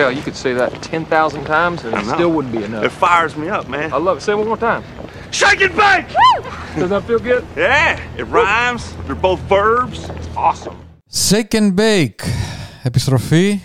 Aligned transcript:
tell, 0.00 0.10
you 0.16 0.22
could 0.26 0.36
say 0.44 0.52
that 0.60 0.70
10,000 0.82 1.44
times 1.44 1.78
and 1.84 1.94
I 1.94 2.00
it 2.00 2.06
know. 2.06 2.14
still 2.16 2.30
wouldn't 2.36 2.54
be 2.58 2.62
enough. 2.68 2.84
It 2.88 2.92
fires 3.06 3.34
me 3.42 3.46
up, 3.56 3.64
man. 3.74 3.88
I 3.96 3.98
love 4.06 4.16
it. 4.18 4.22
Say 4.26 4.32
it 4.34 4.38
one 4.42 4.48
more 4.54 4.62
time. 4.70 4.82
Shake 5.40 5.60
and 5.66 5.74
bake! 5.84 6.08
Does 6.80 6.90
that 6.94 7.02
feel 7.08 7.20
good? 7.30 7.42
Yeah, 7.56 8.20
it 8.20 8.26
rhymes. 8.38 8.82
They're 9.06 9.22
both 9.28 9.40
verbs. 9.56 9.98
It's 10.18 10.30
awesome. 10.48 10.76
Shake 11.28 11.54
and 11.60 11.70
bake. 11.76 12.22
Επιστροφή, 12.82 13.60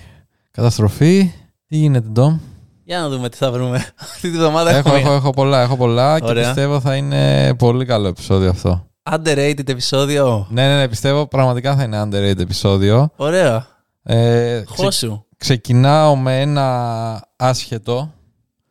καταστροφή. 0.51 1.31
Τι 1.67 1.75
γίνεται, 1.77 2.07
Ντόμ; 2.07 2.39
Για 2.83 2.99
να 2.99 3.09
δούμε 3.09 3.29
τι 3.29 3.37
θα 3.37 3.51
βρούμε. 3.51 3.77
Αυτή 4.01 4.31
τη 4.31 4.37
βδομάδα 4.37 4.69
έχω, 4.69 4.77
έχουμε 4.77 4.97
έχω, 4.99 5.13
έχω 5.13 5.29
πολλά, 5.29 5.61
έχω 5.61 5.77
πολλά 5.77 6.19
και 6.19 6.25
Ωραία. 6.25 6.43
πιστεύω 6.45 6.79
θα 6.79 6.95
είναι 6.95 7.53
πολύ 7.57 7.85
καλό 7.85 8.07
επεισόδιο 8.07 8.49
αυτό. 8.49 8.85
underrated 9.11 9.69
επεισόδιο. 9.69 10.47
Ναι, 10.49 10.67
ναι, 10.67 10.75
ναι, 10.77 10.87
πιστεύω 10.87 11.27
πραγματικά 11.27 11.75
θα 11.75 11.83
είναι 11.83 12.01
underrated 12.03 12.39
επεισόδιο. 12.39 13.09
Ωραία. 13.15 13.67
Ε, 14.03 14.61
ξε- 14.65 14.79
Χώσου. 14.85 15.24
Ξεκινάω 15.37 16.15
με 16.15 16.41
ένα 16.41 17.27
άσχετο. 17.35 18.13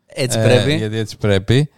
Έτσι 0.06 0.38
ε, 0.38 0.42
πρέπει. 0.42 0.76
γιατί 0.76 0.96
έτσι 0.96 1.16
πρέπει. 1.16 1.68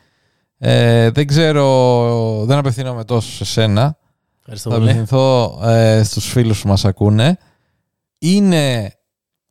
Ε, 0.59 1.11
δεν 1.11 1.27
ξέρω, 1.27 2.45
δεν 2.45 2.59
απευθύνομαι 2.59 3.05
τόσο 3.05 3.31
σε 3.31 3.45
σένα. 3.45 3.99
Ευχαριστώ 4.39 4.71
Θα 4.71 4.77
πολύ. 4.77 4.89
απευθυνθώ 4.91 5.59
ε, 5.63 6.03
στους 6.03 6.29
φίλους 6.31 6.63
που 6.63 6.69
μας 6.69 6.85
ακούνε. 6.85 7.39
Είναι 8.19 8.93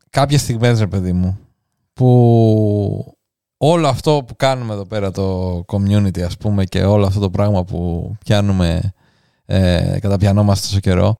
κάποιες 0.09 0.41
στιγμές, 0.41 0.79
ρε 0.79 0.87
παιδί 0.87 1.13
μου, 1.13 1.39
που 1.93 3.17
όλο 3.57 3.87
αυτό 3.87 4.23
που 4.27 4.35
κάνουμε 4.35 4.73
εδώ 4.73 4.85
πέρα 4.85 5.11
το 5.11 5.57
community, 5.67 6.21
ας 6.21 6.37
πούμε, 6.37 6.63
και 6.63 6.83
όλο 6.83 7.05
αυτό 7.05 7.19
το 7.19 7.29
πράγμα 7.29 7.63
που 7.63 8.11
πιάνουμε, 8.25 8.93
ε, 9.45 9.97
καταπιανόμαστε 10.01 10.67
τόσο 10.67 10.79
καιρό, 10.79 11.15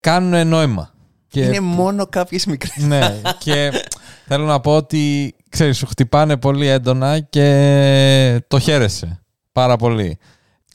κάνουν 0.00 0.48
νόημα. 0.48 0.94
Και 1.28 1.40
Είναι 1.40 1.60
μόνο 1.60 2.06
κάποιες 2.06 2.46
μικρές. 2.46 2.76
ναι, 2.84 3.20
και 3.44 3.70
θέλω 4.26 4.44
να 4.44 4.60
πω 4.60 4.76
ότι 4.76 5.34
ξέρεις, 5.48 5.76
σου 5.76 5.86
χτυπάνε 5.86 6.36
πολύ 6.36 6.66
έντονα 6.66 7.20
και 7.20 8.44
το 8.48 8.58
χαίρεσαι 8.58 9.20
πάρα 9.52 9.76
πολύ. 9.76 10.18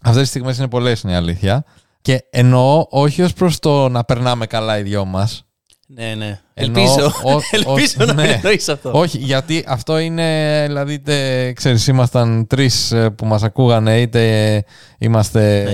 Αυτές 0.03 0.21
τις 0.21 0.29
στιγμές 0.29 0.57
είναι 0.57 0.67
πολλές, 0.67 1.01
είναι 1.01 1.11
η 1.11 1.15
αλήθεια. 1.15 1.65
Και 2.01 2.23
εννοώ 2.29 2.85
όχι 2.89 3.21
ως 3.21 3.33
προς 3.33 3.59
το 3.59 3.89
να 3.89 4.03
περνάμε 4.03 4.45
καλά 4.45 4.77
οι 4.77 4.81
δυο 4.81 5.05
μας. 5.05 5.45
ναι, 5.87 6.13
ναι. 6.17 6.39
Εννοώ 6.55 6.81
Ελπίζω. 6.83 7.11
ο- 7.23 7.31
ο- 7.33 7.41
Ελπίζω 7.51 7.95
να 7.97 8.13
ναι. 8.13 8.21
μην 8.21 8.31
εννοείς 8.31 8.69
αυτό. 8.69 8.91
Όχι, 8.93 9.17
γιατί 9.17 9.63
αυτό 9.67 9.97
είναι, 9.99 10.63
δηλαδή, 10.67 10.93
είτε, 10.93 11.51
ξέρεις, 11.53 11.87
ήμασταν 11.87 12.47
τρεις 12.47 12.91
ε, 12.91 13.09
που 13.09 13.25
μας 13.25 13.43
ακούγανε, 13.43 14.01
είτε 14.01 14.63
είμαστε 14.97 15.67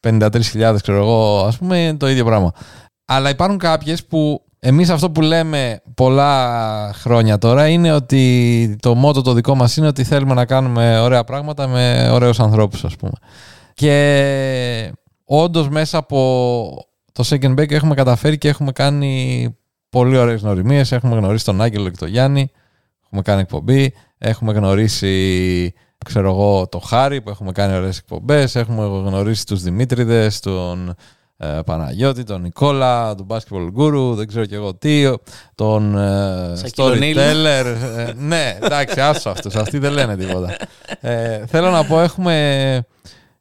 53.000, 0.00 0.76
ξέρω 0.82 0.98
εγώ, 0.98 1.44
ας 1.44 1.56
πούμε, 1.58 1.78
είναι 1.78 1.96
το 1.96 2.08
ίδιο 2.08 2.24
πράγμα. 2.24 2.52
Αλλά 3.08 3.30
υπάρχουν 3.30 3.58
κάποιες 3.58 4.04
που 4.04 4.42
εμείς 4.58 4.90
αυτό 4.90 5.10
που 5.10 5.20
λέμε 5.20 5.82
πολλά 5.94 6.92
χρόνια 6.94 7.38
τώρα 7.38 7.68
είναι 7.68 7.92
ότι 7.92 8.76
το 8.82 8.94
μότο 8.94 9.22
το 9.22 9.32
δικό 9.32 9.54
μας 9.54 9.76
είναι 9.76 9.86
ότι 9.86 10.04
θέλουμε 10.04 10.34
να 10.34 10.44
κάνουμε 10.44 10.98
ωραία 11.00 11.24
πράγματα 11.24 11.66
με 11.66 12.10
ωραίους 12.12 12.40
ανθρώπους, 12.40 12.84
ας 12.84 12.96
πούμε. 12.96 13.12
Και 13.74 14.92
όντως 15.24 15.68
μέσα 15.68 15.98
από 15.98 16.88
το 17.12 17.24
Second 17.26 17.50
Bake 17.50 17.70
έχουμε 17.70 17.94
καταφέρει 17.94 18.38
και 18.38 18.48
έχουμε 18.48 18.72
κάνει 18.72 19.56
πολύ 19.88 20.16
ωραίες 20.16 20.40
γνωριμίες. 20.40 20.92
Έχουμε 20.92 21.16
γνωρίσει 21.16 21.44
τον 21.44 21.62
Άγγελο 21.62 21.88
και 21.88 21.96
τον 21.96 22.08
Γιάννη. 22.08 22.50
Έχουμε 23.04 23.22
κάνει 23.22 23.40
εκπομπή. 23.40 23.94
Έχουμε 24.18 24.52
γνωρίσει, 24.52 25.74
ξέρω 26.04 26.30
εγώ, 26.30 26.68
το 26.68 26.78
Χάρη 26.78 27.22
που 27.22 27.30
έχουμε 27.30 27.52
κάνει 27.52 27.74
ωραίες 27.74 27.98
εκπομπές. 27.98 28.56
Έχουμε 28.56 28.84
γνωρίσει 28.84 29.46
τους 29.46 29.62
Δημήτριδες, 29.62 30.40
τον 30.40 30.94
ε, 31.38 31.60
Παναγιώτη, 31.64 32.24
τον 32.24 32.40
Νικόλα, 32.40 33.14
τον 33.14 33.26
Basketball 33.30 33.72
Guru, 33.78 34.14
δεν 34.16 34.26
ξέρω 34.26 34.44
και 34.44 34.54
εγώ 34.54 34.74
τι, 34.74 35.12
τον 35.54 35.98
ε, 35.98 36.56
Σακυλονίλη. 36.56 37.14
Storyteller. 37.18 37.64
Ε, 37.96 38.12
ναι, 38.16 38.58
εντάξει, 38.62 39.00
άσου 39.00 39.30
αυτούς. 39.30 39.54
Αυτοί 39.54 39.78
δεν 39.78 39.92
λένε 39.92 40.16
τίποτα. 40.16 40.56
Ε, 41.00 41.46
θέλω 41.46 41.70
να 41.70 41.84
πω, 41.84 42.00
έχουμε 42.00 42.86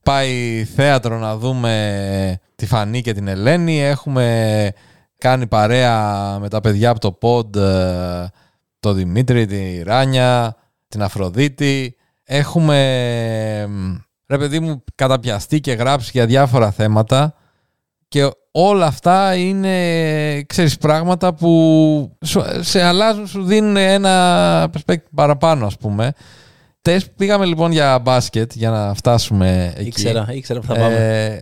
πάει 0.04 0.64
θέατρο 0.76 1.18
να 1.18 1.38
δούμε 1.38 2.40
τη 2.56 2.66
Φανή 2.66 3.02
και 3.02 3.14
την 3.14 3.28
Ελένη. 3.28 3.84
Έχουμε 3.84 4.72
κάνει 5.18 5.48
παρέα 5.48 6.38
με 6.40 6.50
τα 6.50 6.62
παιδιά 6.62 6.90
από 6.90 7.00
το 7.00 7.18
pod 7.22 7.56
ε, 7.56 8.26
το 8.80 8.94
Δημήτρη, 8.94 9.46
τη 9.46 9.84
Ράνια, 9.84 10.56
την 10.88 11.02
Αφροδίτη. 11.02 11.96
Έχουμε, 12.24 13.66
μ, 13.70 13.96
ρε 14.28 14.38
παιδί 14.38 14.60
μου, 14.60 14.84
καταπιαστεί 14.96 15.60
και 15.60 15.74
γράψει 15.74 16.10
για 16.14 16.26
διάφορα 16.26 16.72
θέματα 16.72 17.36
και 18.16 18.30
όλα 18.52 18.86
αυτά 18.86 19.36
είναι, 19.36 20.42
ξέρεις, 20.42 20.78
πράγματα 20.78 21.34
που 21.34 21.50
σου- 22.26 22.44
σε 22.60 22.82
αλλάζουν, 22.84 23.28
σου 23.28 23.44
δίνουν 23.44 23.76
ένα 23.78 24.70
perspective 24.74 25.08
παραπάνω, 25.16 25.66
ας 25.66 25.78
πούμε. 25.78 26.12
Τες, 26.82 27.10
πήγαμε 27.16 27.46
λοιπόν 27.46 27.72
για 27.72 28.00
μπάσκετ 28.00 28.52
για 28.56 28.70
να 28.70 28.94
φτάσουμε 28.94 29.74
εκεί. 29.78 29.88
Ήξερα, 29.88 30.26
ήξερα 30.30 30.60
που 30.60 30.66
θα 30.66 30.74
πάμε. 30.74 30.96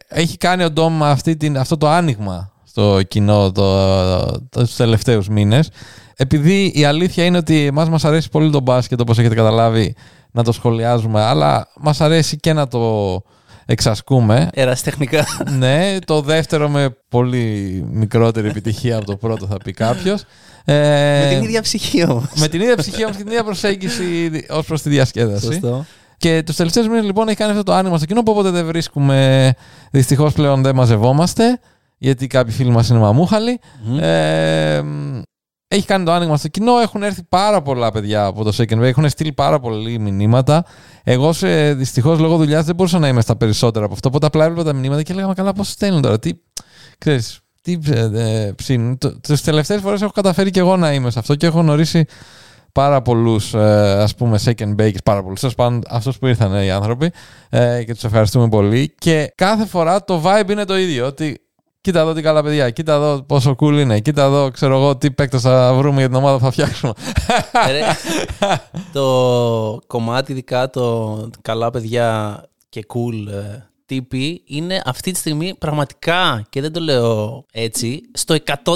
Ε, 0.09 0.19
έχει 0.21 0.37
κάνει 0.37 0.63
ο 0.63 0.71
Ντόμ 0.71 1.03
αυτή 1.03 1.37
την, 1.37 1.57
αυτό 1.57 1.77
το 1.77 1.87
άνοιγμα 1.89 2.51
στο 2.63 3.01
κοινό 3.07 3.51
το, 3.51 4.25
το, 4.25 4.49
τους 4.49 4.75
τελευταίους 4.75 5.27
μήνες. 5.29 5.69
Επειδή 6.15 6.71
η 6.75 6.83
αλήθεια 6.85 7.25
είναι 7.25 7.37
ότι 7.37 7.65
εμάς 7.65 7.89
μας 7.89 8.05
αρέσει 8.05 8.29
πολύ 8.29 8.49
το 8.51 8.59
μπάσκετ 8.59 8.99
όπως 9.01 9.19
έχετε 9.19 9.35
καταλάβει 9.35 9.95
να 10.31 10.43
το 10.43 10.51
σχολιάζουμε 10.51 11.21
αλλά 11.21 11.67
μας 11.79 12.01
αρέσει 12.01 12.37
και 12.37 12.53
να 12.53 12.67
το 12.67 13.21
εξασκούμε. 13.65 14.49
Ερασιτεχνικά. 14.53 15.25
ναι, 15.57 15.97
το 16.05 16.21
δεύτερο 16.21 16.69
με 16.69 16.95
πολύ 17.09 17.83
μικρότερη 17.91 18.47
επιτυχία 18.47 18.95
από 18.95 19.05
το 19.05 19.15
πρώτο 19.15 19.45
θα 19.47 19.57
πει 19.57 19.71
κάποιος. 19.71 20.23
Ε, 20.65 20.73
Με 21.23 21.27
την 21.33 21.43
ίδια 21.43 21.61
ψυχή 21.61 22.03
όμως. 22.03 22.25
με 22.35 22.47
την 22.47 22.61
ίδια 22.61 22.75
ψυχή 22.75 23.03
όμως 23.03 23.15
και 23.17 23.23
την 23.23 23.31
ίδια 23.31 23.43
προσέγγιση 23.43 24.31
ως 24.49 24.65
προς 24.65 24.81
τη 24.81 24.89
διασκέδαση. 24.89 25.45
Σωστό. 25.45 25.85
Και 26.17 26.43
τους 26.45 26.55
τελευταίους 26.55 26.87
μήνες 26.87 27.03
λοιπόν 27.05 27.27
έχει 27.27 27.37
κάνει 27.37 27.51
αυτό 27.51 27.63
το 27.63 27.73
άνοιγμα 27.73 27.97
στο 27.97 28.05
κοινό 28.05 28.23
που 28.23 28.31
όποτε 28.31 28.49
δεν 28.49 28.65
βρίσκουμε. 28.65 29.53
Δυστυχώς 29.91 30.33
πλέον 30.33 30.61
δεν 30.61 30.75
μαζευόμαστε. 30.75 31.59
Γιατί 31.97 32.27
κάποιοι 32.27 32.53
φίλοι 32.53 32.69
μας 32.69 32.89
είναι 32.89 32.99
μαμούχαλοι. 32.99 33.59
Μμμ. 33.83 33.97
Ε, 34.01 34.81
μ, 34.81 35.21
έχει 35.75 35.85
κάνει 35.85 36.05
το 36.05 36.11
άνοιγμα 36.11 36.37
στο 36.37 36.47
κοινό. 36.47 36.77
Έχουν 36.77 37.03
έρθει 37.03 37.23
πάρα 37.29 37.61
πολλά 37.61 37.91
παιδιά 37.91 38.25
από 38.25 38.43
το 38.43 38.53
Second 38.57 38.79
Way. 38.79 38.81
Έχουν 38.81 39.09
στείλει 39.09 39.33
πάρα 39.33 39.59
πολλοί 39.59 39.99
μηνύματα. 39.99 40.65
Εγώ 41.03 41.33
δυστυχώς 41.75 42.19
λόγω 42.19 42.37
δουλειάς 42.37 42.65
δεν 42.65 42.75
μπορούσα 42.75 42.99
να 42.99 43.07
είμαι 43.07 43.21
στα 43.21 43.35
περισσότερα 43.35 43.85
από 43.85 43.93
αυτό. 43.93 44.07
Οπότε 44.07 44.25
απλά 44.25 44.45
έβλεπα 44.45 44.63
τα 44.63 44.73
μηνύματα 44.73 45.01
και 45.01 45.13
λέγαμε 45.13 45.33
καλά 45.33 45.53
πώς 45.53 45.69
στέλνουν 45.69 46.01
τώρα. 46.01 46.19
Τι, 46.19 46.31
ξέρεις, 46.97 47.39
τι 47.61 47.77
ε, 47.89 48.09
ε, 48.13 48.51
ψήνουν. 48.51 48.97
Τις 49.21 49.41
τελευταίες 49.41 49.81
φορές 49.81 50.01
έχω 50.01 50.11
καταφέρει 50.11 50.49
και 50.49 50.59
εγώ 50.59 50.77
να 50.77 50.93
είμαι 50.93 51.09
σε 51.09 51.19
αυτό 51.19 51.35
και 51.35 51.45
έχω 51.45 51.59
γνωρίσει 51.59 52.05
πάρα 52.71 53.01
πολλούς 53.01 53.55
ας 53.55 54.15
πούμε 54.15 54.39
second 54.45 54.75
bakers, 54.75 55.03
πάρα 55.03 55.23
πολλούς. 55.23 55.39
Τέλος 55.39 55.55
πάντων, 55.55 55.81
αυτούς 55.89 56.17
που 56.17 56.27
ήρθαν 56.27 56.53
ε, 56.53 56.63
οι 56.65 56.69
άνθρωποι 56.69 57.11
ε, 57.49 57.83
και 57.83 57.93
τους 57.93 58.03
ευχαριστούμε 58.03 58.47
πολύ. 58.49 58.95
Και 58.97 59.33
κάθε 59.35 59.65
φορά 59.65 60.03
το 60.03 60.21
vibe 60.25 60.49
είναι 60.49 60.65
το 60.65 60.77
ίδιο. 60.77 61.05
Ότι 61.05 61.42
κοίτα 61.83 61.99
εδώ 61.99 62.13
τι 62.13 62.21
καλά 62.21 62.43
παιδιά, 62.43 62.69
κοίτα 62.69 62.93
εδώ 62.93 63.21
πόσο 63.21 63.55
cool 63.59 63.73
είναι, 63.79 63.99
κοίτα 63.99 64.23
εδώ 64.23 64.51
ξέρω 64.51 64.75
εγώ 64.75 64.97
τι 64.97 65.11
παίκτες 65.11 65.41
θα 65.41 65.73
βρούμε 65.73 65.97
για 65.99 66.07
την 66.07 66.15
ομάδα 66.17 66.37
που 66.37 66.43
θα 66.43 66.51
φτιάξουμε. 66.51 66.93
Ρε, 67.71 67.81
το 68.93 69.79
κομμάτι 69.87 70.31
ειδικά 70.31 70.69
το 70.69 71.29
καλά 71.41 71.69
παιδιά 71.69 72.37
και 72.69 72.85
cool 72.93 73.31
ε, 73.33 73.63
τύποι 73.85 74.41
είναι 74.45 74.81
αυτή 74.85 75.11
τη 75.11 75.17
στιγμή 75.19 75.55
πραγματικά 75.59 76.45
και 76.49 76.61
δεν 76.61 76.71
το 76.71 76.79
λέω 76.79 77.45
έτσι 77.51 78.01
στο 78.13 78.35
100% 78.65 78.73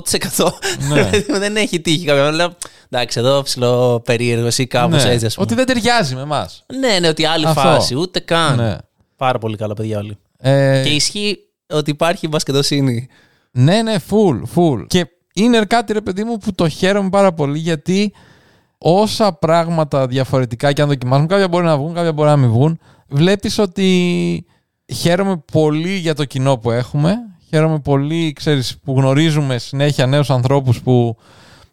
Ναι. 0.90 1.10
δεν 1.40 1.56
έχει 1.56 1.80
τύχει 1.82 2.06
κάποιο 2.06 2.32
λέω 2.32 2.54
εντάξει 2.90 3.20
εδώ 3.20 3.42
ψηλό 3.42 4.02
περίεργος 4.06 4.58
ή 4.58 4.68
κάπως 4.68 5.04
Ναι, 5.04 5.12
έτσι 5.12 5.26
ας 5.26 5.34
πούμε 5.34 5.46
ότι 5.46 5.56
δεν 5.56 5.66
ταιριάζει 5.66 6.16
με 6.16 6.22
εμάς. 6.22 6.66
ναι 6.80 7.00
ναι 7.00 7.08
ότι 7.08 7.26
άλλη 7.26 7.46
Αυτό. 7.46 7.62
φάση 7.62 7.96
ούτε 7.96 8.20
καν 8.20 8.56
Ναι. 8.56 8.76
πάρα 9.16 9.40
πολύ 9.40 9.58
καλά 9.58 9.74
παιδιά 9.74 9.98
όλοι 9.98 10.18
Ε, 10.40 10.82
και 10.84 10.90
ισχύει 10.90 11.38
ότι 11.70 11.92
υπάρχει 11.92 12.28
μπασκετοσύνη 12.28 13.08
Ναι, 13.52 13.82
ναι, 13.82 13.96
full, 14.10 14.42
full. 14.56 14.86
Και 14.88 15.08
είναι 15.34 15.60
κάτι 15.60 15.94
ρε 15.94 16.02
παιδί 16.02 16.24
μου 16.24 16.38
που 16.38 16.54
το 16.54 16.68
χαίρομαι 16.68 17.10
πάρα 17.10 17.34
πολύ 17.34 17.60
γιατί 17.60 18.14
όσα 18.78 19.34
πράγματα 19.34 20.08
διαφορετικά 20.08 20.74
και 20.74 20.82
αν 20.82 20.88
δοκιμάσουμε, 20.88 21.28
κάποια 21.28 21.48
μπορεί 21.48 21.66
να 21.66 21.78
βγουν, 21.78 21.94
κάποια 21.94 22.14
μπορεί 22.14 22.30
να 22.30 22.38
μην 22.38 22.50
βγουν, 22.50 22.80
βλέπεις 23.08 23.58
ότι 23.58 24.46
χαίρομαι 24.94 25.44
πολύ 25.52 25.96
για 25.96 26.14
το 26.14 26.26
κοινό 26.26 26.58
που 26.58 26.72
έχουμε. 26.72 27.16
Χαίρομαι 27.50 27.80
πολύ, 27.80 28.34
ξέρεις, 28.34 28.78
που 28.84 28.94
γνωρίζουμε 28.98 29.58
συνέχεια 29.58 30.06
νέους 30.06 30.30
ανθρώπους 30.30 30.82
που 30.82 31.18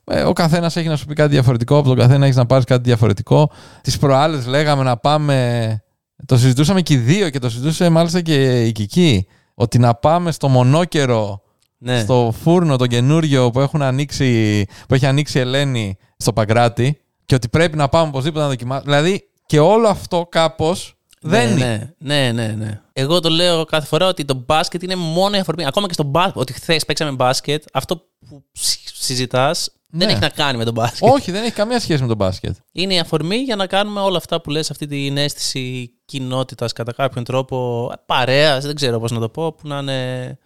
ε, 0.05 0.23
ο 0.23 0.33
καθένας 0.33 0.77
έχει 0.77 0.89
να 0.89 0.97
σου 0.97 1.07
πει 1.07 1.15
κάτι 1.15 1.31
διαφορετικό, 1.31 1.77
από 1.77 1.89
τον 1.89 1.99
καθένα 1.99 2.25
έχεις 2.25 2.37
να 2.37 2.47
πάρεις 2.47 2.65
κάτι 2.65 2.83
διαφορετικό. 2.83 3.51
Τις 3.81 3.99
προάλλες 3.99 4.47
λέγαμε 4.47 4.83
να 4.83 4.97
πάμε. 4.97 5.79
Το 6.27 6.39
συζητούσαμε 6.39 6.81
και 6.81 6.95
οι 6.95 6.97
δύο 6.97 7.31
και 7.31 7.39
το 7.39 7.51
συζητούσε 7.51 7.89
μάλιστα 7.89 8.21
και 8.21 8.65
η 8.65 8.73
Κική. 8.73 9.27
Ότι 9.55 9.79
να 9.79 9.95
πάμε 9.95 10.33
στο 10.33 10.49
μονόκερο 10.49 11.43
ναι. 11.79 12.01
στο 12.01 12.35
φούρνο 12.43 12.77
το 12.77 12.87
καινούριο 12.87 13.51
που, 13.51 13.61
έχουν 13.61 13.83
ανοίξει, 13.83 14.65
που 14.89 14.95
έχει 14.95 15.07
ανοίξει 15.07 15.39
η 15.39 15.41
Ελένη 15.41 15.97
στο 16.17 16.33
Παγκράτη 16.33 17.01
και 17.25 17.35
ότι 17.35 17.49
πρέπει 17.49 17.77
να 17.77 17.89
πάμε 17.89 18.09
οπωσδήποτε 18.09 18.43
να 18.43 18.49
δοκιμάσουμε. 18.49 18.93
Δηλαδή 18.93 19.29
και 19.47 19.61
όλο 19.61 19.89
αυτό 19.89 20.27
κάπως 20.31 20.95
δεν 21.21 21.51
είναι. 21.51 21.95
ναι, 21.99 22.33
ναι, 22.33 22.47
ναι, 22.47 22.55
ναι. 22.55 22.81
Εγώ 22.93 23.21
το 23.21 23.29
λέω 23.29 23.65
κάθε 23.65 23.87
φορά 23.87 24.07
ότι 24.07 24.25
το 24.25 24.43
μπάσκετ 24.47 24.83
είναι 24.83 24.97
μόνο 24.97 25.37
η 25.37 25.39
αφορμή. 25.39 25.67
Ακόμα 25.67 25.87
και 25.87 25.93
στο 25.93 26.03
μπάσκετ, 26.03 26.37
ότι 26.37 26.53
χθες 26.53 26.85
παίξαμε 26.85 27.11
μπάσκετ, 27.11 27.65
αυτό 27.73 27.97
που 28.29 28.45
συζητάς 28.83 29.71
Δεν 29.97 30.07
Ναι. 30.07 30.13
έχει 30.13 30.23
να 30.23 30.29
κάνει 30.29 30.59
με 30.59 30.65
τον 30.65 30.73
μπάσκετ. 30.75 31.09
Όχι, 31.13 31.31
δεν 31.31 31.43
έχει 31.43 31.53
καμία 31.53 31.81
σχέση 31.81 32.01
με 32.03 32.09
τον 32.09 32.17
μπάσκετ. 32.17 32.57
Είναι 32.73 32.95
η 32.95 32.99
αφορμή 32.99 33.37
για 33.37 33.57
να 33.57 33.67
κάνουμε 33.67 34.01
όλα 34.01 34.17
αυτά 34.17 34.41
που 34.41 34.51
λες, 34.51 34.71
αυτή 34.71 34.87
την 34.87 35.17
αίσθηση 35.17 35.91
κοινότητας 36.05 36.73
κατά 36.73 36.93
κάποιον 36.93 37.25
τρόπο, 37.25 37.91
παρέας, 38.07 38.65
δεν 38.65 38.75
ξέρω 38.75 38.99
πώς 39.01 39.11
να 39.11 39.21
το 39.21 39.29
πω, 39.29 39.53
που 39.53 39.69
να 39.69 39.79
είναι... 39.79 40.39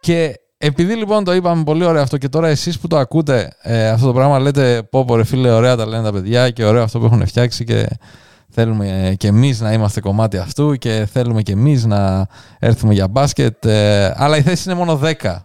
Και 0.00 0.34
επειδή 0.58 0.94
λοιπόν 0.94 1.24
το 1.24 1.34
είπαμε 1.34 1.64
πολύ 1.64 1.84
ωραίο 1.84 2.02
αυτό 2.02 2.18
και 2.18 2.28
τώρα 2.28 2.48
εσείς 2.48 2.78
που 2.78 2.86
το 2.86 2.96
ακούτε 2.98 3.52
ε, 3.62 3.88
αυτό 3.88 4.06
το 4.06 4.12
πράγμα 4.12 4.38
λέτε 4.38 4.82
πω 4.82 5.04
πω 5.04 5.16
ρε 5.16 5.24
φίλε 5.24 5.50
ωραία 5.50 5.76
τα 5.76 5.86
λένε 5.86 6.02
τα 6.02 6.12
παιδιά 6.12 6.50
και 6.50 6.64
ωραίο 6.64 6.82
αυτό 6.82 6.98
που 6.98 7.04
έχουν 7.04 7.26
φτιάξει 7.26 7.64
και 7.64 7.88
θέλουμε 8.50 9.06
ε, 9.08 9.14
και 9.14 9.26
εμείς 9.26 9.60
να 9.60 9.72
είμαστε 9.72 10.00
κομμάτι 10.00 10.36
αυτού 10.36 10.76
και 10.76 11.08
θέλουμε 11.12 11.42
και 11.42 11.52
εμείς 11.52 11.84
να 11.84 12.26
έρθουμε 12.58 12.94
για 12.94 13.08
μπάσκετ 13.08 13.64
ε, 13.64 14.12
αλλά 14.16 14.36
η 14.36 14.42
θέση 14.42 14.70
είναι 14.70 14.78
μόνο 14.84 15.00
10 15.22 15.36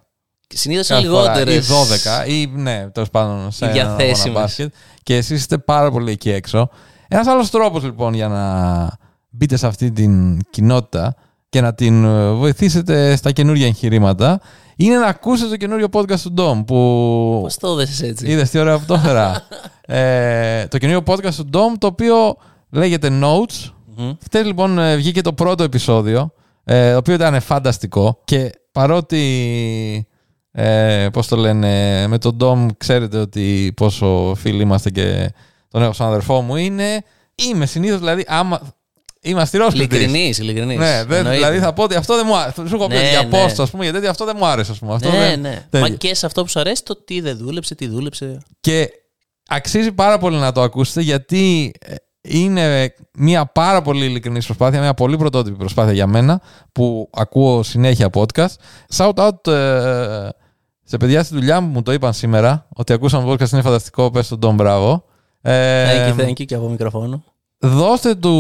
Συνήθως 0.47 0.89
είναι 0.89 0.97
κάθε 1.01 1.09
φορά, 1.11 1.21
λιγότερες. 1.37 1.67
ή 1.69 1.71
12 1.71 2.27
ή 2.29 2.51
ναι 2.55 2.89
τέλος 2.91 3.09
πάντων 3.09 3.51
σε 3.51 3.65
Οι 3.65 3.69
ένα 3.69 3.79
αγώνα 3.79 3.95
διαθέσιμες. 3.95 4.33
μπάσκετ 4.41 4.73
και 5.03 5.15
εσείς 5.15 5.39
είστε 5.39 5.57
πάρα 5.57 5.91
πολύ 5.91 6.11
εκεί 6.11 6.29
έξω 6.31 6.69
ένας 7.07 7.27
άλλος 7.27 7.49
τρόπος 7.49 7.83
λοιπόν 7.83 8.13
για 8.13 8.27
να 8.27 8.87
μπείτε 9.29 9.55
σε 9.57 9.67
αυτή 9.67 9.91
την 9.91 10.39
κοινότητα 10.49 11.15
και 11.49 11.61
να 11.61 11.73
την 11.73 12.03
ε, 12.05 12.31
βοηθήσετε 12.31 13.15
στα 13.15 13.31
καινούργια 13.31 13.65
εγχειρήματα 13.65 14.41
είναι 14.75 14.97
να 14.97 15.05
ακούσετε 15.05 15.49
το 15.49 15.57
καινούριο 15.57 15.87
podcast 15.91 16.19
του 16.19 16.33
Dom 16.37 16.63
που 16.65 17.39
Πώς 17.41 17.57
το 17.57 17.67
έδεσες 17.67 18.01
έτσι; 18.01 18.27
είδες 18.27 18.49
τι 18.49 18.59
ωραία 18.59 18.79
που 18.79 18.85
το 18.85 18.93
έφερα. 18.93 19.41
ε, 19.97 20.67
το 20.67 20.77
καινούριο 20.77 21.03
podcast 21.05 21.33
του 21.33 21.49
Dom 21.53 21.77
το 21.77 21.87
οποίο 21.87 22.35
λέγεται 22.69 23.09
Notes 23.21 23.71
Μμμ. 23.97 24.11
Χτες 24.23 24.45
λοιπόν 24.45 24.79
ε, 24.79 24.95
βγήκε 24.95 25.21
το 25.21 25.33
πρώτο 25.33 25.63
επεισόδιο, 25.63 26.31
ε, 26.63 26.91
το 26.91 26.97
οποίο 26.97 27.13
ήταν 27.13 27.41
φανταστικό 27.41 28.21
και 28.25 28.49
παρότι, 28.71 30.07
ε, 30.59 31.07
πώς 31.13 31.27
το 31.27 31.35
λένε, 31.35 32.05
με 32.07 32.17
τον 32.17 32.35
Ντόμ 32.35 32.67
ξέρετε 32.77 33.17
ότι 33.17 33.73
πόσο 33.75 34.33
φίλοι 34.37 34.61
είμαστε 34.61 34.89
και 34.89 35.31
τον 35.69 35.81
έχω 35.81 35.93
σαν 35.93 36.07
αδερφό 36.07 36.41
μου 36.41 36.55
είναι, 36.55 37.03
είμαι 37.35 37.65
συνήθως 37.65 37.99
δηλαδή 37.99 38.25
άμα 38.27 38.61
είμαι 39.21 39.41
αστηρόσπιτης. 39.41 39.97
Ειλικρινής, 39.99 40.37
ειλικρινής. 40.39 40.77
Ναι, 40.77 41.03
δεν, 41.03 41.17
Εννοείται. 41.17 41.35
δηλαδή 41.37 41.59
θα 41.59 41.73
πω 41.73 41.83
ότι 41.83 41.95
αυτό 41.95 42.15
δεν 42.15 42.25
μου 42.27 42.37
άρεσε. 42.37 42.67
Σου 42.67 42.75
έχω 42.75 42.87
πει 42.87 42.93
Ναι, 42.93 42.99
ότι 42.99 43.09
για 43.09 43.23
ναι. 43.23 43.45
post, 43.45 43.55
ας 43.57 43.69
πούμε, 43.69 43.83
γιατί 43.83 43.97
τέτοιο 43.97 44.09
αυτό 44.09 44.25
δεν 44.25 44.35
μου 44.39 44.45
άρεσε, 44.45 44.71
ας 44.71 44.79
πούμε. 44.79 44.93
Αυτό 44.93 45.09
Ναι, 45.09 45.17
δεν- 45.17 45.39
ναι. 45.39 45.65
τέτοιο. 45.69 45.89
Μα 45.89 45.95
και 45.95 46.15
σε 46.15 46.25
αυτό 46.25 46.41
που 46.43 46.49
σου 46.49 46.59
αρέσει, 46.59 46.83
το 46.83 47.03
τι 47.03 47.21
δεν 47.21 47.37
δούλεψε, 47.37 47.75
τι 47.75 47.87
δούλεψε. 47.87 48.37
Και 48.59 48.89
αξίζει 49.47 49.91
πάρα 49.91 50.17
πολύ 50.17 50.37
να 50.37 50.51
το 50.51 50.61
ακούσετε 50.61 51.01
γιατί 51.01 51.73
ε, 51.79 51.95
είναι 52.21 52.93
μια 53.17 53.45
πάρα 53.45 53.81
πολύ 53.81 54.05
ειλικρινής 54.05 54.45
προσπάθεια, 54.45 54.79
μια 54.79 54.93
πολύ 54.93 55.17
πρωτότυπη 55.17 55.57
προσπάθεια 55.57 55.93
για 55.93 56.07
μένα 56.07 56.41
που 56.71 57.09
ακούω 57.13 57.63
συνέχεια 57.63 58.09
podcast. 58.13 58.53
Shout 58.95 59.13
out 59.13 59.47
ε, 59.51 60.29
σε 60.89 60.97
παιδιά 60.97 61.23
στη 61.23 61.33
δουλειά 61.35 61.61
μου 61.61 61.67
που 61.67 61.73
μου 61.73 61.81
το 61.81 61.93
είπαν 61.93 62.13
σήμερα 62.13 62.67
ότι 62.73 62.93
ακούσαμε 62.93 63.31
podcast 63.33 63.51
είναι 63.51 63.61
φανταστικό, 63.61 64.11
πες 64.11 64.27
τον 64.27 64.39
Τον 64.39 64.55
Μπράβο. 64.55 65.03
Ε, 65.41 65.85
Thank 65.85 66.09
you, 66.19 66.21
thank 66.25 66.29
you 66.31 66.45
και 66.45 66.55
από 66.55 66.69
μικροφόνο. 66.69 67.23
Δώστε 67.59 68.15
του 68.15 68.31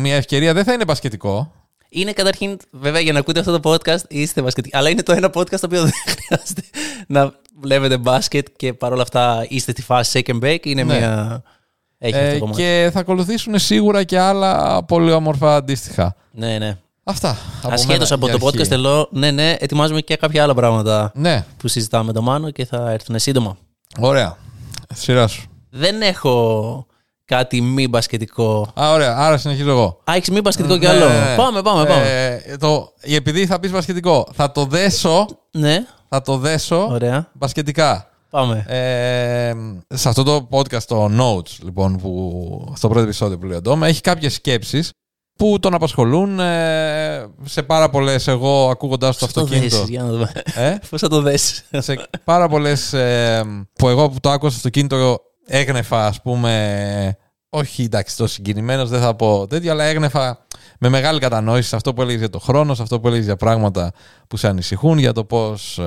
μια 0.00 0.14
ευκαιρία, 0.14 0.54
δεν 0.54 0.64
θα 0.64 0.72
είναι 0.72 0.84
μπασκετικό. 0.84 1.52
Είναι 1.88 2.12
καταρχήν, 2.12 2.56
βέβαια, 2.70 3.00
για 3.00 3.12
να 3.12 3.18
ακούτε 3.18 3.40
αυτό 3.40 3.60
το 3.60 3.70
podcast 3.72 4.00
είστε 4.08 4.42
μπασκετικοί. 4.42 4.76
Αλλά 4.76 4.88
είναι 4.88 5.02
το 5.02 5.12
ένα 5.12 5.28
podcast 5.34 5.50
το 5.60 5.66
οποίο 5.66 5.82
δεν 5.82 5.92
χρειάζεται 6.06 6.62
να 7.06 7.32
βλέπετε 7.60 7.98
μπάσκετ 7.98 8.46
και 8.56 8.72
παρόλα 8.72 9.02
αυτά 9.02 9.46
είστε 9.48 9.70
στη 9.72 9.82
φάση 9.82 10.22
shake 10.26 10.32
and 10.34 10.44
bake. 10.44 10.66
Είναι 10.66 10.82
Ναι. 10.82 10.96
μια. 10.98 11.42
Έχει 11.98 12.14
αυτό 12.14 12.26
Ε, 12.26 12.32
το 12.32 12.38
κομμάτι. 12.38 12.58
και 12.62 12.90
θα 12.92 13.00
ακολουθήσουν 13.00 13.58
σίγουρα 13.58 14.04
και 14.04 14.18
άλλα 14.18 14.84
πολύ 14.84 15.12
όμορφα 15.12 15.54
αντίστοιχα. 15.56 16.14
Ναι, 16.30 16.58
ναι. 16.58 16.76
Αυτά. 17.10 17.36
από 17.62 17.74
Ασχέτω 17.74 17.92
μένα 17.92 18.14
από 18.14 18.28
για 18.28 18.38
το 18.38 18.46
αρχή. 18.46 18.58
podcast, 18.60 18.70
ελώ, 18.70 19.08
ναι, 19.10 19.30
ναι, 19.30 19.54
ετοιμάζουμε 19.58 20.00
και 20.00 20.16
κάποια 20.16 20.42
άλλα 20.42 20.54
πράγματα 20.54 21.10
Ναι, 21.14 21.44
που 21.56 21.68
συζητάμε 21.68 22.04
με 22.04 22.12
τον 22.12 22.24
Μάνο 22.24 22.50
και 22.50 22.64
θα 22.66 22.90
έρθουν 22.90 23.18
σύντομα. 23.18 23.56
ωραία. 24.00 24.36
Σειρά 24.94 25.26
σου. 25.26 25.42
Δεν 25.70 26.02
έχω 26.02 26.86
κάτι 27.24 27.60
μη 27.60 27.88
μπασκετικό. 27.88 28.68
Α, 28.80 28.92
ωραία. 28.92 29.16
Άρα 29.18 29.36
συνεχίζω 29.36 29.70
εγώ. 29.70 30.00
Α, 30.10 30.14
έχεις 30.14 30.30
μη 30.30 30.40
μπασκετικό 30.40 30.78
κι 30.78 30.86
Ναι, 30.86 30.92
άλλο; 30.92 31.08
ναι, 31.08 31.14
ναι. 31.18 31.36
Πάμε, 31.36 31.62
πάμε, 31.62 31.84
πάμε. 31.84 32.40
Ε, 32.46 32.56
το, 32.56 32.92
επειδή 33.00 33.46
θα 33.46 33.60
πεις 33.60 33.70
μπασκετικό, 33.70 34.28
θα 34.34 34.52
το 34.52 34.64
δέσω, 34.64 35.26
Ναι, 35.50 35.86
θα 36.08 36.22
το 36.22 36.36
δέσω 36.36 36.86
ωραία. 36.90 37.28
μπασκετικά. 37.32 38.10
Πάμε. 38.30 38.64
Ε, 38.68 39.52
σε 39.96 40.08
αυτό 40.08 40.22
το 40.22 40.48
podcast, 40.50 40.82
το 40.82 41.04
Notes, 41.20 41.58
λοιπόν, 41.62 41.96
που, 41.96 42.72
στο 42.76 42.88
πρώτο 42.88 43.02
επεισόδιο 43.04 43.38
που 43.38 43.46
λέει 43.46 43.56
ο 43.56 43.60
Ντόμ, 43.60 43.84
έχει 43.84 44.00
κάποιες 44.00 44.34
σκέψεις 44.34 44.90
που 45.38 45.58
τον 45.60 45.74
απασχολούν 45.74 46.40
ε, 46.40 47.26
σε 47.44 47.62
πάρα 47.62 47.90
πολλές, 47.90 48.26
εγώ 48.28 48.68
ακούγοντας 48.70 49.18
το 49.18 49.24
Πώς 49.26 49.34
θα 49.34 49.40
το 49.40 49.44
αυτοκίνητο. 49.46 49.76
δέσεις, 49.76 49.90
για 49.90 50.02
να 50.02 50.08
δούμε. 50.08 50.32
Ε, 50.54 50.74
Πώς 50.90 51.00
θα 51.00 51.08
το 51.08 51.20
δέσεις. 51.20 51.64
σε 51.70 52.08
πάρα 52.24 52.48
πολλές 52.48 52.94
που 53.72 53.88
εγώ 53.88 54.08
που 54.08 54.20
το 54.20 54.30
άκουσα 54.30 54.58
στο 54.58 54.68
κινητό 54.68 55.20
έγνεφα, 55.46 56.06
ας 56.06 56.22
πούμε. 56.22 57.16
Όχι, 57.50 57.82
εντάξει, 57.82 58.16
το 58.16 58.26
συγκινημένος 58.26 58.88
δεν 58.88 59.00
θα 59.00 59.14
πω 59.14 59.46
τέτοιο, 59.46 59.70
αλλά 59.72 59.84
έγνεφα 59.84 60.46
με 60.78 60.88
μεγάλη 60.88 61.18
κατανόηση 61.20 61.68
σε 61.68 61.76
αυτό 61.76 61.94
που 61.94 62.00
έλεγες 62.00 62.20
για 62.20 62.30
το 62.30 62.38
χρόνο, 62.38 62.74
σε 62.74 62.82
αυτό 62.82 63.00
που 63.00 63.06
έλεγες 63.06 63.26
για 63.26 63.36
πράγματα 63.36 63.92
που 64.28 64.36
σε 64.36 64.48
ανησυχούν, 64.48 64.98
για 64.98 65.12
το 65.12 65.24
πώς, 65.24 65.80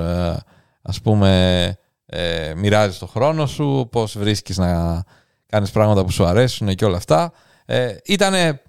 ας 0.82 1.00
πούμε, 1.00 1.76
ε, 2.06 2.52
μοιράζεις 2.56 2.98
το 2.98 3.06
χρόνο 3.06 3.46
σου, 3.46 3.88
πώς 3.92 4.18
βρίσκεις 4.18 4.56
να 4.58 5.02
κάνεις 5.46 5.70
πράγματα 5.70 6.04
που 6.04 6.10
σου 6.10 6.24
αρέσουν 6.24 6.74
και 6.74 6.84
όλα 6.84 6.96
αυτά. 6.96 7.32
Ε, 7.66 7.96
ήτανε 8.04 8.62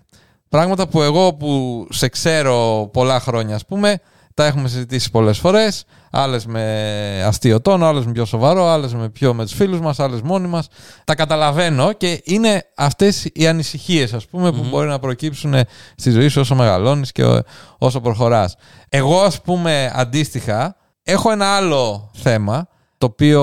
πράγματα 0.54 0.88
που 0.88 1.02
εγώ 1.02 1.34
που 1.34 1.88
σε 1.90 2.08
ξέρω 2.08 2.90
πολλά 2.94 3.20
χρόνια, 3.20 3.56
ας 3.56 3.66
πούμε, 3.66 4.00
τα 4.34 4.46
έχουμε 4.46 4.68
συζητήσει 4.68 5.12
πολλές 5.12 5.38
φορές, 5.38 5.84
άλλες 6.12 6.46
με 6.46 7.24
αστείο 7.26 7.62
τόνο, 7.62 7.86
άλλες 7.86 8.06
με 8.06 8.12
πιο 8.12 8.26
σοβαρό, 8.26 8.66
άλλες 8.68 8.94
με 8.94 9.10
πιο 9.10 9.34
με 9.34 9.44
τους 9.44 9.54
φίλους 9.54 9.80
μας, 9.80 10.00
άλλες 10.00 10.22
μόνοι 10.22 10.48
μας. 10.48 10.68
Τα 11.04 11.16
καταλαβαίνω 11.16 11.94
και 11.94 12.22
είναι 12.24 12.64
αυτές 12.76 13.30
οι 13.34 13.48
ανησυχίες, 13.48 14.14
ας 14.14 14.26
πούμε, 14.26 14.52
που 14.52 14.66
μπορεί 14.70 14.88
να 14.88 15.00
προκύψουν 15.00 15.56
στη 15.96 16.12
ζωή 16.12 16.28
σου 16.28 16.42
όσο 16.42 16.56
μεγαλώνεις 16.56 17.12
και 17.12 17.24
ό- 17.24 17.42
όσο 17.78 18.02
προχωράς. 18.02 18.56
Εγώ, 18.90 19.22
ας 19.22 19.42
πούμε, 19.42 19.92
αντίστοιχα, 19.96 20.76
έχω 21.04 21.32
ένα 21.32 21.56
άλλο 21.56 22.12
θέμα, 22.14 22.68
το 22.98 23.06
οποίο 23.06 23.42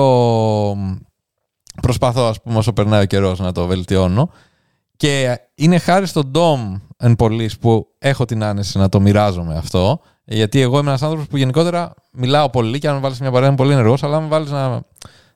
προσπαθώ, 1.81 2.21
ας 2.25 2.41
πούμε, 2.41 2.57
όσο 2.57 2.73
περνάει 2.73 3.01
ο 3.01 3.05
καιρός 3.05 3.39
να 3.39 3.51
το 3.51 3.65
βελτιώνω. 3.65 4.29
Και 5.01 5.39
είναι 5.55 5.77
χάρη 5.77 6.05
στον 6.05 6.31
Dom 6.35 6.81
εν 6.97 7.15
πολλής 7.15 7.57
που 7.57 7.87
έχω 7.97 8.25
την 8.25 8.43
άνεση 8.43 8.77
να 8.77 8.89
το 8.89 8.99
μοιράζομαι 8.99 9.57
αυτό. 9.57 10.01
Γιατί 10.23 10.61
εγώ 10.61 10.79
είμαι 10.79 10.89
ένας 10.89 11.01
άνθρωπος 11.01 11.27
που 11.27 11.37
γενικότερα 11.37 11.93
μιλάω 12.11 12.49
πολύ 12.49 12.79
και 12.79 12.87
αν 12.87 12.93
με 12.93 12.99
βάλεις 12.99 13.19
μια 13.19 13.31
παρέα 13.31 13.47
είμαι 13.47 13.57
πολύ 13.57 13.71
ενεργός, 13.71 14.03
αλλά 14.03 14.15
αν 14.15 14.23
με 14.23 14.29
βάλεις 14.29 14.51
να 14.51 14.81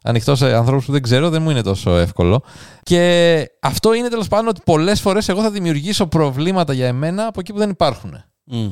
ανοιχτώ 0.04 0.36
σε 0.36 0.56
ανθρώπους 0.56 0.86
που 0.86 0.92
δεν 0.92 1.02
ξέρω, 1.02 1.30
δεν 1.30 1.42
μου 1.42 1.50
είναι 1.50 1.62
τόσο 1.62 1.98
εύκολο. 1.98 2.44
Και 2.84 3.46
αυτό 3.62 3.94
είναι 3.94 4.08
τέλος 4.08 4.28
πάντων 4.28 4.48
ότι 4.48 4.62
πολλές 4.66 5.02
φορές 5.02 5.30
εγώ 5.30 5.42
θα 5.42 5.52
δημιουργήσω 5.52 6.08
προβλήματα 6.08 6.74
για 6.74 6.88
εμένα 6.88 7.28
από 7.28 7.40
εκεί 7.40 7.54
που 7.54 7.60
δεν 7.60 7.70
υπάρχουν. 7.70 8.24
Μμ. 8.44 8.68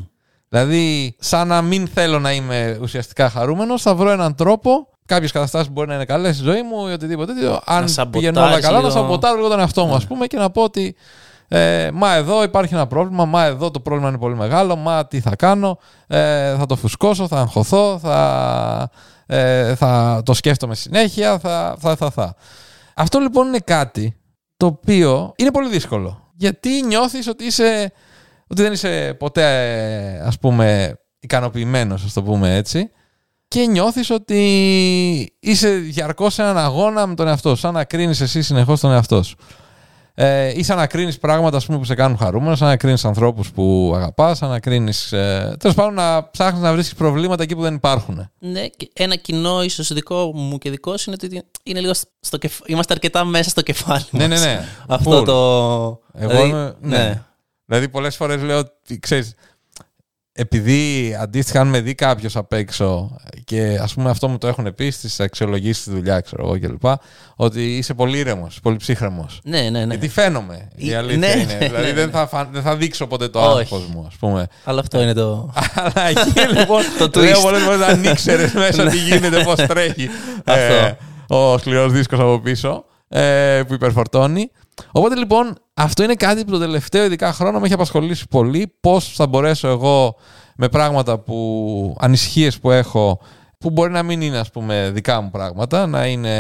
Δηλαδή, 0.50 1.16
σαν 1.20 1.48
να 1.48 1.62
μην 1.62 1.88
θέλω 1.88 2.20
να 2.20 2.34
είμαι 2.34 2.78
ουσιαστικά 2.82 3.30
χαρούμενος, 3.30 3.82
θα 3.82 3.96
βρω 3.96 4.10
έναν 4.10 4.36
τρόπο. 4.36 4.88
Κάποιες 5.14 5.32
καταστάσεις 5.32 5.72
μπορεί 5.72 5.88
να 5.88 5.94
είναι 5.94 6.06
καλές 6.06 6.36
στη 6.36 6.44
ζωή 6.44 6.62
μου 6.62 6.88
ή 6.88 6.92
οτιδήποτε 6.92 7.34
τέτοιο. 7.34 7.60
Αν 7.66 7.90
σαμποτάρεις 7.90 8.10
πηγαίνουν 8.10 8.52
όλα 8.52 8.62
καλά, 8.62 8.78
λίγο. 8.78 8.90
θα 8.92 8.98
σαμποτάρω 9.00 9.36
λίγο 9.36 9.48
τον 9.48 9.60
εαυτό 9.60 9.86
μου, 9.86 9.96
ας 9.96 10.06
πούμε, 10.08 10.28
και 10.28 10.38
να 10.38 10.50
πω 10.50 10.64
ότι 10.64 10.96
ε, 11.48 11.90
μα 11.94 12.14
εδώ 12.14 12.44
υπάρχει 12.44 12.74
ένα 12.74 12.88
πρόβλημα, 12.88 13.26
μα 13.26 13.46
εδώ 13.46 13.72
το 13.72 13.80
πρόβλημα 13.80 14.10
είναι 14.10 14.18
πολύ 14.18 14.36
μεγάλο, 14.36 14.76
μα 14.76 15.08
τι 15.08 15.20
θα 15.20 15.36
κάνω, 15.36 15.78
ε, 16.08 16.56
θα 16.56 16.66
το 16.66 16.76
φουσκώσω, 16.76 17.28
θα 17.28 17.40
αγχωθώ, 17.40 18.00
θα, 18.02 18.90
ε, 19.26 19.76
θα 19.76 20.22
το 20.26 20.34
σκέφτομαι 20.34 20.76
συνέχεια, 20.76 21.40
θα, 21.40 21.76
θα, 21.80 21.96
θα, 21.96 22.10
θα. 22.10 22.36
Αυτό 22.96 23.20
λοιπόν 23.20 23.48
είναι 23.48 23.60
κάτι 23.60 24.18
το 24.58 24.66
οποίο 24.66 25.34
είναι 25.36 25.52
πολύ 25.52 25.70
δύσκολο. 25.70 26.32
Γιατί 26.36 26.70
νιώθεις 26.82 27.28
ότι 27.28 27.46
είσαι 27.46 27.92
ότι 28.48 28.62
δεν 28.62 28.72
είσαι 28.72 29.16
ποτέ 29.20 29.72
ε, 29.74 30.20
ας 30.20 30.40
πούμε 30.40 30.98
ικανοποιημένος 31.20 32.04
ας 32.04 32.14
το 32.14 32.24
πούμε 32.24 32.56
έτσι 32.56 32.92
και 33.54 33.66
νιώθεις 33.68 34.10
ότι 34.10 35.34
είσαι 35.40 35.70
διαρκώς 35.70 36.34
σε 36.34 36.42
έναν 36.42 36.58
αγώνα 36.58 37.08
με 37.08 37.16
τον 37.16 37.28
εαυτό 37.28 37.50
σου 37.50 37.56
σαν 37.56 37.74
να 37.74 37.84
κρίνεις 37.84 38.22
εσύ 38.22 38.42
συνεχώς 38.42 38.80
τον 38.80 38.92
εαυτό 38.92 39.24
σου 39.24 39.36
ε, 40.16 40.52
ή 40.60 40.64
σαν 40.64 40.78
να 40.78 40.88
κρίνεις 40.88 41.18
πράγματα 41.20 41.58
ας 41.58 41.66
πούμε, 41.66 41.78
που 41.78 41.84
σε 41.84 41.96
κάνουν 41.96 42.18
χαρούμενο, 42.18 42.56
σαν 42.56 42.68
να 42.68 42.78
κρίνεις 42.78 43.06
ανθρώπους 43.06 43.52
που 43.52 43.94
αγαπάς, 43.96 44.38
σαν 44.38 44.50
να 44.50 44.60
κρίνεις... 44.60 45.12
Ε, 45.12 45.56
τέλος 45.60 45.76
πάντων 45.76 45.94
να 45.94 46.30
ψάχνεις 46.30 46.62
να 46.62 46.74
βρίσκεις 46.74 46.96
προβλήματα 46.96 47.44
εκεί 47.44 47.56
που 47.56 47.62
δεν 47.62 47.74
υπάρχουν. 47.76 48.30
Ναι, 48.40 48.68
και 48.68 48.90
ένα 48.94 49.16
κοινό 49.16 49.64
ίσως 49.64 49.94
δικό 49.94 50.32
μου 50.36 50.58
και 50.58 50.70
δικό 50.70 50.98
σου 50.98 51.10
είναι 51.12 51.18
ότι 51.24 51.44
είναι 51.64 51.80
λίγο 51.80 51.94
στο 52.20 52.38
κεφ... 52.38 52.60
είμαστε 52.66 52.94
αρκετά 52.94 53.24
μέσα 53.24 53.50
στο 53.50 53.62
κεφάλι 53.62 54.04
Ναι, 54.10 54.28
μας. 54.28 54.40
ναι, 54.40 54.46
ναι. 54.46 54.66
Αυτό 54.88 55.20
Full. 55.20 55.26
το. 55.26 55.34
Εγώ 56.14 56.30
δηλαδή, 56.32 56.50
είμαι- 56.50 56.76
ναι. 56.82 57.24
Δηλαδή, 57.66 57.90
πολλές 57.90 58.16
φορές 58.16 58.42
λέω 58.42 58.58
ότι 58.58 59.00
ξέρεις, 59.00 59.34
επειδή 60.36 61.16
αντίστοιχα, 61.22 61.60
αν 61.62 61.68
με 61.68 61.80
δει 61.80 61.96
κάποιος 61.96 62.36
απ' 62.36 62.54
έξω 62.54 63.18
και 63.44 63.80
ας 63.82 63.94
πούμε 63.94 64.10
αυτό 64.10 64.28
μου 64.28 64.38
το 64.38 64.48
έχουν 64.48 64.76
πει 64.76 64.90
στις 64.90 65.20
αξιολογήσεις 65.20 65.82
στη 65.84 65.92
δουλειά, 65.92 66.20
ξέρω 66.20 66.44
εγώ 66.46 66.60
κλπ. 66.60 66.94
Ότι 67.36 67.78
είσαι 67.78 67.94
πολύ 67.94 68.18
ήρεμος, 68.18 68.60
πολύ 68.62 68.78
ψύχρεμος. 68.78 69.40
Ναι, 69.44 69.62
ναι, 69.62 69.70
ναι. 69.70 69.86
Γιατί 69.94 70.08
φαίνομαι. 70.10 70.68
Η 70.76 70.92
Ε, 70.92 70.98
αλήθεια 70.98 71.18
ναι, 71.18 71.42
είναι. 71.42 71.54
ναι, 71.60 71.66
δηλαδή 71.68 71.86
ναι, 71.88 71.94
δεν, 71.94 72.06
ναι. 72.06 72.12
θα 72.12 72.28
φαν- 72.28 72.50
δεν 72.52 72.62
θα 72.62 72.76
δείξω 72.76 73.08
ποτέ 73.08 73.28
το 73.28 73.40
Όχι. 73.40 73.60
άγχος 73.60 73.86
μου, 73.88 74.04
ας 74.08 74.16
πούμε. 74.16 74.48
Αλλά 74.64 74.80
αυτό 74.80 75.02
είναι 75.02 75.14
το. 75.14 75.54
Αλλά 75.84 76.08
εκεί 76.08 76.40
λοιπόν 76.60 76.84
Το 77.12 77.22
λέω 77.22 77.38
twist. 77.38 77.42
πολλές 77.42 77.62
φορές 77.62 77.82
αν 77.88 78.04
ήξερες 78.04 78.54
μέσα 78.54 78.86
τι 78.86 78.98
γίνεται, 78.98 79.44
πώς 79.44 79.56
τρέχει. 79.56 80.10
Αυτό. 80.46 80.74
Ε, 80.74 80.98
ο 81.28 81.58
σκληρός 81.58 81.92
δίσκος 81.92 82.20
από 82.20 82.40
πίσω 82.40 82.86
ε, 83.10 83.62
που 83.68 83.74
υπερφορτώνει. 83.74 84.52
Οπότε 84.92 85.16
λοιπόν 85.16 85.58
αυτό 85.74 86.04
είναι 86.04 86.14
κάτι 86.16 86.46
που 86.46 86.52
το 86.52 86.60
τελευταίο 86.60 87.06
ειδικά 87.06 87.34
χρόνο 87.34 87.60
με 87.60 87.66
έχει 87.66 87.74
απασχολήσει 87.74 88.28
πολύ. 88.30 88.78
Πώς 88.80 89.14
θα 89.16 89.28
μπορέσω 89.28 89.68
εγώ 89.68 90.16
με 90.56 90.70
πράγματα 90.70 91.20
που 91.20 91.96
ανησυχίες 92.00 92.60
που 92.60 92.72
έχω, 92.72 93.20
που 93.58 93.70
μπορεί 93.70 93.92
να 93.92 94.04
μην 94.04 94.22
είναι 94.22 94.38
ας 94.38 94.50
πούμε 94.52 94.90
δικά 94.94 95.22
μου 95.22 95.30
πράγματα, 95.30 95.88
να 95.88 96.08
είναι 96.08 96.38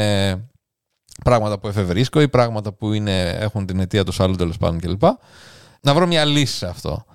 πράγματα 1.24 1.60
που 1.60 1.68
εφευρίσκω 1.68 2.22
ή 2.22 2.28
πράγματα 2.30 2.74
που 2.74 2.94
είναι, 2.94 3.30
έχουν 3.30 3.66
την 3.66 3.80
αιτία 3.80 4.04
τους 4.04 4.20
άλλου 4.20 4.36
τέλος 4.36 4.58
πάντων 4.58 4.80
κλπ. 4.80 5.04
Να 5.82 5.94
βρω 5.94 6.08
μια 6.08 6.26
λύση 6.26 6.58
σε 6.58 6.68
αυτό. 6.68 7.06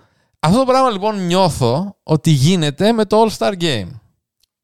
Αυτό 0.40 0.58
το 0.58 0.64
πράγμα 0.64 0.90
λοιπόν 0.90 1.26
νιώθω 1.26 1.96
ότι 2.02 2.30
γίνεται 2.30 2.92
με 2.92 3.04
το 3.04 3.24
All 3.24 3.36
Star 3.38 3.52
Game 3.62 3.88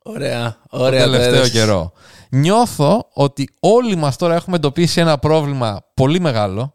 Ωραία, 0.06 0.56
το 0.70 0.82
ωραία. 0.82 1.04
τελευταίο 1.04 1.34
έδωσες. 1.34 1.52
καιρό. 1.52 1.92
Νιώθω 2.34 3.08
ότι 3.12 3.48
όλοι 3.60 3.96
μας 3.96 4.16
τώρα 4.16 4.34
έχουμε 4.34 4.56
εντοπίσει 4.56 5.00
ένα 5.00 5.18
πρόβλημα 5.18 5.84
πολύ 5.94 6.20
μεγάλο, 6.20 6.74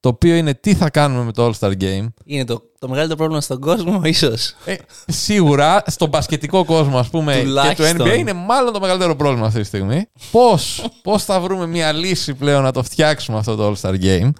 το 0.00 0.08
οποίο 0.08 0.34
είναι 0.34 0.54
τι 0.54 0.74
θα 0.74 0.90
κάνουμε 0.90 1.24
με 1.24 1.32
το 1.32 1.46
All-Star 1.46 1.72
Game. 1.80 2.06
Είναι 2.24 2.44
το, 2.44 2.62
το 2.78 2.88
μεγαλύτερο 2.88 3.16
πρόβλημα 3.16 3.40
στον 3.40 3.60
κόσμο, 3.60 4.00
ίσως. 4.14 4.54
Ε, 4.64 4.74
σίγουρα 5.06 5.82
στον 5.86 6.08
μπασκετικό 6.08 6.64
κόσμο, 6.64 6.98
ας 6.98 7.08
πούμε, 7.08 7.32
και 7.32 7.38
το 7.38 7.46
Τουλάχιστον. 7.46 8.08
NBA 8.08 8.18
είναι 8.18 8.32
μάλλον 8.32 8.72
το 8.72 8.80
μεγαλύτερο 8.80 9.16
πρόβλημα 9.16 9.46
αυτή 9.46 9.60
τη 9.60 9.66
στιγμή. 9.66 10.08
Πώς, 10.30 10.88
πώς 11.02 11.24
θα 11.24 11.40
βρούμε 11.40 11.66
μια 11.66 11.92
λύση 11.92 12.34
πλέον 12.34 12.62
να 12.62 12.72
το 12.72 12.82
φτιάξουμε 12.82 13.38
αυτό 13.38 13.56
το 13.56 13.72
All-Star 13.72 13.94
Game; 14.02 14.30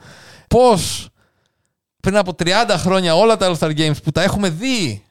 Πώς 0.49 1.09
πριν 2.01 2.17
από 2.17 2.35
30 2.39 2.47
χρόνια 2.77 3.15
όλα 3.15 3.37
τα 3.37 3.53
All-Star 3.53 3.77
Games 3.79 4.03
που 4.05 4.13
τα 4.13 4.23
έχουμε 4.23 4.49
δει 4.49 5.05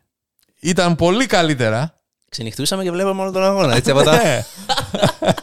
ήταν 0.59 0.95
πολύ 0.95 1.25
καλύτερα. 1.25 2.01
Ξενυχτούσαμε 2.29 2.83
και 2.83 2.91
βλέπαμε 2.91 3.21
όλο 3.21 3.31
τον 3.31 3.43
αγώνα. 3.43 3.75
Έτσι, 3.75 3.91
από 3.91 4.03
τα... 4.03 4.21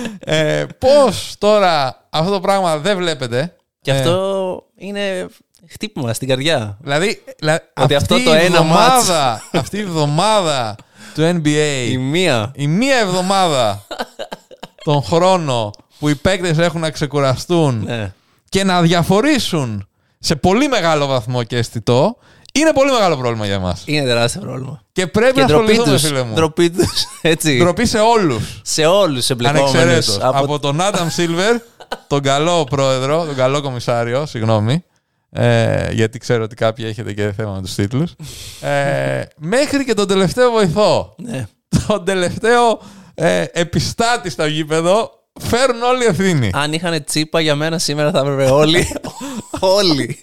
Ναι. 0.00 0.38
ε, 0.38 0.66
πώς 0.78 1.34
τώρα 1.38 2.06
αυτό 2.10 2.30
το 2.32 2.40
πράγμα 2.40 2.76
δεν 2.78 2.96
βλέπετε; 2.96 3.56
και 3.80 3.90
Ε, 3.90 3.96
αυτό 3.98 4.62
είναι 4.76 5.26
χτύπημα 5.68 6.12
στην 6.12 6.28
καρδιά. 6.28 6.78
Δηλαδή, 6.80 7.22
δηλαδή 7.38 7.58
Ότι 7.80 7.94
αυτή 7.94 8.14
αυτό 8.14 8.24
το 8.30 8.34
η 8.34 8.36
ένα 8.36 8.44
εβδομάδα, 8.44 9.42
αυτή 9.52 9.76
η 9.76 9.80
εβδομάδα 9.80 10.76
του 11.14 11.22
NBA, 11.42 11.86
Η 11.90 11.96
μία. 11.96 12.50
η 12.54 12.66
μία 12.66 12.96
εβδομάδα 12.96 13.86
τον 14.84 15.02
χρόνο 15.02 15.70
που 15.98 16.08
οι 16.08 16.14
παίκτες 16.14 16.58
έχουν 16.58 16.80
να 16.80 16.90
ξεκουραστούν 16.90 17.82
Ναι. 17.84 18.12
και 18.48 18.64
να 18.64 18.82
διαφορήσουν 18.82 19.88
σε 20.18 20.36
πολύ 20.36 20.68
μεγάλο 20.68 21.06
βαθμό 21.06 21.42
και 21.42 21.56
αισθητό, 21.56 22.16
είναι 22.58 22.72
πολύ 22.72 22.90
μεγάλο 22.90 23.16
πρόβλημα 23.16 23.46
για 23.46 23.54
εμάς. 23.54 23.82
Είναι 23.86 24.06
τεράστιο 24.06 24.40
πρόβλημα. 24.40 24.80
Και 24.92 25.06
πρέπει 25.06 25.34
Και 25.34 25.40
να 25.40 25.46
ντροπή 25.46 25.70
ασχοληθούμε, 25.70 25.96
τους. 25.98 26.06
φίλε 26.06 26.22
μου. 26.22 26.34
Ντροπή 26.34 26.70
τους. 26.70 27.04
Έτσι. 27.32 27.58
Ντροπή 27.58 27.86
σε 27.86 27.98
όλους. 27.98 28.60
Σε 28.62 28.86
όλους 28.86 29.16
τους 29.18 29.30
εμπλεκόμενους. 29.30 29.74
Ανεξαιρέτως. 29.74 30.18
Από... 30.20 30.58
τον 30.58 30.80
Άνταμ 30.80 31.08
Σίλβερ, 31.08 31.56
τον 32.06 32.20
καλό 32.22 32.64
πρόεδρο, 32.64 33.24
τον 33.24 33.34
καλό 33.34 33.60
κομισάριο, 33.62 34.26
συγγνώμη, 34.26 34.84
ε, 35.30 35.92
γιατί 35.92 36.18
ξέρω 36.18 36.42
ότι 36.42 36.54
κάποιοι 36.54 36.84
έχετε 36.88 37.12
και 37.12 37.32
θέμα 37.36 37.52
με 37.52 37.60
τους 37.60 37.74
τίτλους, 37.74 38.14
ε, 38.60 39.22
μέχρι 39.36 39.84
και 39.84 39.94
τον 39.94 40.08
τελευταίο 40.08 40.50
βοηθό, 40.50 41.14
Ναι. 41.18 41.46
τον 41.86 42.04
τελευταίο 42.04 42.80
ε, 43.14 43.44
επιστάτη 43.52 44.30
στο 44.30 44.46
γήπεδο, 44.46 45.10
φέρουν 45.40 45.82
όλοι 45.82 46.04
ευθύνη. 46.04 46.50
Αν 46.54 46.72
είχαν 46.72 47.04
τσίπα 47.04 47.40
για 47.40 47.54
μένα 47.54 47.78
σήμερα 47.78 48.10
θα 48.10 48.18
έπρεπε 48.18 48.44
όλοι, 48.44 48.86
όλοι 49.78 50.20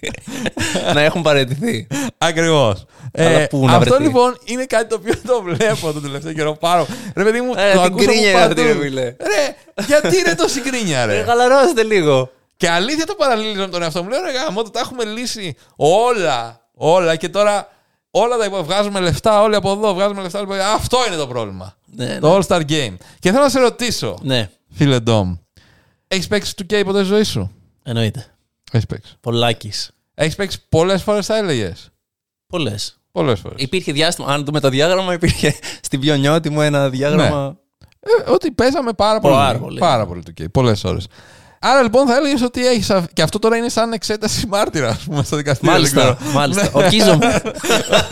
να 0.94 1.00
έχουν 1.00 1.22
παραιτηθεί. 1.22 1.86
Ακριβώς. 2.26 2.84
Αλλά 3.14 3.46
πού 3.46 3.64
να 3.66 3.72
αυτό 3.76 3.88
βρεθεί; 3.94 4.02
λοιπόν 4.02 4.38
είναι 4.44 4.64
κάτι 4.64 4.88
το 4.88 4.94
οποίο 4.94 5.12
το 5.26 5.42
βλέπω 5.42 5.92
τον 5.92 6.02
τελευταίο 6.02 6.32
καιρό 6.32 6.56
πάρα. 6.56 6.86
Ρε 7.16 7.24
παιδί 7.24 7.40
μου, 7.40 7.52
Ε, 7.56 7.72
το 7.74 7.80
την 7.80 7.80
ακούσα 7.80 7.86
από 7.88 7.96
κρίνια 7.96 8.30
είναι 8.30 8.40
αυτή, 8.40 8.54
παντού. 8.54 8.66
ρε 8.72 8.78
φίλε. 8.84 9.02
Ρε, 9.02 9.56
γιατί 9.86 10.18
είναι 10.18 10.34
τόση 10.34 10.60
κρίνια, 10.60 11.06
ρε; 11.06 11.18
Ε, 11.18 11.22
Χαλαρώστε 11.24 11.82
λίγο. 11.82 12.30
Και 12.56 12.68
αλήθεια 12.68 13.06
το 13.06 13.14
παραλύζω 13.14 13.60
με 13.60 13.68
τον 13.68 13.82
εαυτό 13.82 14.02
μου. 14.02 14.08
Λέω 14.08 14.20
ρε 14.22 14.30
γάμο, 14.32 14.62
τα 14.62 14.80
έχουμε 14.80 15.04
λύσει 15.04 15.56
όλα. 15.76 16.60
Όλα 16.74 17.16
και 17.16 17.28
τώρα 17.28 17.68
όλα 18.10 18.36
τα 18.36 18.44
υπο- 18.44 18.62
βγάζουμε 18.64 19.00
λεφτά 19.00 19.42
όλοι 19.42 19.54
από 19.54 19.72
εδώ. 19.72 19.94
Βγάζουμε 19.94 20.22
λεφτά 20.22 20.38
όλοι 20.38 20.46
από 20.46 20.54
εδώ. 20.62 20.64
Αυτό 20.74 20.98
είναι 21.06 21.16
το 21.16 21.26
πρόβλημα. 21.26 21.76
Ναι, 21.96 22.18
Το 22.18 22.36
All 22.36 22.42
Star 22.46 22.60
Game. 22.60 22.94
Και 23.18 23.30
θέλω 23.30 23.42
να 23.42 23.48
σε 23.48 23.60
ρωτήσω, 23.60 24.18
ναι, 24.22 24.50
φίλε 24.74 24.98
Ντόμ, 25.00 25.36
έχεις 26.08 26.26
παίξει 26.26 26.54
2K 26.62 26.82
ποτέ 26.84 26.98
στη 26.98 27.06
ζωή 27.08 27.22
σου; 27.22 27.52
εννοείται. 27.82 28.26
Έχεις 28.72 28.86
παίξει. 28.86 29.12
Πολλάκι. 29.20 29.72
Έχεις 30.14 30.34
παίξει 30.34 30.58
πολλές 30.68 31.02
φορές, 31.02 31.26
θα 31.26 31.36
έλεγες. 31.36 31.91
Πολλές. 32.52 32.96
Πολλές 33.12 33.40
φορές. 33.40 33.62
Υπήρχε 33.62 33.92
διάστημα, 33.92 34.32
αν 34.32 34.44
δούμε 34.44 34.60
το 34.60 34.68
διάγραμμα, 34.68 35.12
υπήρχε 35.12 35.54
στην 35.86 36.00
πιο 36.00 36.14
νιώτη 36.14 36.50
μου 36.50 36.60
ένα 36.60 36.88
διάγραμμα. 36.88 37.56
Ε, 38.00 38.30
ότι 38.30 38.50
παίζαμε 38.50 38.92
πάρα 38.92 39.20
πολύ. 39.20 39.34
Πάρα 39.34 39.58
πολύ. 39.58 39.78
Πάρα 39.78 40.06
πολύ 40.06 40.22
2K. 40.26 40.44
Πολλές 40.52 40.84
ώρες. 40.84 41.06
Άρα 41.60 41.82
λοιπόν 41.82 42.06
θα 42.06 42.16
έλεγες 42.16 42.42
ότι 42.42 42.66
έχεις. 42.66 42.92
Και 43.12 43.22
αυτό 43.22 43.38
τώρα 43.38 43.56
είναι 43.56 43.68
σαν 43.68 43.92
εξέταση 43.92 44.46
μάρτυρα, 44.46 44.88
ας 44.88 44.98
πούμε, 45.04 45.22
στο 45.22 45.36
δικαστήριο. 45.36 45.72
δεν 45.72 45.80
Μάλιστα, 45.82 46.00
ξέρω. 46.18 46.32
μάλιστα. 46.32 46.68
Ορκίζομαι. 46.72 47.42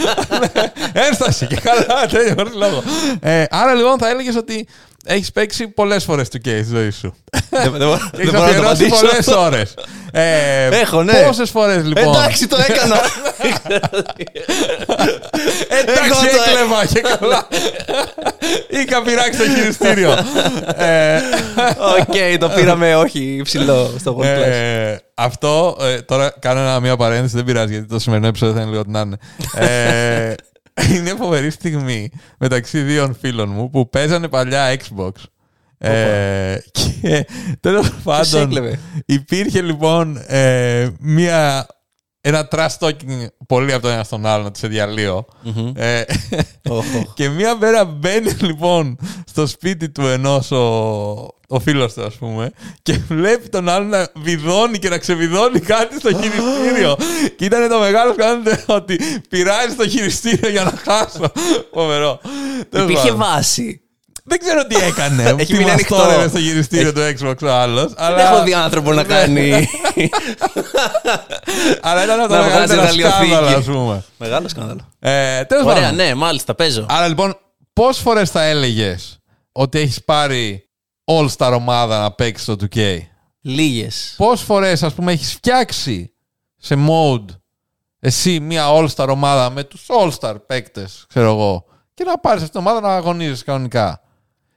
Ένσταση 1.09 1.47
και 1.47 1.57
καλά, 1.57 2.07
τέλειο, 2.11 2.35
χωρίς 2.37 2.55
λόγο. 2.55 2.83
Ε, 3.21 3.45
άρα 3.51 3.75
λοιπόν 3.75 3.99
θα 3.99 4.09
έλεγες 4.09 4.37
ότι 4.37 4.67
έχεις 5.05 5.33
παίξει 5.33 5.69
πολλές 5.69 6.05
φορές 6.05 6.29
2K 6.29 6.49
στη 6.49 6.65
ζωή 6.71 6.91
σου. 6.91 7.15
Δεν 7.51 7.63
δεν 7.63 7.71
μπορώ 7.73 7.93
Έχεις 8.19 8.31
δεν 8.31 8.41
μπορώ 8.41 8.41
να 8.41 8.41
το 8.41 8.45
αφιερώσει 8.45 8.85
απαντήσω. 8.85 9.07
πολλές 9.07 9.27
ώρες. 9.27 9.75
Ε, 10.13 10.67
Έχω, 10.81 11.03
ναι. 11.03 11.23
Πόσες 11.27 11.51
φορές 11.51 11.85
λοιπόν; 11.85 12.15
Εντάξει, 12.15 12.47
το 12.47 12.57
έκανα. 12.69 13.01
Εντάξει, 15.69 16.05
Εγώ 16.05 16.15
το 16.15 16.43
έκλεβα 16.51 16.87
και 16.87 17.01
καλά. 17.19 17.47
Είχα 18.69 19.03
πειράξει 19.03 19.39
το 19.39 19.45
χειριστήριο. 19.45 20.11
ε, 20.77 21.17
Οκ, 21.99 22.39
το 22.41 22.49
πήραμε 22.49 22.95
όχι 22.97 23.21
υψηλό 23.39 23.91
στο 23.99 24.17
World 24.21 24.25
Class. 24.25 24.43
ε, 24.47 24.97
αυτό 25.15 25.77
ε, 25.81 26.01
τώρα 26.03 26.33
κάνω 26.39 26.61
ένα, 26.61 26.81
μια 26.81 26.97
παρένθεση, 26.97 27.35
δεν 27.37 27.45
πειράζει 27.45 27.73
γιατί 27.73 27.87
το 27.89 27.99
σημερινό 27.99 28.27
επεισόδιο 28.29 28.55
θα 28.55 28.61
είναι 28.61 28.71
λίγο 28.71 28.81
ό,τι 28.81 28.91
να 28.91 29.05
είναι. 30.77 30.89
Ε, 30.95 30.97
είναι 30.97 31.15
φοβερή 31.15 31.51
στιγμή 31.51 32.11
μεταξύ 32.39 32.81
δύο 32.81 33.17
φίλων 33.21 33.49
μου 33.51 33.71
που 33.71 33.89
παίζανε 33.89 34.29
παλιά 34.29 34.77
Xbox. 34.77 35.11
Ε, 35.79 36.59
και 36.73 37.27
τέλος 37.61 37.93
πάντων 38.03 38.43
έκλεβε; 38.43 38.79
υπήρχε 39.07 39.63
λοιπόν 39.63 40.25
ε, 40.27 40.89
μια, 41.01 41.67
ένα 42.21 42.49
trash 42.53 42.79
talking 42.79 43.27
πολύ 43.47 43.73
από 43.73 43.83
τον 43.83 43.91
ένα 43.91 44.05
στον 44.05 44.27
άλλον 44.27 44.51
σε 44.57 44.67
διαλύω. 44.69 45.25
Ε, 45.75 46.03
Οχ, 46.69 46.85
οχ. 46.97 47.15
και 47.15 47.29
μία 47.29 47.57
μέρα 47.57 47.85
μπαίνει 47.85 48.31
λοιπόν 48.41 48.99
στο 49.27 49.47
σπίτι 49.47 49.91
του 49.91 50.07
ενός 50.07 50.51
ο, 50.51 50.65
ο 51.49 51.61
φίλος 51.61 51.95
του 51.95 52.05
ας 52.05 52.15
πούμε 52.15 52.51
και 52.83 52.99
βλέπει 53.09 53.49
τον 53.49 53.69
άλλον 53.69 53.89
να 53.89 54.09
βιδώνει 54.17 54.79
και 54.79 54.89
να 54.89 54.99
ξεβιδώνει 54.99 55.61
κάτι 55.61 55.99
στο 55.99 56.09
χειριστήριο 56.09 56.97
και 57.37 57.45
ήταν 57.45 57.69
το 57.69 57.79
μεγάλο 57.79 58.13
σκάνδαλο 58.13 58.59
ότι 58.67 58.99
πειράζει 59.29 59.75
το 59.75 59.89
χειριστήριο 59.89 60.51
για 60.51 60.63
να 60.65 60.71
χάσω. 60.85 61.33
Φοβερό. 61.73 62.21
Τέλος 62.69 62.85
Υπήρχε 62.91 63.09
πάντων. 63.09 63.19
βάση. 63.27 63.81
Δεν 64.25 64.39
ξέρω 64.39 64.65
τι 64.67 64.77
έκανε. 64.77 65.23
Έχει 65.39 65.45
τι 65.47 65.53
μείνει 65.53 65.65
μας 65.65 65.73
ανοιχτό. 65.73 65.97
τόρευε 65.97 66.29
στο 66.29 66.39
χειριστήριο 66.39 66.93
του 66.93 67.01
Xbox 67.19 67.35
ο 67.43 67.51
άλλος. 67.53 67.93
Δεν 67.95 68.05
αλλά- 68.05 68.33
έχω 68.33 68.43
δει 68.45 68.55
άνθρωπο 68.55 68.93
να 68.93 69.05
κάνει. 69.05 69.51
Αλλά 71.81 72.05
ήταν 72.05 72.21
από 72.21 72.29
τα 72.29 72.37
Να 72.39 72.43
βγάζει 72.49 72.75
μεγαλύτερα 72.75 72.81
εργαλειοθήκη. 72.83 73.27
σκάνδαλα 73.31 73.57
ας 73.57 73.65
πούμε. 73.65 74.05
Μεγάλο 74.19 74.49
σκάνδαλο. 74.49 74.81
Ε, 74.99 75.45
τέλος 75.45 75.65
Ωραία, 75.65 75.81
πάντων. 75.83 75.95
ναι, 75.97 76.15
μάλιστα, 76.15 76.55
παίζω. 76.55 76.87
Άρα 76.89 77.09
λοιπόν, 77.09 77.37
πόσε 77.73 78.01
φορές 78.03 78.31
θα 78.31 78.43
έλεγες 78.43 79.19
ότι 79.53 79.79
έχεις 79.79 80.05
πάρει 80.05 80.69
All-Star 81.05 81.53
ομάδα 81.57 82.01
να 82.01 82.13
παίξεις 82.13 82.43
στο 82.47 82.57
2K. 82.61 82.99
Λίγες. 83.41 84.15
Πόσε 84.17 84.45
φορές, 84.45 84.83
ας 84.83 84.93
πούμε, 84.95 85.13
έχεις 85.13 85.33
φτιάξει 85.33 86.13
σε 86.57 86.77
mode 86.89 87.25
εσύ 88.01 88.41
μια 88.41 88.65
All-Star 88.69 89.09
ομάδα 89.09 89.51
με 89.51 89.65
τους 89.65 89.87
All-Star 90.01 90.35
παίκτες, 90.47 91.05
ξέρω 91.09 91.27
εγώ, 91.31 91.65
και 91.95 92.05
να 92.05 92.19
πάρεις 92.19 92.43
αυτή 92.43 92.53
την 92.59 92.67
ομάδα 92.67 92.81
να 92.81 92.95
αγωνίζει 92.95 93.45
κανονικά; 93.45 94.01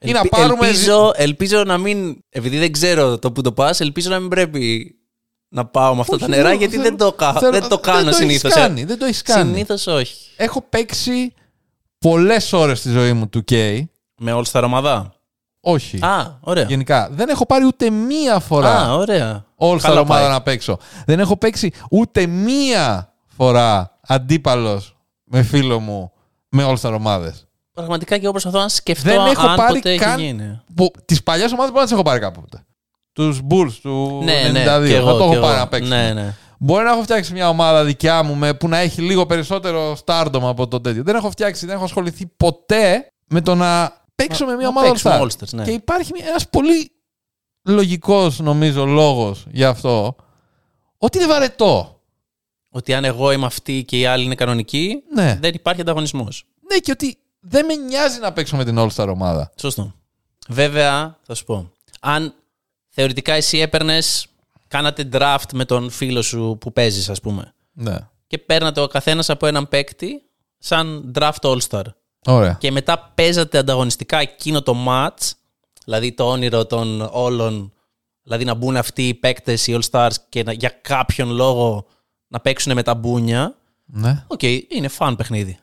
Ή 0.04 0.12
να 0.12 0.22
πάρουμε. 0.26 0.68
ελπίζω, 0.68 1.12
ελπίζω 1.16 1.64
να 1.64 1.78
μην. 1.78 2.24
Επειδή 2.30 2.58
δεν 2.58 2.72
ξέρω 2.72 3.20
το 3.20 3.32
που 3.32 3.42
το 3.42 3.52
πας, 3.52 3.80
ελπίζω 3.80 4.10
να 4.10 4.20
μην 4.20 4.30
πρέπει 4.30 4.96
να 5.50 5.66
πάω 5.66 5.96
με 5.96 6.02
αυτά 6.02 6.18
τα 6.18 6.26
Όχι, 6.26 6.30
νερά, 6.36 6.44
θέλω- 6.48 6.60
γιατί 6.60 6.76
θέλω- 6.76 6.88
δεν 6.88 6.98
το, 6.98 7.12
κα... 7.14 7.34
θέλω- 7.34 7.52
δεν 7.52 7.68
το 7.68 7.78
κάνω 7.80 8.00
έχεις 8.08 8.16
συνήθως. 8.16 8.54
κάνει, 8.54 8.84
δεν 8.84 8.98
το 9.00 9.06
έχεις 9.06 9.22
κάνει. 9.22 9.52
Συνήθως 9.52 9.88
όχι. 9.88 10.16
Έχω 10.38 10.62
παίξει 10.70 11.34
πολλές 11.98 12.54
ώρες 12.54 12.80
στη 12.80 12.90
ζωή 12.90 13.14
μου 13.14 13.30
2K. 13.34 13.82
Με 14.18 14.32
όλη 14.32 14.46
στα 14.46 14.64
ομάδα; 14.64 15.14
Όχι. 15.60 15.98
Α, 16.06 16.38
ωραία. 16.42 16.64
Γενικά. 16.64 17.10
Δεν 17.12 17.30
έχω 17.30 17.46
πάρει 17.46 17.66
ούτε 17.66 17.90
μία 17.90 18.40
φορά. 18.40 18.80
Α, 18.82 18.94
ωραία. 18.94 19.46
All 19.58 19.76
Star 19.76 19.80
Καλά 19.82 20.00
ομάδα 20.00 20.22
πάει. 20.22 20.30
να 20.32 20.42
παίξω. 20.42 20.78
Δεν 21.06 21.20
έχω 21.20 21.38
παίξει 21.38 21.72
ούτε 21.90 22.26
μία 22.26 23.14
φορά 23.28 24.00
αντίπαλος 24.08 24.96
με 25.24 25.44
φίλο 25.44 25.80
μου 25.80 26.12
με 26.50 26.66
All 26.68 26.76
Star 26.82 26.94
ομάδες. 26.94 27.48
Πραγματικά 27.74 28.16
και 28.18 28.24
εγώ 28.24 28.32
προσπαθώ 28.32 28.60
να 28.60 28.68
σκεφτώ 28.70 29.10
Δεν 29.10 29.26
έχω 29.26 29.48
αν 29.48 29.56
πάρει 29.56 29.74
ποτέ 29.74 29.90
έχει 29.90 30.00
καν- 30.00 30.20
γίνει. 30.20 30.62
Τις 31.06 31.24
παλιές 31.24 31.52
ομάδες 31.52 31.68
μπορεί 31.70 31.80
να 31.80 31.84
τις 31.84 31.92
έχω 31.94 32.02
πάρει 32.02 32.20
κάποτε. 32.20 32.66
Τους 33.14 33.40
Bulls 33.50 33.72
του 33.82 34.22
Ναι, 34.24 34.42
92. 34.48 34.52
ναι, 34.52 34.64
δεν 34.80 34.88
και 34.90 34.96
εγώ, 34.96 35.18
το 35.18 35.24
έχω 35.24 35.34
και 35.34 35.40
πάρει 35.40 35.52
εγώ. 35.52 35.60
να 35.60 35.68
παίξω. 35.68 35.90
Ναι, 35.90 36.14
ναι. 36.14 36.36
Μπορεί 36.60 36.84
να 36.84 36.92
έχω 36.92 37.02
φτιάξει 37.04 37.34
μια 37.34 37.50
ομάδα 37.50 37.84
δικιά 37.84 38.24
μου 38.24 38.36
με, 38.36 38.54
που 38.54 38.68
να 38.68 38.78
έχει 38.78 39.02
λίγο 39.02 39.26
περισσότερο 39.26 39.98
stardom 40.06 40.42
από 40.42 40.68
το 40.68 40.82
τέτοιο. 40.82 41.04
Δεν 41.04 41.16
έχω 41.16 41.32
φτιάξει, 41.32 41.66
δεν 41.66 41.76
έχω 41.76 41.84
ασχοληθεί 41.84 42.26
ποτέ 42.38 43.08
με 43.28 43.42
το 43.42 43.56
να 43.56 44.02
παίξω 44.16 44.46
με 44.46 44.52
μια 44.56 44.62
να 44.62 44.68
ομάδα 44.68 44.88
All 44.88 44.92
παίξουμε 44.92 45.18
Star. 45.18 45.22
All-Stars, 45.24 45.54
ναι. 45.54 45.64
Και 45.64 45.72
υπάρχει 45.72 46.12
ένας 46.28 46.50
πολύ 46.50 46.92
λογικός 47.64 48.40
νομίζω 48.40 48.86
λόγος 48.86 49.46
για 49.52 49.70
αυτό 49.70 50.16
ότι 50.98 51.18
είναι 51.18 51.28
βαρετό. 51.28 51.98
Ότι 52.70 52.94
αν 52.94 53.04
εγώ 53.06 53.32
είμαι 53.32 53.46
αυτή 53.46 53.84
και 53.84 54.00
οι 54.00 54.06
άλλοι 54.06 54.24
είναι 54.24 54.36
κανονικοί, 54.36 55.04
Ναι. 55.14 55.38
δεν 55.42 55.54
υπάρχει 55.54 55.82
ανταγωνισμός. 55.82 56.46
Ναι, 56.72 56.78
και 56.78 56.92
ότι 56.92 57.18
δεν 57.46 57.66
με 57.66 57.76
νοιάζει 57.76 58.20
να 58.20 58.34
παίξω 58.34 58.56
με 58.56 58.64
την 58.64 58.76
All-Star 58.80 59.08
ομάδα. 59.10 59.52
Σωστό. 59.56 59.94
Βέβαια, 60.48 61.18
θα 61.24 61.34
σου 61.34 61.46
πω. 61.46 61.72
Αν 62.00 62.34
θεωρητικά 62.90 63.34
εσύ 63.34 63.58
έπαιρνες, 63.58 64.28
κάνατε 64.68 65.10
draft 65.12 65.54
με 65.54 65.66
τον 65.66 65.90
φίλο 65.90 66.22
σου 66.22 66.58
που 66.60 66.74
παίζεις, 66.74 67.10
ας 67.10 67.22
πούμε. 67.22 67.54
Ναι. 67.72 67.98
Και 68.28 68.38
παίρνατε 68.38 68.82
ο 68.82 68.88
καθένας 68.88 69.30
από 69.30 69.46
έναν 69.46 69.68
παίκτη 69.68 70.24
σαν 70.58 71.12
draft 71.16 71.40
all-star. 71.42 71.84
Ωραία. 72.26 72.58
Και 72.60 72.72
μετά 72.72 73.12
παίζατε 73.16 73.58
ανταγωνιστικά 73.58 74.18
εκείνο 74.18 74.62
το 74.62 74.76
match, 74.88 75.32
δηλαδή 75.86 76.12
το 76.12 76.30
όνειρο 76.30 76.66
των 76.66 77.10
όλων, 77.12 77.74
δηλαδή 78.24 78.46
να 78.46 78.54
μπουν 78.54 78.78
αυτοί 78.78 79.08
οι 79.08 79.14
παίκτες, 79.14 79.68
οι 79.68 79.80
all-stars 79.80 80.16
και 80.30 80.44
να, 80.44 80.52
για 80.52 80.70
κάποιον 80.82 81.30
λόγο 81.32 81.86
να 82.28 82.40
παίξουν 82.40 82.74
με 82.74 82.84
τα 82.84 82.96
μπούνια. 82.96 83.56
Ναι. 83.86 84.24
Οκ, 84.28 84.42
είναι 84.44 84.88
fun 84.88 85.16
παιχνίδι. 85.16 85.58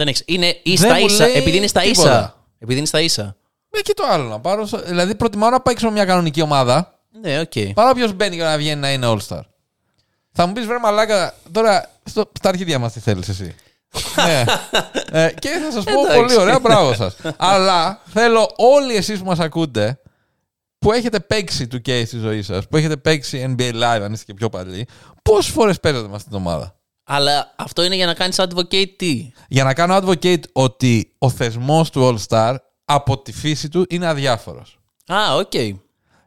Δεν 0.00 0.08
έχεις, 0.08 0.22
είναι 0.26 0.46
ή 0.62 0.74
Δεν 0.74 0.76
στα 0.76 0.98
μου 0.98 1.06
ίσα. 1.06 1.26
λέει 1.26 1.36
Επειδή 1.36 1.56
είναι 1.56 1.66
στα 1.66 1.80
τίποτα. 1.80 2.08
ίσα. 2.08 2.34
Επειδή 2.58 2.78
είναι 2.78 2.86
στα 2.86 3.00
ίσα. 3.00 3.36
Ναι, 3.74 3.80
και 3.80 3.92
το 3.94 4.02
άλλο 4.10 4.24
να 4.24 4.40
πάρω. 4.40 4.66
στο- 4.66 4.82
Δηλαδή, 4.82 5.14
προτιμάω 5.14 5.50
να 5.50 5.60
παίξω 5.60 5.86
με 5.86 5.92
μια 5.92 6.04
κανονική 6.04 6.42
ομάδα 6.42 6.98
Ναι, 7.22 7.40
οκ. 7.40 7.52
παρά 7.74 7.94
ποιος 7.94 8.12
μπαίνει 8.12 8.34
για 8.34 8.44
να 8.44 8.56
βγαίνει 8.56 8.80
να 8.80 8.92
είναι 8.92 9.06
All-Star. 9.10 9.40
Θα 10.32 10.46
μου 10.46 10.52
πεις 10.52 10.66
βρε 10.66 10.78
μαλάκα, 10.78 11.34
τώρα 11.52 11.90
στο, 12.04 12.30
στα 12.38 12.48
αρχίδια 12.48 12.78
μας 12.78 12.92
τι 12.92 13.00
θέλεις 13.00 13.28
εσύ. 13.28 13.54
ναι. 14.26 14.44
Ε, 15.24 15.32
και 15.38 15.48
θα 15.48 15.70
σας 15.72 15.84
πω 15.84 15.90
Εντάξει. 16.00 16.16
πολύ 16.16 16.36
ωραία, 16.36 16.58
μπράβο 16.58 16.94
σας. 16.94 17.16
Αλλά 17.36 18.00
θέλω 18.06 18.50
όλοι 18.56 18.96
εσείς 18.96 19.18
που 19.18 19.24
μας 19.24 19.38
ακούτε, 19.38 20.00
που 20.78 20.92
έχετε 20.92 21.20
παίξει 21.20 21.66
2K 21.66 22.02
στη 22.06 22.18
ζωή 22.18 22.42
σας, 22.42 22.68
που 22.68 22.76
έχετε 22.76 22.96
παίξει 22.96 23.54
NBA 23.58 23.72
Live, 23.72 24.00
αν 24.02 24.12
είστε 24.12 24.24
και 24.24 24.34
πιο 24.34 24.48
παλιοί, 24.48 24.86
πόσες 25.22 25.52
φορές 25.52 25.80
παίζατε 25.80 26.08
με 26.08 26.14
αυτήν 26.14 26.30
την 26.30 26.40
ομάδα; 26.40 26.79
Αλλά 27.12 27.54
αυτό 27.56 27.84
είναι 27.84 27.94
για 27.94 28.06
να 28.06 28.14
κάνεις 28.14 28.36
advocate 28.40 28.96
τι; 28.96 29.30
Για 29.48 29.64
να 29.64 29.74
κάνω 29.74 29.96
advocate 29.96 30.42
ότι 30.52 31.12
ο 31.18 31.30
θεσμός 31.30 31.90
του 31.90 32.16
All-Star 32.28 32.54
από 32.84 33.18
τη 33.18 33.32
φύση 33.32 33.68
του 33.68 33.86
είναι 33.88 34.06
αδιάφορος. 34.06 34.78
Α, 35.06 35.34
οκ. 35.36 35.52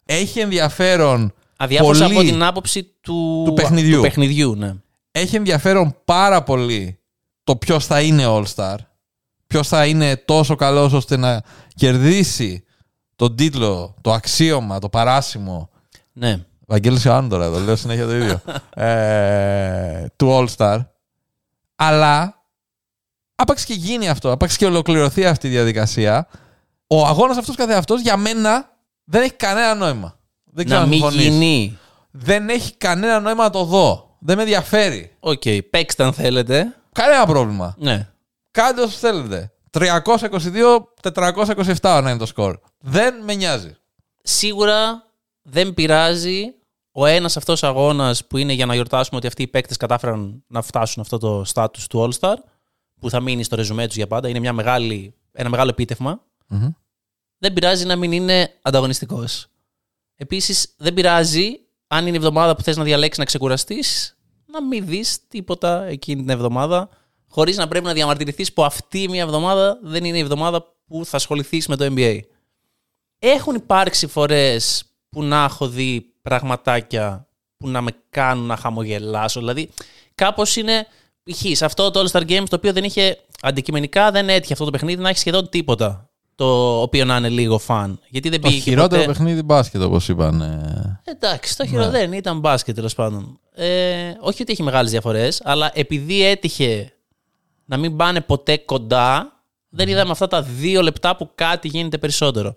Έχει 0.05 0.39
ενδιαφέρον 0.39 1.33
Αδιάφορος 1.57 1.99
πολύ, 1.99 2.13
από 2.13 2.23
την 2.23 2.43
άποψη 2.43 2.83
του, 3.01 3.43
του 3.45 3.53
παιχνιδιού. 3.53 3.95
του 3.95 4.01
παιχνιδιού, 4.01 4.55
ναι. 4.55 4.75
έχει 5.11 5.35
ενδιαφέρον 5.35 5.97
πάρα 6.05 6.43
πολύ 6.43 6.99
το 7.43 7.55
ποιος 7.55 7.85
θα 7.85 8.01
είναι 8.01 8.23
All-Star. 8.27 8.75
Ποιος 9.47 9.67
θα 9.67 9.85
είναι 9.85 10.17
τόσο 10.17 10.55
καλός 10.55 10.93
ώστε 10.93 11.17
να 11.17 11.41
κερδίσει 11.75 12.63
τον 13.15 13.35
τίτλο, 13.35 13.95
το 14.01 14.11
αξίωμα, 14.11 14.79
το 14.79 14.89
παράσημο. 14.89 15.69
Ναι. 16.13 16.45
Βαγγέλης 16.73 17.03
Ιωάννου 17.03 17.29
τώρα 17.29 17.45
εδώ, 17.45 17.59
λέω 17.59 17.75
συνέχεια 17.75 18.05
το 18.05 18.15
ίδιο. 18.15 18.41
ε, 18.85 20.05
του 20.15 20.29
All-Star. 20.57 20.85
Αλλά 21.75 22.43
άπαξ 23.35 23.65
και 23.65 23.73
γίνει 23.73 24.09
αυτό, 24.09 24.31
άπαξ 24.31 24.57
και 24.57 24.65
ολοκληρωθεί 24.65 25.25
αυτή 25.25 25.47
η 25.47 25.49
διαδικασία, 25.49 26.27
ο 26.87 27.05
αγώνας 27.05 27.37
αυτός 27.37 27.55
καθεαυτός 27.55 28.01
για 28.01 28.17
μένα 28.17 28.69
δεν 29.03 29.21
έχει 29.21 29.33
κανένα 29.33 29.75
νόημα. 29.75 30.19
Δεν 30.43 30.65
ξέρω 30.65 30.79
Να 30.79 30.85
αν 30.85 30.91
μην 30.91 30.99
συμφωνείς. 31.01 31.25
γίνει. 31.27 31.77
Δεν 32.11 32.49
έχει 32.49 32.75
κανένα 32.75 33.19
νόημα 33.19 33.43
να 33.43 33.49
το 33.49 33.63
δω. 33.63 34.15
Δεν 34.19 34.35
με 34.35 34.41
ενδιαφέρει. 34.41 35.15
Οκ, 35.19 35.41
παίξτε 35.69 36.03
αν 36.03 36.13
θέλετε. 36.13 36.75
Κανένα 36.91 37.25
πρόβλημα. 37.25 37.75
Ναι. 37.77 38.07
Κάντε 38.51 38.81
όσο 38.81 38.97
θέλετε. 38.97 39.51
322-427 39.71 40.05
να 41.81 41.97
είναι 42.09 42.17
το 42.17 42.25
σκορ. 42.25 42.57
Δεν 42.79 43.15
με 43.23 43.33
νοιάζει. 43.33 43.75
Σίγουρα 44.23 45.05
δεν 45.41 45.73
πειράζει 45.73 46.53
ο 46.95 47.05
ένας 47.05 47.37
αυτός 47.37 47.63
αγώνας 47.63 48.25
που 48.27 48.37
είναι 48.37 48.53
για 48.53 48.65
να 48.65 48.73
γιορτάσουμε 48.73 49.17
ότι 49.17 49.27
αυτοί 49.27 49.41
οι 49.41 49.47
παίκτες 49.47 49.77
κατάφεραν 49.77 50.43
να 50.47 50.61
φτάσουν 50.61 51.01
αυτό 51.01 51.17
το 51.17 51.43
στάτους 51.43 51.87
του 51.87 52.09
All-Star 52.09 52.35
που 52.99 53.09
θα 53.09 53.19
μείνει 53.19 53.43
στο 53.43 53.55
ρεζουμέ 53.55 53.87
τους 53.87 53.95
για 53.95 54.07
πάντα. 54.07 54.29
Είναι 54.29 54.39
μια 54.39 54.53
μεγάλη, 54.53 55.15
ένα 55.31 55.49
μεγάλο 55.49 55.69
επίτευγμα. 55.69 56.23
Μμμ. 56.47 56.69
Δεν 57.37 57.53
πειράζει 57.53 57.85
να 57.85 57.95
μην 57.95 58.11
είναι 58.11 58.59
ανταγωνιστικός. 58.61 59.47
Επίσης 60.15 60.73
δεν 60.77 60.93
πειράζει 60.93 61.59
αν 61.87 62.07
είναι 62.07 62.15
η 62.15 62.19
εβδομάδα 62.19 62.55
που 62.55 62.61
θες 62.61 62.77
να 62.77 62.83
διαλέξεις 62.83 63.17
να 63.17 63.25
ξεκουραστείς 63.25 64.17
να 64.45 64.63
μην 64.63 64.85
δεις 64.85 65.27
τίποτα 65.27 65.83
εκείνη 65.83 66.21
την 66.21 66.29
εβδομάδα 66.29 66.89
χωρίς 67.27 67.57
να 67.57 67.67
πρέπει 67.67 67.85
να 67.85 67.93
διαμαρτυρηθείς 67.93 68.53
που 68.53 68.63
αυτή 68.63 69.09
μια 69.09 69.21
εβδομάδα 69.21 69.79
δεν 69.81 70.03
είναι 70.03 70.17
η 70.17 70.21
εβδομάδα 70.21 70.75
που 70.85 71.05
θα 71.05 71.17
ασχοληθείς 71.17 71.67
με 71.67 71.75
το 71.75 71.93
NBA. 71.95 72.19
Έχουν 73.19 73.55
υπάρξει 73.55 74.07
φορές 74.07 74.83
που 75.09 75.23
να 75.23 75.43
έχω 75.43 75.67
δει 75.67 76.12
πραγματάκια 76.23 77.27
που 77.57 77.69
να 77.69 77.81
με 77.81 77.91
κάνουν 78.09 78.45
να 78.45 78.55
χαμογελάσω. 78.55 79.39
Δηλαδή, 79.39 79.69
κάπως 80.15 80.55
είναι 80.55 80.87
π.χ. 81.23 81.57
σε 81.57 81.65
αυτό 81.65 81.91
το 81.91 81.99
All-Star 81.99 82.21
Games 82.21 82.45
το 82.49 82.55
οποίο 82.55 82.73
δεν 82.73 82.83
είχε 82.83 83.17
αντικειμενικά 83.41 84.11
δεν 84.11 84.29
έτυχε 84.29 84.53
αυτό 84.53 84.65
το 84.65 84.71
παιχνίδι 84.71 85.01
να 85.01 85.09
έχει 85.09 85.19
σχεδόν 85.19 85.49
τίποτα 85.49 86.09
το 86.35 86.81
οποίο 86.81 87.05
να 87.05 87.15
είναι 87.17 87.29
λίγο 87.29 87.57
φαν. 87.57 87.99
Γιατί 88.09 88.29
δεν 88.29 88.41
Το 88.41 88.47
πήγε 88.47 88.59
και 88.59 88.69
χειρότερο 88.69 89.01
ποτέ... 89.01 89.13
παιχνίδι 89.13 89.41
μπάσκετ, 89.41 89.81
όπως 89.81 90.09
είπαν. 90.09 90.41
ε. 90.41 91.01
Εντάξει, 91.03 91.57
το 91.57 91.65
χειρότερο 91.65 91.91
δεν 91.91 92.13
ήταν 92.13 92.39
μπάσκετ 92.39 92.75
τέλος 92.75 92.95
πάντων. 92.95 93.39
Ε, 93.53 94.13
όχι 94.19 94.41
ότι 94.41 94.51
έχει 94.51 94.63
μεγάλες 94.63 94.91
διαφορές, 94.91 95.41
αλλά 95.43 95.71
επειδή 95.73 96.25
έτυχε 96.25 96.93
να 97.65 97.77
μην 97.77 97.95
πάνε 97.95 98.21
ποτέ 98.21 98.57
κοντά, 98.57 99.41
δεν 99.69 99.87
είδαμε 99.87 100.11
αυτά 100.11 100.27
τα 100.27 100.41
δύο 100.41 100.81
λεπτά 100.81 101.15
που 101.15 101.29
κάτι 101.35 101.67
γίνεται 101.67 101.97
περισσότερο. 101.97 102.53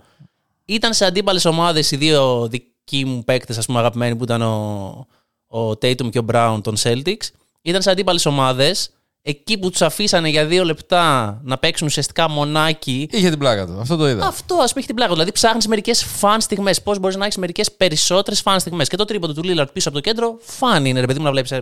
Ήταν 0.64 0.94
σε 0.94 1.04
αντίπαλες 1.04 1.44
ομάδες 1.44 1.90
οι 1.90 1.96
δύο 1.96 2.48
δικοί 2.90 3.04
μου 3.04 3.24
παίκτες, 3.24 3.58
ας 3.58 3.66
πούμε, 3.66 3.78
αγαπημένοι 3.78 4.16
που 4.16 4.24
ήταν 4.24 4.42
ο, 4.42 5.06
ο 5.46 5.70
Tatum 5.70 6.10
και 6.10 6.18
ο 6.18 6.24
Brown 6.32 6.58
των 6.62 6.74
Celtics. 6.82 7.24
Ήταν 7.62 7.82
σε 7.82 7.90
αντίπαλες 7.90 8.26
ομάδες. 8.26 8.90
Εκεί 9.22 9.58
που 9.58 9.70
τους 9.70 9.82
αφήσανε 9.82 10.28
για 10.28 10.46
δύο 10.46 10.64
λεπτά 10.64 11.38
να 11.44 11.58
παίξουν 11.58 11.86
ουσιαστικά 11.86 12.28
μονάκι, 12.30 13.08
Είχε 13.12 13.28
την 13.30 13.38
πλάκα 13.38 13.66
του. 13.66 13.78
Αυτό 13.80 13.96
το 13.96 14.08
είδα. 14.08 14.26
αυτό 14.26 14.54
ας 14.54 14.58
πούμε 14.68 14.72
έχει 14.76 14.86
την 14.86 14.94
πλάκα. 14.94 15.12
Δηλαδή 15.12 15.32
ψάχνεις 15.32 15.66
μερικές 15.66 16.04
fun 16.04 16.40
στιγμές. 16.40 16.82
Πώς 16.82 16.98
μπορείς 16.98 17.16
να 17.16 17.24
έχεις 17.24 17.36
μερικές 17.36 17.72
περισσότερες 17.72 18.40
fun 18.40 18.60
στιγμές. 18.60 18.88
Και 18.88 18.96
το 18.96 19.04
τρίποντο 19.04 19.32
του 19.32 19.42
Λίλαρντ 19.42 19.70
πίσω 19.72 19.88
από 19.88 19.98
το 19.98 20.02
κέντρο, 20.02 20.36
fun 20.40 20.84
είναι, 20.84 21.00
ρε 21.00 21.06
παιδί 21.06 21.18
μου, 21.18 21.24
να 21.24 21.30
βλέπεις. 21.30 21.52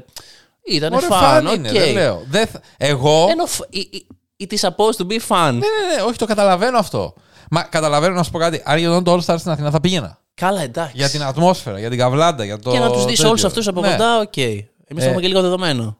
Ήταν 0.64 0.92
Ωραία, 0.92 1.08
fun, 1.08 1.20
fun 1.20 1.46
OK. 1.46 1.54
είναι, 1.54 1.72
δεν 1.72 1.92
λέω. 1.92 2.22
Δεν 2.28 2.46
θα- 2.46 2.60
Εγώ. 2.76 3.26
Ενώ 3.30 3.46
φ- 3.46 3.60
it- 3.72 3.96
it- 3.96 4.46
it 4.46 4.58
is 4.58 4.68
supposed 4.68 4.96
to 5.06 5.06
be 5.06 5.18
fun. 5.28 5.52
Ναι, 5.52 5.58
ναι, 5.58 5.94
ναι, 5.96 6.02
όχι, 6.06 6.16
το 6.18 6.26
καταλαβαίνω 6.26 6.78
αυτό. 6.78 7.14
Μα 7.50 7.62
καταλαβαίνω 7.62 8.14
να 8.14 8.22
σου 8.22 8.30
πω 8.30 8.38
κάτι. 8.38 8.62
Αν 8.64 8.78
γινόταν 8.78 9.04
το 9.04 9.12
All 9.12 9.32
Star 9.32 9.38
στην 9.38 9.50
Αθήνα 9.50 9.70
θα 9.70 9.80
πήγαινα. 9.80 10.18
Καλά, 10.34 10.60
εντάξει. 10.62 10.92
Για 10.96 11.08
την 11.10 11.22
ατμόσφαιρα, 11.22 11.78
για 11.78 11.88
την 11.90 11.98
καβλάντα, 11.98 12.44
για 12.44 12.58
το. 12.58 12.70
Και 12.70 12.78
να 12.78 12.90
τους 12.90 13.04
δεις 13.04 13.14
τέτοιο. 13.16 13.28
όλους 13.28 13.44
αυτούς 13.44 13.66
από 13.68 13.80
Ναι. 13.80 13.90
κοντά, 13.90 14.18
οκ. 14.18 14.36
Εμείς 14.36 14.66
το 14.88 15.00
Ε, 15.02 15.04
έχουμε 15.04 15.20
και 15.20 15.28
λίγο 15.28 15.40
δεδομένο. 15.40 15.98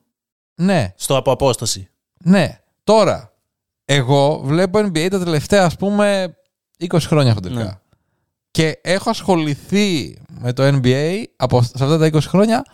Ναι, 0.55 0.93
Στο 0.97 1.17
από 1.17 1.31
απόσταση. 1.31 1.89
ναι. 2.25 2.59
Τώρα, 2.85 3.33
εγώ 3.85 4.41
βλέπω 4.45 4.79
NBA 4.79 5.09
τα 5.11 5.19
τελευταία, 5.19 5.65
ας 5.65 5.77
πούμε, 5.77 6.37
20 6.79 6.99
χρόνια 7.07 7.33
χοντρικά. 7.35 7.63
Ναι. 7.63 7.71
Και 8.51 8.79
έχω 8.83 9.11
ασχοληθεί 9.11 10.19
με 10.29 10.53
το 10.53 10.63
NBA 10.83 11.23
από, 11.37 11.63
σε 11.63 11.71
αυτά 11.85 11.99
τα 11.99 12.07
20 12.07 12.19
χρόνια 12.29 12.65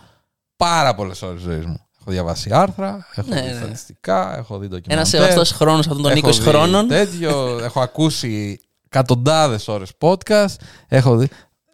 πάρα 0.55 0.95
πολλές 0.95 1.21
ώρες 1.21 1.41
ζωής 1.41 1.65
μου. 1.65 1.85
Έχω 2.01 2.11
διαβάσει 2.11 2.49
άρθρα, 2.53 3.07
έχω 3.15 3.27
Ναι, 3.29 3.41
δει 3.41 3.47
ναι. 3.47 3.55
στατιστικά, 3.57 4.37
έχω 4.37 4.57
δει 4.57 4.65
Ένας 4.65 4.79
ντοκιμαντέρ. 4.81 5.05
σεβαστό 5.31 5.55
χρόνος 5.55 5.87
αυτών 5.87 6.01
των 6.01 6.11
έχω 6.11 6.27
20 6.27 6.31
δει 6.31 6.49
χρόνων. 6.49 6.87
Τέτοιο, 6.87 7.59
έχω 7.63 7.81
ακούσει 7.81 8.59
εκατοντάδες 8.85 9.67
ώρες 9.67 9.91
podcast. 9.99 10.55
Έχω 10.87 11.15
δει. 11.17 11.27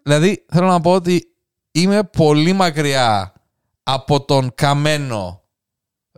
Δηλαδή, 0.07 0.45
θέλω 0.51 0.67
να 0.67 0.81
πω 0.81 0.91
ότι 0.93 1.27
είμαι 1.71 2.03
πολύ 2.03 2.53
μακριά 2.53 3.33
από 3.83 4.25
τον 4.25 4.51
καμένο 4.55 5.41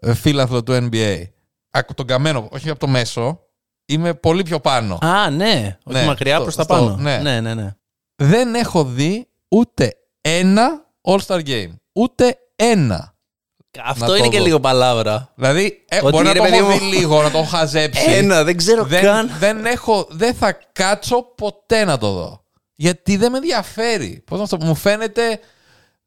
ε, 0.01 0.13
φύλαθλο 0.13 0.63
του 0.63 0.89
NBA. 0.91 1.23
Από 1.69 1.93
τον 1.93 2.05
καμένο, 2.05 2.47
όχι 2.51 2.69
από 2.69 2.79
το 2.79 2.87
μέσο. 2.87 3.39
Είμαι 3.85 4.13
πολύ 4.13 4.43
πιο 4.43 4.59
πάνω. 4.59 4.97
Α, 5.01 5.29
ναι. 5.29 5.77
Όχι 5.83 5.97
Ναι, 5.97 6.05
μακριά 6.05 6.33
στο- 6.35 6.43
προς 6.43 6.55
τα 6.55 6.63
στο- 6.63 6.73
πάνω. 6.73 6.95
ναι. 6.95 7.17
ναι, 7.17 7.39
ναι. 7.41 7.53
ναι. 7.53 7.75
Δεν 8.15 8.55
έχω 8.55 8.83
δει 8.83 9.27
ούτε 9.49 9.93
ένα 10.21 10.85
All-Star 11.01 11.45
Game. 11.47 11.69
Ούτε 11.93 12.37
ένα. 12.55 13.13
Αυτό 13.83 14.05
το 14.05 14.15
είναι 14.15 14.27
και 14.27 14.37
δω. 14.37 14.43
λίγο 14.43 14.59
παλάβρα. 14.59 15.31
Δηλαδή, 15.35 15.85
ε, 15.89 15.97
Ότι, 16.01 16.09
μπορεί 16.09 16.25
να 16.25 16.31
ρε 16.33 16.37
το 16.39 16.43
παιδί 16.45 16.57
έχω 16.57 16.67
μου, 16.69 16.77
δει 16.77 16.85
λίγο, 16.85 17.21
να 17.21 17.31
το 17.31 17.37
έχω 17.37 17.47
χαζέψει. 17.47 18.11
Ένα, 18.11 18.43
δεν 18.43 18.57
ξέρω 18.57 18.83
δεν, 18.83 19.01
καν. 19.03 19.29
δεν, 19.39 19.65
έχω, 19.65 20.07
δεν 20.09 20.33
θα 20.35 20.51
κάτσω 20.71 21.21
ποτέ 21.21 21.83
να 21.85 21.97
το 21.97 22.11
δω. 22.11 22.43
Γιατί 22.81 23.17
δεν 23.17 23.31
με 23.31 23.37
ενδιαφέρει. 23.37 24.23
Πώς 24.25 24.39
να 24.39 24.47
το 24.47 24.65
μου 24.65 24.75
φαίνεται. 24.75 25.39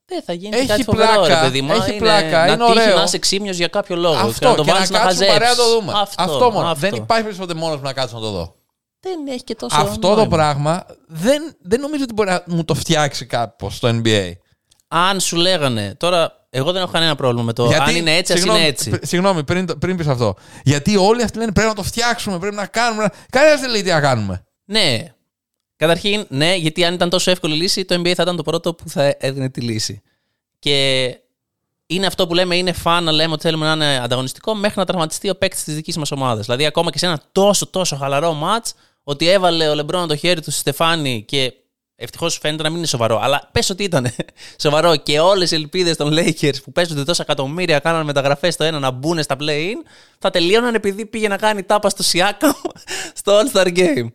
Δεν 0.07 0.23
θα 0.23 0.33
γίνει 0.33 0.57
Έχει 0.57 0.67
κάτι 0.67 0.83
φοβερό, 0.83 1.13
πλάκα, 1.13 1.41
ρε 1.41 1.47
παιδί 1.47 1.61
μου. 1.63 1.73
έχει 1.73 1.91
είναι, 1.91 1.99
πλάκα, 1.99 2.47
να 2.47 2.53
είναι 2.53 2.57
τύχει 2.65 2.71
ωραίο. 2.81 2.97
να 2.97 3.03
είσαι 3.03 3.19
ξύμιος 3.19 3.57
για 3.57 3.69
κάποιο 3.69 3.97
λόγο. 3.97 4.15
αυτό 4.17 4.39
και 4.39 4.47
να 4.47 4.55
το 4.55 4.63
και 4.65 4.71
να 4.71 4.75
βάλεις 4.77 4.91
να, 4.91 4.99
κάτσουμε 4.99 5.27
χαζέψεις. 5.27 5.33
παρέα 5.33 5.51
να 5.51 5.57
το 5.57 5.81
δούμε. 5.81 5.93
Αυτό, 6.17 6.51
μόνο. 6.51 6.67
αυτό. 6.69 6.81
Δεν 6.89 6.95
υπάρχει 6.95 7.25
περισσότερο 7.25 7.59
μόνος 7.59 7.77
που 7.77 7.83
να 7.85 7.93
κάτσω 7.93 8.15
να 8.17 8.21
το 8.23 8.31
δω. 8.31 8.55
Δεν 9.01 9.27
έχει 9.29 9.45
και 9.45 9.55
τόσο 9.55 9.77
αυτό 9.81 9.99
το 10.09 10.15
νόημα. 10.15 10.29
πράγμα 10.37 10.87
δεν, 11.07 11.57
δεν 11.61 11.81
νομίζω 11.81 12.03
ότι 12.03 12.13
μπορεί 12.13 12.29
να 12.31 12.43
μου 12.47 12.65
το 12.65 12.75
φτιάξει 12.75 13.27
κάπως 13.27 13.77
στο 13.77 13.89
NBA. 14.05 14.33
Αν 14.89 15.21
σου 15.21 15.37
λέγανε, 15.37 15.95
τώρα 15.99 16.47
εγώ 16.51 16.73
δεν 16.73 16.83
έχω 16.83 16.91
κανένα 16.93 17.15
πρόβλημα 17.15 17.43
με 17.43 17.53
το 17.53 17.65
αν 17.81 17.97
είναι 17.97 18.17
έτσι, 18.17 18.33
ας 18.33 18.39
συγγνώμη, 18.39 18.61
είναι 18.61 18.69
έτσι. 18.71 18.91
πρι- 18.91 19.07
Συγγνώμη, 19.07 19.45
πριν, 19.45 19.67
το- 19.67 19.77
πριν 19.77 19.97
πεις 19.97 20.07
αυτό. 20.07 20.35
Γιατί 20.65 20.97
όλοι 20.97 21.23
αυτοί 21.23 21.39
λένε 21.39 21.53
πρέπει 21.53 21.69
να 21.69 21.75
το 21.75 21.83
φτιάξουμε, 21.83 22.39
πρέπει 22.39 22.55
να 22.55 22.67
κάνουμε. 22.67 23.09
Κανένας 23.31 23.61
δεν 23.61 23.71
λέει 23.71 23.83
τι 23.83 23.91
να 23.91 24.01
κάνουμε. 24.01 24.45
Ναι, 24.65 24.99
Καταρχήν, 25.83 26.27
ναι, 26.29 26.55
γιατί 26.55 26.85
αν 26.85 26.95
ήταν 26.95 27.09
τόσο 27.09 27.31
εύκολη 27.31 27.55
λύση, 27.55 27.85
το 27.85 27.95
NBA 27.95 28.13
θα 28.15 28.23
ήταν 28.23 28.37
το 28.37 28.43
πρώτο 28.43 28.75
που 28.75 28.89
θα 28.89 29.17
έδινε 29.19 29.51
τη 29.51 29.61
λύση. 29.61 30.03
Και 30.59 31.07
είναι 31.87 32.07
αυτό 32.07 32.27
που 32.27 32.35
λέμε, 32.35 32.57
είναι 32.57 32.73
φαν 32.73 33.05
να 33.05 33.13
λέμε 33.13 33.33
ότι 33.33 33.43
θέλουμε 33.43 33.67
να 33.67 33.73
είναι 33.73 34.01
ανταγωνιστικό 34.03 34.55
μέχρι 34.55 34.79
να 34.79 34.85
τραυματιστεί 34.85 35.31
ο 35.31 35.37
παίκτης 35.37 35.65
της 35.65 35.75
δικής 35.75 35.97
μας 35.97 36.11
ομάδας. 36.11 36.45
Δηλαδή, 36.45 36.67
ακόμα 36.67 36.91
και 36.91 36.99
σε 36.99 37.07
ένα 37.07 37.21
τόσο 37.33 37.67
τόσο 37.67 37.97
χαλαρό 37.97 38.33
ματ, 38.33 38.67
ότι 39.03 39.29
έβαλε 39.29 39.69
ο 39.69 39.75
Λεμπρόν 39.75 40.09
το 40.09 40.17
χέρι 40.17 40.41
του 40.41 40.51
στη 40.51 40.61
Στεφάνη 40.61 41.25
και 41.27 41.53
ευτυχώς 41.97 42.39
φαίνεται 42.39 42.63
να 42.63 42.69
μην 42.69 42.79
είναι 42.79 42.87
σοβαρό. 42.87 43.19
Αλλά 43.23 43.49
πες 43.53 43.71
ότι 43.71 43.83
ήταν 43.83 44.07
σοβαρό 44.63 44.97
και 44.97 45.21
όλες 45.21 45.51
οι 45.51 45.55
ελπίδες 45.55 45.97
των 45.97 46.13
Lakers 46.13 46.63
που 46.65 46.73
παίζονται 46.73 47.05
τόσα 47.05 47.23
εκατομμύρια 47.23 47.79
κάναν 47.79 48.05
μεταγραφές 48.05 48.55
στο 48.55 48.65
ένα 48.65 48.79
να 48.79 48.91
μπουν 48.91 49.23
στα 49.23 49.37
play-in, 49.41 49.89
θα 50.19 50.31
τελείωναν 50.31 50.75
επειδή 50.75 51.07
πήγε 51.07 51.29
να 51.29 51.37
κάνει 51.37 51.63
τάπα 51.63 51.89
στο 51.89 52.05
Siakam 52.13 52.71
στο 53.21 53.41
All-Star 53.41 53.77
Game. 53.77 54.09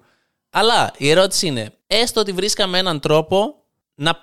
Αλλά 0.57 0.91
η 0.97 1.09
ερώτηση 1.09 1.47
είναι, 1.47 1.73
έστω 1.87 2.19
ότι 2.19 2.31
βρίσκαμε 2.31 2.77
έναν 2.77 2.99
τρόπο 2.99 3.55
να 3.95 4.17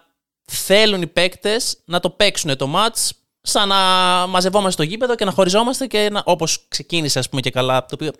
θέλουν 0.44 1.02
οι 1.02 1.06
παίκτες 1.06 1.78
να 1.84 2.00
το 2.00 2.10
παίξουν 2.10 2.56
το 2.56 2.72
ματς 2.76 3.10
σαν 3.40 3.68
να 3.68 3.76
μαζευόμαστε 4.26 4.82
στο 4.82 4.82
γήπεδο 4.82 5.14
και 5.14 5.24
να 5.24 5.30
χωριζόμαστε 5.30 5.86
και 5.86 6.08
να, 6.12 6.22
όπως 6.24 6.66
ξεκίνησε 6.68 7.18
ας 7.18 7.28
πούμε 7.28 7.40
και 7.40 7.50
καλά, 7.50 7.80
το 7.80 7.94
οποίο 7.94 8.10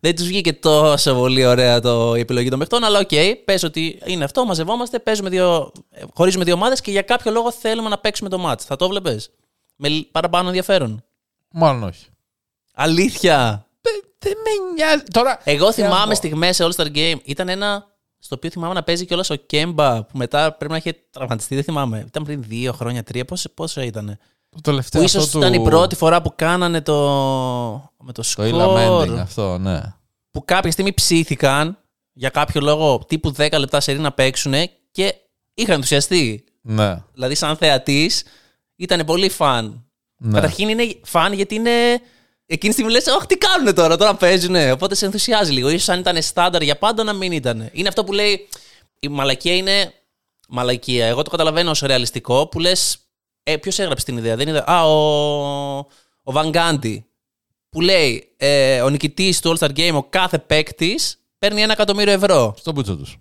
δεν 0.00 0.16
τους 0.16 0.26
βγήκε 0.26 0.52
τόσο 0.52 1.14
πολύ 1.14 1.46
ωραία 1.46 1.80
το, 1.80 2.14
η 2.14 2.20
επιλογή 2.20 2.48
των 2.48 2.58
παιχτών, 2.58 2.84
αλλά 2.84 2.98
OK, 2.98 3.08
okay, 3.10 3.34
πες 3.44 3.62
ότι 3.62 4.02
είναι 4.04 4.24
αυτό, 4.24 4.44
μαζευόμαστε, 4.44 4.98
παίζουμε 4.98 5.28
δύο, 5.28 5.72
χωρίζουμε 6.14 6.44
δύο 6.44 6.54
ομάδες 6.54 6.80
και 6.80 6.90
για 6.90 7.02
κάποιο 7.02 7.32
λόγο 7.32 7.52
θέλουμε 7.52 7.88
να 7.88 7.98
παίξουμε 7.98 8.28
το 8.28 8.50
ματς. 8.50 8.60
Θα 8.60 8.76
το 8.76 8.88
βλέπεις 8.88 9.30
με 9.76 9.88
παραπάνω 10.12 10.46
ενδιαφέρον; 10.46 11.04
Μάλλον 11.50 11.82
όχι. 11.82 12.06
Αλήθεια; 12.74 13.67
Δεν 14.18 14.32
με 14.44 14.72
νοιάζει. 14.74 15.02
Τώρα, 15.02 15.40
Εγώ 15.44 15.72
θυμάμαι 15.72 16.14
στιγμές 16.14 16.56
σε 16.56 16.64
All-Star 16.68 16.86
Game, 16.96 17.16
ήταν 17.24 17.48
ένα 17.48 17.86
στο 18.18 18.34
οποίο 18.34 18.50
θυμάμαι 18.50 18.74
να 18.74 18.82
παίζει 18.82 19.06
κιόλας 19.06 19.30
ο 19.30 19.34
Κέμπα 19.34 20.04
που 20.04 20.16
μετά 20.18 20.52
πρέπει 20.52 20.72
να 20.72 20.78
είχε 20.78 20.96
τραυματιστεί, 21.10 21.54
δεν 21.54 21.64
θυμάμαι. 21.64 22.04
Ήταν 22.06 22.24
πριν 22.24 22.42
δύο 22.42 22.72
χρόνια, 22.72 23.02
τρία, 23.02 23.24
πόσο, 23.24 23.48
πόσο 23.54 23.80
ήταν. 23.80 24.18
Το 24.50 24.60
τελευταίο 24.60 25.00
Που 25.00 25.06
ίσως 25.06 25.24
αυτό 25.24 25.38
ήταν 25.38 25.52
του- 25.52 25.60
η 25.60 25.64
πρώτη 25.64 25.94
φορά 25.96 26.22
που 26.22 26.32
κάνανε 26.36 26.80
το. 26.80 26.94
με 27.98 28.12
το 28.12 28.12
Το 28.12 28.22
σκορ. 28.22 28.46
Ila 28.52 28.76
Mending, 28.76 29.16
αυτό, 29.18 29.58
ναι. 29.58 29.80
Που 30.30 30.44
κάποια 30.44 30.70
στιγμή 30.70 30.92
ψήθηκαν 30.92 31.78
για 32.12 32.28
κάποιο 32.28 32.60
λόγο 32.60 33.04
τύπου 33.08 33.34
10 33.36 33.58
λεπτά 33.58 33.80
σε 33.80 33.92
να 33.92 34.12
παίξουν 34.12 34.52
και 34.90 35.14
είχαν 35.54 35.74
ενθουσιαστεί. 35.74 36.44
Ναι. 36.60 37.02
Δηλαδή, 37.12 37.34
σαν 37.34 37.56
θεατής, 37.56 38.24
ήταν 38.76 39.04
πολύ 39.04 39.28
φαν. 39.28 39.84
ναι. 40.18 40.32
Καταρχήν 40.34 40.68
είναι 40.68 41.00
φαν 41.02 41.32
γιατί 41.32 41.54
είναι. 41.54 41.70
Εκείνη 42.50 42.74
τη 42.74 42.80
στιγμή 42.80 42.92
λες: 42.92 43.06
Όχι, 43.06 43.26
τι 43.26 43.36
κάνουν 43.36 43.74
τώρα, 43.74 43.96
τώρα 43.96 44.14
παίζουν. 44.14 44.70
Οπότε 44.70 44.94
σε 44.94 45.04
ενθουσιάζει 45.04 45.52
λίγο. 45.52 45.78
σω 45.78 45.92
αν 45.92 45.98
ήταν 45.98 46.22
στάνταρ 46.22 46.62
για 46.62 46.78
πάντα 46.78 47.02
να 47.04 47.12
μην 47.12 47.32
ήταν. 47.32 47.68
Είναι 47.72 47.88
αυτό 47.88 48.04
που 48.04 48.12
λέει. 48.12 48.48
Η 49.00 49.08
μαλακία 49.08 49.54
είναι. 49.54 49.92
Μαλακία. 50.48 51.06
Εγώ 51.06 51.22
το 51.22 51.30
καταλαβαίνω 51.30 51.70
ως 51.70 51.80
ρεαλιστικό 51.80 52.46
που 52.46 52.58
λες. 52.58 52.98
Ε, 53.42 53.56
Ποιος 53.56 53.78
έγραψε 53.78 54.04
την 54.04 54.16
ιδέα, 54.16 54.36
δεν 54.36 54.48
είναι. 54.48 54.64
Α, 54.66 54.84
ο, 54.84 55.78
ο 56.22 56.32
Βαγκάντι. 56.32 57.06
Που 57.70 57.80
λέει 57.80 58.34
ε, 58.36 58.80
ο 58.80 58.88
νικητής 58.88 59.40
του 59.40 59.58
All 59.58 59.66
Star 59.66 59.76
Game, 59.76 59.94
ο 59.94 60.02
κάθε 60.02 60.38
παίκτης 60.38 61.18
παίρνει 61.38 61.62
ένα 61.62 61.72
εκατομμύριο 61.72 62.12
ευρώ. 62.12 62.54
Στον 62.58 62.74
μπούτσο 62.74 62.96
τους. 62.96 63.18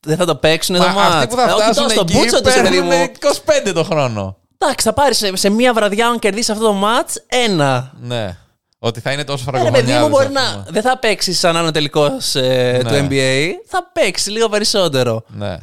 Δεν 0.00 0.16
θα 0.16 0.24
το 0.24 0.36
παίξουν 0.36 0.74
εδώ 0.74 0.88
Μα 0.88 1.02
αυτοί 1.02 1.26
που 1.26 1.34
θα 1.36 1.48
Ε, 1.48 1.52
όχι 1.52 1.62
φτάσουν 1.62 1.82
τόσο, 1.82 1.94
στον 1.94 2.06
εκεί 2.08 2.16
μπούτσο 2.18 2.40
τους, 2.42 2.54
ρε 2.54 2.62
παιδί 2.62 2.80
παίρνουν 2.80 3.10
μου. 3.22 3.68
25 3.68 3.72
το 3.74 3.84
χρόνο. 3.84 4.38
Εντάξει, 4.64 4.86
θα 4.86 4.92
πάρεις 4.92 5.16
σε, 5.16 5.36
σε 5.36 5.48
μία 5.50 5.72
βραδιά, 5.72 6.06
αν 6.08 6.18
κερδίσεις 6.18 6.50
αυτό 6.50 6.64
το 6.64 6.74
match, 6.84 7.14
ένα. 7.26 7.92
Ναι. 8.00 8.36
Ότι 8.78 9.00
θα 9.00 9.12
είναι 9.12 9.24
τόσο 9.24 9.44
Ε, 9.54 9.62
ρε 9.62 9.70
παιδί 9.70 9.92
μου, 9.92 9.98
φραγκομανιάδες, 9.98 10.10
μπορεί 10.10 10.26
ας 10.26 10.32
να. 10.32 10.52
πούμε. 10.52 10.64
Δεν 10.70 10.82
θα 10.82 10.98
παίξεις 10.98 11.38
σαν 11.38 11.52
να 11.52 11.58
είναι 11.58 11.68
ο 11.68 11.70
τελικός 11.70 12.34
Ναι. 12.34 12.78
του 12.82 13.06
NBA. 13.10 13.48
Θα 13.66 13.90
παίξεις 13.92 14.32
λίγο 14.32 14.48
περισσότερο. 14.48 15.24
Ναι. 15.28 15.56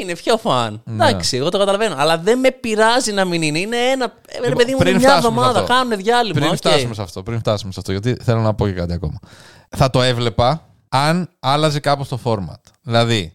Είναι 0.00 0.14
πιο 0.16 0.36
fun. 0.36 0.82
Ναι. 0.84 1.08
Εντάξει, 1.08 1.36
εγώ 1.36 1.48
το 1.48 1.58
καταλαβαίνω. 1.58 1.94
Αλλά 1.98 2.18
δεν 2.18 2.38
με 2.38 2.50
πειράζει 2.50 3.12
να 3.12 3.24
μην 3.24 3.42
είναι. 3.42 3.58
Είναι 3.58 3.76
ένα. 3.76 4.12
Ε, 4.28 4.48
ρε 4.48 4.54
παιδί 4.54 4.72
μου, 4.72 4.78
πριν 4.78 4.90
είναι 4.90 4.98
μια 4.98 5.08
φτάσουμε 5.08 5.32
σε 5.34 5.38
εβδομάδα. 5.40 5.60
αυτό. 5.60 5.74
Κάνουν 5.74 5.96
διάλειμμα. 5.96 6.34
Πριν 6.40 6.50
οκ. 6.50 6.56
φτάσουμε 6.56 6.94
σε 6.94 7.02
αυτό, 7.02 7.22
πριν 7.22 7.38
φτάσουμε 7.38 7.72
σε 7.72 7.78
αυτό, 7.78 7.92
γιατί 7.92 8.16
θέλω 8.24 8.40
να 8.40 8.54
πω 8.54 8.66
και 8.66 8.72
κάτι 8.72 8.92
ακόμα. 8.92 9.18
Θα 9.76 9.90
το 9.90 10.02
έβλεπα 10.02 10.62
αν 10.88 11.28
άλλαζε 11.40 11.80
κάπως 11.80 12.08
το 12.08 12.18
format. 12.24 12.70
Δηλαδή, 12.82 13.32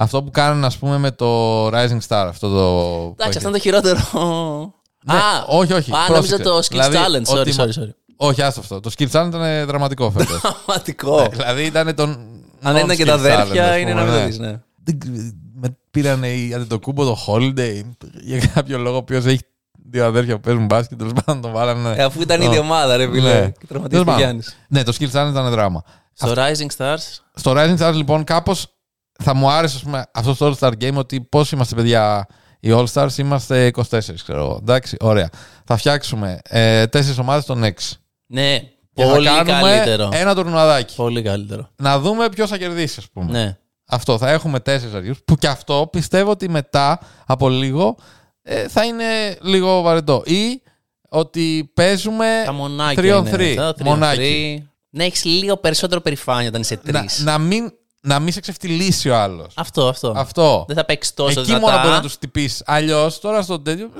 αυτό 0.00 0.22
που 0.22 0.30
κάνουν, 0.30 0.64
ας 0.64 0.76
πούμε, 0.76 0.98
με 0.98 1.10
το 1.10 1.66
Rising 1.68 1.98
Star, 2.08 2.26
αυτό 2.28 2.48
το. 2.48 3.04
Εντάξει, 3.18 3.36
αυτό 3.38 3.48
είναι 3.48 3.56
το 3.58 3.62
χειρότερο. 3.62 3.98
Ναι, 5.04 5.14
Α, 5.14 5.20
όχι, 5.48 5.72
όχι. 5.72 5.90
Α, 5.92 6.04
πρόσεξε. 6.06 6.36
νόμιζα 6.36 6.38
το 6.38 6.58
Skills 6.58 6.68
Δηλαδή, 6.68 6.96
Challenge. 6.96 7.34
Sorry, 7.34 7.40
ότι- 7.40 7.54
sorry, 7.58 7.82
sorry. 7.82 7.90
Όχι, 8.16 8.42
άστο 8.42 8.60
αυτό. 8.60 8.80
Το 8.80 8.90
Skills 8.98 9.10
Challenge 9.10 9.26
ήταν 9.28 9.66
δραματικό 9.66 10.10
φέτος. 10.10 10.40
Πραγματικό. 10.40 11.26
δηλαδή 11.30 11.64
ήταν 11.64 11.94
τον. 11.94 12.10
Αν 12.62 12.74
δεν 12.74 12.84
ήταν 12.84 12.96
και 12.96 13.04
τα 13.04 13.14
non-skills 13.16 13.18
challenge, 13.20 13.30
αδέρφια, 13.30 13.70
ας 13.70 13.76
είναι 13.78 13.90
πούμε, 13.90 14.00
να 14.02 14.06
μην 14.06 14.12
το 14.14 14.18
ναι. 14.20 14.26
δεις, 14.26 14.38
ναι. 14.38 14.60
Δεν- 14.84 14.98
Με 15.60 15.76
πήρανε 15.90 16.28
οι 16.28 16.54
Αντετοκούμπο 16.54 17.04
το 17.04 17.16
Holiday 17.26 17.82
για 18.24 18.38
κάποιο 18.54 18.78
λόγο. 18.78 19.02
Ποιος 19.02 19.24
έχει 19.24 19.40
δύο 19.90 20.04
αδέρφια 20.06 20.34
που 20.34 20.40
παίζουν 20.40 20.64
μπάσκετ, 20.66 20.98
τέλος 20.98 21.12
πάντων 21.24 21.42
τον 21.42 21.52
βάλανε. 21.52 21.94
Ε, 21.96 22.02
Αφού 22.02 22.20
ήταν 22.20 22.40
η 22.40 22.44
Ω. 22.44 22.48
ίδια 22.48 22.60
ομάδα, 22.60 22.96
ρε 22.96 23.06
Ναι. 23.06 23.12
φίλε. 23.12 23.30
Και 23.30 23.36
Τέλος 23.38 23.54
τραυματίστηκε 23.68 24.00
ο 24.00 24.04
πάντων. 24.04 24.20
Γιάννης. 24.20 24.56
Ναι, 24.68 24.82
το 24.82 24.92
Skills 24.98 25.10
Challenge 25.12 25.30
ήταν 25.30 25.50
δράμα. 25.50 25.82
Στο 26.12 26.32
Rising 26.36 26.76
Stars; 26.76 26.98
Στο 27.34 27.52
Rising 27.56 27.78
Stars 27.78 27.94
λοιπόν 27.94 28.24
κάπως 28.24 28.66
θα 29.22 29.34
μου 29.34 29.50
άρεσε 29.50 29.76
ας 29.76 29.82
πούμε, 29.82 30.04
αυτός 30.14 30.36
το 30.38 30.46
All 30.60 30.66
Star 30.68 30.72
Game 30.84 30.94
ότι 30.94 31.20
πώς 31.20 31.52
είμαστε 31.52 31.74
παιδιά 31.74 32.26
οι 32.60 32.68
All 32.72 32.84
Stars 32.92 33.16
είμαστε 33.18 33.70
24 33.76 33.82
ξέρω 34.14 34.38
εγώ. 34.38 34.58
Εντάξει, 34.60 34.96
ωραία. 35.00 35.28
Θα 35.64 35.76
φτιάξουμε 35.76 36.38
ε, 36.48 36.86
τέσσερις 36.86 37.18
ομάδες 37.18 37.44
των 37.44 37.62
6. 37.64 37.70
Ναι, 38.26 38.58
Και 38.94 39.04
πολύ 39.04 39.28
θα 39.28 39.34
κάνουμε 39.44 39.68
καλύτερο. 39.70 40.08
ένα 40.12 40.34
τουρνουαδάκι. 40.34 40.94
Πολύ 40.94 41.22
καλύτερο. 41.22 41.68
Να 41.76 41.98
δούμε 41.98 42.28
ποιος 42.28 42.50
θα 42.50 42.58
κερδίσει, 42.58 42.96
ας 42.98 43.08
πούμε. 43.12 43.30
Ναι. 43.30 43.56
Αυτό. 43.86 44.18
Θα 44.18 44.30
έχουμε 44.30 44.60
τέσσερις 44.60 44.94
αριού. 44.94 45.14
Που 45.24 45.36
και 45.36 45.48
αυτό 45.48 45.88
πιστεύω 45.92 46.30
ότι 46.30 46.48
μετά 46.48 46.98
από 47.26 47.48
λίγο 47.48 47.96
ε, 48.42 48.68
θα 48.68 48.84
είναι 48.84 49.36
λίγο 49.42 49.80
βαρετό. 49.80 50.22
Ή 50.26 50.62
ότι 51.08 51.70
παίζουμε 51.74 52.42
Τα 52.44 52.52
μονάκια. 52.52 53.02
3 53.16 53.20
on 53.22 53.26
είναι 53.26 53.36
3. 53.36 53.58
αυτά, 53.58 53.74
three 53.74 53.80
on 53.80 53.84
Μονάκι. 53.84 54.58
three. 54.62 54.66
Να 54.90 55.04
έχεις 55.04 55.24
λίγο 55.24 55.56
περισσότερο 55.56 56.00
περηφάνεια 56.00 56.48
όταν 56.48 56.60
είσαι 56.60 56.76
τρεις. 56.76 57.22
Να, 57.24 57.32
να, 57.32 57.38
μην, 57.38 57.72
να 58.08 58.18
μην 58.18 58.32
σε 58.32 58.40
ξεφτυλίσει 58.40 59.08
ο 59.08 59.16
άλλος. 59.16 59.52
Αυτό, 59.56 59.88
αυτό. 59.88 60.12
Αυτό. 60.16 60.64
Δεν 60.66 60.76
θα 60.76 60.84
παίξει 60.84 61.14
τόσο 61.14 61.40
Εκεί 61.40 61.48
δυνατά. 61.48 61.66
μόνο 61.66 61.78
μπορεί 61.82 61.92
να 61.94 62.00
τους 62.00 62.12
χτυπήσει. 62.12 62.62
Αλλιώς 62.66 63.20
τώρα 63.20 63.42
στο 63.42 63.60
τέτοιο 63.60 63.90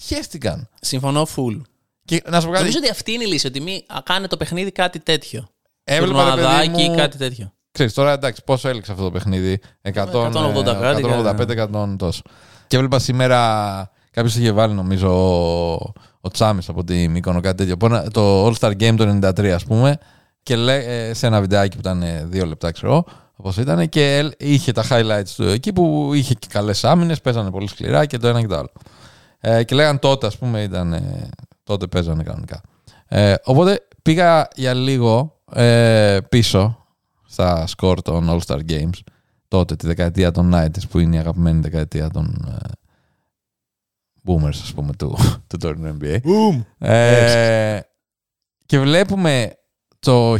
χέστηκαν. 0.00 0.68
Συμφωνώ 0.80 1.26
full. 1.36 1.60
Και 2.04 2.22
να 2.28 2.40
σου 2.40 2.46
πω 2.46 2.52
κάτι. 2.52 2.62
Νομίζω 2.64 2.78
ότι 2.78 2.90
αυτή 2.90 3.12
είναι 3.12 3.24
η 3.24 3.26
λύση. 3.26 3.46
Ότι 3.46 3.60
μην 3.60 3.80
κάνε 4.04 4.26
το 4.26 4.36
παιχνίδι 4.36 4.70
κάτι 4.72 4.98
τέτοιο. 5.00 5.48
Έβλεπα 5.84 6.24
ρε 6.24 6.30
παιδί 6.30 6.36
Τουρνουαδάκι, 6.42 6.88
μου. 6.88 6.96
κάτι 6.96 7.16
τέτοιο. 7.16 7.52
Ξέρεις, 7.72 7.94
τώρα 7.94 8.12
εντάξει, 8.12 8.42
πόσο 8.44 8.68
έλεξε 8.68 8.92
αυτό 8.92 9.04
το 9.04 9.10
παιχνίδι; 9.10 9.60
100, 9.82 9.90
180 9.92 10.66
ε, 10.66 10.72
κάτι, 10.80 11.02
185, 11.04 11.50
100 11.72 11.96
τόσο. 11.98 12.22
Και 12.66 12.76
έβλεπα 12.76 12.98
σήμερα. 12.98 13.90
Κάποιος 14.10 14.36
είχε 14.36 14.52
βάλει 14.52 14.74
νομίζω 14.74 15.08
ο, 15.10 15.92
ο 16.20 16.28
Τσάμις 16.32 16.68
από 16.68 16.84
τη 16.84 17.08
Μύκονο 17.08 17.40
κάτι 17.40 17.56
τέτοιο. 17.56 17.76
που 17.76 17.86
ένα- 17.86 18.10
Το 18.10 18.46
All 18.46 18.52
Star 18.60 18.70
Game 18.80 18.94
το 18.96 19.18
93, 19.22 19.46
ας 19.54 19.64
πούμε. 19.64 19.98
Και 20.42 20.56
λέει, 20.56 20.84
ε, 20.86 21.14
σε 21.14 21.26
ένα 21.26 21.40
βιντεάκι 21.40 21.74
που 21.74 21.80
ήταν 21.80 22.02
ε, 22.02 22.24
δύο 22.28 22.46
λεπτά, 22.46 22.70
ξέρω 22.70 22.92
εγώ, 22.92 23.04
όπως 23.40 23.56
ήταν. 23.56 23.88
Και 23.88 24.16
ελ- 24.16 24.32
είχε 24.42 24.72
τα 24.72 24.84
highlights 24.90 25.28
του 25.36 25.42
εκεί 25.44 25.72
που 25.72 26.10
είχε 26.14 26.34
και 26.34 26.46
καλές 26.50 26.84
άμυνες, 26.84 27.20
παίζανε 27.20 27.50
πολύ 27.50 27.68
σκληρά 27.68 28.06
και 28.06 28.18
το 28.18 28.28
ένα 28.28 28.40
και 28.40 28.46
το 28.46 28.56
άλλο. 28.56 28.72
Ε, 29.40 29.64
και 29.64 29.74
λέγαν 29.74 29.98
τότε, 29.98 30.26
ας 30.26 30.38
πούμε, 30.38 30.62
ήταν. 30.62 30.92
ε, 30.92 31.28
τότε 31.64 31.86
παίζανε 31.86 32.22
κανονικά. 32.22 32.60
Ε, 33.06 33.34
οπότε 33.44 33.86
πήγα 34.02 34.48
για 34.54 34.74
λίγο 34.74 35.40
ε, 35.52 36.18
πίσω 36.28 36.86
στα 37.28 37.66
σκορ 37.66 38.02
των 38.02 38.26
All 38.30 38.38
Star 38.46 38.60
Games 38.70 38.98
τότε, 39.48 39.76
τη 39.76 39.86
δεκαετία 39.86 40.30
των 40.30 40.52
90s 40.54 40.88
που 40.90 40.98
είναι 40.98 41.16
η 41.16 41.18
αγαπημένη 41.18 41.60
δεκαετία 41.60 42.10
των 42.10 42.56
ε, 42.62 42.68
boomers 44.26 44.48
ας 44.62 44.72
πούμε 44.74 44.92
του, 44.92 45.16
του 45.48 45.56
τωρινού 45.56 45.96
NBA. 46.00 46.16
Boom. 46.16 46.64
Ε, 46.88 47.80
και 48.66 48.78
βλέπουμε 48.78 49.52
το 49.98 50.36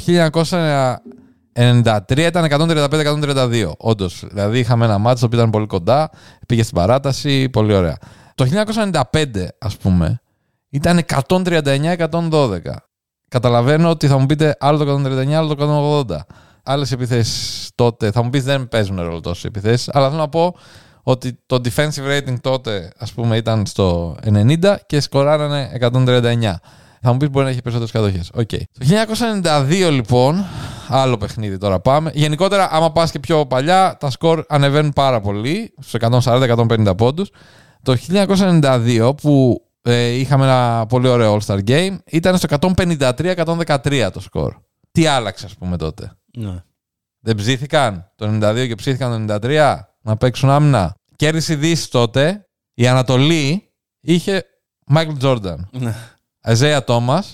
1993 1.54 2.18
ήταν 2.18 2.46
135-132 2.50 3.70
όντως. 3.76 4.24
Δηλαδή 4.28 4.58
είχαμε 4.58 4.84
ένα 4.84 4.98
μάτσο 4.98 5.28
που 5.28 5.34
ήταν 5.34 5.50
πολύ 5.50 5.66
κοντά, 5.66 6.10
πήγε 6.46 6.62
στην 6.62 6.74
παράταση, 6.74 7.48
πολύ 7.48 7.74
ωραία. 7.74 7.98
Το 8.34 8.46
1995 9.12 9.46
ας 9.58 9.76
πούμε 9.76 10.20
ήταν 10.68 11.00
139-112. 11.28 12.58
Καταλαβαίνω 13.28 13.90
ότι 13.90 14.06
θα 14.06 14.18
μου 14.18 14.26
πείτε 14.26 14.56
άλλο 14.60 14.78
το 14.78 15.00
139, 15.04 15.32
άλλο 15.32 15.54
το 15.54 16.04
180. 16.08 16.16
Άλλες 16.62 16.92
επιθέσεις 16.92 17.70
τότε 17.74 18.10
θα 18.10 18.22
μου 18.22 18.30
πεις 18.30 18.44
δεν 18.44 18.68
παίζουν 18.68 19.00
ρόλο 19.00 19.20
τόσο 19.20 19.40
οι 19.44 19.50
επιθέσεις, 19.54 19.88
αλλά 19.92 20.06
θέλω 20.08 20.20
να 20.20 20.28
πω 20.28 20.54
ότι 21.02 21.38
το 21.46 21.60
defensive 21.64 22.18
rating 22.18 22.40
τότε 22.40 22.92
ας 22.98 23.12
πούμε 23.12 23.36
ήταν 23.36 23.66
στο 23.66 24.16
90 24.24 24.76
και 24.86 25.00
σκοράρανε 25.00 25.70
139. 25.80 26.52
Θα 27.00 27.12
μου 27.12 27.16
πεις 27.18 27.30
μπορεί 27.30 27.44
να 27.44 27.50
έχει 27.50 27.62
περισσότερες 27.62 27.92
κατοχές. 27.92 28.30
Οκ. 28.34 28.48
Το 28.48 28.86
1992 29.86 29.90
λοιπόν, 29.90 30.44
άλλο 30.88 31.16
παιχνίδι 31.16 31.58
τώρα 31.58 31.80
πάμε. 31.80 32.10
Γενικότερα, 32.14 32.68
άμα 32.72 32.92
πας 32.92 33.10
και 33.10 33.18
πιο 33.18 33.46
παλιά, 33.46 33.96
τα 34.00 34.10
σκορ 34.10 34.44
ανεβαίνουν 34.48 34.92
πάρα 34.92 35.20
πολύ, 35.20 35.74
στους 35.80 36.24
140-150 36.24 36.96
πόντους. 36.96 37.30
Το 37.82 37.96
1992 38.08 39.12
που 39.22 39.62
ε, 39.82 40.06
είχαμε 40.06 40.44
ένα 40.44 40.86
πολύ 40.88 41.08
ωραίο 41.08 41.38
All-Star 41.38 41.58
Game, 41.68 41.96
ήταν 42.10 42.36
στο 42.38 42.56
153-113 42.76 44.08
το 44.12 44.20
σκορ. 44.20 44.54
Τι 44.92 45.06
άλλαξε, 45.06 45.46
ας 45.46 45.54
πούμε, 45.54 45.76
τότε; 45.76 46.12
Ναι. 46.36 46.62
Δεν 47.20 47.36
ψήθηκαν; 47.36 48.12
Το 48.16 48.38
92 48.40 48.66
και 48.66 48.74
ψήθηκαν 48.74 49.26
το 49.26 49.38
93 49.42 49.76
να 50.00 50.16
παίξουν 50.16 50.50
άμυνα; 50.50 50.94
Κέρδισε 51.16 51.52
η 51.52 51.56
Δύση 51.56 51.90
τότε. 51.90 52.44
Η 52.74 52.86
Ανατολή 52.86 53.72
είχε 54.00 54.44
Μάικλ 54.86 55.16
Τζόρνταν, 55.16 55.68
Ναι. 55.72 55.94
Αζέα 56.40 56.85
Τόμα, 56.85 57.24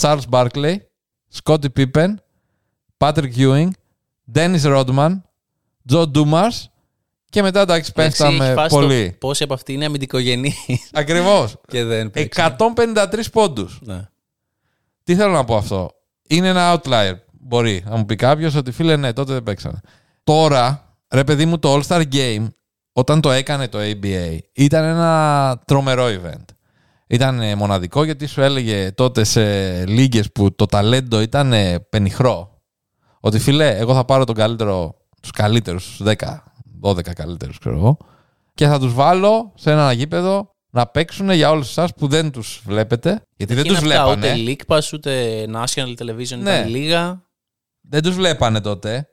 Charles 0.00 0.22
Barkley, 0.30 0.76
Scottie 1.42 1.68
Pippen, 1.76 2.14
Patrick 2.98 3.36
Ewing, 3.36 3.68
Dennis 4.34 4.62
Rodman, 4.62 5.10
Joe 5.92 6.10
Dumas 6.14 6.50
και 7.30 7.42
μετά 7.42 7.60
εντάξει 7.60 7.92
Εντάξει, 7.96 8.24
έχει 8.24 8.36
πέφταμε 8.36 8.54
φάσει 8.54 8.74
το 8.74 8.80
πολύ. 8.80 9.16
Πόσοι 9.20 9.42
από 9.42 9.54
αυτοί 9.54 9.72
είναι 9.72 9.84
αμυντικογενείς 9.84 10.54
Ακριβώς. 10.92 11.56
και 11.68 11.84
δεν 11.84 12.10
παίξαν. 12.10 12.56
153 12.76 13.20
πόντους. 13.32 13.78
Ναι. 13.82 14.08
Τι 15.04 15.14
θέλω 15.14 15.32
να 15.32 15.44
πω 15.44 15.56
αυτό. 15.56 15.90
Είναι 16.28 16.48
ένα 16.48 16.74
outlier. 16.80 17.12
Μπορεί 17.40 17.82
να 17.86 17.96
μου 17.96 18.06
πει 18.06 18.16
κάποιος 18.16 18.54
ότι 18.54 18.70
φίλε, 18.70 18.96
ναι, 18.96 19.12
τότε 19.12 19.32
δεν 19.32 19.42
παίξανε. 19.42 19.80
Τώρα, 20.24 20.94
ρε 21.08 21.24
παιδί 21.24 21.46
μου, 21.46 21.58
το 21.58 21.74
All-Star 21.74 22.02
Game, 22.12 22.46
όταν 22.92 23.20
το 23.20 23.30
έκανε 23.30 23.68
το 23.68 23.78
ABA, 23.80 24.38
ήταν 24.52 24.84
ένα 24.84 25.62
τρομερό 25.66 26.06
event. 26.06 26.44
Ήταν 27.08 27.40
ε, 27.40 27.54
μοναδικό 27.54 28.04
γιατί 28.04 28.26
σου 28.26 28.40
έλεγε 28.40 28.92
τότε 28.92 29.24
σε 29.24 29.42
λίγες 29.86 30.32
που 30.32 30.54
το 30.54 30.66
ταλέντο 30.66 31.20
ήταν 31.20 31.52
ε, 31.52 31.78
πενιχρό. 31.80 32.60
Ότι 33.20 33.38
φίλε, 33.38 33.76
εγώ 33.76 33.94
θα 33.94 34.04
πάρω 34.04 34.24
τον 34.24 34.34
καλύτερο, 34.34 34.94
τους 35.20 35.30
καλύτερους, 35.30 35.96
τους 35.96 36.06
10, 36.06 36.14
12 36.82 37.12
καλύτερους 37.14 37.58
ξέρω 37.58 37.76
εγώ 37.76 37.96
και 38.54 38.66
θα 38.66 38.78
τους 38.78 38.94
βάλω 38.94 39.52
σε 39.56 39.70
ένα 39.70 39.92
γήπεδο 39.92 40.50
να 40.70 40.86
παίξουν 40.86 41.30
για 41.30 41.50
όλους 41.50 41.68
εσάς 41.68 41.94
που 41.94 42.06
δεν 42.06 42.30
τους 42.30 42.62
βλέπετε 42.66 43.22
γιατί 43.36 43.54
δεν 43.54 43.64
Είναι 43.64 43.74
τους 43.74 43.82
αυτά, 43.82 44.04
βλέπανε. 44.04 44.40
Ούτε 44.42 44.56
League 44.66 44.74
Pass, 44.76 44.92
ούτε 44.92 45.44
National 45.52 45.94
Television, 46.02 46.38
Ναι. 46.38 46.54
ήταν 46.54 46.68
λίγα. 46.68 47.22
δεν 47.80 48.02
τους 48.02 48.14
βλέπανε 48.14 48.60
τότε. 48.60 49.08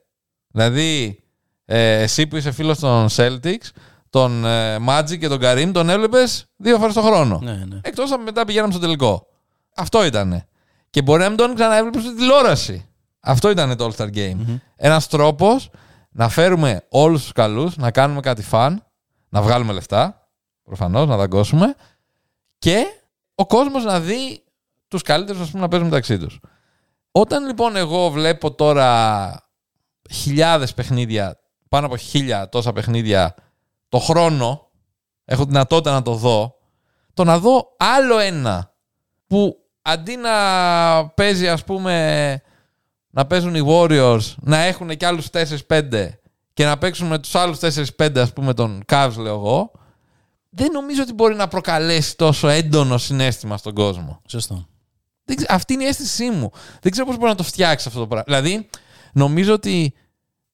Δηλαδή, 0.52 1.18
ε, 1.64 2.00
εσύ 2.02 2.26
που 2.26 2.36
είσαι 2.36 2.50
φίλος 2.52 2.78
των 2.78 3.08
Celtics, 3.10 3.68
τον 4.14 4.44
ε, 4.44 4.76
Magic 4.88 5.18
και 5.18 5.28
τον 5.28 5.38
Karim 5.42 5.70
τον 5.72 5.88
έβλεπες 5.88 6.46
δύο 6.56 6.78
φορές 6.78 6.94
το 6.94 7.02
χρόνο. 7.02 7.40
Ναι, 7.42 7.52
ναι. 7.52 7.80
Εκτός 7.82 8.12
αν 8.12 8.22
μετά 8.22 8.44
πηγαίναμε 8.44 8.72
στο 8.72 8.80
τελικό. 8.80 9.26
Αυτό 9.76 10.04
ήτανε. 10.04 10.46
Και 10.90 11.02
μπορεί 11.02 11.22
να 11.22 11.28
μην 11.28 11.36
τον 11.36 11.54
ξαναέβλεπες 11.54 12.02
στη 12.02 12.14
τηλεόραση. 12.14 12.88
Αυτό 13.20 13.50
ήταν 13.50 13.76
το 13.76 13.90
All-Star 13.90 14.14
Game. 14.14 14.60
Ένας 14.76 15.08
τρόπος 15.08 15.70
να 16.10 16.28
φέρουμε 16.28 16.86
όλους 16.88 17.22
τους 17.22 17.32
καλούς, 17.32 17.76
να 17.76 17.90
κάνουμε 17.90 18.20
κάτι 18.20 18.42
φαν, 18.42 18.86
να 19.28 19.42
βγάλουμε 19.42 19.72
λεφτά, 19.72 20.28
προφανώς, 20.64 21.06
να 21.06 21.16
δαγκώσουμε 21.16 21.74
και 22.58 22.84
ο 23.34 23.46
κόσμος 23.46 23.84
να 23.84 24.00
δει 24.00 24.44
τους 24.88 25.02
καλύτερους 25.02 25.40
ας 25.40 25.50
πούμε, 25.50 25.62
να 25.62 25.68
παίζουν 25.68 25.88
μεταξύ 25.88 26.18
τους. 26.18 26.40
Όταν 27.10 27.46
λοιπόν 27.46 27.76
εγώ 27.76 28.10
βλέπω 28.10 28.54
τώρα 28.54 29.42
χιλιάδες 30.10 30.74
παιχνίδια, 30.74 31.38
πάνω 31.68 31.86
από 31.86 31.96
χίλια 31.96 32.48
τόσα 32.48 32.72
παιχνίδια 32.72 33.34
το 33.94 34.00
χρόνο, 34.00 34.70
έχω 35.24 35.44
δυνατότητα 35.44 35.92
να 35.92 36.02
το 36.02 36.14
δω, 36.14 36.54
το 37.14 37.24
να 37.24 37.38
δω 37.38 37.74
άλλο 37.76 38.18
ένα 38.18 38.74
που 39.26 39.56
αντί 39.82 40.16
να 40.16 40.32
παίζει 41.08 41.48
ας 41.48 41.64
πούμε 41.64 42.42
να 43.10 43.26
παίζουν 43.26 43.54
οι 43.54 43.60
Warriors, 43.68 44.20
να 44.40 44.58
έχουν 44.58 44.96
και 44.96 45.06
άλλους 45.06 45.28
4-5 45.68 46.08
και 46.54 46.64
να 46.64 46.78
παίξουν 46.78 47.06
με 47.06 47.18
τους 47.18 47.34
άλλους 47.34 47.58
4-5 47.98 48.18
ας 48.18 48.32
πούμε 48.32 48.54
τον 48.54 48.82
Cavs 48.92 49.12
λέω 49.16 49.34
εγώ, 49.34 49.70
δεν 50.50 50.70
νομίζω 50.72 51.02
ότι 51.02 51.12
μπορεί 51.12 51.34
να 51.34 51.48
προκαλέσει 51.48 52.16
τόσο 52.16 52.48
έντονο 52.48 52.98
συνέστημα 52.98 53.56
στον 53.56 53.74
κόσμο. 53.74 54.20
Σωστό. 54.28 54.66
Δεν 55.24 55.36
ξε- 55.36 55.52
Αυτή 55.52 55.72
είναι 55.72 55.84
η 55.84 55.86
αίσθησή 55.86 56.30
μου. 56.30 56.50
Δεν 56.80 56.92
ξέρω 56.92 57.06
πώς 57.06 57.16
μπορεί 57.16 57.30
να 57.30 57.36
το 57.36 57.42
φτιάξει 57.42 57.88
αυτό 57.88 58.00
το 58.00 58.06
πράγμα. 58.06 58.24
Δηλαδή, 58.26 58.68
νομίζω 59.12 59.52
ότι 59.52 59.94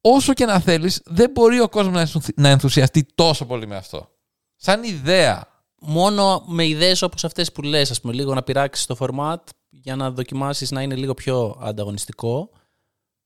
όσο 0.00 0.34
και 0.34 0.44
να 0.44 0.60
θέλεις, 0.60 1.00
δεν 1.04 1.30
μπορεί 1.30 1.60
ο 1.60 1.68
κόσμος 1.68 1.94
να 1.94 2.00
ενθουσι- 2.00 2.38
να 2.38 2.48
ενθουσιαστεί 2.48 3.06
τόσο 3.14 3.46
πολύ 3.46 3.66
με 3.66 3.76
αυτό. 3.76 4.08
Σαν 4.56 4.82
ιδέα. 4.82 5.48
Μόνο 5.82 6.44
με 6.46 6.66
ιδέες 6.66 7.02
όπως 7.02 7.24
αυτές 7.24 7.52
που 7.52 7.62
λες, 7.62 7.90
ας 7.90 8.00
πούμε, 8.00 8.12
λίγο 8.12 8.34
να 8.34 8.42
πειράξεις 8.42 8.86
το 8.86 8.96
format 9.00 9.36
για 9.70 9.96
να 9.96 10.10
δοκιμάσεις 10.10 10.70
να 10.70 10.82
είναι 10.82 10.94
λίγο 10.94 11.14
πιο 11.14 11.56
ανταγωνιστικό. 11.60 12.50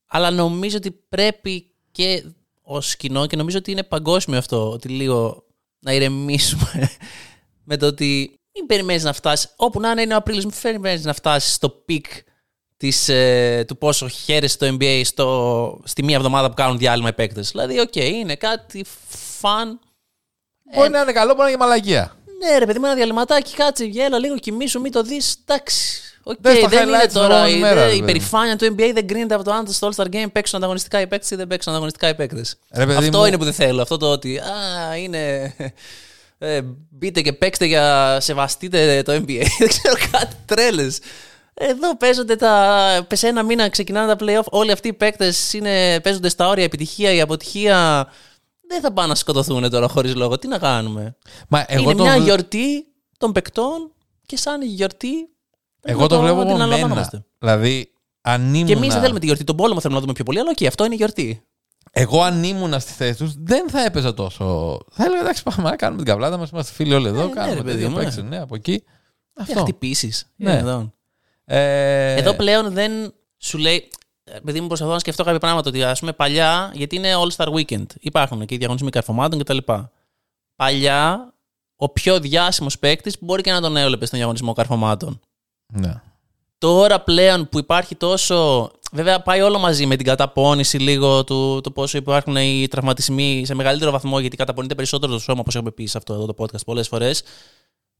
Αλλά 0.07 0.31
νομίζω 0.31 0.77
ότι 0.77 0.91
πρέπει 0.91 1.75
και 1.91 2.25
ως 2.63 2.97
κοινό 2.97 3.27
και 3.27 3.37
νομίζω 3.37 3.59
ότι 3.59 3.71
είναι 3.71 3.83
παγκόσμιο 3.83 4.39
αυτό, 4.39 4.71
ότι 4.71 4.89
λίγο 4.89 5.47
να 5.79 5.93
ηρεμήσουμε 5.93 6.91
με 7.69 7.77
το 7.77 7.87
ότι 7.87 8.39
μην 8.55 8.67
περιμένεις 8.67 9.03
να 9.03 9.13
φτάσεις. 9.13 9.55
Όπου 9.57 9.81
να 9.81 9.91
είναι, 9.91 10.03
είναι 10.03 10.15
ο 10.15 10.17
Απρίλιος, 10.17 10.45
μην 10.45 10.55
περιμένεις 10.63 11.05
να 11.05 11.13
φτάσεις 11.13 11.55
στο 11.55 11.69
peak 11.69 12.07
της, 12.77 13.09
ε, 13.09 13.65
του 13.67 13.79
πόσο 13.79 14.09
χαίρεσαι 14.09 14.59
το 14.59 14.77
NBA 14.81 15.01
στο, 15.05 15.81
στη 15.85 16.03
μία 16.05 16.17
εβδομάδα 16.17 16.49
που 16.49 16.55
κάνουν 16.55 16.79
διάλειμμα 16.79 17.09
οι 17.09 17.13
παίκτες. 17.13 17.51
Δηλαδή, 17.51 17.81
οκ, 17.81 17.97
είναι 17.97 18.35
κάτι 18.37 18.85
fun. 19.39 19.81
Μπορεί 20.75 20.91
να 20.91 21.01
είναι 21.01 21.13
καλό, 21.13 21.35
μπορεί 21.35 21.39
να 21.43 21.49
είναι 21.49 21.57
και 21.59 21.63
μαλακία. 21.65 22.17
Ναι, 22.43 22.59
ρε 22.59 22.67
παιδί 22.67 22.79
μου, 22.79 22.85
ένα 22.85 22.95
διαλειμματάκι, 22.95 23.55
κάτσε, 23.55 23.85
γέλα 23.85 24.19
λίγο, 24.19 24.37
κοιμήσου, 24.39 24.81
μην 24.81 24.93
το 24.93 25.03
δεις. 25.03 25.37
Εντάξει. 25.47 25.99
Οκ, 26.23 26.37
Δες 26.41 26.61
τα 26.61 26.69
δεν 26.69 26.89
είναι 26.89 26.97
highlights 26.99 27.07
την 27.07 27.13
τώρα. 27.15 27.35
επόμενη 27.35 27.57
Η, 27.57 27.61
μέρα, 27.61 27.75
δε- 27.75 27.81
ρε 27.81 27.87
η 27.87 27.89
παιδί 27.91 28.01
μου. 28.01 28.07
περηφάνεια 28.07 28.57
του 28.57 28.65
NBA 28.79 28.91
δεν 28.95 29.07
κρίνεται 29.07 29.35
από 29.35 29.45
το 29.45 29.53
αν 29.53 29.67
στο 29.73 29.89
All-Star 29.97 30.07
Game 30.15 30.27
παίξουν 30.33 30.59
ανταγωνιστικά 30.59 31.01
οι 31.01 31.07
παίκτες 31.07 31.31
ή 31.31 31.35
δεν 31.37 31.47
παίξουν 31.47 31.71
ανταγωνιστικά 31.73 32.09
οι 32.09 32.15
παίκτες. 32.15 32.57
Ρε 32.75 32.87
παιδί 32.87 32.99
Αυτό 33.07 33.19
μου- 33.19 33.25
είναι 33.25 33.39
που 33.39 33.45
δεν 33.45 33.53
θέλω. 33.53 33.83
Αυτό 33.83 33.97
το 33.97 34.11
ότι. 34.11 34.39
Α, 34.39 34.97
είναι. 34.97 35.55
Ε, 36.39 36.61
μπείτε 36.91 37.21
και 37.21 37.33
παίξτε 37.33 37.65
για. 37.65 38.17
Σεβαστείτε 38.21 39.03
το 39.03 39.13
NBA. 39.13 39.43
δεν 39.59 39.69
ξέρω 39.69 39.95
κάτι 40.11 40.35
τρέλες. 40.47 40.99
Εδώ 41.55 41.97
παίζονται 41.97 42.37
τα. 42.37 43.07
Σε 43.13 43.29
ένα 43.29 43.43
μήνα 43.43 43.69
ξεκινάνε 43.69 44.15
τα 44.15 44.25
playoff. 44.25 44.45
Όλοι 44.51 44.71
αυτοί 44.71 44.89
οι 44.89 44.93
παίκτες 44.93 45.59
παίζονται 46.03 46.29
στα 46.29 46.49
όρια 46.49 46.65
επιτυχία 46.65 47.13
ή 47.13 47.21
αποτυχία. 47.21 48.09
Δεν 48.69 48.81
θα 48.81 48.93
πάνε 48.93 49.09
να 49.09 49.15
σκοτωθούν 49.15 49.71
τώρα 49.71 49.89
χωρίς 49.89 50.15
λόγο. 50.15 50.39
Τι 50.39 50.49
να 50.49 50.59
κάνουμε; 50.59 51.17
Μα 51.49 51.65
εγώ 51.69 51.83
είναι 51.83 51.95
το, 51.95 52.03
μια 52.03 52.13
βλέ- 52.13 52.25
γιορτή 52.25 52.87
των 53.19 53.33
παικτών 53.33 53.93
και 54.27 54.37
σαν 54.37 54.63
γιορτή. 54.63 55.29
πρέπει 55.81 55.99
εγώ 55.99 56.01
να 56.01 56.09
το 56.09 56.21
βλέπω 56.21 56.37
να 56.37 56.43
την 56.43 56.51
από 56.51 56.59
μένα. 56.59 56.65
αναλαμβανόμαστε. 56.65 57.25
Δηλαδή, 57.39 57.93
αν 58.21 58.55
ήμουνα... 58.55 58.67
Και 58.67 58.73
εμείς 58.73 58.93
δεν 58.93 59.01
θέλουμε 59.01 59.19
τη 59.21 59.27
γιορτή. 59.27 59.45
Τον 59.45 59.57
πόλεμο 59.57 59.81
θέλουμε 59.81 59.99
να 59.99 60.05
δούμε 60.05 60.13
πιο 60.15 60.25
πολύ, 60.25 60.39
αλλά 60.39 60.55
και 60.55 60.67
αυτό 60.67 60.85
είναι 60.85 60.95
η 60.95 60.97
γιορτή. 60.97 61.43
Εγώ 61.91 62.23
αν 62.23 62.43
ήμουνα 62.45 62.79
στη 62.79 62.93
θέση 62.93 63.19
τους, 63.19 63.33
δεν 63.39 63.71
θα 63.71 63.85
έπαιζα 63.85 64.15
τόσο. 64.15 64.79
Θα 64.91 65.05
έλεγα 65.05 65.21
εντάξει, 65.21 65.43
πάμε 65.43 65.71
να 65.71 65.77
κάνουμε 65.77 66.03
την 66.03 66.11
καβλάτα 66.13 66.37
μας. 66.37 66.51
Είμαστε 66.51 66.73
φίλοι 66.73 66.95
όλοι 66.95 67.07
εδώ. 67.07 67.25
ναι, 67.25 67.33
κάνουμε 67.33 67.55
ρε 67.55 67.63
παιδί 67.63 67.75
τέτοια 67.77 67.91
μου, 67.91 67.97
ναι. 67.97 68.03
παίξεις, 68.03 68.23
ναι, 68.23 68.39
από 68.41 68.55
εκεί. 68.55 68.83
Για 69.35 69.45
Αυτό. 69.49 69.61
χτυπήσεις. 69.61 70.27
Ναι. 70.37 70.63
Εδώ. 71.45 71.61
Ε, 71.61 72.15
Εδώ 72.15 72.35
πλέον 72.35 72.73
δεν 72.73 73.15
σου 73.39 73.59
λέει. 73.59 73.91
Επειδή 74.25 74.61
μου 74.61 74.67
προσπαθώ 74.67 74.93
να 74.93 74.99
σκεφτώ 74.99 75.25
κάποια 75.25 75.39
πράγματα, 75.39 75.69
ότι 75.69 75.83
ας 75.83 76.01
πούμε 76.01 76.13
παλιά, 76.13 76.71
γιατί 76.75 76.97
είναι 76.97 77.13
All 77.17 77.37
Star 77.37 77.55
Weekend, 77.55 77.87
υπάρχουν 78.01 78.47
και 78.47 78.55
οι 78.55 78.59
διαγωνισμοί 78.59 78.91
καρφωμάτων 78.91 79.39
κτλ. 79.39 79.59
Παλιά, 80.57 81.35
ο 81.77 81.89
πιο 81.89 82.21
διάσημος 82.21 82.79
παίκτης 82.79 83.17
μπορεί 83.21 83.43
και 83.43 83.53
να 83.53 83.61
τον 83.61 83.77
έβλεπες 83.77 84.07
στον 84.07 84.19
διαγωνισμό 84.19 84.53
καρφωμάτων. 84.53 85.21
Ναι. 85.73 86.01
Τώρα 86.59 87.01
πλέον 87.01 87.49
που 87.49 87.59
υπάρχει 87.59 87.95
τόσο. 87.95 88.71
Βέβαια, 88.93 89.21
πάει 89.21 89.41
όλο 89.41 89.59
μαζί 89.59 89.87
με 89.87 89.97
την 89.97 90.07
καταπώνηση 90.07 90.79
λίγο 90.79 91.25
του 91.25 91.61
το 91.63 91.71
πόσο 91.71 91.99
υπάρχουν 91.99 92.37
οι 92.37 92.67
τραυματισμοί 92.71 93.43
σε 93.47 93.55
μεγαλύτερο 93.55 93.91
βαθμό, 93.91 94.19
γιατί 94.19 94.37
καταπονείται 94.37 94.75
περισσότερο 94.75 95.13
το 95.13 95.19
σώμα, 95.19 95.41
όπως 95.41 95.55
έχουμε 95.55 95.71
πει 95.71 95.87
σε 95.87 95.99
αυτό 95.99 96.15
εδώ 96.15 96.27
το 96.27 96.35
podcast 96.39 96.65
πολλές 96.67 96.89
φορές. 96.89 97.23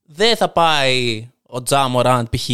Δεν 0.03 0.37
θα 0.37 0.49
πάει 0.49 1.31
ο 1.43 1.63
Τζάμοραντ 1.63 2.27
π.χ. 2.37 2.49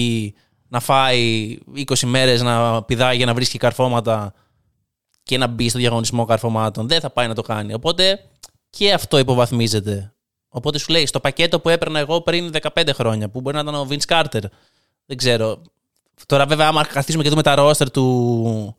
να 0.71 0.81
φάει 0.81 1.59
20 1.77 1.99
μέρες 2.05 2.43
να 2.43 2.83
πηδάει 2.83 3.17
για 3.17 3.27
να 3.27 3.35
βρίσκει 3.35 3.59
καρφώματα 3.59 4.35
και 5.23 5.39
να 5.39 5.47
μπει 5.47 5.69
στο 5.69 5.79
διαγωνισμό 5.79 6.25
καρφωμάτων. 6.25 6.89
Δεν 6.89 7.01
θα 7.01 7.11
πάει 7.11 7.27
να 7.27 7.35
το 7.35 7.43
κάνει. 7.43 7.75
Οπότε 7.75 8.21
και 8.71 8.93
αυτό 8.93 9.19
υποβαθμίζεται. 9.19 10.13
Οπότε 10.49 10.79
σου 10.79 10.93
λέει, 10.93 11.07
στο 11.07 11.21
πακέτο 11.21 11.61
που 11.61 11.69
έπαιρνα 11.69 11.99
εγώ 11.99 12.21
πριν 12.21 12.51
15 12.75 12.91
χρόνια, 12.95 13.29
που 13.29 13.41
μπορεί 13.41 13.57
να 13.57 13.63
ήταν 13.63 13.75
ο 13.75 13.87
Vince 13.91 14.07
Carter, 14.07 14.43
δεν 15.07 15.17
ξέρω. 15.17 15.63
Τώρα, 16.27 16.47
βέβαια, 16.47 16.67
άμα 16.67 16.85
καθίσουμε 16.85 17.23
και 17.23 17.29
δούμε 17.29 17.43
τα 17.43 17.55
ρόστερ 17.55 17.91
του... 17.91 18.77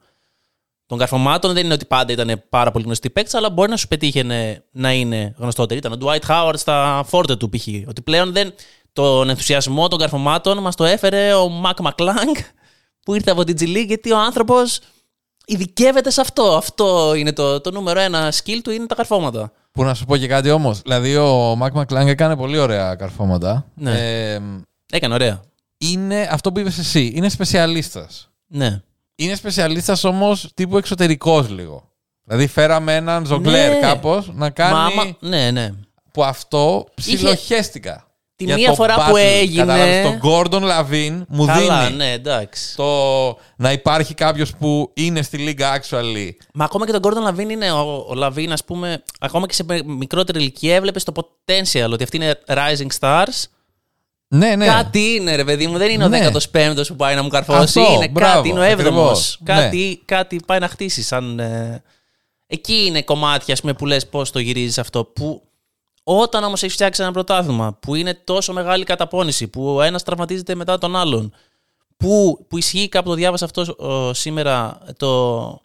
των 0.86 0.98
καρφωμάτων, 0.98 1.54
δεν 1.54 1.66
είναι 1.66 1.74
ότι 1.74 1.86
πάντα 1.86 2.14
ήταν 2.14 2.44
πάρα 2.50 2.72
πολύ 2.72 2.84
γνωστοί 2.86 3.10
παίκτες, 3.10 3.34
αλλά 3.34 3.50
μπορεί 3.50 3.70
να 3.70 3.78
σου 3.78 3.88
πετύχαινε 3.88 4.64
να 4.72 4.94
είναι 4.94 5.36
γνωστότεροι. 5.38 5.80
Ήταν 5.80 5.92
ο 5.92 5.98
Dwight 6.02 6.26
Howard 6.28 6.54
στα 6.58 7.04
φόρτε 7.08 7.36
του, 7.36 7.50
π.χ. 7.50 7.68
Ότι 7.88 8.02
πλέον 8.02 8.32
δεν... 8.32 8.54
τον 8.94 9.30
ενθουσιασμό 9.30 9.88
των 9.88 10.00
καρφωμάτων 10.00 10.58
μας 10.58 10.76
το 10.76 10.84
έφερε 10.86 11.34
ο 11.34 11.50
Mac 11.66 11.86
McClung, 11.86 12.38
που 13.06 13.16
ήρθε 13.16 13.32
από 13.32 13.44
την 13.44 13.58
G 13.60 13.78
League, 13.78 13.86
γιατί 13.88 14.12
ο 14.12 14.20
άνθρωπος 14.20 14.80
ειδικεύεται 15.46 16.10
σε 16.10 16.22
αυτό. 16.22 16.56
Αυτό 16.56 17.14
είναι 17.16 17.34
το, 17.34 17.62
το 17.62 17.72
νούμερο 17.72 18.00
ένα 18.00 18.32
skill 18.34 18.60
του, 18.64 18.72
είναι 18.72 18.86
τα 18.86 18.96
καρφώματα. 18.96 19.52
Που 19.72 19.84
να 19.84 19.94
σου 19.94 20.06
πω 20.06 20.18
και 20.18 20.28
κάτι 20.28 20.50
όμως. 20.50 20.82
Δηλαδή, 20.82 21.16
ο 21.18 21.56
Μακ 21.58 21.74
Μακλάγκ 21.74 22.08
έκανε 22.08 22.36
πολύ 22.36 22.58
ωραία 22.58 22.96
καρφώματα. 22.96 23.66
Ναι. 23.76 23.92
Ε, 24.34 24.42
Έκανε 24.92 25.14
ωραία. 25.14 25.42
είναι 25.78 26.28
αυτό 26.32 26.52
που 26.52 26.60
είπες 26.60 26.78
εσύ. 26.78 27.12
Είναι 27.16 27.30
σπεσιαλίστας. 27.30 28.30
Ναι. 28.48 28.82
Είναι 29.16 29.36
σπεσιαλίστας 29.36 30.04
όμως 30.04 30.50
τύπου 30.54 30.78
εξωτερικός 30.78 31.50
λίγο. 31.50 31.90
Δηλαδή, 32.26 32.48
φέραμε 32.48 32.96
έναν 32.96 33.26
ζογκλέρ 33.26 33.70
Ναι. 33.74 33.80
κάπως 33.80 34.32
να 34.34 34.50
κάνει. 34.50 34.74
Μα 34.74 34.84
άμα- 34.86 35.16
ναι, 35.20 35.52
ναι. 35.52 35.70
Που 36.12 36.24
αυτό 36.24 36.86
ψιλοχέστηκα. 36.96 38.06
Τη 38.44 38.48
για 38.48 38.56
μία 38.56 38.68
το 38.70 38.74
φορά 38.76 38.96
που 38.96 39.12
battle. 39.14 39.16
έγινε- 39.42 39.66
Κατάλαβες, 39.66 40.06
τον 40.06 40.20
Gordon 40.24 40.62
Lavin 40.64 41.24
μου 41.28 41.46
Καλά, 41.46 41.84
δίνει 41.86 41.96
ναι, 41.98 42.12
εντάξει. 42.12 42.76
το 42.76 42.86
να 43.56 43.72
υπάρχει 43.72 44.14
κάποιος 44.14 44.56
που 44.60 44.92
είναι 44.94 45.22
στη 45.22 45.38
λίγα 45.38 45.82
actually. 45.82 46.30
Μα 46.54 46.66
ακόμα 46.66 46.86
και 46.86 46.92
τον 46.92 47.02
Gordon 47.04 47.22
Λαβίν 47.22 47.50
είναι 47.50 47.72
ο, 47.72 48.06
ο 48.10 48.14
Λαβίν, 48.14 48.52
ας 48.52 48.64
πούμε, 48.64 49.04
ακόμα 49.20 49.46
και 49.48 49.54
σε 49.54 49.66
μικρότερη 49.86 50.40
ηλικία 50.40 50.76
έβλεπες 50.76 51.04
το 51.04 51.12
potential 51.16 51.90
ότι 51.92 52.04
αυτή 52.04 52.16
είναι 52.18 52.40
rising 52.48 53.00
stars. 53.00 53.44
Ναι, 54.28 54.56
ναι. 54.56 54.66
Κάτι 54.66 55.00
είναι, 55.14 55.36
ρε 55.36 55.44
παιδί 55.44 55.68
μου. 55.68 55.78
Δεν 55.78 55.90
είναι 55.92 56.08
Ναι. 56.08 56.28
ο 56.28 56.32
15ο 56.54 56.82
που 56.88 56.96
πάει 56.96 57.16
να 57.16 57.22
μου 57.24 57.30
καρφώσει. 57.30 57.80
Αυτό, 57.80 57.94
είναι 57.94 58.08
μπράβο, 58.08 58.36
κάτι, 58.36 58.50
είναι 58.50 58.60
ο 58.60 58.64
7ο. 58.64 58.72
ακριβώς. 58.72 59.38
Ναι. 59.42 59.54
Κάτι, 59.54 60.02
κάτι 60.06 60.40
πάει 60.46 60.60
να 60.60 60.68
χτίσει. 60.68 61.02
Σαν, 61.04 61.40
ε, 61.40 61.84
Εκεί 62.54 62.84
είναι 62.86 63.02
κομμάτια 63.02 63.54
ας 63.54 63.60
πούμε, 63.62 63.74
που 63.74 63.86
λες 63.86 64.08
πώς 64.08 64.32
το 64.32 64.40
γυρίζεις 64.40 64.78
αυτό. 64.78 65.04
Που 65.04 65.42
όταν 66.04 66.44
όμως 66.44 66.62
έχεις 66.64 66.74
φτιάξει 66.76 67.02
ένα 67.02 67.12
πρωτάθλημα 67.12 67.78
που 67.80 67.96
είναι 67.96 68.14
τόσο 68.24 68.54
μεγάλη 68.54 68.84
καταπώνηση, 68.84 69.48
που 69.48 69.76
ο 69.76 69.82
ένας 69.82 70.04
τραυματίζεται 70.04 70.56
μετά 70.56 70.78
τον 70.78 70.96
άλλον, 70.96 71.34
που, 71.98 72.46
που 72.50 72.58
ισχύει 72.58 72.90
κάπου 72.90 73.10
το 73.10 73.16
διάβασα 73.16 73.46
αυτό 73.46 73.66
ο, 73.78 74.14
σήμερα, 74.14 74.78
το. 74.98 75.62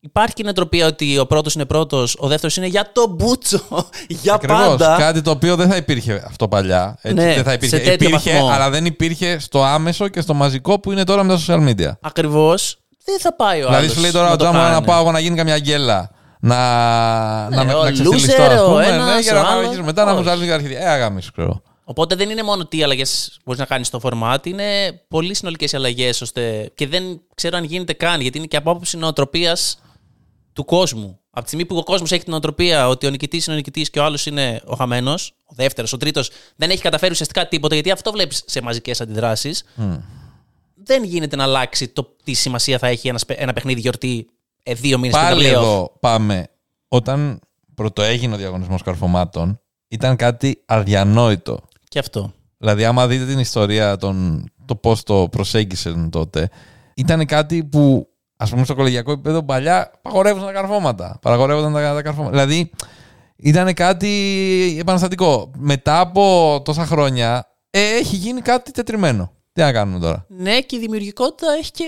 Υπάρχει 0.00 0.34
και 0.34 0.42
η 0.42 0.44
νοοτροπία 0.44 0.86
ότι 0.86 1.18
ο 1.18 1.26
πρώτος 1.26 1.54
είναι 1.54 1.64
πρώτος, 1.64 2.16
ο 2.18 2.26
δεύτερος 2.28 2.56
είναι 2.56 2.66
για 2.66 2.90
το 2.92 3.06
μπούτσο. 3.06 3.60
για 4.22 4.34
Ακριβώς. 4.34 4.58
πάντα. 4.66 4.96
Κάτι 4.98 5.22
το 5.22 5.30
οποίο 5.30 5.56
δεν 5.56 5.68
θα 5.68 5.76
υπήρχε 5.76 6.22
αυτό 6.26 6.48
παλιά. 6.48 6.98
Έτσι, 7.02 7.24
Ναι, 7.24 7.34
δεν 7.34 7.44
θα 7.44 7.52
υπήρχε. 7.52 7.76
σε 7.76 7.82
τέτοιο 7.82 8.08
υπήρχε, 8.08 8.32
βαθμό. 8.32 8.48
αλλά 8.48 8.70
δεν 8.70 8.84
υπήρχε 8.86 9.38
στο 9.38 9.62
άμεσο 9.62 10.08
και 10.08 10.20
στο 10.20 10.34
μαζικό 10.34 10.80
που 10.80 10.92
είναι 10.92 11.04
τώρα 11.04 11.22
με 11.22 11.34
τα 11.36 11.40
social 11.46 11.68
media. 11.68 11.92
Ακριβώς. 12.00 12.78
Δεν 13.04 13.20
θα 13.20 13.34
πάει 13.34 13.62
ο 13.62 13.66
άλλος. 13.68 13.76
δηλαδή 13.76 13.94
σου 13.94 14.00
λέει 14.00 14.10
τώρα 14.10 14.32
ο 14.32 14.36
Τζάμα 14.36 14.70
να 14.70 14.82
πάω 14.82 15.00
εγώ 15.00 15.12
να 15.12 15.18
γίνει 15.18 15.36
καμιά 15.36 15.58
γκέλα. 15.58 16.10
Να, 16.40 16.56
να, 17.50 17.64
με- 17.64 17.74
ο 17.74 17.82
να 17.82 17.92
ξεφτυλιστώ, 17.92 18.42
loser, 18.44 18.48
ας 18.50 18.60
ο 18.60 18.64
πούμε, 18.66 18.86
ένας, 18.86 19.14
ναι, 19.14 19.20
για 19.20 19.32
ο 19.32 19.34
να 19.34 19.40
άλλος. 19.40 19.54
παραγγείλεις 19.54 19.86
μετά 19.86 20.04
να 20.04 20.12
μου 20.12 20.18
Όχι. 20.18 20.28
ζάλει 20.28 20.40
λίγα 20.40 20.54
αρχίδια. 20.54 20.80
Ε, 20.80 20.88
αγάμις, 20.88 21.30
ξέρω. 21.30 21.62
Οπότε 21.84 22.14
δεν 22.14 22.30
είναι 22.30 22.42
μόνο 22.42 22.66
τι 22.66 22.82
αλλαγές 22.82 23.38
μπορείς 23.44 23.60
να 23.60 23.66
κάνεις 23.66 23.86
στο 23.86 24.00
format, 24.02 24.46
είναι 24.46 24.64
πολύ 25.08 25.34
συνολικές 25.34 25.74
αλλαγές 25.74 26.20
ώστε. 26.20 26.70
και 26.74 26.86
δεν 26.86 27.20
ξέρω 27.34 27.56
αν 27.56 27.64
γίνεται 27.64 27.92
καν, 27.92 28.20
γιατί 28.20 28.38
είναι 28.38 28.46
και 28.46 28.56
από 28.56 28.70
άποψη 28.70 28.96
νοοτροπίας 28.96 29.78
του 30.52 30.64
κόσμου. 30.64 31.18
Από 31.30 31.40
τη 31.40 31.46
στιγμή 31.46 31.64
που 31.66 31.76
ο 31.76 31.82
κόσμος 31.82 32.12
έχει 32.12 32.22
την 32.22 32.30
νοοτροπία 32.32 32.88
ότι 32.88 33.06
ο 33.06 33.10
νικητής 33.10 33.44
είναι 33.46 33.54
ο 33.54 33.58
νικητής 33.58 33.90
και 33.90 33.98
ο 33.98 34.04
άλλος 34.04 34.26
είναι 34.26 34.60
ο 34.64 34.74
χαμένος, 34.74 35.34
ο 35.46 35.54
δεύτερος, 35.54 35.92
ο 35.92 35.96
τρίτος, 35.96 36.30
δεν 36.56 36.70
έχει 36.70 36.82
καταφέρει 36.82 37.12
ουσιαστικά 37.12 37.48
τίποτα, 37.48 37.74
γιατί 37.74 37.90
αυτό 37.90 38.10
βλέπεις 38.12 38.42
σε 38.46 38.60
μαζικές 38.62 39.00
αντιδράσεις. 39.00 39.64
Δεν 40.84 41.04
γίνεται 41.04 41.36
να 41.36 41.42
αλλάξει 41.42 41.88
το 41.88 42.16
τι 42.24 42.32
σημασία 42.32 42.78
θα 42.78 42.86
έχει 42.86 43.08
ένας, 43.08 43.24
ένα 43.26 43.52
παιχνίδι 43.52 43.80
γιορτή 43.80 44.28
ε, 44.68 44.74
δύο 44.74 44.98
μήνες 44.98 45.16
πριν 45.16 45.28
τα 45.28 45.34
Πάλι 45.34 45.48
playoff. 45.48 45.52
εδώ 45.52 45.96
πάμε. 46.00 46.46
Όταν 46.88 47.40
πρωτοέγινε 47.74 48.34
ο 48.34 48.36
διαγωνισμός 48.36 48.82
καρφωμάτων, 48.82 49.60
ήταν 49.88 50.16
κάτι 50.16 50.62
αδιανόητο. 50.66 51.60
Και 51.88 51.98
αυτό. 51.98 52.32
Δηλαδή, 52.58 52.84
άμα 52.84 53.06
δείτε 53.06 53.24
την 53.24 53.38
ιστορία, 53.38 53.96
των, 53.96 54.44
το 54.64 54.76
πώς 54.76 55.02
το 55.02 55.28
προσέγγισαν 55.30 56.10
τότε, 56.10 56.50
ήταν 56.94 57.26
κάτι 57.26 57.64
που, 57.64 58.08
ας 58.36 58.50
πούμε, 58.50 58.64
στο 58.64 58.74
κολεγιακό 58.74 59.12
επίπεδο 59.12 59.42
παλιά 59.42 59.92
παγορεύονταν 60.02 60.46
τα 60.46 60.60
καρφώματα. 60.60 61.18
Παραγορεύονταν 61.22 61.72
τα, 61.72 61.94
τα 61.94 62.02
καρφώματα. 62.02 62.30
Δηλαδή, 62.30 62.70
ήταν 63.36 63.74
κάτι 63.74 64.76
επαναστατικό. 64.80 65.50
Μετά 65.56 66.00
από 66.00 66.62
τόσα 66.64 66.86
χρόνια, 66.86 67.46
ε, 67.70 67.80
έχει 67.80 68.16
γίνει 68.16 68.40
κάτι 68.40 68.70
τετριμένο. 68.70 69.32
Τι 69.52 69.60
να 69.60 69.72
κάνουμε 69.72 69.98
τώρα; 69.98 70.26
Ναι, 70.28 70.60
και 70.60 70.76
η 70.76 70.78
δημιουργικότητα 70.78 71.52
έχει 71.52 71.70
και 71.70 71.84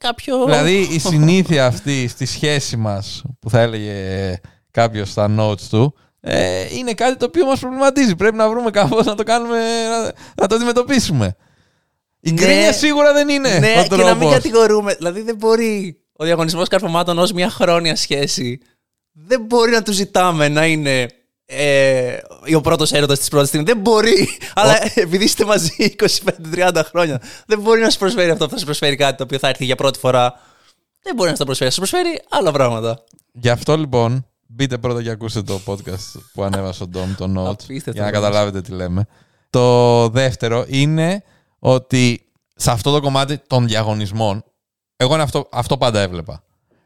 κάποιο. 0.00 0.44
Δηλαδή, 0.44 0.88
η 0.90 0.98
συνήθεια 0.98 1.66
αυτή 1.66 2.08
στη 2.08 2.26
σχέση 2.26 2.76
μας, 2.76 3.22
που 3.40 3.50
θα 3.50 3.60
έλεγε 3.60 3.94
κάποιος 4.70 5.10
στα 5.10 5.34
notes 5.38 5.60
του, 5.70 5.94
ε, 6.20 6.66
είναι 6.76 6.92
κάτι 6.92 7.16
το 7.16 7.24
οποίο 7.24 7.46
μας 7.46 7.60
προβληματίζει. 7.60 8.16
Πρέπει 8.16 8.36
να 8.36 8.48
βρούμε 8.48 8.70
κάπως 8.70 9.06
να 9.06 9.14
το 9.14 9.22
κάνουμε, 9.22 9.58
να, 9.88 10.02
να 10.34 10.46
το 10.46 10.54
αντιμετωπίσουμε. 10.54 11.36
Η 12.20 12.30
Ναι. 12.32 12.40
γκρίνια 12.42 12.72
σίγουρα 12.72 13.12
δεν 13.12 13.28
είναι 13.28 13.58
Ναι, 13.58 13.74
ο 13.78 13.82
και 13.82 13.96
να 13.96 14.04
μην 14.04 14.18
τρόπος. 14.18 14.32
κατηγορούμε. 14.32 14.94
Δηλαδή 14.94 15.22
δεν 15.22 15.36
μπορεί 15.36 15.96
ο 16.12 16.24
διαγωνισμός 16.24 16.68
καρφωμάτων 16.68 17.18
ως 17.18 17.32
μια 17.32 17.50
χρόνια 17.50 17.96
σχέση. 17.96 18.58
Δεν 19.12 19.40
μπορεί 19.40 19.70
να 19.70 19.82
του 19.82 19.92
ζητάμε 19.92 20.48
να 20.48 20.66
είναι 20.66 21.06
ε, 21.50 22.18
ο 22.56 22.60
πρώτος 22.60 22.92
έρωτας 22.92 23.18
της 23.18 23.28
πρώτης 23.28 23.48
στιγμής. 23.48 23.72
Δεν 23.72 23.82
μπορεί. 23.82 24.28
Αλλά 24.54 24.78
επειδή 24.94 25.24
είστε 25.24 25.44
μαζί 25.44 25.94
25-30 26.54 26.82
χρόνια, 26.84 27.20
δεν 27.46 27.60
μπορεί 27.60 27.80
να 27.80 27.90
σου 27.90 27.98
προσφέρει 27.98 28.30
αυτό. 28.30 28.48
Θα 28.48 28.58
σου 28.58 28.64
προσφέρει 28.64 28.96
κάτι 28.96 29.16
το 29.16 29.22
οποίο 29.22 29.38
θα 29.38 29.48
έρθει 29.48 29.64
για 29.64 29.76
πρώτη 29.76 29.98
φορά. 29.98 30.34
Δεν 31.02 31.14
μπορεί 31.14 31.28
να 31.28 31.34
σου 31.34 31.40
το 31.40 31.44
προσφέρει. 31.44 31.70
Θα 31.70 31.76
σου 31.84 31.90
προσφέρει 31.90 32.22
άλλα 32.30 32.52
πράγματα. 32.52 33.04
Γι' 33.32 33.48
αυτό 33.48 33.76
λοιπόν, 33.76 34.26
μπείτε 34.46 34.78
πρώτα 34.78 35.02
και 35.02 35.10
ακούστε 35.10 35.42
το 35.42 35.60
podcast 35.66 36.20
που 36.32 36.42
ανέβασε 36.42 36.82
ο 36.82 36.86
Ντόμ, 36.86 37.14
το 37.14 37.24
Note, 37.24 37.50
Απίστευτο 37.50 37.90
για 37.90 38.02
να 38.02 38.08
όμως. 38.08 38.20
καταλάβετε 38.20 38.60
τι 38.60 38.72
λέμε. 38.72 39.06
Το 39.50 40.08
δεύτερο 40.08 40.64
είναι 40.68 41.22
ότι 41.58 42.32
σε 42.54 42.70
αυτό 42.70 42.92
το 42.92 43.00
κομμάτι 43.00 43.38
των 43.46 43.66
διαγωνισμών, 43.66 44.44
εγώ 44.96 45.14
είναι 45.14 45.22
αυτό, 45.22 45.48
αυτό 45.52 45.76
πάντα 45.76 46.00
έβλεπα. 46.00 46.42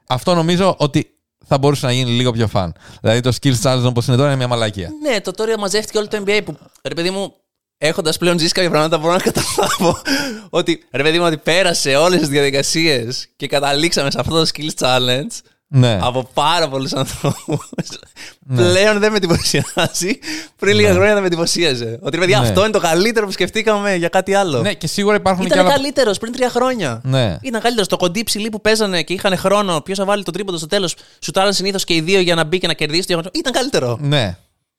Αυτό 0.07 0.35
νομίζω 0.35 0.77
ότι 0.79 1.14
θα 1.47 1.59
μπορούσε 1.59 1.87
να 1.87 1.93
γίνει 1.93 2.11
λίγο 2.11 2.33
πιο 2.33 2.47
φαν. 2.47 2.75
Δηλαδή 3.01 3.21
το 3.21 3.33
Skills 3.41 3.61
Challenge 3.63 3.85
όπως 3.85 4.07
είναι 4.07 4.17
τώρα 4.17 4.29
είναι 4.29 4.37
μια 4.37 4.49
μαλακία. 4.49 4.91
Ναι, 5.03 5.21
το 5.21 5.31
τώρα 5.31 5.59
μαζεύτηκε 5.59 5.99
όλο 5.99 6.09
το 6.09 6.23
NBA 6.27 6.41
που 6.45 6.57
ρε 6.83 6.95
παιδί 6.95 7.11
μου, 7.11 7.35
έχοντας 7.79 8.19
πλέον 8.19 8.39
ζήσει 8.39 8.53
κάποια 8.53 8.71
πράγματα, 8.71 8.99
μπορώ 8.99 9.13
να 9.13 9.19
καταλάβω 9.19 10.03
ότι 10.51 10.85
ρε 10.93 11.03
παιδί 11.03 11.19
μου, 11.19 11.25
ότι 11.25 11.37
πέρασε 11.37 11.97
όλες 11.97 12.19
τις 12.19 12.29
διαδικασίες 12.29 13.29
και 13.37 13.47
καταλήξαμε 13.47 14.11
σε 14.11 14.21
αυτό 14.21 14.45
το 14.45 14.51
Skills 14.55 14.87
Challenge 14.87 15.31
Ναι. 15.77 15.99
από 16.03 16.29
πάρα 16.35 16.69
πολλούς 16.69 16.93
ανθρώπους. 16.93 17.69
Πλέον 18.55 18.99
δεν 18.99 19.11
με 19.11 19.17
εντυπωσιάζει. 19.17 20.19
Πριν 20.59 20.75
λίγα 20.77 20.93
χρόνια 20.93 21.13
δεν 21.13 21.21
με 21.21 21.27
εντυπωσίαζε. 21.27 21.99
Ότι 22.03 22.15
ρε 22.17 22.21
παιδιά, 22.21 22.41
Ναι. 22.41 22.49
αυτό 22.49 22.61
είναι 22.61 22.71
το 22.71 22.79
καλύτερο 22.81 23.27
που 23.27 23.33
σκεφτήκαμε 23.33 23.95
για 23.95 24.09
κάτι 24.09 24.35
άλλο. 24.35 24.61
ναι, 24.61 24.75
και 24.75 24.87
σίγουρα 24.87 25.17
υπάρχουν 25.17 25.45
και 25.47 25.53
Ήταν 25.53 25.65
άλλα... 25.67 25.75
καλύτερος 25.75 26.19
πριν 26.19 26.33
τρία 26.33 26.51
χρόνια. 26.51 27.01
Ναι. 27.05 27.37
Ήταν 27.41 27.61
καλύτερος. 27.61 27.89
Το 27.89 27.97
κοντί 27.97 28.23
ψηλή 28.23 28.49
που 28.49 28.61
παίζανε 28.61 29.03
και 29.03 29.13
είχαν 29.13 29.37
χρόνο. 29.37 29.81
Ποιος 29.81 29.99
θα 29.99 30.05
βάλει 30.05 30.23
το 30.23 30.31
τρίποντο 30.31 30.57
στο 30.59 30.67
τέλος. 30.67 30.95
Σουτάραν 31.21 31.53
συνήθως 31.53 31.85
και 31.85 31.95
οι 31.95 32.01
δύο 32.01 32.21
για 32.21 32.35
να 32.35 32.45
μπει 32.45 32.59
και 32.59 32.67
να 32.67 32.73
κερδίσει 32.73 33.01
το 33.01 33.07
διαγωνισμό. 33.07 33.41
Ήταν 33.41 33.53
καλύτερο. 33.53 33.99
Ναι, 34.01 34.37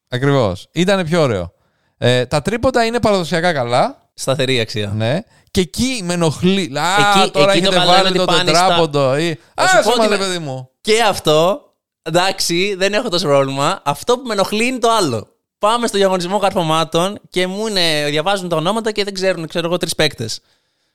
ακριβώς. 0.08 0.68
Ήταν 0.72 1.04
πιο 1.04 1.22
ωραίο. 1.22 1.52
Ε, 1.98 2.26
τα 2.26 2.42
τρίποτα 2.42 2.84
είναι 2.84 3.00
παραδοσιακά 3.00 3.52
καλά. 3.52 4.04
Σταθερή 4.14 4.60
αξία. 4.60 4.92
Ναι. 4.96 5.18
Και 5.50 5.60
εκεί 5.60 6.00
με 6.04 6.14
ενοχλεί. 6.14 6.72
Α, 6.78 7.20
Εκεί- 7.20 7.30
τώρα 7.32 7.52
εκεί 7.52 7.60
το 7.62 7.68
έχετε 7.68 7.76
καλό 7.76 7.90
είναι 7.92 8.02
βάλει 8.02 8.08
ότι 8.08 8.18
το 8.18 8.24
πάνε 8.24 8.38
στα- 8.50 8.52
τετράποντο. 8.66 9.16
Ή... 9.16 9.30
Α, 9.54 9.66
Θα 9.66 9.68
σου 9.68 9.76
πω 9.76 9.82
σε 9.82 9.88
ότι 9.88 9.98
μας, 9.98 10.08
με- 10.08 10.16
παιδί 10.16 10.38
μου. 10.38 10.70
Και 10.86 11.02
αυτό, 11.02 11.72
εντάξει, 12.02 12.74
δεν 12.78 12.92
έχω 12.92 13.08
τόσο 13.08 13.26
πρόβλημα. 13.26 13.80
Αυτό 13.84 14.18
που 14.18 14.26
με 14.26 14.32
ενοχλεί 14.32 14.64
είναι 14.64 14.78
το 14.78 14.90
άλλο. 14.90 15.28
Πάμε 15.58 15.86
στο 15.86 15.96
διαγωνισμό 15.96 16.38
καρφωμάτων 16.38 17.18
και 17.30 17.46
μου 17.46 17.66
είναι, 17.66 18.06
διαβάζουν 18.08 18.48
τα 18.48 18.56
ονόματα 18.56 18.92
και 18.92 19.04
δεν 19.04 19.14
ξέρουν, 19.14 19.46
ξέρω 19.46 19.66
εγώ, 19.66 19.76
τρεις 19.76 19.94
παίκτες. 19.94 20.40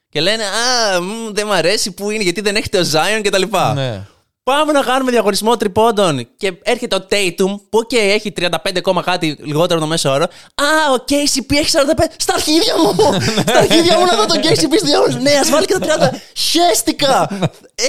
Και 0.09 0.21
λένε 0.21 0.43
Α, 0.43 1.01
μ, 1.01 1.31
δεν 1.31 1.47
μ' 1.47 1.51
αρέσει 1.51 1.91
που 1.91 2.09
είναι, 2.09 2.23
γιατί 2.23 2.41
δεν 2.41 2.55
έχετε 2.55 2.79
ο 2.79 2.81
Zion 2.81 3.21
κτλ. 3.23 3.43
Ναι. 3.73 4.07
Πάμε 4.43 4.71
να 4.71 4.81
κάνουμε 4.81 5.11
διαγωνισμό 5.11 5.57
τριπόντων. 5.57 6.27
Και 6.37 6.53
έρχεται 6.63 6.95
ο 6.95 7.05
Tatum, 7.09 7.55
που 7.69 7.77
οκ, 7.77 7.93
έχει 7.93 8.33
35 8.39 8.47
ακόμα 8.77 9.01
κάτι 9.01 9.37
λιγότερο 9.41 9.79
το 9.79 9.85
μέσο 9.87 10.09
όρο. 10.09 10.23
Α, 10.55 10.91
ο 10.93 11.03
KCP 11.09 11.53
έχει 11.55 11.69
45. 11.71 12.03
Στα 12.17 12.33
αρχίδια 12.33 12.73
μου! 12.77 12.95
Στα 13.41 13.57
αρχίδια 13.57 13.97
μου 13.97 14.05
να 14.05 14.15
δω 14.15 14.25
τον 14.25 14.37
KCP 14.37 14.73
στη 14.77 14.85
διαγωνισμό. 14.85 15.21
Ναι, 15.21 15.31
ας 15.31 15.49
βάλει 15.49 15.65
και 15.65 15.77
τα 15.77 16.11
30. 16.11 16.15
Χέστηκα! 16.35 17.27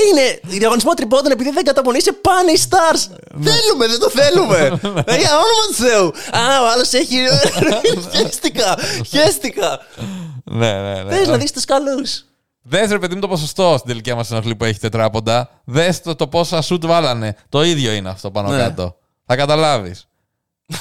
Είναι 0.09 0.41
διαγωνισμό 0.43 0.95
τριπόντων 0.95 1.33
επειδή 1.33 1.51
δεν 1.51 1.65
καταπονείσαι 1.65 2.13
πάνε 2.13 2.51
οι 2.51 2.61
stars. 2.71 3.17
θέλουμε, 3.43 3.87
δεν 3.87 3.99
το 3.99 4.11
θέλουμε. 4.11 4.59
Ε, 5.05 5.17
Για 5.17 5.31
όνομα 5.31 5.63
του 5.69 5.75
Θεού. 5.75 6.07
Α, 6.41 6.63
ο 6.63 6.69
άλλος 6.73 6.93
έχει. 6.93 7.17
Χέστηκα! 8.17 8.79
Χέστηκα! 9.09 9.81
Ναι, 10.45 10.73
ναι, 10.73 11.03
ναι. 11.03 11.15
Θες 11.17 11.29
να 11.29 11.37
δεις 11.37 11.53
τους 11.53 11.65
καλούς. 11.65 12.25
Δες 12.63 12.91
ρε 12.91 12.99
παιδί 12.99 13.15
μου 13.15 13.21
το 13.21 13.29
ποσοστό 13.29 13.75
στην 13.77 13.89
τελική 13.89 14.15
μας 14.15 14.31
ενοχλεί 14.31 14.57
που 14.57 14.65
έχει 14.65 14.79
τετράποντα. 14.79 15.51
Δες 15.65 16.01
το, 16.03 16.15
το 16.15 16.29
πόσα 16.29 16.63
σουτ 16.63 16.87
βάλανε. 16.87 17.37
Το 17.49 17.63
ίδιο 17.65 17.93
είναι 17.93 18.09
αυτό 18.09 18.31
πάνω 18.31 18.51
Ναι. 18.51 18.59
κάτω. 18.59 18.97
Θα 19.27 19.37
καταλάβεις. 19.37 20.07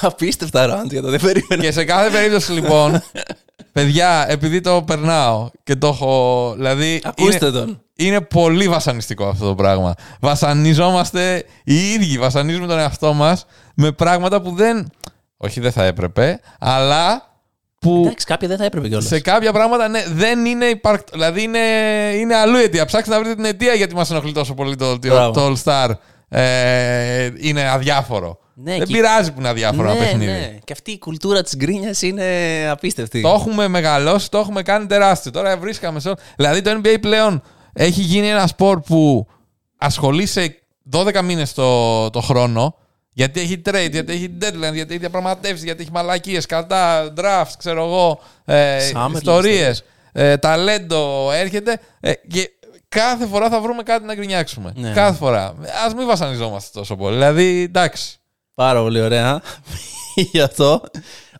Απίστευτα 0.01 0.65
ραντ 0.65 0.91
για 0.91 1.01
το 1.01 1.09
δεν 1.09 1.21
περίμενα. 1.21 1.61
και 1.63 1.71
σε 1.71 1.83
κάθε 1.83 2.09
περίπτωση 2.09 2.51
λοιπόν, 2.51 3.01
παιδιά, 3.73 4.25
επειδή 4.29 4.61
το 4.61 4.83
περνάω 4.83 5.49
και 5.63 5.75
το 5.75 5.87
έχω. 5.87 6.53
Δηλαδή. 6.55 7.01
Ακούστε 7.03 7.45
είναι, 7.45 7.57
τον. 7.57 7.81
Είναι 7.95 8.21
πολύ 8.21 8.67
βασανιστικό 8.67 9.27
αυτό 9.27 9.47
το 9.47 9.55
πράγμα. 9.55 9.93
Βασανιζόμαστε 10.19 11.45
οι 11.63 11.91
ίδιοι, 11.91 12.17
βασανίζουμε 12.17 12.67
τον 12.67 12.79
εαυτό 12.79 13.13
μας 13.13 13.45
με 13.75 13.91
πράγματα 13.91 14.41
που 14.41 14.51
δεν. 14.55 14.91
Όχι, 15.37 15.59
δεν 15.59 15.71
θα 15.71 15.83
έπρεπε, 15.83 16.39
αλλά 16.59 17.30
που 17.81 18.01
Εντάξει, 18.05 18.25
κάποια 18.25 18.47
δεν 18.47 18.57
θα 18.57 18.65
έπρεπε 18.65 18.87
κιόλας. 18.87 19.07
σε 19.07 19.19
κάποια 19.19 19.51
πράγματα 19.51 19.87
ναι, 19.87 20.03
δεν 20.07 20.45
είναι 20.45 20.65
υπαρκτό. 20.65 21.11
Δηλαδή 21.11 21.41
είναι, 21.43 21.59
είναι 22.15 22.35
αλλού 22.35 22.57
η 22.57 22.61
αιτία. 22.61 22.85
Ψάξτε 22.85 23.13
να 23.13 23.19
βρείτε 23.19 23.35
την 23.35 23.45
αιτία 23.45 23.73
γιατί 23.73 23.95
μας 23.95 24.11
ενοχλεί 24.11 24.31
τόσο 24.31 24.53
πολύ 24.53 24.75
το, 24.75 24.99
το, 24.99 25.07
Μπράβο. 25.07 25.31
το 25.31 25.45
All 25.47 25.63
Star. 25.63 25.89
Ε, 26.29 27.29
είναι 27.37 27.69
αδιάφορο. 27.69 28.39
Ναι, 28.53 28.77
δεν 28.77 28.87
και- 28.87 28.93
πειράζει 28.93 29.31
που 29.31 29.39
είναι 29.39 29.49
αδιάφορο 29.49 29.89
ένα 29.89 29.99
ναι, 29.99 30.05
παιχνίδι. 30.05 30.31
ναι. 30.31 30.57
Και 30.63 30.73
αυτή 30.73 30.91
η 30.91 30.99
κουλτούρα 30.99 31.41
της 31.43 31.55
γκρίνιας 31.55 32.01
είναι 32.01 32.25
απίστευτη. 32.71 33.21
Το 33.21 33.29
έχουμε 33.29 33.67
μεγαλώσει, 33.67 34.29
το 34.29 34.37
έχουμε 34.37 34.61
κάνει 34.61 34.85
τεράστιο. 34.85 35.31
Τώρα 35.31 35.57
βρίσκαμε 35.57 35.99
σε. 35.99 36.13
Δηλαδή 36.35 36.61
το 36.61 36.81
NBA 36.83 36.95
πλέον 37.01 37.41
έχει 37.73 38.01
γίνει 38.01 38.27
ένα 38.29 38.47
σπορ 38.47 38.79
που 38.81 39.27
ασχολείσαι 39.77 40.55
12 40.91 41.21
μήνες 41.23 41.53
το, 41.53 42.09
το 42.09 42.21
χρόνο. 42.21 42.75
Γιατί 43.13 43.39
έχει 43.39 43.61
trade, 43.65 43.91
γιατί 43.91 44.13
έχει 44.13 44.37
deadline, 44.41 44.73
γιατί 44.73 44.89
έχει 44.89 44.97
διαπραγματεύσεις, 44.97 45.63
γιατί 45.63 45.81
έχει 45.81 45.91
μαλακίες, 45.91 46.45
κατά, 46.45 47.13
drafts, 47.17 47.53
ξέρω 47.57 47.83
εγώ, 47.83 48.19
ε, 48.45 48.91
Summer 48.93 49.13
ιστορίες. 49.13 49.83
Ε, 50.11 50.37
ταλέντο 50.37 51.31
έρχεται. 51.31 51.79
Ε, 51.99 52.13
και 52.13 52.51
κάθε 52.89 53.25
φορά 53.25 53.49
θα 53.49 53.61
βρούμε 53.61 53.83
κάτι 53.83 54.05
να 54.05 54.15
γκρινιάξουμε. 54.15 54.73
Ναι. 54.75 54.91
Κάθε 54.91 55.17
φορά. 55.17 55.43
Α 55.45 55.95
μην 55.97 56.07
βασανιζόμαστε 56.07 56.79
τόσο 56.79 56.95
πολύ. 56.95 57.15
Δηλαδή, 57.15 57.61
εντάξει. 57.61 58.19
Πάρα 58.53 58.81
πολύ 58.81 59.01
ωραία. 59.01 59.41
Γι' 60.31 60.41
αυτό. 60.41 60.81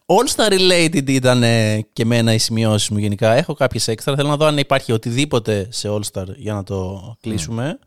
All 0.05 0.35
Star 0.35 0.51
related 0.51 1.09
ήταν 1.09 1.43
ε, 1.43 1.85
και 1.93 2.01
εμένα 2.01 2.33
οι 2.33 2.37
σημειώσεις 2.37 2.89
μου 2.89 2.97
γενικά. 2.97 3.33
Έχω 3.33 3.53
κάποιες 3.53 3.87
έξτρα. 3.87 4.15
Θέλω 4.15 4.27
να 4.27 4.37
δω 4.37 4.45
αν 4.45 4.57
υπάρχει 4.57 4.91
οτιδήποτε 4.91 5.67
σε 5.69 5.89
All 5.91 6.01
Star 6.11 6.25
για 6.35 6.53
να 6.53 6.63
το 6.63 7.01
κλείσουμε. 7.21 7.65
Ε, 7.67 7.79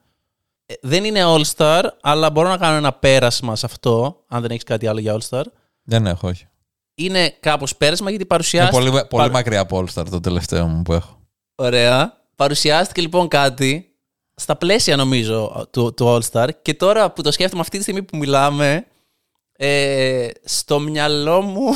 δεν 0.80 1.04
είναι 1.04 1.20
All 1.24 1.42
Star, 1.56 1.82
αλλά 2.00 2.30
μπορώ 2.30 2.48
να 2.48 2.56
κάνω 2.56 2.76
ένα 2.76 2.92
πέρασμα 2.92 3.56
σε 3.56 3.66
αυτό, 3.66 4.24
αν 4.28 4.40
δεν 4.42 4.50
έχεις 4.50 4.62
κάτι 4.64 4.86
άλλο 4.86 5.00
για 5.00 5.16
All 5.18 5.28
Star. 5.30 5.42
Δεν 5.82 6.06
έχω, 6.06 6.28
όχι. 6.28 6.46
Είναι 6.94 7.36
κάπως 7.40 7.76
πέρασμα 7.76 8.08
γιατί 8.10 8.22
Είναι 8.22 8.32
παρουσιάστηκε. 8.32 8.76
πολύ, 8.78 8.90
πολύ 8.90 9.06
παρου- 9.08 9.32
μακριά 9.32 9.60
από 9.60 9.78
All 9.84 9.94
Star 10.00 10.06
το 10.10 10.20
τελευταίο 10.20 10.66
μου 10.66 10.82
που 10.82 10.92
έχω. 10.92 11.18
Ωραία. 11.54 12.22
Παρουσιάστηκε 12.36 13.00
λοιπόν 13.00 13.28
κάτι 13.28 13.88
στα 14.34 14.56
πλαίσια 14.56 14.96
νομίζω 14.96 15.66
του, 15.70 15.94
του 15.94 16.06
All 16.06 16.30
Star 16.32 16.48
και 16.62 16.74
τώρα 16.74 17.10
που 17.10 17.22
το 17.22 17.32
σκέφτομαι 17.32 17.60
αυτή 17.60 17.76
τη 17.76 17.82
στιγμή 17.82 18.02
που 18.02 18.16
μιλάμε 18.16 18.86
ε, 19.56 20.28
στο 20.44 20.78
μυαλό 20.80 21.40
μου 21.42 21.74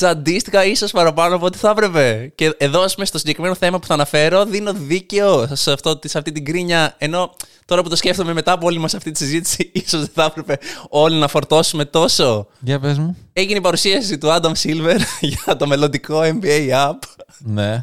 τσαντίστηκα 0.00 0.64
ίσως 0.64 0.90
παραπάνω 0.90 1.34
από 1.34 1.46
ό,τι 1.46 1.58
θα 1.58 1.70
έπρεπε. 1.70 2.32
Και 2.34 2.54
εδώ 2.58 2.80
ας 2.82 2.94
πούμε 2.94 3.06
στο 3.06 3.18
συγκεκριμένο 3.18 3.54
θέμα 3.54 3.78
που 3.78 3.86
θα 3.86 3.94
αναφέρω 3.94 4.44
δίνω 4.44 4.72
δίκαιο 4.72 5.48
σε, 5.52 5.72
αυτό, 5.72 5.98
σε 6.04 6.18
αυτή 6.18 6.32
την 6.32 6.44
κρίνια 6.44 6.94
ενώ 6.98 7.36
τώρα 7.64 7.82
που 7.82 7.88
το 7.88 7.96
σκέφτομαι 7.96 8.32
μετά 8.32 8.52
από 8.52 8.66
όλη 8.66 8.78
μας 8.78 8.94
αυτή 8.94 9.10
τη 9.10 9.18
συζήτηση 9.18 9.70
ίσως 9.84 10.00
δεν 10.00 10.10
θα 10.14 10.24
έπρεπε 10.24 10.58
όλοι 10.88 11.16
να 11.16 11.28
φορτώσουμε 11.28 11.84
τόσο. 11.84 12.46
Για 12.60 12.80
πες 12.80 12.98
μου. 12.98 13.16
Έγινε 13.32 13.58
η 13.58 13.60
παρουσίαση 13.60 14.18
του 14.18 14.28
Adam 14.28 14.52
Silver 14.62 14.96
για 15.44 15.56
το 15.56 15.66
μελλοντικό 15.66 16.20
NBA 16.20 16.70
App 16.70 16.98
ναι. 17.38 17.78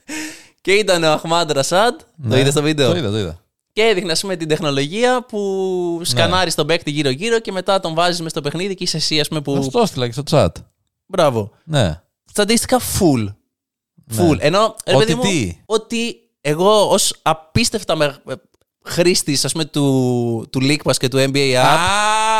και 0.60 0.72
ήταν 0.72 1.02
ο 1.02 1.12
Αχμάντ 1.12 1.50
Ρασάντ. 1.50 1.94
Το 1.98 2.04
ναι. 2.16 2.38
είδες 2.38 2.52
στο 2.52 2.62
βίντεο; 2.62 2.90
Το 2.90 2.96
είδα, 2.96 3.10
το 3.10 3.18
είδα. 3.18 3.40
Και 3.72 3.82
έδειχνε, 3.82 4.12
ας 4.12 4.20
πούμε, 4.20 4.36
την 4.36 4.48
τεχνολογία 4.48 5.24
που 5.28 6.00
σκανάρεις 6.04 6.54
τον 6.54 6.66
παίκτη 6.66 6.90
γύρω-γύρω 6.90 7.40
και 7.40 7.52
μετά 7.52 7.80
τον 7.80 7.94
βάζεις 7.94 8.20
μες 8.20 8.30
στο 8.30 8.40
παιχνίδι 8.40 8.74
και 8.74 8.84
είσαι 8.84 8.96
εσύ, 8.96 9.20
ας 9.20 9.28
πούμε, 9.28 9.40
που. 9.40 9.54
Που... 9.54 9.70
Το 9.70 9.80
έστειλα 9.80 10.06
και 10.06 10.12
στο 10.12 10.22
chat. 10.30 10.48
Μπράβο. 11.12 11.50
Ναι. 11.64 12.00
Στατιστικά 12.30 12.80
full. 12.80 13.34
Full. 14.18 14.36
Ενώ. 14.38 14.74
ρε 14.86 14.94
Ότι 14.94 15.04
παιδί 15.04 15.14
μου, 15.14 15.22
τι; 15.22 15.56
Ότι 15.66 16.16
εγώ 16.40 16.88
ως 16.90 17.14
απίστευτα 17.22 17.96
με... 17.96 18.22
χρήστης, 18.84 19.44
ας 19.44 19.52
πούμε, 19.52 19.64
του, 19.64 20.48
του 20.52 20.60
League 20.62 20.90
Pass 20.90 20.96
και 20.96 21.08
του 21.08 21.18
NBA 21.18 21.54
App. 21.54 21.78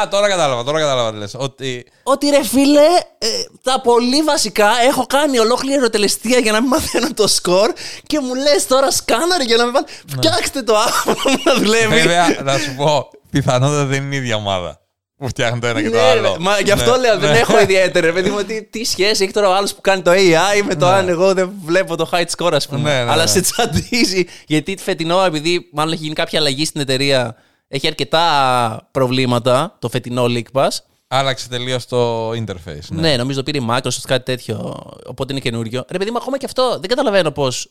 Α, 0.03 0.09
τώρα 0.09 0.29
κατάλαβα, 0.29 0.65
τώρα 0.65 0.79
κατάλαβα 0.79 1.13
τι 1.13 1.19
λες. 1.19 1.35
Ότι 1.39 1.87
Ότι 2.03 2.29
ρε 2.29 2.45
φίλε, 2.45 2.87
ε, 3.19 3.27
τα 3.63 3.81
πολύ 3.81 4.23
βασικά 4.23 4.69
έχω 4.89 5.07
κάνει 5.07 5.39
ολόκληρη 5.39 5.77
ερωτελεστία 5.77 6.39
για 6.39 6.53
να 6.53 6.61
μην 6.61 6.69
μαθαίνω 6.69 7.15
το 7.15 7.27
σκορ 7.27 7.73
και 8.07 8.21
μου 8.21 8.35
λες 8.35 8.67
τώρα 8.67 8.91
σκάναρε 8.91 9.45
για 9.45 9.57
να 9.57 9.65
μην 9.65 9.73
πάνε. 9.73 9.87
Φτιάξτε 10.07 10.63
το 10.63 10.75
app 10.75 11.15
να 11.45 11.55
δουλεύει. 11.55 11.95
βέβαια, 11.95 12.41
να 12.43 12.59
σου 12.59 12.75
πω, 12.77 13.11
πιθανότατα 13.31 13.85
δεν 13.85 14.03
είναι 14.03 14.15
η 14.15 14.19
ίδια 14.19 14.37
ομάδα 14.37 14.82
που 15.23 15.29
φτιάχνει 15.29 15.61
το 15.61 15.67
ένα 15.67 15.83
και 15.83 15.91
το 15.91 15.97
Ναι, 15.97 16.03
άλλο. 16.03 16.33
ρε, 16.33 16.39
Μα 16.39 16.61
γι' 16.61 16.71
αυτό 16.71 16.91
Ναι, 16.91 16.97
λέω, 16.99 17.19
δεν 17.19 17.31
ναι. 17.31 17.39
έχω 17.39 17.61
ιδιαίτερη. 17.61 18.07
ρε 18.07 18.13
Παιδί 18.13 18.31
μου, 18.31 18.43
τι, 18.45 18.63
τι 18.65 18.85
σχέση 18.85 19.23
έχει 19.23 19.33
τώρα 19.33 19.49
ο 19.49 19.55
άλλος 19.55 19.75
που 19.75 19.81
κάνει 19.81 20.03
το 20.03 20.11
AI 20.11 20.63
με 20.67 20.75
το 20.75 20.87
αν 20.87 21.09
εγώ 21.09 21.35
δεν 21.35 21.53
βλέπω 21.65 21.97
το 21.97 22.09
height 22.13 22.27
score, 22.37 22.53
ας 22.53 22.67
πούμε. 22.69 22.81
Ναι, 22.91 23.05
ναι, 23.05 23.11
Αλλά 23.11 23.23
ναι. 23.23 23.29
σε 23.31 23.41
τσαντίζει. 23.41 24.25
Γιατί 24.47 24.77
φετινό, 24.81 25.21
επειδή 25.25 25.69
μάλλον 25.73 25.93
έχει 25.93 26.03
γίνει 26.03 26.15
κάποια 26.15 26.39
αλλαγή 26.39 26.65
στην 26.65 26.81
εταιρεία, 26.81 27.37
έχει 27.69 27.87
αρκετά 27.87 28.89
προβλήματα 28.91 29.77
το 29.79 29.89
φετινό 29.89 30.25
League 30.29 30.53
Pass. 30.53 30.69
Άλλαξε 31.09 31.49
τελείως 31.49 31.87
το 31.87 32.31
interface. 32.31 32.89
Ναι. 32.89 33.01
Ναι, 33.01 33.17
νομίζω 33.17 33.43
το 33.43 33.51
πήρε 33.53 33.65
η 33.65 33.67
Microsoft 33.71 34.05
κάτι 34.07 34.25
τέτοιο. 34.25 34.77
Οπότε 35.07 35.33
είναι 35.33 35.41
καινούριο. 35.43 35.85
Ρε 35.89 35.99
παιδί 35.99 36.11
μου, 36.11 36.17
ακόμα 36.17 36.39
και 36.39 36.47
αυτό 36.47 36.71
δεν 36.79 36.89
καταλαβαίνω 36.89 37.31
πώς. 37.31 37.69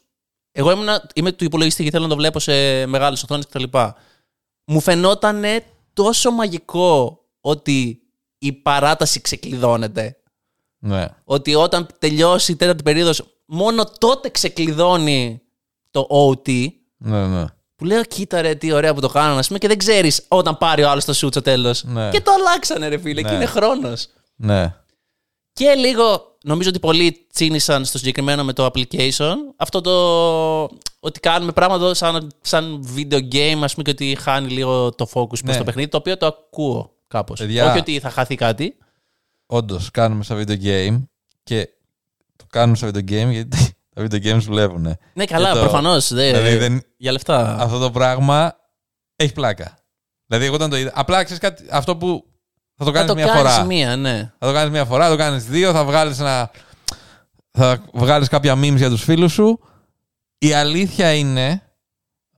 Εγώ 0.52 0.72
ήμουνα, 0.72 1.10
είμαι 1.16 1.32
του 1.32 1.44
υπολογιστή 1.44 1.84
και 1.84 1.90
θέλω 1.90 2.04
να 2.04 2.10
το 2.10 2.16
βλέπω 2.16 2.40
σε 2.40 2.86
μεγάλες 2.86 3.24
οθόνες 3.24 3.46
κτλ. 3.48 3.64
Μου 4.66 4.80
φαινόταν 4.80 5.44
τόσο 5.94 6.32
μαγικό 6.32 7.21
ότι 7.42 8.02
η 8.38 8.52
παράταση 8.54 9.22
ξεκλειδώνεται. 9.22 10.16
ναι. 10.80 11.06
Ότι 11.24 11.56
όταν 11.56 11.88
τελειώσει 12.00 12.52
η 12.52 12.56
τέταρτη 12.56 12.84
περίοδος, 12.84 13.24
μόνο 13.46 13.84
τότε 13.98 14.30
ξεκλειδώνει 14.30 15.42
το 15.92 16.08
OT. 16.10 16.68
ναι, 16.98 17.28
ναι. 17.28 17.46
Που 17.76 17.86
λέω, 17.88 18.04
κοίτα 18.04 18.42
ρε, 18.42 18.56
τι 18.56 18.72
ωραία 18.72 18.94
που 18.94 19.00
το 19.02 19.08
κάνανε, 19.10 19.40
ας 19.40 19.48
πούμε, 19.48 19.60
και 19.60 19.68
δεν 19.68 19.78
ξέρεις 19.78 20.26
όταν 20.28 20.58
πάρει 20.58 20.84
ο 20.84 20.90
άλλος 20.90 21.06
το 21.06 21.12
shoot 21.12 21.28
στο 21.32 21.42
τέλος. 21.42 21.84
Ναι. 21.84 22.10
Και 22.10 22.22
το 22.22 22.32
αλλάξανε, 22.32 22.88
ρε 22.88 22.98
φίλε, 22.98 23.22
και 23.22 23.28
Ναι. 23.30 23.36
είναι 23.36 23.46
χρόνος. 23.46 24.08
ναι. 24.36 24.76
Και 25.54 25.74
λίγο, 25.74 26.36
νομίζω 26.44 26.70
ότι 26.70 26.80
πολλοί 26.80 27.28
τσίνησαν 27.34 27.86
στο 27.86 27.98
συγκεκριμένο 27.98 28.44
με 28.44 28.54
το 28.54 28.66
application. 28.66 29.36
Αυτό 29.56 29.82
το 29.82 29.96
ότι 31.00 31.20
κάνουμε 31.20 31.52
πράγματα 31.52 31.94
σαν, 31.94 32.32
σαν 32.42 32.88
video 32.96 33.20
game, 33.32 33.60
ας 33.64 33.72
πούμε, 33.74 33.84
και 33.84 33.90
ότι 33.92 34.18
χάνει 34.22 34.50
λίγο 34.52 34.92
το 34.92 35.06
focus 35.14 35.28
προς 35.28 35.42
Ναι. 35.42 35.58
το 35.58 35.64
παιχνίδι, 35.64 35.88
το 35.90 35.98
οποίο 35.98 36.18
το 36.18 36.26
ακούω 36.26 36.92
κάπως. 37.12 37.40
Παιδιά. 37.40 37.70
Όχι 37.70 37.80
ότι 37.80 38.00
θα 38.00 38.10
χαθεί 38.10 38.36
κάτι. 38.36 38.78
Όντως, 39.46 39.92
κάνουμε 39.92 40.24
στα 40.24 40.36
video 40.36 40.64
game 40.64 41.04
και 41.44 41.70
το 42.36 42.46
κάνουμε 42.50 42.78
στα 42.78 42.88
video 42.88 42.98
game 43.10 43.30
γιατί 43.32 43.58
τα 43.96 44.02
video 44.04 44.24
games 44.26 44.40
δουλεύουν. 44.42 44.98
Ναι, 45.14 45.26
καλά, 45.26 45.48
Και 45.48 45.54
το- 45.54 45.60
προφανώς. 45.62 46.14
Δηλαδή, 46.14 46.56
δεν, 46.56 46.82
Για 46.98 47.12
λεφτά. 47.12 47.56
αυτό 47.60 47.80
το 47.80 47.92
πράγμα 47.92 48.56
έχει 49.16 49.34
πλάκα. 49.34 49.78
Δηλαδή, 50.26 50.46
εγώ 50.46 50.56
όταν 50.56 50.70
το 50.70 50.76
είδα. 50.78 50.92
Απλά 50.96 51.24
ξέρεις 51.24 51.42
κάτι, 51.42 51.66
αυτό 51.72 51.98
που 51.98 52.26
θα 52.76 52.86
το 52.86 52.92
θα 52.92 52.92
κάνεις 52.92 53.08
το 53.08 53.16
μια 53.16 53.26
κάνεις 53.26 53.52
φορά. 53.52 53.64
μία, 53.64 53.96
ναι. 53.96 54.32
Θα 54.40 54.48
το 54.48 54.54
κάνεις 54.54 54.72
μια 54.72 54.86
φορά, 54.86 55.04
θα 55.04 55.10
το 55.12 55.18
κάνεις 55.18 55.46
δύο, 55.46 55.72
θα 55.72 55.86
βγάλεις 55.86 56.20
ένα. 56.20 56.52
Θα 57.52 57.84
βγάλεις 57.94 58.28
κάποια 58.28 58.54
memes 58.54 58.76
για 58.76 58.90
τους 58.90 59.04
φίλους 59.04 59.34
σου. 59.34 59.60
Η 60.38 60.54
αλήθεια 60.54 61.14
είναι 61.14 61.62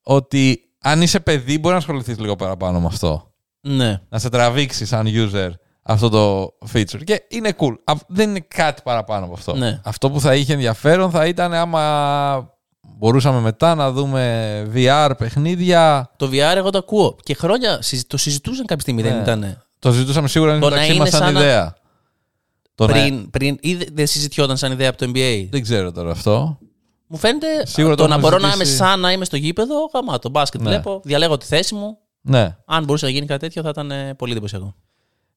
ότι 0.04 0.60
αν 0.80 1.02
είσαι 1.02 1.20
παιδί, 1.20 1.58
μπορεί 1.60 1.74
να 1.74 1.80
ασχοληθείς 1.80 2.20
λίγο 2.20 2.36
παραπάνω 2.36 2.80
με 2.80 2.86
αυτό. 2.88 3.33
Ναι. 3.66 4.02
Να 4.10 4.20
σε 4.20 4.30
τραβήξει 4.30 4.86
σαν 4.86 5.08
user 5.10 5.50
αυτό 5.84 6.10
το 6.10 6.54
feature. 6.74 7.04
Και 7.04 7.24
είναι 7.28 7.54
cool. 7.58 7.74
Α, 7.84 7.94
Δεν 8.08 8.30
είναι 8.30 8.46
κάτι 8.56 8.82
παραπάνω 8.84 9.26
από 9.26 9.34
αυτό. 9.34 9.56
Ναι. 9.56 9.80
Αυτό 9.84 10.10
που 10.12 10.20
θα 10.20 10.36
είχε 10.36 10.54
ενδιαφέρον 10.54 11.12
θα 11.12 11.26
ήταν 11.28 11.54
άμα 11.54 12.54
μπορούσαμε 12.82 13.40
μετά 13.40 13.76
να 13.76 13.92
δούμε 13.92 14.64
VR 14.76 15.12
παιχνίδια. 15.18 16.12
Το 16.18 16.30
VR 16.32 16.56
εγώ 16.56 16.70
το 16.70 16.78
ακούω. 16.78 17.16
Και 17.24 17.34
χρόνια 17.34 17.82
συζη- 17.82 18.08
το 18.08 18.18
συζητούσαν 18.18 18.66
κάποια 18.66 18.82
στιγμή, 18.82 19.02
δεν 19.02 19.16
Ναι. 19.16 19.22
ήταν. 19.22 19.64
Το 19.80 19.92
συζητούσαμε 19.92 20.28
σίγουρα 20.28 20.52
Το 20.52 20.58
να 20.60 20.66
μεταξύ 20.70 20.90
είναι 20.90 21.00
μας 21.00 21.10
σαν 21.10 21.20
σαν 21.22 21.34
να- 21.34 21.40
ιδέα. 21.40 21.76
Το 22.76 22.86
να- 22.88 22.92
Πριν, 22.94 23.30
πριν, 23.30 23.58
ή 23.62 23.76
δε- 23.76 23.86
δεν 23.94 24.08
συζητιόταν 24.08 24.58
σαν 24.58 24.72
ιδέα 24.72 24.90
από 24.90 24.98
το 24.98 25.12
NBA. 25.14 25.48
Δεν 25.52 25.62
ξέρω 25.62 25.92
τώρα 25.92 26.12
αυτό. 26.12 26.58
Μου 27.08 27.18
φαίνεται 27.18 27.48
Σίγουρα 27.66 27.96
το, 27.96 28.02
το 28.02 28.08
να 28.10 28.16
έχουμε 28.16 28.30
μπορώ 28.30 28.42
να 28.42 28.48
είμαι 28.54 28.64
συζητήσει. 28.64 28.90
σαν 28.90 29.00
να 29.00 29.12
είμαι 29.12 29.26
στο 29.26 29.36
γήπεδο, 29.38 29.76
γαμά 29.94 30.20
το 30.20 30.30
μπάσκετ 30.30 30.62
Ναι. 30.62 30.70
βλέπω, 30.70 31.02
διαλέγω 31.04 31.38
τη 31.38 31.46
θέση 31.46 31.76
μου. 31.76 31.98
Ναι. 32.26 32.56
Αν 32.66 32.84
μπορούσε 32.84 33.06
να 33.06 33.12
γίνει 33.12 33.26
κάτι 33.26 33.40
τέτοιο 33.40 33.62
θα 33.62 33.70
ήταν 33.70 33.92
ε, 33.92 34.14
πολύ 34.14 34.32
εντυπωσιακό. 34.32 34.76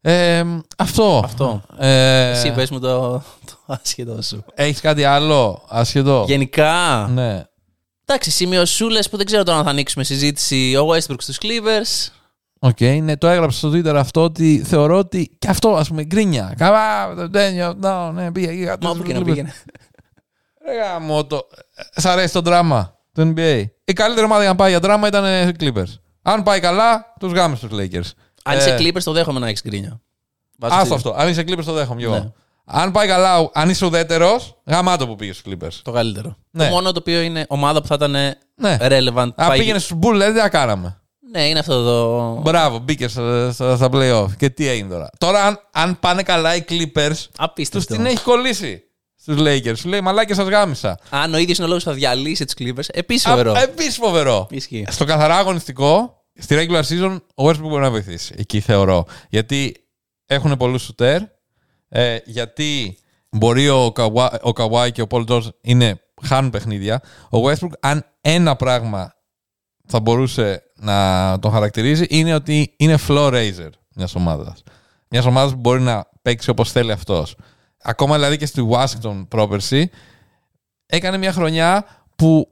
Ε, 0.00 0.44
αυτό. 0.78 1.20
Αυτό. 1.24 1.62
Ε, 1.78 2.30
Εσύ 2.30 2.52
πες 2.52 2.70
μου 2.70 2.80
το, 2.80 3.10
το 3.46 3.56
άσχετο 3.66 4.22
σου. 4.22 4.44
Έχεις 4.54 4.80
κάτι 4.80 5.04
άλλο 5.04 5.62
άσχετο; 5.68 6.24
Γενικά, 6.28 7.06
Ναι. 7.12 7.44
εντάξει, 8.04 8.30
σημειωσούλες 8.30 9.08
που 9.08 9.16
δεν 9.16 9.26
ξέρω 9.26 9.42
τώρα 9.42 9.58
αν 9.58 9.64
θα 9.64 9.70
ανοίξουμε 9.70 10.04
συζήτηση. 10.04 10.76
Ο 10.76 10.88
Westbrook 10.92 11.16
στους 11.20 11.38
Clippers. 11.42 12.10
Ok, 12.58 12.80
ναι, 12.80 13.16
το 13.16 13.26
έγραψα 13.26 13.58
στο 13.58 13.68
Twitter 13.70 13.94
αυτό 13.96 14.22
ότι 14.22 14.62
θεωρώ 14.66 14.98
ότι 14.98 15.36
και 15.38 15.48
αυτό 15.48 15.74
ας 15.74 15.88
πούμε 15.88 16.04
γκρίνια. 16.04 16.54
Καλά, 16.56 17.14
δεν 17.14 17.52
νιώθω, 17.52 18.12
ναι, 18.12 18.32
πήγε 18.32 18.48
εκεί. 18.50 18.84
Μα 18.84 18.90
όπου 18.90 19.02
και 19.02 19.12
να 19.14 19.22
πήγαινε. 19.24 19.52
Ρε 20.66 20.76
γαμώ 20.76 21.24
το. 21.26 21.46
Σ' 21.96 22.04
αρέσει 22.06 22.32
το 22.32 22.40
δράμα 22.40 22.96
του 23.12 23.32
NBA. 23.36 23.64
Η 23.84 23.92
καλύτερη 23.92 24.26
ομάδα 24.26 24.40
για 24.40 24.50
να 24.50 24.56
πάει 24.56 24.70
για 24.70 24.80
δράμα 24.80 25.06
ήταν 25.08 25.48
οι 25.48 25.52
Clippers. 25.60 25.94
Αν 26.28 26.42
πάει 26.42 26.60
καλά, 26.60 27.14
τους 27.20 27.32
γάμε 27.32 27.56
στους 27.56 27.70
Lakers. 27.72 28.10
Αν 28.44 28.54
Ε, 28.54 28.56
είσαι 28.56 28.76
Clippers 28.78 29.02
το 29.04 29.12
δέχομαι 29.12 29.38
να 29.38 29.46
έχεις 29.48 29.62
γκρίνια. 29.68 30.00
Βάζω 30.58 30.74
Άστο 30.74 30.84
στη- 30.86 30.94
αυτό. 30.94 31.14
Αν 31.22 31.28
είσαι 31.28 31.40
Clippers 31.46 31.64
το 31.64 31.72
δέχομαι 31.72 31.98
κι 32.00 32.06
εγώ. 32.06 32.14
Ναι. 32.14 32.30
Αν 32.64 32.92
πάει 32.92 33.06
καλά, 33.06 33.50
αν 33.52 33.68
είσαι 33.70 33.84
ουδέτερος, 33.86 34.56
γαμάτο 34.66 35.06
που 35.06 35.16
πήγες 35.16 35.36
στους 35.36 35.52
Clippers. 35.52 35.80
Το 35.82 35.90
καλύτερο. 35.92 36.36
Ναι. 36.50 36.64
Το 36.64 36.70
μόνο 36.70 36.92
το 36.92 36.98
οποίο 36.98 37.20
είναι 37.20 37.44
ομάδα 37.48 37.80
που 37.80 37.86
θα 37.86 37.94
ήταν 37.94 38.14
ε, 38.14 38.38
Ναι. 38.54 38.76
relevant. 38.80 39.14
Αν 39.16 39.32
πάει- 39.34 39.58
πήγαινες 39.58 39.82
στους 39.84 39.96
Bulls, 40.02 40.10
δηλαδή, 40.12 40.32
τι 40.32 40.38
θα 40.40 40.48
κάναμε; 40.48 41.00
Ναι, 41.32 41.48
είναι 41.48 41.58
αυτό 41.58 41.84
το. 41.84 42.40
Μπράβο, 42.40 42.78
μπήκες 42.78 43.10
στα, 43.12 43.52
στα, 43.52 43.76
στα 43.76 43.88
playoff. 43.92 44.36
Και 44.36 44.50
τι 44.50 44.68
έγινε 44.68 44.88
τώρα; 44.88 45.10
Τώρα, 45.18 45.44
αν, 45.44 45.60
αν 45.72 45.98
πάνε 46.00 46.22
καλά 46.22 46.54
οι 46.56 46.64
Clippers, 46.68 47.08
τους 47.08 47.28
Απίστευτο. 47.36 47.94
την 47.94 48.06
έχει 48.06 48.20
κολλήσει 48.22 48.82
στους 49.32 49.46
Lakers. 49.46 49.78
Σου 49.78 49.88
λέει 49.88 50.00
μαλάκια, 50.00 50.34
σας 50.34 50.48
γάμισα. 50.48 50.98
Αν 51.10 51.34
ο 51.34 51.38
ίδιος 51.38 51.56
είναι 51.56 51.66
ο 51.66 51.68
λόγος 51.68 51.84
που 51.84 51.90
θα 51.90 51.96
διαλύσει 51.96 52.44
του 52.44 52.52
Clippers, 52.58 52.86
επίσης 52.92 53.26
φοβερό. 53.28 53.54
Επίσης 53.56 53.96
φοβερό. 53.96 54.46
Ισχύει. 54.50 54.86
Στο 54.88 55.04
καθαρά 55.04 55.36
αγωνιστικό, 55.36 56.24
στη 56.38 56.56
regular 56.58 56.82
season, 56.82 57.20
ο 57.34 57.48
Westbrook 57.48 57.68
μπορεί 57.68 57.82
να 57.82 57.90
βοηθήσει. 57.90 58.34
Εκεί 58.38 58.60
θεωρώ. 58.60 59.06
Γιατί 59.28 59.76
έχουν 60.26 60.56
πολλούς 60.56 60.82
σουτέρ. 60.82 61.20
Ε, 61.88 62.18
γιατί 62.24 62.98
μπορεί 63.30 63.68
ο 63.68 63.92
Kawhi, 63.96 64.28
ο 64.42 64.50
Kawhi 64.54 64.92
και 64.92 65.02
ο 65.02 65.06
Paul 65.10 65.26
George 65.26 65.48
είναι, 65.60 66.00
χάνουν 66.22 66.50
παιχνίδια. 66.50 67.00
Ο 67.30 67.38
Westbrook, 67.38 67.72
αν 67.80 68.04
ένα 68.20 68.56
πράγμα 68.56 69.14
θα 69.86 70.00
μπορούσε 70.00 70.62
να 70.74 71.38
τον 71.38 71.50
χαρακτηρίζει, 71.50 72.04
είναι 72.08 72.34
ότι 72.34 72.74
είναι 72.76 72.98
floor 73.08 73.32
raiser 73.32 73.70
μιας 73.94 74.14
ομάδας. 74.14 74.62
Μιας 75.08 75.24
ομάδας 75.24 75.52
που 75.52 75.58
μπορεί 75.58 75.80
να 75.80 76.08
παίξει 76.22 76.50
όπως 76.50 76.72
θέλει 76.72 76.92
αυτός. 76.92 77.36
Ακόμα 77.82 78.14
δηλαδή 78.14 78.36
και 78.36 78.46
στη 78.46 78.68
Washington 78.70 79.26
πρόπερση 79.28 79.90
έκανε 80.86 81.16
μια 81.16 81.32
χρονιά 81.32 81.86
που 82.16 82.48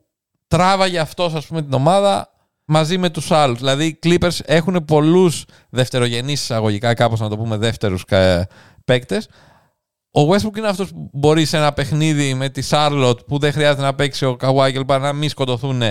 τράβαγε 0.46 0.98
αυτός, 0.98 1.34
ας 1.34 1.46
πούμε, 1.46 1.62
την 1.62 1.72
ομάδα 1.72 2.28
μαζί 2.64 2.98
με 2.98 3.10
τους 3.10 3.30
άλλους. 3.30 3.58
Δηλαδή, 3.58 3.86
οι 3.86 3.98
Clippers 4.02 4.38
έχουν 4.44 4.84
πολλούς 4.84 5.44
δευτερογενείς 5.70 6.42
εισαγωγικά, 6.42 6.94
κάπως 6.94 7.20
να 7.20 7.28
το 7.28 7.36
πούμε, 7.36 7.56
δεύτερους 7.56 8.04
παίκτες. 8.84 9.28
Ο 10.16 10.20
Westbrook 10.30 10.56
είναι 10.56 10.68
αυτός 10.68 10.90
που 10.90 11.10
μπορεί 11.12 11.44
σε 11.44 11.56
ένα 11.56 11.72
παιχνίδι 11.72 12.34
με 12.34 12.48
τη 12.48 12.66
Charlotte 12.70 13.26
που 13.26 13.38
δεν 13.38 13.52
χρειάζεται 13.52 13.82
να 13.82 13.94
παίξει 13.94 14.24
ο 14.24 14.36
Kawhi 14.40 14.68
και 14.72 14.78
λοιπά, 14.78 14.98
να 14.98 15.12
μην 15.12 15.28
σκοτωθούν 15.28 15.82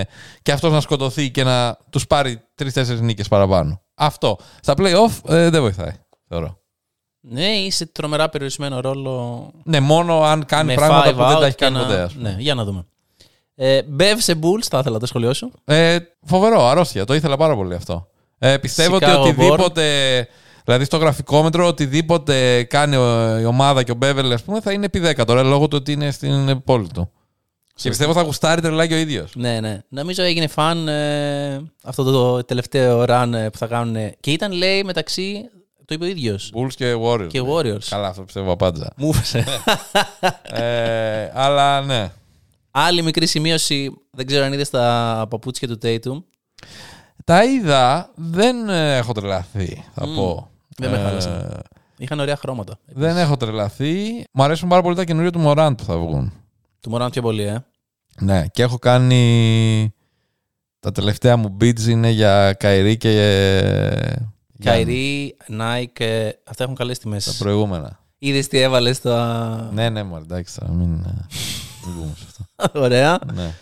και 0.42 0.52
αυτός 0.52 0.72
να 0.72 0.80
σκοτωθεί 0.80 1.30
και 1.30 1.44
να 1.44 1.78
τους 1.90 2.06
πάρει 2.06 2.40
τρει-τέσσερι 2.54 3.00
νίκες 3.00 3.28
παραπάνω. 3.28 3.82
Αυτό. 3.94 4.38
Στα 4.60 4.74
playoff 4.76 5.10
ε, 5.28 5.50
δεν 5.50 5.60
βοηθάει, 5.60 5.92
θεωρώ. 6.28 6.63
Ναι, 7.28 7.46
είσαι 7.50 7.86
τρομερά 7.86 8.28
περιορισμένο 8.28 8.80
ρόλο. 8.80 9.50
Ναι, 9.64 9.80
μόνο 9.80 10.22
αν 10.22 10.44
κάνει 10.44 10.66
με 10.66 10.74
πράγματα 10.74 11.10
five 11.10 11.12
που 11.16 11.18
δεν 11.28 11.36
out 11.36 11.40
τα 11.40 11.46
έχει 11.46 11.54
και 11.56 11.64
κάνει 11.64 11.76
να- 11.76 11.82
ποτέ. 11.82 12.00
ας 12.00 12.12
πούμε. 12.12 12.28
Ναι, 12.28 12.36
για 12.38 12.54
να 12.54 12.64
δούμε. 12.64 12.84
Ε, 13.54 13.80
Bev 13.98 14.14
σε 14.16 14.32
Bulls, 14.42 14.62
θα 14.68 14.78
ήθελα 14.78 14.94
να 14.94 14.98
το 15.00 15.06
σχολιώσω. 15.06 15.50
Ε, 15.64 15.96
φοβερό, 16.26 16.66
αρρώστια. 16.66 17.04
Το 17.04 17.14
ήθελα 17.14 17.36
πάρα 17.36 17.54
πολύ 17.56 17.74
αυτό. 17.74 18.06
Ε, 18.38 18.56
πιστεύω 18.58 18.96
Chicago 18.96 19.16
ότι 19.18 19.28
οτιδήποτε. 19.28 20.28
Δηλαδή 20.64 20.84
στο 20.84 20.96
γραφικόμετρο, 20.96 21.66
οτιδήποτε 21.66 22.62
κάνει 22.62 22.96
ο- 22.96 23.38
η 23.40 23.44
ομάδα 23.44 23.82
και 23.82 23.90
ο 23.90 23.94
Μπέβελ, 23.94 24.32
ας 24.32 24.42
πούμε, 24.42 24.60
θα 24.60 24.72
είναι 24.72 24.84
επί 24.84 24.98
10 24.98 25.24
τώρα 25.24 25.42
λόγω 25.42 25.68
του 25.68 25.76
ότι 25.80 25.92
είναι 25.92 26.10
στην 26.10 26.62
πόλη 26.64 26.88
του. 26.94 27.10
Και 27.74 27.88
πιστεύω 27.88 28.12
θα 28.12 28.22
γουστάρει 28.22 28.60
τρελά 28.60 28.86
και 28.86 28.94
ο 28.94 28.96
ίδιος. 28.96 29.32
Ναι, 29.36 29.60
ναι. 29.60 29.78
Νομίζω 29.88 30.22
έγινε 30.22 30.46
φαν 30.46 30.88
ε, 30.88 31.62
αυτό 31.84 32.02
το 32.04 32.44
τελευταίο 32.44 33.04
run 33.08 33.30
ε, 33.34 33.48
που 33.48 33.58
θα 33.58 33.66
κάνουν. 33.66 33.96
Και 34.20 34.30
ήταν, 34.30 34.52
λέει, 34.52 34.84
μεταξύ. 34.84 35.40
Το 35.86 35.94
είπε 35.94 36.04
ο 36.04 36.08
ίδιος. 36.08 36.52
Bulls 36.54 36.72
και 36.74 36.94
Warriors. 37.02 37.26
Και 37.28 37.40
Warriors. 37.46 37.84
Καλά, 37.88 38.08
αυτό 38.08 38.22
πιστεύω 38.22 38.52
απάντησα. 38.52 38.92
Μου 38.96 39.08
έφεσε. 39.14 39.44
ε, 40.42 41.30
αλλά 41.34 41.80
ναι. 41.82 42.10
Άλλη 42.70 43.02
μικρή 43.02 43.26
σημείωση. 43.26 43.90
Δεν 44.10 44.26
ξέρω 44.26 44.44
αν 44.44 44.52
είδες 44.52 44.70
τα 44.70 45.26
παπούτσια 45.30 45.68
του 45.68 45.78
Tatum. 45.82 46.22
Τα 47.24 47.44
είδα, 47.44 48.10
δεν 48.14 48.68
ε, 48.68 48.96
έχω 48.96 49.12
τρελαθεί, 49.12 49.84
θα 49.94 50.06
Μμμ. 50.06 50.14
πω. 50.16 50.50
Δεν 50.76 50.90
με 50.90 50.96
Ε, 50.98 51.02
χάλασε. 51.02 51.60
Είχαν 51.98 52.20
ωραία 52.20 52.36
χρώματα. 52.36 52.78
δεν 52.86 53.16
έχω 53.16 53.36
τρελαθεί. 53.36 54.24
Μου 54.32 54.42
αρέσουν 54.42 54.68
πάρα 54.68 54.82
πολύ 54.82 54.96
τα 54.96 55.04
καινούργια 55.04 55.30
του 55.32 55.42
Morant 55.46 55.72
που 55.76 55.84
θα 55.84 55.96
βγουν. 55.98 56.32
Του 56.80 56.90
Μωράν 56.90 57.10
πιο 57.10 57.22
πολύ, 57.22 57.42
ε. 57.42 57.64
Ναι, 58.20 58.46
και 58.52 58.62
έχω 58.62 58.78
κάνει. 58.78 59.94
Τα 60.80 60.92
τελευταία 60.92 61.36
μου 61.36 61.56
beats 61.60 61.80
είναι 61.88 62.10
για 62.10 62.52
Καϊρή 62.52 62.96
και. 62.96 63.12
Για 64.56 64.70
Kyrie, 64.70 65.36
Nike, 65.60 66.00
ε, 66.00 66.28
αυτά 66.44 66.62
έχουν 66.64 66.74
καλές 66.74 66.98
τιμές. 66.98 67.24
Τα 67.24 67.32
προηγούμενα. 67.38 67.98
Είδες 68.18 68.46
τι 68.48 68.58
έβαλες 68.58 68.96
στα. 68.96 69.70
Ναι, 69.72 69.88
ναι, 69.88 70.02
μου 70.02 70.16
εντάξει, 70.16 70.58
τώρα 70.60 70.72
μην. 70.72 70.92
ε, 70.92 71.26
Μην 71.86 71.94
πούμε 71.94 72.12
σε 72.16 72.24
αυτό. 72.26 72.80
Ωραία. 72.84 73.18
ναι. 73.34 73.54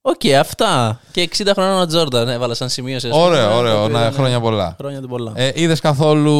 Οκ, 0.00 0.24
αυτά. 0.38 1.00
Και 1.12 1.28
60 1.36 1.50
χρόνων 1.54 1.80
ο 1.80 1.86
Τζόρνταν 1.86 2.28
έβαλα 2.28 2.54
σαν 2.54 2.68
σημείωση. 2.68 3.06
ας 3.08 3.12
πούμε. 3.12 3.24
Ωραίο, 3.24 3.48
Το 3.50 3.56
ωραίο. 3.56 3.82
οποίο 3.82 3.94
Να, 3.94 4.00
ήταν, 4.00 4.12
χρόνια 4.12 4.40
πολλά. 4.40 4.74
Χρόνια 4.78 5.00
του 5.00 5.08
πολλά. 5.08 5.32
Ε, 5.34 5.52
Είδες 5.54 5.80
καθόλου 5.80 6.34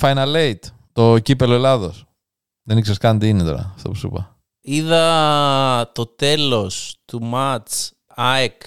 Final 0.00 0.34
Eight, 0.34 0.58
το 0.92 1.18
κύπελο 1.18 1.54
Ελλάδος; 1.54 2.04
Δεν 2.62 2.76
ήξερες 2.78 2.98
καν 2.98 3.18
τι 3.18 3.28
είναι 3.28 3.42
τώρα, 3.42 3.72
αυτό 3.74 3.88
που 3.88 3.94
σου 3.94 4.06
είπα. 4.06 4.36
Είδα 4.60 5.90
το 5.94 6.06
τέλος 6.06 6.96
του 7.04 7.22
ματς 7.22 7.92
ΑΕΚ 8.14 8.62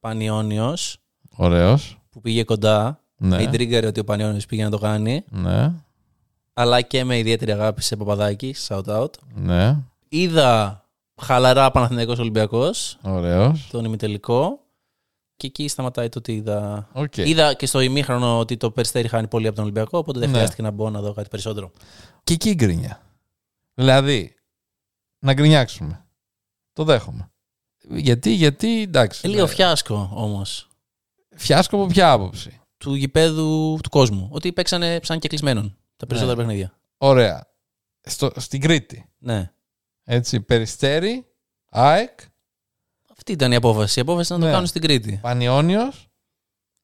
Πανιόνιος 0.00 0.96
Ωραίος. 1.36 1.98
που 2.10 2.20
πήγε 2.20 2.44
κοντά. 2.44 3.00
Ναι. 3.16 3.36
Με 3.36 3.42
ιντρίγκαρε 3.42 3.86
ότι 3.86 4.00
ο 4.00 4.04
Πανιόνιος 4.04 4.46
πήγε 4.46 4.64
να 4.64 4.70
το 4.70 4.78
κάνει. 4.78 5.24
Ναι. 5.30 5.72
Αλλά 6.52 6.80
και 6.80 7.04
με 7.04 7.18
ιδιαίτερη 7.18 7.52
αγάπη 7.52 7.82
σε 7.82 7.96
Παπαδάκη. 7.96 8.54
Shout 8.68 8.84
out. 8.84 9.10
Ναι. 9.34 9.76
Είδα 10.08 10.84
χαλαρά 11.22 11.70
Παναθηναϊκός 11.70 12.18
Ολυμπιακός. 12.18 12.98
Ωραίος. 13.02 13.68
Τον 13.70 13.84
ημιτελικό. 13.84 14.60
Και 15.36 15.46
εκεί 15.46 15.68
σταματάει 15.68 16.08
το 16.08 16.18
ό,τι 16.18 16.34
είδα. 16.34 16.88
Οκ. 16.92 17.16
Είδα 17.16 17.54
και 17.54 17.66
στο 17.66 17.80
ημίχρονο 17.80 18.38
ότι 18.38 18.56
το 18.56 18.70
Περιστέρι 18.70 19.08
χάνει 19.08 19.28
πολύ 19.28 19.46
από 19.46 19.54
τον 19.54 19.64
Ολυμπιακό. 19.64 19.98
Οπότε 19.98 20.18
δεν 20.18 20.28
Ναι. 20.28 20.34
χρειάστηκε 20.34 20.62
να 20.62 20.70
μπω 20.70 20.90
να 20.90 21.00
δω 21.00 21.12
κάτι 21.12 21.28
περισσότερο. 21.28 21.70
Και 22.24 22.32
εκεί 22.32 22.54
γκρίνια. 22.54 23.00
Δηλαδή, 23.74 24.34
να 25.18 25.32
γκρινιάξουμε. 25.32 26.04
Το 26.72 26.84
δέχομαι. 26.84 27.30
Γιατί, 27.88 28.30
γιατί, 28.30 28.82
εντάξει. 28.82 29.20
Ε, 29.24 29.28
λίγο 29.28 29.42
ναι. 29.42 29.48
φιάσκο 29.48 30.10
όμως 30.14 30.68
Φιάσκω 31.36 31.76
από 31.76 31.86
ποια 31.86 32.12
άποψη; 32.12 32.60
Του 32.78 32.94
γηπέδου 32.94 33.78
του 33.82 33.88
κόσμου. 33.88 34.28
Ότι 34.32 34.52
παίξανε 34.52 35.00
σαν 35.02 35.18
και 35.18 35.28
κλεισμένων 35.28 35.76
τα 35.96 36.06
περισσότερα 36.06 36.36
Ναι. 36.36 36.42
παιχνίδια. 36.44 36.78
Ωραία. 36.98 37.46
Στο, 38.00 38.30
στην 38.36 38.60
Κρήτη. 38.60 39.08
Ναι. 39.18 39.52
Έτσι, 40.04 40.40
Περιστέρη, 40.40 41.26
ΑΕΚ, 41.70 42.18
Αυτή 43.18 43.32
ήταν 43.32 43.52
η 43.52 43.54
απόφαση. 43.54 43.98
Η 43.98 44.02
απόφαση 44.02 44.26
ήταν 44.26 44.36
να 44.38 44.42
το 44.42 44.46
Ναι. 44.48 44.52
κάνουν 44.54 44.68
στην 44.68 44.80
Κρήτη. 44.82 45.18
Πανιόνιος. 45.22 46.08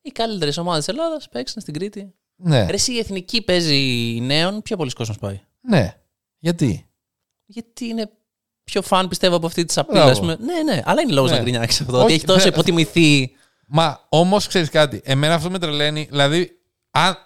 Οι 0.02 0.10
καλύτερες 0.10 0.56
ομάδες 0.56 0.84
της 0.84 0.94
Ελλάδας 0.94 1.28
παίξαν 1.28 1.62
στην 1.62 1.74
Κρήτη. 1.74 2.14
Ναι. 2.36 2.66
Ρε, 2.66 2.72
εσύ 2.74 2.92
η 2.92 2.98
εθνική 2.98 3.42
παίζει 3.42 3.78
νέων, 4.22 4.62
πιο 4.62 4.76
πολλοί 4.76 4.90
κόσμος 4.90 5.18
πάει. 5.18 5.40
Ναι. 5.60 5.96
Γιατί; 6.38 6.90
Γιατί 7.44 7.84
είναι 7.86 8.10
πιο 8.64 8.82
φαν, 8.82 9.08
πιστεύω, 9.08 9.36
από 9.36 9.46
αυτή 9.46 9.64
της 9.64 9.78
απειλής. 9.78 10.02
Μπράβο. 10.02 10.20
πούμε. 10.20 10.36
Ναι, 10.40 10.62
ναι, 10.62 10.82
αλλά 10.84 11.00
είναι 11.00 11.12
λόγος 11.12 11.30
Ναι. 11.30 11.36
να 11.36 11.42
γκρινιάξεις 11.42 11.80
αυτό. 11.80 11.94
Όχι, 11.96 12.04
ότι 12.04 12.12
έχει 12.14 12.24
τόσο 12.24 12.46
ναι. 12.46 12.52
υποτιμηθεί. 12.52 13.32
Μα 13.74 14.00
όμως 14.08 14.46
ξέρεις 14.46 14.68
κάτι. 14.70 15.00
Εμένα 15.04 15.34
αυτό 15.34 15.50
με 15.50 15.58
τρελαίνει. 15.58 16.06
Δηλαδή, 16.10 16.50
αν 16.90 17.16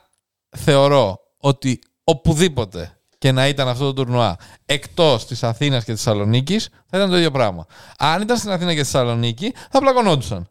θεωρώ 0.56 1.20
ότι 1.38 1.78
οπουδήποτε 2.04 2.98
και 3.18 3.32
να 3.32 3.48
ήταν 3.48 3.68
αυτό 3.68 3.84
το 3.84 3.92
τουρνουά 3.92 4.36
εκτός 4.66 5.26
της 5.26 5.42
Αθήνας 5.42 5.84
και 5.84 5.90
τη 5.92 5.96
Θεσσαλονίκης, 5.98 6.68
θα 6.86 6.96
ήταν 6.96 7.10
το 7.10 7.16
ίδιο 7.16 7.30
πράγμα. 7.30 7.66
Αν 7.98 8.22
ήταν 8.22 8.36
στην 8.36 8.50
Αθήνα 8.50 8.74
και 8.74 8.82
στη 8.82 8.92
Θεσσαλονίκη, 8.92 9.54
θα 9.70 9.78
πλακωνόντουσαν. 9.80 10.48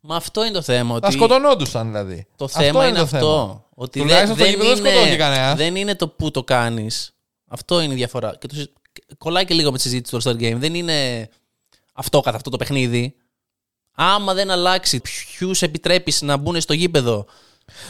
Μα 0.00 0.16
αυτό 0.16 0.44
είναι 0.44 0.52
το 0.52 0.62
θέμα. 0.62 0.98
Θα 0.98 1.06
Ότι 1.06 1.12
σκοτωνόντουσαν 1.16 1.86
δηλαδή. 1.86 2.26
το 2.36 2.48
θέμα 2.48 2.86
είναι, 2.86 2.96
το 2.96 3.02
αυτό. 3.02 3.18
θέμα. 3.18 3.64
Ότι 3.74 3.98
Τουλάχιστον 4.00 4.36
δεν, 4.36 4.46
στο 4.48 4.58
δεν, 4.58 4.68
γήπεδο 4.68 4.68
δεν 4.68 4.76
σκοτώθηκε 4.76 5.08
είναι, 5.08 5.16
κανένας. 5.16 5.56
δεν 5.56 5.76
είναι 5.76 5.94
το 5.94 6.08
που 6.08 6.30
το 6.30 6.44
κάνεις. 6.44 7.12
Αυτό 7.48 7.80
είναι 7.80 7.92
η 7.92 7.96
διαφορά. 7.96 8.36
Και 8.38 8.46
το, 8.46 8.54
συ- 8.54 8.70
κολλάει 9.18 9.44
και 9.44 9.54
λίγο 9.54 9.70
με 9.70 9.76
τη 9.76 9.82
συζήτηση 9.82 10.16
του 10.16 10.22
All 10.22 10.30
Star 10.30 10.40
Game. 10.42 10.56
Δεν 10.56 10.74
είναι 10.74 11.28
αυτό 11.94 12.20
καθ' 12.20 12.34
αυτό 12.34 12.50
το 12.50 12.56
παιχνίδι. 12.56 13.14
Άμα 14.02 14.34
δεν 14.34 14.50
αλλάξει 14.50 15.00
ποιους 15.00 15.62
επιτρέπεις 15.62 16.22
να 16.22 16.36
μπουν 16.36 16.60
στο 16.60 16.72
γήπεδο; 16.72 17.26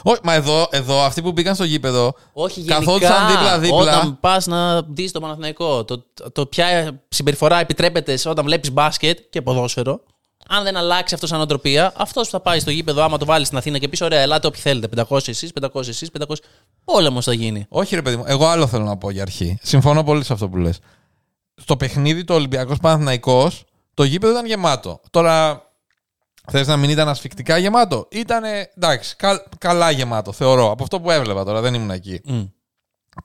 Όχι, 0.02 0.20
μα 0.22 0.34
εδώ, 0.34 0.68
εδώ 0.70 1.00
αυτοί 1.00 1.22
που 1.22 1.32
μπήκαν 1.32 1.54
στο 1.54 1.64
γήπεδο. 1.64 2.14
Όχι, 2.32 2.60
γενικά. 2.60 2.78
Καθόντουσαν 2.78 3.26
δίπλα-δίπλα. 3.26 3.76
Όταν 3.76 4.20
πας 4.20 4.46
να 4.46 4.82
δεις 4.82 5.12
το 5.12 5.20
Παναθηναϊκό, 5.20 5.84
το, 5.84 6.04
το, 6.14 6.30
το 6.30 6.46
ποια 6.46 7.00
συμπεριφορά 7.08 7.60
επιτρέπεται 7.60 8.16
σε 8.16 8.28
όταν 8.28 8.44
βλέπεις 8.44 8.72
μπάσκετ 8.72 9.18
και 9.30 9.42
ποδόσφαιρο, 9.42 10.00
αν 10.48 10.62
δεν 10.62 10.76
αλλάξει 10.76 11.14
αυτός 11.14 11.28
σαν 11.28 11.38
νοοτροπία, 11.38 11.92
αυτός 11.96 12.24
που 12.24 12.30
θα 12.30 12.40
πάει 12.40 12.60
στο 12.60 12.70
γήπεδο, 12.70 13.02
άμα 13.02 13.18
το 13.18 13.24
βάλεις 13.24 13.46
στην 13.46 13.58
Αθήνα 13.58 13.78
και 13.78 13.88
πεις: 13.88 14.00
Ωραία, 14.00 14.20
ελάτε 14.20 14.46
όποιοι 14.46 14.60
θέλετε. 14.60 15.04
500 15.08 15.28
εσείς, 15.28 15.50
500 15.60 15.88
εσείς, 15.88 16.10
500. 16.10 16.34
Πόλεμος 16.84 17.24
θα 17.24 17.32
γίνει. 17.32 17.66
Όχι, 17.68 17.94
ρε 17.94 18.02
παιδί 18.02 18.16
μου, 18.16 18.24
εγώ 18.26 18.46
άλλο 18.46 18.66
θέλω 18.66 18.84
να 18.84 18.96
πω 18.96 19.10
για 19.10 19.22
αρχή. 19.22 19.58
Συμφωνώ 19.62 20.04
πολύ 20.04 20.24
σε 20.24 20.32
αυτό 20.32 20.48
που 20.48 20.56
λες. 20.56 20.78
Στο 21.54 21.76
παιχνίδι 21.76 22.24
το 22.24 22.34
Ολυμπιακός 22.34 22.78
Παναθηναϊκός, 22.78 23.64
το 23.94 24.04
γήπεδο 24.04 24.32
ήταν 24.32 24.46
γεμάτο. 24.46 25.00
Τώρα, 25.10 25.64
θες 26.50 26.66
να 26.66 26.76
μην 26.76 26.90
ήταν 26.90 27.08
ασφικτικά 27.08 27.56
γεμάτο; 27.58 28.06
Ήταν 28.10 28.42
εντάξει, 28.76 29.16
κα- 29.16 29.44
καλά 29.58 29.90
γεμάτο, 29.90 30.32
θεωρώ. 30.32 30.70
Από 30.70 30.82
αυτό 30.82 31.00
που 31.00 31.10
έβλεπα 31.10 31.44
τώρα, 31.44 31.60
δεν 31.60 31.74
ήμουν 31.74 31.90
εκεί. 31.90 32.20
Μμ. 32.24 32.42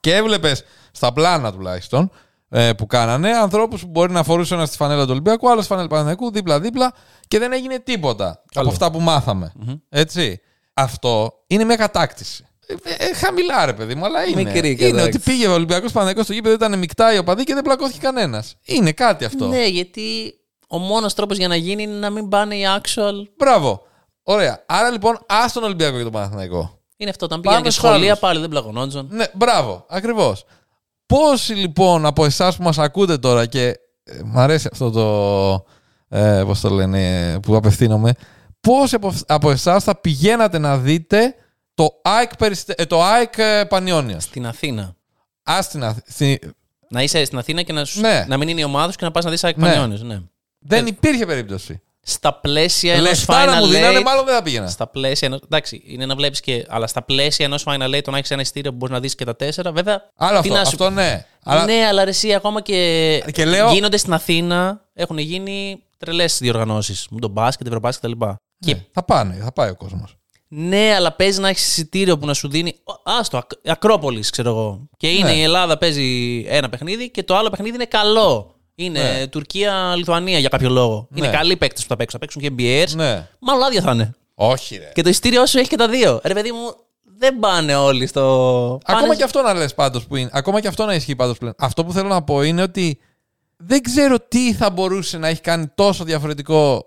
Και 0.00 0.14
έβλεπες 0.14 0.64
στα 0.90 1.12
πλάνα 1.12 1.52
τουλάχιστον 1.52 2.10
ε, 2.48 2.72
που 2.72 2.86
κάνανε 2.86 3.30
ανθρώπους 3.30 3.80
που 3.80 3.88
μπορεί 3.88 4.12
να 4.12 4.22
φορούσε 4.22 4.54
ένα 4.54 4.66
στη 4.66 4.76
φανέλα 4.76 5.02
του 5.04 5.10
Ολυμπιακού, 5.10 5.50
άλλος 5.50 5.64
στη 5.64 5.72
φανέλα 5.72 5.88
του 5.88 5.94
Παναθηναϊκού, 5.94 6.30
δίπλα-δίπλα 6.32 6.92
και 7.28 7.38
δεν 7.38 7.52
έγινε 7.52 7.78
τίποτα 7.78 8.42
από 8.54 8.68
αυτά 8.68 8.90
που 8.90 9.00
μαθαμε 9.00 9.52
Έτσι. 9.88 10.40
Αυτό 10.74 11.32
είναι 11.46 11.64
μια 11.64 11.76
κατάκτηση. 11.76 12.46
Ε, 12.66 13.04
ε, 13.04 13.14
χαμηλά, 13.14 13.64
ρε 13.66 13.72
παιδί 13.72 13.94
μου, 13.94 14.04
αλλά 14.04 14.24
είναι. 14.24 14.42
Μικρή 14.42 14.68
είναι 14.68 14.76
κατάκτηση. 14.76 15.06
ότι 15.06 15.18
πήγε 15.18 15.46
ο 15.46 15.52
Ολυμπιακός 15.52 15.92
Παναθηναϊκός 15.92 16.24
στο 16.24 16.32
γήπεδο, 16.32 16.54
ήταν 16.54 16.78
μεικτά 16.78 17.14
οι 17.14 17.18
οπαδοί 17.18 17.44
και 17.44 17.54
δεν 17.54 17.62
πλακώθηκε 17.62 17.98
κανένας. 17.98 18.56
Είναι 18.64 18.92
κάτι 18.92 19.24
αυτό. 19.24 19.46
Ναι, 19.46 19.66
γιατί 19.66 20.34
ο 20.66 20.78
μόνος 20.78 21.14
τρόπος 21.14 21.36
για 21.36 21.48
να 21.48 21.56
γίνει 21.56 21.82
είναι 21.82 21.94
να 21.98 22.10
μην 22.10 22.28
πάνε 22.28 22.54
οι 22.56 22.64
actual. 22.80 23.12
Μπράβο. 23.36 23.82
Ωραία. 24.22 24.62
Άρα 24.66 24.90
λοιπόν, 24.90 25.18
ας 25.26 25.52
τον 25.52 25.62
Ολυμπιακό 25.62 25.96
και 25.96 26.02
τον 26.02 26.12
Παναθηναϊκό. 26.12 26.78
Είναι 26.96 27.10
αυτό. 27.10 27.24
Όταν 27.24 27.40
Πάμε 27.40 27.56
πήγαιναν 27.56 27.62
και 27.62 27.70
στους 27.78 27.88
σχολεία 27.90 28.06
άλλους. 28.08 28.18
πάλι 28.20 28.40
δεν 28.40 28.48
πλαγωνόντουσαν. 28.48 29.08
Ναι, 29.10 29.24
μπράβο, 29.34 29.86
ακριβώς. 29.88 30.44
Πόσοι 31.06 31.52
λοιπόν 31.54 32.06
από 32.06 32.24
εσάς 32.24 32.56
που 32.56 32.62
μας 32.62 32.78
ακούτε 32.78 33.18
τώρα 33.18 33.46
και 33.46 33.66
ε, 34.04 34.20
μ' 34.24 34.38
αρέσει 34.38 34.68
αυτό 34.72 34.90
το. 34.90 35.64
Ε, 36.18 36.42
Πώς 36.46 36.60
το 36.60 36.68
λένε, 36.70 37.30
ε, 37.32 37.38
που 37.38 37.56
απευθύνομαι. 37.56 38.12
Πόσοι 38.60 38.94
από, 38.94 39.12
από 39.26 39.50
εσάς 39.50 39.84
θα 39.84 40.00
πηγαίνατε 40.00 40.58
να 40.58 40.78
δείτε 40.78 41.34
το 41.74 42.00
ΑΕΚ, 42.02 42.36
Περιστε- 42.36 42.80
ε, 42.80 42.86
το 42.86 43.02
ΑΕΚ 43.02 43.38
ε, 43.38 43.64
Πανιόνια. 43.68 44.20
Στην 44.20 44.46
Αθήνα. 44.46 44.96
Α 45.50 45.58
στην 45.62 45.84
Αθ- 45.84 46.10
στη- 46.10 46.40
Να 46.88 47.02
είσαι 47.02 47.24
στην 47.24 47.38
Αθήνα 47.38 47.62
και 47.62 47.72
να, 47.72 47.84
σου, 47.84 48.00
Ναι. 48.00 48.24
να 48.28 48.36
μην 48.36 48.48
είναι 48.48 48.60
η 48.60 48.64
ομάδα 48.64 48.90
σου 48.92 48.98
και 48.98 49.04
να 49.04 49.10
πας 49.10 49.24
να 49.24 49.30
δεις 49.30 49.44
ΑΕΚ 49.44 49.56
Ναι. 49.56 49.66
Πανιόνιος, 49.68 50.02
Ναι. 50.02 50.20
Δεν 50.68 50.86
υπήρχε 50.86 51.26
περίπτωση. 51.26 51.80
Στα 52.08 52.34
πλαίσια 52.40 52.92
ενός 52.92 53.08
Λεφτά 53.08 53.44
να 53.46 53.56
Final 53.56 53.60
μου 53.60 53.66
δίνανε, 53.66 53.98
Eight. 53.98 54.02
μάλλον 54.02 54.24
δεν 54.24 54.34
θα 54.34 54.42
πήγαινα. 54.42 54.68
Στα 54.68 54.86
πλαίσια 54.86 55.28
ενός, 55.28 55.40
εντάξει, 55.44 55.82
είναι 55.86 56.06
να 56.06 56.14
βλέπεις 56.14 56.40
και. 56.40 56.64
Αλλά 56.68 56.86
στα 56.86 57.02
πλαίσια 57.02 57.44
ενός 57.44 57.64
Final 57.66 57.94
Eight, 57.94 58.00
το 58.02 58.10
να 58.10 58.18
έχεις 58.18 58.30
ένα 58.30 58.40
ειστήριο 58.40 58.70
που 58.70 58.76
μπορείς 58.76 58.94
να 58.94 59.00
δεις 59.00 59.14
και 59.14 59.24
τα 59.24 59.36
τέσσερα, 59.36 59.72
βέβαια. 59.72 60.10
Άλλο 60.16 60.40
τι 60.40 60.48
αυτό, 60.48 60.52
να 60.54 60.64
σου 60.64 60.70
αυτό 60.70 60.90
ναι. 60.90 61.26
Αλλά 61.44 61.64
Ναι, 61.64 61.86
αλλά 61.88 62.04
ρε, 62.04 62.10
εσύ 62.10 62.34
ακόμα 62.34 62.60
και, 62.62 63.22
Και 63.32 63.44
λέω- 63.44 63.72
γίνονται 63.72 63.96
στην 63.96 64.12
Αθήνα, 64.12 64.80
έχουν 64.94 65.18
γίνει 65.18 65.82
τρελές 65.98 66.38
διοργανώσεις. 66.38 67.06
Με 67.10 67.20
τον 67.20 67.30
μπάσκετ, 67.30 67.66
ευρωμπάσκετ 67.66 68.10
κτλ. 68.10 68.24
Και 68.58 68.74
ναι, 68.74 68.84
θα 68.92 69.04
πάνε, 69.04 69.38
θα 69.42 69.52
πάει 69.52 69.70
ο 69.70 69.74
κόσμος. 69.76 70.16
ναι, 70.48 70.92
αλλά 70.96 71.12
παίζει 71.12 71.40
να 71.40 71.48
έχεις 71.48 71.66
εισιτήριο 71.66 72.18
που 72.18 72.26
να 72.26 72.34
σου 72.34 72.48
δίνει. 72.48 72.74
Άστο, 73.04 73.36
Ακ- 73.36 73.68
Ακρόπολης, 73.68 74.30
ξέρω 74.30 74.48
εγώ. 74.50 74.88
Και 74.96 75.08
είναι 75.08 75.28
Ναι. 75.30 75.36
η 75.36 75.42
Ελλάδα 75.42 75.78
παίζει 75.78 76.44
ένα 76.48 76.68
παιχνίδι 76.68 77.10
και 77.10 77.22
το 77.22 77.36
άλλο 77.36 77.50
παιχνίδι 77.50 77.74
είναι 77.74 77.84
καλό. 77.84 78.55
Είναι 78.78 79.02
Ναι. 79.02 79.26
Τουρκία-Λιθουανία 79.26 80.38
για 80.38 80.48
κάποιο 80.48 80.68
λόγο. 80.70 81.06
Ναι. 81.10 81.18
Είναι 81.26 81.36
καλοί 81.36 81.56
παίκτες 81.56 81.82
που 81.82 81.88
θα 81.88 81.96
παίξουν. 81.96 82.20
Θα 82.20 82.26
παίξουν 82.26 82.42
και 82.42 82.50
BS. 82.58 82.94
Ναι. 82.96 83.28
Μάλλον 83.38 83.62
άδεια 83.62 83.80
θα 83.80 83.92
είναι. 83.92 84.14
Όχι, 84.34 84.76
ρε. 84.76 84.90
Και 84.94 85.02
το 85.02 85.08
ειστήριό 85.08 85.46
σου 85.46 85.58
έχει 85.58 85.68
και 85.68 85.76
τα 85.76 85.88
δύο. 85.88 86.20
Ρε 86.24 86.34
παιδί 86.34 86.52
μου, 86.52 86.74
δεν 87.18 87.38
πάνε 87.38 87.74
όλοι 87.76 88.06
στο. 88.06 88.20
Ακόμα 88.84 89.00
Πάνε- 89.00 89.16
και 89.16 89.24
αυτό 89.24 89.42
να 89.42 89.54
λες 89.54 89.74
πάντως 89.74 90.06
που 90.06 90.16
είναι. 90.16 90.30
Ακόμα 90.32 90.60
και 90.60 90.68
αυτό 90.68 90.84
να 90.84 90.94
ισχύει 90.94 91.16
πάντως 91.16 91.38
πλέον. 91.38 91.54
Αυτό 91.58 91.84
που 91.84 91.92
θέλω 91.92 92.08
να 92.08 92.22
πω 92.22 92.42
είναι 92.42 92.62
ότι 92.62 92.98
δεν 93.56 93.82
ξέρω 93.82 94.20
τι 94.20 94.54
θα 94.54 94.70
μπορούσε 94.70 95.18
να 95.18 95.28
έχει 95.28 95.40
κάνει 95.40 95.66
τόσο 95.74 96.04
διαφορετικό 96.04 96.86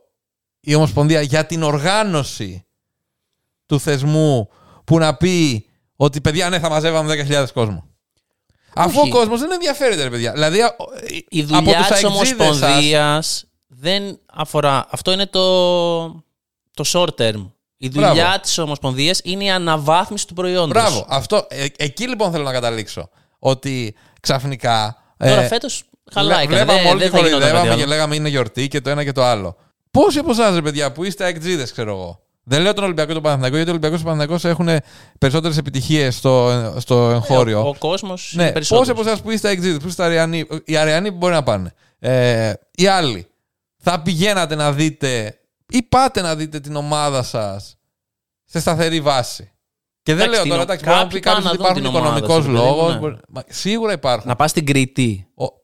η 0.60 0.76
Ομοσπονδία 0.76 1.22
για 1.22 1.46
την 1.46 1.64
οργάνωση 1.64 2.66
του 3.66 3.80
θεσμού 3.80 4.50
που 4.84 4.98
να 4.98 5.16
πει 5.16 5.66
ότι 5.96 6.22
παιδιά 6.22 6.50
ναι 6.50 6.60
θα 6.60 6.70
μαζεύαμε 6.70 7.26
10.000 7.30 7.46
κόσμο. 7.54 7.89
Αφού 8.76 9.00
ο 9.00 9.02
Όχι. 9.02 9.12
κόσμος 9.12 9.40
δεν 9.40 9.52
ενδιαφέρεται, 9.52 10.04
ρε 10.04 10.10
παιδιά. 10.10 10.32
Δηλαδή, 10.32 10.62
α- 10.62 10.76
Η 11.30 11.40
από 11.42 11.48
δουλειά 11.54 11.78
τους 11.78 11.88
της 11.88 11.92
αεξίδες 12.06 12.28
σας- 12.28 12.42
Ομοσπονδίας 12.50 13.46
δεν 13.68 14.20
αφορά. 14.34 14.86
Αυτό 14.90 15.12
είναι 15.12 15.26
το, 15.26 16.06
το 16.74 16.84
short 16.94 17.08
term. 17.18 17.50
Η 17.78 17.90
δουλειά 17.90 18.14
Μπράβο. 18.14 18.40
της 18.40 18.58
Ομοσπονδίας 18.58 19.20
είναι 19.24 19.44
η 19.44 19.50
αναβάθμιση 19.50 20.28
του 20.28 20.34
προϊόντος. 20.34 20.70
Μπράβο. 20.82 21.06
Αυτό, 21.10 21.46
ε, 21.50 21.66
εκεί 21.78 22.08
λοιπόν 22.08 22.32
θέλω 22.32 22.44
να 22.44 22.52
καταλήξω. 22.52 23.10
Ότι 23.40 23.96
ξαφνικά. 24.22 24.98
Τώρα 25.18 25.42
ε, 25.42 25.48
φέτος 25.48 25.84
χαλάει. 26.14 26.46
Βλέ- 26.46 26.60
κανένα. 26.60 26.66
Βλέπαμε 26.66 26.82
Δεν- 26.82 26.92
όλοι 26.92 27.00
δεν 27.00 27.10
και 27.12 27.18
θα 27.18 27.24
γινόταν 27.28 27.40
κάτι 27.40 27.52
κοροϊδεύαμε 27.52 27.70
άλλο. 27.72 27.80
και 27.82 27.96
λέγαμε 27.96 28.16
είναι 28.16 28.30
γιορτή 28.30 28.68
και 28.68 28.82
το 28.82 28.90
ένα 28.90 29.04
και 29.04 29.12
το 29.12 29.24
άλλο. 29.24 29.56
Πόσοι 29.92 30.20
από 30.20 30.32
εσάς, 30.32 30.56
ρε 30.56 30.62
παιδιά, 30.62 30.92
που 30.92 31.04
είστε 31.04 31.24
αεκτζίδε, 31.24 31.64
ξέρω 31.64 31.92
εγώ. 31.92 32.20
Δεν 32.52 32.62
λέω 32.62 32.74
τον 32.74 32.84
Ολυμπιακό 32.84 33.08
και 33.08 33.14
τον 33.14 33.24
Παναθηναϊκό, 33.24 33.56
γιατί 33.56 33.70
ο 33.72 33.74
Ολυμπιακός 33.74 34.02
και 34.02 34.08
ο 34.08 34.10
Παναθηναϊκός 34.12 34.46
έχουν 34.52 34.70
περισσότερες 35.20 35.58
επιτυχίες 35.58 36.16
στο, 36.16 36.52
στο 36.80 37.10
εγχώριο. 37.10 37.60
Ε, 37.60 37.64
Ο, 37.64 37.68
ο 37.68 37.76
κόσμος. 37.80 38.34
ναι, 38.36 38.52
πόσοι 38.52 38.92
από 38.92 39.02
εσάς 39.02 39.22
που 39.22 39.32
είστε 39.32 39.48
αεκτζίδε, 39.48 39.78
που 39.80 39.88
είστε 39.88 40.04
αριανοί, 40.04 40.46
οι 40.66 40.78
αριανοί 40.78 41.12
που 41.12 41.18
μπορεί 41.18 41.34
να 41.34 41.44
πάνε. 41.44 41.74
Ε, 42.00 42.54
οι 42.76 42.88
άλλοι, 42.88 43.28
θα 43.78 44.02
πηγαίνατε 44.02 44.56
να 44.56 44.72
δείτε 44.72 45.40
ή 45.70 45.84
πάτε 45.84 46.22
να 46.22 46.36
δείτε 46.36 46.60
την 46.60 46.76
ομάδα 46.76 47.24
σας 47.24 47.78
σε 48.46 48.60
σταθερή 48.60 49.02
βάση; 49.02 49.52
Και 50.04 50.14
δεν 50.16 50.28
Εντάξει, 50.28 50.32
λέω 50.34 50.42
την- 50.42 50.52
τώρα, 50.52 50.62
εντάξει, 50.64 50.84
μπορεί 50.86 50.96
να 50.98 51.04
κάποιοι 51.04 51.20
πει 51.20 51.26
κάποιος 51.26 51.44
πάνε 51.44 51.58
ότι 51.58 51.62
να 51.62 51.74
δουν 51.74 51.84
υπάρχουν 51.84 51.92
την 51.92 52.02
ομάδα 52.02 52.18
οικονομικός 52.18 52.44
σου, 52.44 52.52
παιδί 52.52 52.98
μου, 52.98 53.02
λόγος. 53.08 53.20
ναι. 53.30 53.42
Σίγουρα 53.48 53.92
υπάρχουν. 53.94 54.28
Να 54.30 54.36
πας 54.36 54.50
στην 54.50 54.66
Κρήτη. 54.66 55.28
Ο- 55.36 55.59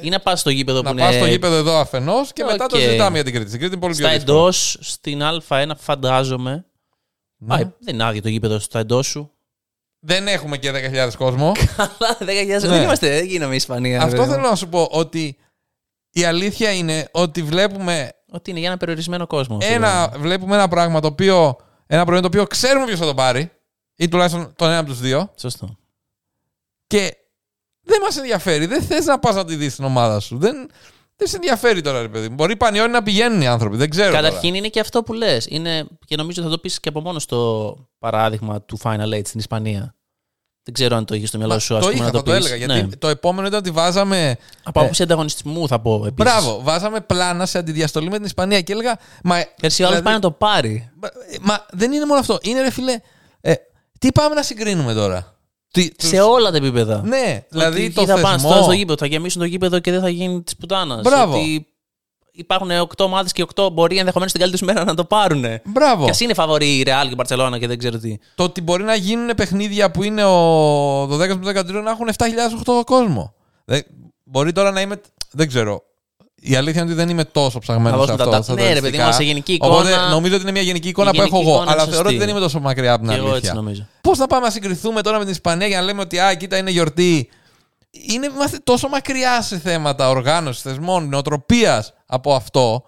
Ή 0.00 0.08
να 0.08 0.20
πας 0.20 0.40
στο 0.40 0.50
γήπεδο 0.50 0.82
να 0.82 0.90
που 0.90 0.96
πας 0.96 1.08
είναι. 1.08 1.18
στο 1.22 1.30
γήπεδο 1.30 1.54
εδώ 1.54 1.76
αφενός 1.78 2.32
και 2.32 2.44
μετά 2.44 2.66
το 2.66 2.76
Οκ. 2.76 2.82
συζητάμε 2.82 3.14
για 3.14 3.24
την 3.24 3.32
Κρήτη. 3.32 3.48
Στην 3.48 3.60
Κρήτη 3.60 3.74
είναι 3.74 3.82
πολύ 3.84 3.94
πιο 3.96 4.04
Στα 4.06 4.14
δύσκολο. 4.14 4.38
εντός, 4.38 4.76
στην 4.80 5.20
Α1, 5.48 5.70
φαντάζομαι. 5.76 6.64
Ναι. 7.36 7.54
Α, 7.54 7.58
δεν 7.80 7.94
είναι 7.94 8.04
άδειο 8.04 8.22
το 8.22 8.28
γήπεδο 8.28 8.58
στα 8.58 8.78
εντός 8.78 9.06
σου. 9.06 9.30
Δεν 10.06 10.28
έχουμε 10.28 10.56
και 10.58 10.70
10.000 10.70 11.10
κόσμο. 11.18 11.52
Αλλά 11.76 12.16
10.000 12.20 12.46
Ναι. 12.46 12.58
δεν 12.58 12.82
είμαστε, 12.82 13.08
δεν 13.08 13.24
γίναμε 13.26 13.54
Ισπανία. 13.54 14.02
Αυτό 14.02 14.16
βέβαια. 14.16 14.34
θέλω 14.34 14.48
να 14.48 14.54
σου 14.54 14.68
πω 14.68 14.88
ότι 14.90 15.36
η 16.10 16.24
αλήθεια 16.24 16.72
είναι 16.72 17.08
ότι 17.12 17.42
βλέπουμε 17.42 18.12
Ότι 18.30 18.50
είναι 18.50 18.58
για 18.58 18.68
ένα 18.68 18.76
περιορισμένο 18.76 19.26
κόσμο. 19.26 19.58
ένα, 19.60 20.12
βλέπουμε 20.16 20.54
ένα 20.54 20.68
πράγμα 20.68 21.00
το 21.00 21.06
οποίο. 21.06 21.56
Ένα 21.86 22.04
προϊόν 22.04 22.22
το 22.22 22.28
οποίο 22.28 22.46
ξέρουμε 22.46 22.86
ποιος 22.86 22.98
θα 22.98 23.06
το 23.06 23.14
πάρει. 23.14 23.50
Ή 23.96 24.08
τουλάχιστον 24.08 24.52
τον 24.56 24.68
ένα 24.68 24.78
από 24.78 24.88
τους 24.88 25.00
δύο. 25.00 25.32
Σωστό. 25.36 25.76
Και 26.86 27.16
δεν 27.84 27.98
μας 28.02 28.16
ενδιαφέρει. 28.16 28.66
Δεν 28.66 28.82
θες 28.82 29.04
να 29.04 29.18
πας 29.18 29.34
να 29.34 29.44
τη 29.44 29.54
δεις 29.56 29.72
στην 29.72 29.84
ομάδα 29.84 30.20
σου. 30.20 30.38
Δεν, 30.38 30.70
δεν 31.16 31.28
σε 31.28 31.36
ενδιαφέρει 31.36 31.80
τώρα, 31.80 32.00
ρε 32.02 32.08
παιδί 32.08 32.28
μου. 32.28 32.34
Μπορεί 32.34 32.56
πανιόνι 32.56 32.92
να 32.92 33.02
πηγαίνουν 33.02 33.40
οι 33.40 33.46
άνθρωποι. 33.46 33.76
Δεν 33.76 33.90
ξέρω. 33.90 34.10
τώρα. 34.10 34.22
Καταρχήν 34.22 34.54
είναι 34.54 34.68
και 34.68 34.80
αυτό 34.80 35.02
που 35.02 35.12
λες. 35.12 35.46
Και 36.06 36.16
νομίζω 36.16 36.42
θα 36.42 36.48
το 36.48 36.58
πεις 36.58 36.80
και 36.80 36.88
από 36.88 37.00
μόνο 37.00 37.18
στο 37.18 37.76
παράδειγμα 37.98 38.62
του 38.62 38.78
Final 38.82 39.14
Eight 39.14 39.26
στην 39.26 39.40
Ισπανία. 39.40 39.94
Δεν 40.66 40.74
ξέρω 40.74 40.96
αν 40.96 41.04
το 41.04 41.14
είχες 41.14 41.28
στο 41.28 41.38
μυαλό 41.38 41.52
Μα, 41.52 41.58
σου, 41.58 41.76
ας 41.76 41.80
το 41.84 41.90
πούμε, 41.90 42.00
είχα, 42.02 42.04
να 42.04 42.10
το, 42.12 42.18
θα 42.18 42.24
το 42.24 42.30
πεις. 42.30 42.46
έλεγα. 42.50 42.56
Γιατί 42.66 42.86
Ναι. 42.86 42.96
το 42.96 43.08
επόμενο 43.08 43.46
ήταν 43.46 43.58
ότι 43.58 43.70
βάζαμε 43.70 44.36
Από 44.62 44.80
άποψη 44.80 45.02
ανταγωνιστισμού 45.02 45.68
θα 45.68 45.80
πω 45.80 45.94
επίσης. 45.94 46.14
Μπράβο, 46.14 46.62
βάζαμε 46.62 47.00
πλάνα 47.00 47.46
σε 47.46 47.58
αντιδιαστολή 47.58 48.10
με 48.10 48.16
την 48.16 48.24
Ισπανία 48.24 48.60
και 48.60 48.72
έλεγα. 48.72 48.98
Μα, 49.24 49.36
Εσύ 49.36 49.46
ο 49.82 49.86
άλλος 49.86 49.98
δηλαδή- 50.00 50.02
πάει 50.02 50.14
να 50.14 50.20
το 50.20 50.30
πάρει. 50.30 50.90
μα, 51.00 51.08
μα 51.40 51.66
δεν 51.70 51.92
είναι 51.92 52.06
μόνο 52.06 52.20
αυτό. 52.20 52.38
Είναι 52.42 52.60
ρε 52.62 52.70
φίλε. 52.70 53.00
Ε, 53.40 53.52
τι 53.98 54.12
πάμε 54.12 54.34
να 54.34 54.42
συγκρίνουμε 54.42 54.94
τώρα; 54.94 55.33
Τι, 55.74 55.94
τους- 55.94 56.08
Σε 56.08 56.20
όλα 56.20 56.50
τα 56.50 56.56
επίπεδα. 56.56 57.02
Ναι, 57.04 57.44
δηλαδή 57.48 57.82
Ότι 57.84 57.92
το 57.92 58.00
εκεί 58.00 58.10
θα 58.10 58.20
πάνε 58.20 58.36
θεσμό. 58.36 58.50
στο, 58.52 58.62
στο 58.62 58.72
γήπεδο, 58.72 58.96
θα 58.98 59.06
γεμίσουν 59.06 59.40
το 59.40 59.46
γήπεδο 59.46 59.78
και 59.78 59.90
δεν 59.90 60.00
θα 60.00 60.08
γίνει 60.08 60.42
της 60.42 60.56
πουτάνας. 60.56 61.02
Μπράβο. 61.02 61.36
Ότι 61.36 61.66
υπάρχουν 62.32 62.70
8 62.70 62.84
ομάδες 63.04 63.32
και 63.32 63.44
8 63.54 63.68
μπορεί 63.72 63.96
ενδεχομένως 63.98 64.32
την 64.32 64.40
καλύτερη 64.40 64.66
του 64.66 64.72
μέρα 64.72 64.84
να 64.84 64.94
το 64.94 65.04
πάρουν. 65.04 65.44
Μπράβο. 65.64 66.04
Και 66.04 66.10
ας 66.10 66.20
είναι 66.20 66.34
φαβορή 66.34 66.78
η 66.78 66.82
Ρεάλ 66.82 67.06
και 67.06 67.12
η 67.12 67.14
Μπαρσελόνα 67.16 67.58
και 67.58 67.66
δεν 67.66 67.78
ξέρω 67.78 67.98
τι. 67.98 68.16
Το 68.34 68.42
ότι 68.42 68.60
μπορεί 68.60 68.82
να 68.82 68.94
γίνουν 68.94 69.34
παιχνίδια 69.36 69.90
που 69.90 70.02
είναι 70.02 70.24
ο 70.24 71.02
12 71.02 71.08
με 71.36 71.52
13 71.60 71.64
να 71.84 71.90
έχουν 71.90 72.08
7.008 72.16 72.84
κόσμο. 72.84 73.34
Δεν, 73.64 73.82
μπορεί 74.24 74.52
τώρα 74.52 74.70
να 74.70 74.80
είμαι. 74.80 75.00
Δεν 75.30 75.48
ξέρω. 75.48 75.82
Η 76.46 76.54
αλήθεια 76.56 76.80
είναι 76.82 76.90
ότι 76.90 77.00
δεν 77.00 77.08
είμαι 77.08 77.24
τόσο 77.24 77.58
ψαγμένος 77.58 78.00
Να 78.00 78.06
σε 78.06 78.12
δώσουμε 78.12 78.36
αυτό. 78.36 78.36
τα- 78.36 78.42
στα 78.42 78.54
Ναι, 78.54 78.72
ρε 78.72 78.80
παιδί 78.80 78.80
μου, 78.80 79.02
στατιστικά. 79.02 79.12
σε 79.12 79.22
γενική 79.22 79.52
εικόνα- 79.52 79.74
Οπότε 79.74 79.96
νομίζω 80.10 80.34
ότι 80.34 80.42
είναι 80.42 80.52
μια 80.52 80.62
γενική 80.62 80.88
εικόνα 80.88 81.10
Η 81.12 81.16
που 81.16 81.22
έχω 81.22 81.28
γενική 81.28 81.48
εγώ. 81.48 81.56
εικόνα 81.56 81.70
Αλλά 81.72 81.82
είναι 81.82 81.90
θεωρώ 81.92 82.06
ότι 82.08 82.14
σωστή. 82.14 82.26
δεν 82.26 82.28
είμαι 82.36 82.44
τόσο 82.46 82.60
μακριά 82.60 82.92
από 82.92 83.02
την 83.02 83.10
Και 83.12 83.16
εγώ 83.16 83.26
έτσι 83.26 83.36
αλήθεια. 83.36 83.54
νομίζω. 83.54 83.86
Πώς 84.00 84.18
θα 84.18 84.26
πάμε 84.26 84.44
να 84.46 84.50
συγκριθούμε 84.52 85.02
τώρα 85.02 85.16
με 85.18 85.22
την 85.24 85.32
Ισπανία 85.32 85.66
για 85.66 85.78
να 85.78 85.84
λέμε 85.84 86.00
ότι 86.00 86.20
α, 86.20 86.34
κοίτα 86.34 86.56
είναι 86.56 86.70
γιορτή. 86.70 87.28
Είναι, 87.90 88.26
είμαστε 88.26 88.58
τόσο 88.64 88.88
μακριά 88.88 89.42
σε 89.42 89.58
θέματα 89.58 90.08
οργάνωσης, 90.08 90.62
θεσμών, 90.62 91.08
νοοτροπίας 91.08 91.92
από 92.06 92.34
αυτό, 92.34 92.84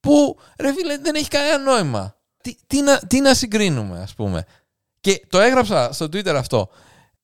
που 0.00 0.36
ρε 0.60 0.72
φίλε 0.72 0.96
δεν 0.98 1.14
έχει 1.14 1.28
κανένα 1.28 1.58
νόημα. 1.58 2.14
Τι, 2.42 2.54
τι, 2.66 2.80
να, 2.82 2.98
τι 2.98 3.20
να 3.20 3.34
συγκρίνουμε, 3.34 4.00
ας 4.02 4.14
πούμε. 4.14 4.44
Και 5.00 5.22
το 5.28 5.40
έγραψα 5.40 5.92
στο 5.92 6.04
Twitter 6.06 6.34
αυτό. 6.34 6.68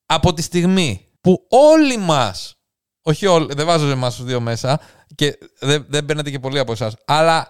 Από 0.07 0.33
τη 0.35 0.43
στιγμή 0.43 1.09
που 1.21 1.47
όλοι 1.49 1.97
μας, 1.97 2.56
όχι 3.09 3.27
όλοι, 3.27 3.55
δεν 3.55 3.67
βάζω 3.67 3.91
εμάς 3.91 4.15
τους 4.17 4.25
δύο 4.25 4.41
μέσα 4.41 4.81
και 5.15 5.39
δεν, 5.61 5.87
δεν 5.89 6.05
παίρνετε 6.05 6.31
και 6.31 6.39
πολλοί 6.39 6.59
από 6.59 6.73
εσάς, 6.73 6.95
αλλά 7.05 7.49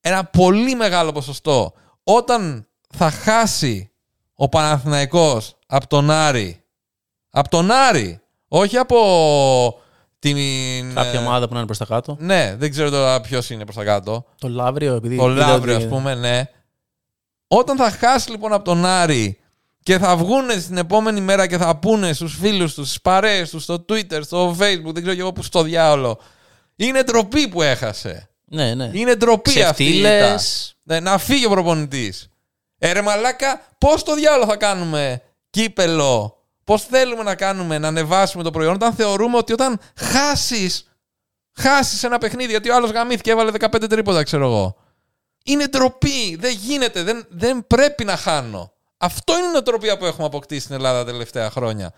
ένα 0.00 0.24
πολύ 0.24 0.74
μεγάλο 0.74 1.12
ποσοστό 1.12 1.72
όταν 2.04 2.66
θα 2.96 3.10
χάσει 3.10 3.90
ο 4.34 4.48
Παναθηναϊκός 4.48 5.56
από 5.66 5.86
τον 5.86 6.10
Άρη. 6.10 6.62
Από 7.30 7.48
τον 7.48 7.70
Άρη. 7.70 8.20
Όχι 8.48 8.76
από 8.76 8.98
την. 10.18 10.36
Κάποια 10.94 11.20
ε, 11.20 11.24
ομάδα 11.24 11.46
που 11.46 11.52
να 11.52 11.58
είναι 11.58 11.66
προς 11.66 11.78
τα 11.78 11.84
κάτω. 11.84 12.16
Ναι, 12.20 12.54
δεν 12.58 12.70
ξέρω 12.70 12.90
τώρα 12.90 13.20
ποιος 13.20 13.50
είναι 13.50 13.64
προς 13.64 13.76
τα 13.76 13.84
κάτω. 13.84 14.24
Το 14.38 14.48
Λαύριο, 14.48 14.94
επειδή. 14.94 15.16
Το 15.16 15.30
είδα 15.30 15.46
Λαύριο, 15.46 15.74
ότι- 15.74 15.84
ας 15.84 15.90
πούμε, 15.90 16.14
ναι. 16.14 16.42
Όταν 17.48 17.76
θα 17.76 17.90
χάσει 17.90 18.30
λοιπόν 18.30 18.52
από 18.52 18.64
τον 18.64 18.84
Άρη 18.86 19.38
και 19.84 19.98
θα 19.98 20.16
βγουν 20.16 20.50
στην 20.60 20.76
επόμενη 20.76 21.20
μέρα 21.20 21.46
και 21.46 21.56
θα 21.56 21.76
πούνε 21.76 22.12
στους 22.12 22.36
φίλους 22.40 22.74
τους, 22.74 22.88
στις 22.88 23.00
παρέες 23.00 23.50
τους, 23.50 23.62
στο 23.62 23.84
Twitter, 23.88 24.20
στο 24.22 24.50
Facebook, 24.50 24.92
δεν 24.92 25.02
ξέρω 25.02 25.14
και 25.14 25.20
εγώ 25.20 25.32
που 25.32 25.42
στο 25.42 25.62
διάολο. 25.62 26.18
Είναι 26.76 27.02
ντροπή 27.02 27.48
που 27.48 27.62
έχασε. 27.62 28.28
Ναι, 28.44 28.74
ναι. 28.74 28.90
Είναι 28.92 29.14
ντροπή 29.14 29.62
αυτή. 29.62 29.84
η 29.84 29.98
ήττα. 29.98 30.08
Ξεφτύλες. 30.08 30.74
Ναι, 30.82 31.00
να 31.00 31.18
φύγει 31.18 31.46
ο 31.46 31.48
προπονητής. 31.50 32.28
Ε, 32.78 32.92
ρε 32.92 33.02
μαλάκα, 33.02 33.66
πώς 33.78 34.02
το 34.02 34.14
διάλογο 34.14 34.50
θα 34.50 34.56
κάνουμε 34.56 35.22
κύπελο, 35.50 36.42
πώς 36.64 36.84
θέλουμε 36.84 37.22
να 37.22 37.34
κάνουμε 37.34 37.78
να 37.78 37.88
ανεβάσουμε 37.88 38.42
το 38.42 38.50
προϊόν, 38.50 38.74
όταν 38.74 38.92
θεωρούμε 38.92 39.36
ότι 39.36 39.52
όταν 39.52 39.80
χάσεις, 39.96 40.88
χάσεις 41.54 42.02
ένα 42.02 42.18
παιχνίδι, 42.18 42.50
γιατί 42.50 42.70
ο 42.70 42.74
άλλος 42.74 42.90
γαμήθηκε, 42.90 43.30
έβαλε 43.30 43.50
15 43.60 43.88
τρίποτα, 43.88 44.22
ξέρω 44.22 44.44
εγώ. 44.44 44.76
Είναι 45.44 45.66
ντροπή. 45.66 46.36
Δεν 46.36 46.52
γίνεται. 46.52 47.02
Δεν, 47.02 47.26
δεν 47.28 47.66
πρέπει 47.66 48.04
να 48.04 48.16
χάνω. 48.16 48.73
Αυτό 48.96 49.38
είναι 49.38 49.46
η 49.46 49.50
νοοτροπία 49.50 49.98
που 49.98 50.04
έχουμε 50.04 50.26
αποκτήσει 50.26 50.60
στην 50.60 50.74
Ελλάδα 50.74 51.04
τα 51.04 51.10
τελευταία 51.10 51.50
χρόνια. 51.50 51.92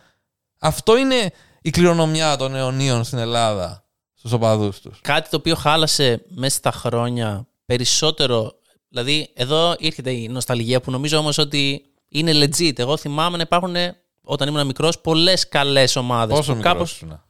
Αυτό 0.59 0.97
είναι 0.97 1.31
η 1.63 1.71
κληρονομιά 1.71 2.37
των 2.37 2.55
αιωνίων 2.55 3.05
στην 3.05 3.19
Ελλάδα 3.19 3.85
στους 4.15 4.33
οπαδούς 4.33 4.81
τους. 4.81 4.99
Κάτι 5.03 5.31
το 5.31 5.37
οποίο 5.37 5.55
χάλασε 5.55 6.23
μέσα 6.29 6.57
στα 6.57 6.73
χρόνια 6.73 7.47
περισσότερο. 7.67 8.53
Δηλαδή, 8.89 9.31
εδώ 9.35 9.75
έρχεται 9.81 10.11
η 10.13 10.29
νοσταλγία 10.29 10.81
που 10.81 10.91
νομίζω 10.91 11.19
όμως 11.19 11.39
ότι 11.39 11.85
είναι 12.09 12.33
legit. 12.33 12.79
Εγώ 12.79 12.97
θυμάμαι 12.97 13.37
να 13.37 13.43
υπάρχουν 13.43 13.75
όταν 14.23 14.49
ήμουν 14.49 14.67
μικρός 14.67 14.99
πολλές 15.01 15.49
καλές 15.49 15.97
ομάδες. 15.97 16.37
Πόσο 16.37 16.51
που 16.51 16.57
μικρός 16.57 16.73
κάπως 16.73 16.93
ήσουν; 16.93 17.21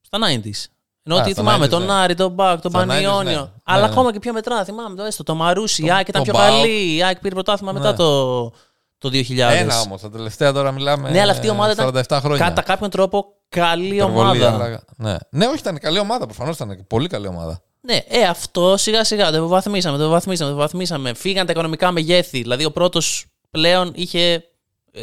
Στα 0.00 0.18
90s. 0.18 0.64
Ενώ 1.02 1.16
Α, 1.16 1.20
ότι 1.22 1.32
στα 1.32 1.42
θυμάμαι 1.42 1.66
90s, 1.66 1.68
τον 1.70 1.84
ναι. 1.84 1.92
Άρη, 1.92 2.14
τον 2.14 2.32
Μπακ, 2.32 2.60
τον 2.60 2.70
Στα 2.70 2.82
90s, 2.84 2.86
Πανιόνιο. 2.86 3.22
ναι. 3.22 3.50
Αλλά 3.64 3.80
Ναι, 3.80 3.86
ναι. 3.86 3.92
ακόμα 3.92 4.12
και 4.12 4.18
πιο 4.18 4.32
μετρά, 4.32 4.64
θυμάμαι 4.64 4.96
το 4.96 5.02
έστω. 5.02 5.22
Το 5.22 5.34
Μαρούσι, 5.34 5.84
η 5.84 5.90
ΑΕΚ 5.92 6.08
ήταν 6.08 6.24
το 6.24 6.30
πιο 6.30 6.38
ΠΑΟΚ. 6.40 6.50
καλή. 6.60 6.94
Η 6.96 7.02
ΑΕΚ 7.02 7.18
πήρε 7.18 7.34
πρωτάθλημα 7.34 7.72
μετά 7.72 7.90
Ναι. 7.90 7.96
το, 7.96 8.52
το 9.00 9.08
2000. 9.08 9.38
Ένα 9.38 9.80
όμως. 9.80 10.00
Τα 10.00 10.10
τελευταία 10.10 10.52
τώρα 10.52 10.72
μιλάμε. 10.72 11.10
Ναι, 11.10 11.20
αλλά 11.20 11.32
αυτή 11.32 11.46
η 11.46 11.50
ομάδα 11.50 11.72
ήταν 11.72 11.86
47 12.08 12.18
χρόνια. 12.22 12.44
κατά 12.48 12.62
κάποιον 12.62 12.90
τρόπο 12.90 13.26
καλή 13.48 13.94
Υπερβολή, 13.94 14.18
ομάδα. 14.44 14.54
αλλά- 14.54 14.84
Ναι. 14.96 15.16
ναι, 15.30 15.46
όχι, 15.46 15.58
ήταν 15.58 15.78
καλή 15.78 15.98
ομάδα. 15.98 16.24
Προφανώς 16.24 16.54
ήταν 16.56 16.84
πολύ 16.88 17.08
καλή 17.08 17.26
ομάδα. 17.26 17.62
Ναι, 17.80 17.98
ε, 18.08 18.22
αυτό 18.22 18.76
σιγά 18.76 19.04
σιγά 19.04 19.30
το 19.30 19.36
υποβαθμίσαμε, 19.36 19.96
το 19.96 20.02
υποβαθμίσαμε, 20.02 20.50
το 20.50 20.56
υποβαθμίσαμε. 20.56 21.14
Φύγαν 21.14 21.46
τα 21.46 21.52
οικονομικά 21.52 21.90
μεγέθη. 21.90 22.40
Δηλαδή, 22.40 22.64
ο 22.64 22.70
πρώτος 22.72 23.26
πλέον 23.50 23.92
είχε 23.94 24.44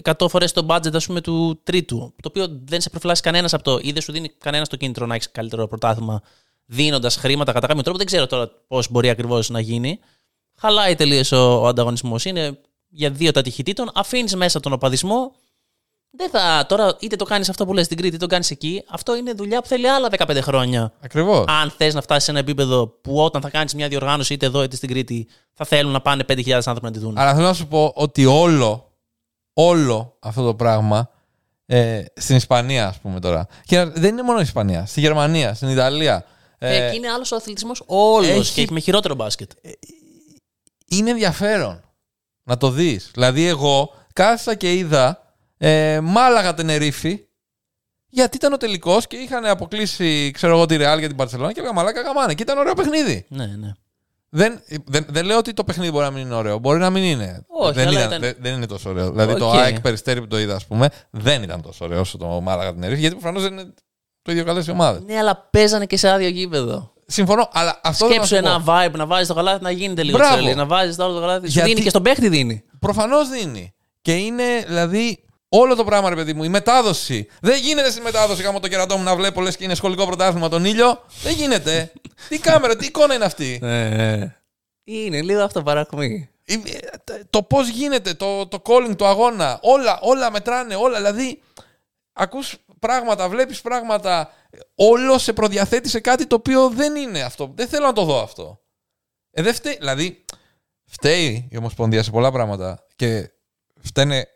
100 0.03 0.27
φορές 0.29 0.51
το 0.51 0.65
budget 0.69 0.93
ας 0.95 1.05
πούμε, 1.05 1.21
του 1.21 1.59
τρίτου. 1.63 1.97
Το 2.21 2.27
οποίο 2.29 2.47
δεν 2.65 2.81
σε 2.81 2.89
προφυλάσσει 2.89 3.21
κανένας 3.21 3.53
από 3.53 3.63
το. 3.63 3.79
ή 3.81 3.91
δεν 3.91 4.01
σου 4.01 4.11
δίνει 4.11 4.29
κανένας 4.29 4.69
το 4.69 4.75
κίνητρο 4.75 5.05
να 5.05 5.15
έχεις 5.15 5.31
καλύτερο 5.31 5.67
πρωτάθλημα 5.67 6.21
δίνοντας 6.65 7.15
χρήματα 7.15 7.51
κατά 7.51 7.67
κάποιο 7.67 7.81
τρόπο. 7.83 7.97
Δεν 7.97 8.07
ξέρω 8.07 8.27
τώρα 8.27 8.49
πώς 8.67 8.91
μπορεί 8.91 9.09
ακριβώς 9.09 9.49
να 9.49 9.59
γίνει. 9.59 9.99
Χαλάει 10.59 10.95
τελείως 10.95 11.31
ο, 11.31 11.61
ο 11.61 11.67
ανταγωνισμός. 11.67 12.25
Είναι 12.25 12.59
για 12.87 13.09
δύο 13.11 13.31
τα 13.31 13.41
τυχητήτων. 13.41 13.91
Αφήνεις 13.93 14.35
μέσα 14.35 14.59
τον 14.59 14.73
οπαδισμό. 14.73 15.31
Δεν 16.09 16.29
θα, 16.29 16.65
τώρα 16.67 16.95
είτε 16.99 17.15
το 17.15 17.25
κάνεις 17.25 17.49
αυτό 17.49 17.65
που 17.65 17.73
λες 17.73 17.85
στην 17.85 17.97
Κρήτη, 17.97 18.15
είτε 18.15 18.25
το 18.25 18.31
κάνεις 18.31 18.51
εκεί. 18.51 18.83
Αυτό 18.89 19.15
είναι 19.15 19.33
δουλειά 19.33 19.61
που 19.61 19.67
θέλει 19.67 19.89
άλλα 19.89 20.07
15 20.17 20.37
χρόνια. 20.41 20.93
Ακριβώς. 21.01 21.45
Αν 21.47 21.71
θες 21.77 21.93
να 21.93 22.01
φτάσεις 22.01 22.23
σε 22.23 22.31
ένα 22.31 22.39
επίπεδο 22.39 22.87
που 22.87 23.19
όταν 23.19 23.41
θα 23.41 23.49
κάνεις 23.49 23.73
μια 23.73 23.87
διοργάνωση 23.87 24.33
είτε 24.33 24.45
εδώ 24.45 24.63
είτε 24.63 24.75
στην 24.75 24.89
Κρήτη 24.89 25.27
θα 25.53 25.65
θέλουν 25.65 25.91
να 25.91 26.01
πάνε 26.01 26.23
5.000 26.27 26.51
άνθρωποι 26.51 26.83
να 26.85 26.91
τη 26.91 26.99
δουν. 26.99 27.17
Αλλά 27.17 27.33
θέλω 27.35 27.45
να 27.47 27.53
σου 27.53 27.67
πω 27.67 27.91
ότι 27.95 28.25
όλο, 28.25 28.91
όλο 29.53 30.17
αυτό 30.19 30.43
το 30.45 30.55
πράγμα 30.55 31.09
ε, 31.65 32.03
στην 32.15 32.35
Ισπανία, 32.35 32.87
ας 32.87 32.99
πούμε 32.99 33.19
τώρα. 33.19 33.47
Και 33.65 33.83
δεν 33.83 34.11
είναι 34.11 34.21
μόνο 34.23 34.39
η 34.39 34.43
Ισπανία. 34.43 34.85
Στη 34.85 34.99
Γερμανία, 34.99 35.53
στην 35.53 35.69
Ιταλία. 35.69 36.25
Ε, 36.57 36.75
Ε, 36.77 36.87
εκεί 36.87 36.97
είναι 36.97 37.09
άλλος 37.09 37.31
ο 37.31 37.35
αθλητισμός 37.35 37.83
όλος 37.85 38.27
έχει- 38.29 38.53
και 38.53 38.61
έχει 38.61 38.73
με 38.73 38.79
χειρότερο 38.79 39.15
μπάσκετ. 39.15 39.51
είναι 40.87 41.09
ενδιαφέρον 41.09 41.81
να 42.47 42.57
το 42.57 42.69
δεις. 42.69 43.09
Δηλαδή 43.13 43.45
εγώ 43.45 43.93
κάθισα 44.13 44.55
και 44.55 44.73
είδα 44.73 45.33
ε, 45.57 45.99
Μάλαγα 46.03 46.53
Τενερίφη 46.53 47.19
γιατί 48.09 48.37
ήταν 48.37 48.53
ο 48.53 48.57
τελικός 48.57 49.07
και 49.07 49.15
είχαν 49.15 49.45
αποκλείσει 49.45 50.31
ξέρω 50.31 50.53
εγώ 50.55 50.65
τη 50.65 50.75
Ρεάλ 50.75 50.99
για 50.99 51.07
την 51.07 51.17
Παρσελόνα 51.17 51.51
και 51.51 51.59
έλεγα 51.59 51.73
μαλάκα 51.75 52.03
καμάνε 52.03 52.33
και 52.33 52.43
ήταν 52.43 52.57
ωραίο 52.57 52.73
παιχνίδι. 52.73 53.25
Ναι, 53.29 53.45
ναι. 53.45 53.71
Δεν, 54.29 54.61
δεν, 54.85 55.05
δεν 55.09 55.25
λέω 55.25 55.37
ότι 55.37 55.53
το 55.53 55.63
παιχνίδι 55.63 55.91
μπορεί 55.91 56.05
να 56.05 56.11
μην 56.11 56.25
είναι 56.25 56.35
ωραίο. 56.35 56.59
Μπορεί 56.59 56.79
να 56.79 56.89
μην 56.89 57.03
είναι. 57.03 57.45
Όχι, 57.47 57.73
δεν, 57.73 57.87
αλλά 57.87 57.99
ήταν, 57.99 58.07
ήταν- 58.07 58.21
δεν, 58.21 58.35
δεν 58.39 58.53
είναι 58.53 58.65
τόσο 58.65 58.89
ωραίο. 58.89 59.09
Δηλαδή 59.11 59.35
το 59.35 59.47
Οκ. 59.47 59.55
ΑΕΚ 59.55 59.81
Περιστέρι 59.81 60.19
που 60.19 60.27
το 60.27 60.39
είδα, 60.39 60.55
ας 60.55 60.65
πούμε, 60.65 60.89
δεν 61.09 61.43
ήταν 61.43 61.61
τόσο 61.61 61.85
ωραίο 61.85 61.99
όσο 61.99 62.17
το 62.17 62.41
Μάλαγα 62.41 62.73
Τενερίφη 62.73 62.99
γιατί 62.99 63.15
προφανώς 63.15 63.43
δεν 63.43 63.53
είναι 63.53 63.73
το 64.21 64.31
ίδιο 64.31 64.43
καλές 64.43 64.67
οι 64.67 64.71
ομάδες. 64.71 65.01
Ναι, 65.05 65.17
αλλά 65.17 65.47
παίζανε 65.51 65.85
και 65.85 65.97
σε 65.97 66.09
άδειο 66.09 66.27
γήπεδο. 66.27 66.93
Συμφωνώ, 67.09 67.49
αλλά 67.53 67.79
αυτό 67.83 68.07
θέλω 68.07 68.23
Σκέψου 68.23 68.43
να 68.45 68.49
σου 68.57 68.63
πω. 68.63 68.71
ένα 68.79 68.87
vibe 68.87 68.95
να 68.97 69.05
βάζεις 69.05 69.27
το 69.27 69.33
Γαλάτσι 69.33 69.63
να 69.63 69.71
γίνεται 69.71 70.03
λίγο 70.03 70.17
Μπράβο. 70.17 70.35
τσέλι. 70.35 70.55
Να 70.55 70.65
βάζεις 70.65 70.95
το 70.95 71.03
άλλο 71.03 71.13
το 71.13 71.19
Γαλάτσι. 71.19 71.45
Σου 71.47 71.51
Γιατί- 71.53 71.69
δίνει 71.69 71.81
και 71.81 71.89
στον 71.89 72.03
παίχτη 72.03 72.29
δίνει. 72.29 72.63
Προφανώς 72.79 73.29
δίνει. 73.29 73.73
Και 74.01 74.15
είναι 74.15 74.43
δηλαδή 74.67 75.23
όλο 75.49 75.75
το 75.75 75.83
πράγμα, 75.83 76.09
ρε 76.09 76.15
παιδί 76.15 76.33
μου. 76.33 76.43
Η 76.43 76.49
μετάδοση. 76.49 77.27
Δεν 77.41 77.59
γίνεται 77.61 77.91
στη 77.91 78.01
μετάδοση 78.01 78.41
γάμο 78.43 78.59
το 78.59 78.67
κερατό 78.67 78.97
μου 78.97 79.03
να 79.03 79.15
βλέπω 79.15 79.41
λες 79.41 79.55
και 79.57 79.63
είναι 79.63 79.75
σχολικό 79.75 80.05
πρωτάθλημα 80.05 80.49
τον 80.49 80.65
ήλιο. 80.65 81.03
Δεν 81.23 81.33
γίνεται. 81.33 81.91
τι 82.29 82.39
κάμερα, 82.39 82.75
τι 82.75 82.85
εικόνα 82.85 83.13
είναι 83.13 83.25
αυτή; 83.25 83.59
Ναι, 83.61 84.35
Είναι 84.83 85.21
λίγο 85.21 85.41
αυτοπαρακμή. 85.43 86.29
Η- 86.45 86.61
το 87.29 87.43
πώς 87.43 87.67
γίνεται, 87.69 88.13
το, 88.13 88.47
το 88.47 88.61
calling 88.65 88.95
του 88.97 89.05
αγώνα. 89.05 89.59
Όλα, 89.61 89.99
όλα 90.01 90.31
μετράνε, 90.31 90.75
όλα. 90.75 90.97
Δηλαδή, 90.97 91.41
ακούς 92.17 92.57
πράγματα, 92.79 93.29
βλέπεις 93.29 93.61
πράγματα. 93.61 94.31
Όλο 94.75 95.17
σε 95.17 95.33
προδιαθέτει 95.33 95.89
σε 95.89 95.99
κάτι 95.99 96.27
το 96.27 96.35
οποίο 96.35 96.69
δεν 96.69 96.95
είναι 96.95 97.21
αυτό. 97.21 97.51
Δεν 97.55 97.67
θέλω 97.67 97.85
να 97.85 97.93
το 97.93 98.03
δω 98.03 98.21
αυτό. 98.21 98.61
Ε, 99.31 99.41
δεν 99.41 99.53
φταίει. 99.53 99.75
Δηλαδή, 99.77 100.25
φταίει 100.85 101.47
η 101.51 101.57
Ομοσπονδία 101.57 102.03
σε 102.03 102.11
πολλά 102.11 102.31
πράγματα 102.31 102.85
και 102.95 103.31
φταίνε 103.81 104.27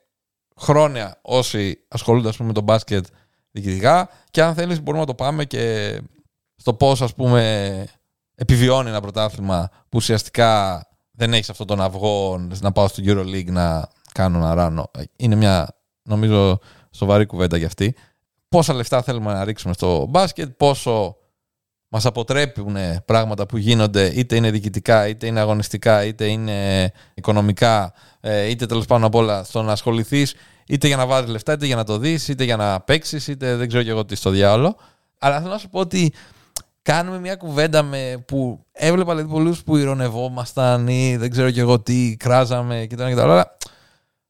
χρόνια 0.55 1.19
όσοι 1.21 1.85
ασχολούνται 1.87 2.29
ας 2.29 2.35
πούμε, 2.35 2.47
με 2.47 2.53
το 2.53 2.61
μπάσκετ 2.61 3.05
διοικητικά 3.51 4.09
και 4.31 4.41
αν 4.41 4.53
θέλεις 4.53 4.81
μπορούμε 4.81 5.03
να 5.03 5.07
το 5.07 5.15
πάμε 5.15 5.45
και 5.45 5.97
στο 6.55 6.73
πώς 6.73 7.01
ας 7.01 7.13
πούμε 7.13 7.85
επιβιώνει 8.35 8.89
ένα 8.89 9.01
πρωτάθλημα 9.01 9.69
που 9.71 9.97
ουσιαστικά 9.97 10.85
δεν 11.11 11.33
έχεις 11.33 11.49
αυτόν 11.49 11.67
τον 11.67 11.81
αυγό 11.81 12.47
να 12.59 12.71
πάω 12.71 12.87
στο 12.87 13.03
EuroLeague 13.05 13.51
να 13.51 13.89
κάνω 14.13 14.37
ένα 14.37 14.53
ράνο. 14.53 14.91
Είναι 15.15 15.35
μια 15.35 15.77
νομίζω 16.03 16.59
σοβαρή 16.91 17.25
κουβέντα 17.25 17.57
για 17.57 17.67
αυτή. 17.67 17.95
Πόσα 18.49 18.73
λεφτά 18.73 19.01
θέλουμε 19.01 19.33
να 19.33 19.43
ρίξουμε 19.43 19.73
στο 19.73 20.05
μπάσκετ, 20.09 20.49
πόσο 20.57 21.15
μας 21.87 22.05
αποτρέπουν 22.05 22.75
πράγματα 23.05 23.45
που 23.45 23.57
γίνονται 23.57 24.11
είτε 24.15 24.35
είναι 24.35 24.51
διοικητικά, 24.51 25.07
είτε 25.07 25.27
είναι 25.27 25.39
αγωνιστικά, 25.39 26.05
είτε 26.05 26.25
είναι 26.25 26.91
οικονομικά, 27.13 27.93
ε, 28.19 28.49
είτε 28.49 28.65
τέλος 28.65 28.85
πάνω 28.85 29.05
απ' 29.05 29.15
όλα 29.15 29.43
στο 29.43 29.61
να 29.61 29.71
ασχοληθείς 29.71 30.35
είτε 30.67 30.87
για 30.87 30.95
να 30.95 31.05
βάλει 31.05 31.27
λεφτά, 31.27 31.53
είτε 31.53 31.65
για 31.65 31.75
να 31.75 31.83
το 31.83 31.97
δεις, 31.97 32.27
είτε 32.27 32.43
για 32.43 32.55
να 32.55 32.81
παίξεις, 32.81 33.27
είτε 33.27 33.55
δεν 33.55 33.67
ξέρω 33.67 33.83
και 33.83 33.89
εγώ 33.89 34.05
τι 34.05 34.15
στο 34.15 34.29
διάολο. 34.29 34.75
Αλλά 35.17 35.39
θέλω 35.39 35.51
να 35.51 35.57
σου 35.57 35.69
πω 35.69 35.79
ότι 35.79 36.13
κάνουμε 36.81 37.19
μια 37.19 37.35
κουβέντα 37.35 37.83
με, 37.83 38.23
που 38.27 38.65
έβλεπα 38.71 39.11
δηλαδή, 39.11 39.33
πολλούς 39.33 39.63
που 39.63 39.77
ηρωνευόμασταν 39.77 40.87
ή 40.87 41.17
δεν 41.17 41.29
ξέρω 41.29 41.51
και 41.51 41.59
εγώ 41.59 41.79
τι, 41.79 42.15
κράζαμε 42.17 42.85
και 42.89 42.95
τα 42.95 43.03
ένα 43.03 43.11
και 43.11 43.17
τα 43.17 43.23
άλλα. 43.23 43.33
Αλλά, 43.33 43.57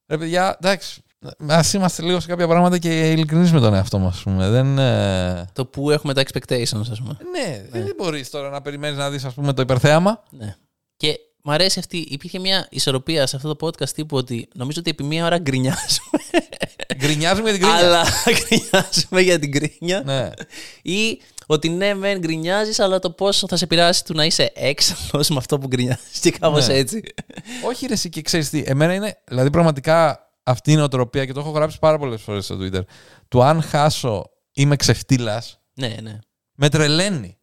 Ρε 0.06 0.18
παιδιά, 0.18 0.56
εντάξει, 0.60 1.02
ας 1.46 1.72
είμαστε 1.72 2.02
λίγο 2.02 2.20
σε 2.20 2.26
κάποια 2.26 2.46
πράγματα 2.48 2.78
και 2.78 3.10
ειλικρινείς 3.10 3.52
με 3.52 3.60
τον 3.60 3.74
εαυτό 3.74 3.98
μας, 3.98 4.16
ας 4.16 4.22
πούμε. 4.22 4.48
Δεν. 4.48 4.78
ε, 4.78 5.44
Το 5.52 5.66
που 5.66 5.90
έχουμε 5.90 6.14
τα 6.14 6.22
expectations, 6.22 6.86
ας 6.90 6.98
πούμε. 7.00 7.16
ναι, 7.32 7.62
δεν 7.70 7.94
μπορείς 7.96 8.30
τώρα 8.30 8.50
να 8.50 8.60
περιμένεις 8.62 8.98
να 8.98 9.10
δεις, 9.10 9.24
ας 9.24 9.34
πούμε, 9.34 9.52
το 9.52 9.62
υπερθέαμα. 9.62 10.22
Ναι. 10.30 10.54
Και 10.96 11.18
μ' 11.42 11.50
αρέσει 11.50 11.78
αυτή. 11.78 11.96
Υπήρχε 11.96 12.38
μια 12.38 12.66
ισορροπία 12.70 13.26
σε 13.26 13.36
αυτό 13.36 13.54
το 13.54 13.66
podcast 13.66 13.88
τύπου 13.88 14.16
ότι 14.16 14.48
νομίζω 14.54 14.80
ότι 14.80 14.90
επί 14.90 15.02
μία 15.02 15.24
ώρα 15.24 15.38
γκρινιάζουμε. 15.38 16.18
Γκρινιάζουμε 16.96 17.50
για 17.50 17.58
την 17.58 17.68
κρίνια. 17.68 17.86
αλλά 17.86 18.04
γκρινιάζουμε 18.38 19.20
για 19.20 19.38
την 19.38 19.52
κρίνια. 19.52 20.02
Ναι. 20.04 20.30
Ή 20.82 21.20
ότι 21.46 21.68
ναι, 21.68 21.94
μεν 21.94 22.18
γκρινιάζεις, 22.18 22.80
αλλά 22.80 22.98
το 22.98 23.10
πόσο 23.10 23.46
θα 23.48 23.56
σε 23.56 23.66
πειράσει 23.66 24.04
του 24.04 24.14
να 24.14 24.24
είσαι 24.24 24.52
έξαλλος 24.54 25.28
με 25.28 25.36
αυτό 25.36 25.58
που 25.58 25.66
γκρινιάζεις. 25.66 26.18
Και 26.20 26.30
κάπως 26.30 26.66
Ναι. 26.66 26.74
έτσι. 26.74 27.02
Όχι, 27.66 27.86
ρε, 27.86 27.92
εσύ 27.92 28.08
και 28.08 28.22
ξέρεις 28.22 28.50
τι. 28.50 28.62
Εμένα 28.66 28.94
είναι. 28.94 29.18
Δηλαδή, 29.28 29.50
πραγματικά 29.50 30.26
αυτή 30.42 30.72
είναι 30.72 30.80
η 30.80 30.84
οτροπία 30.84 31.24
και 31.26 31.32
το 31.32 31.40
έχω 31.40 31.50
γράψει 31.50 31.78
πάρα 31.78 31.98
πολλές 31.98 32.22
φορές 32.22 32.44
στο 32.44 32.58
Twitter. 32.60 32.80
Του 33.28 33.42
αν 33.42 33.62
χάσω 33.62 34.24
είμαι 34.52 34.76
ξεφτύλας, 34.76 35.60
ναι, 35.74 35.96
ναι. 36.02 36.18
με 36.54 36.68
τρελαίνει. 36.68 37.36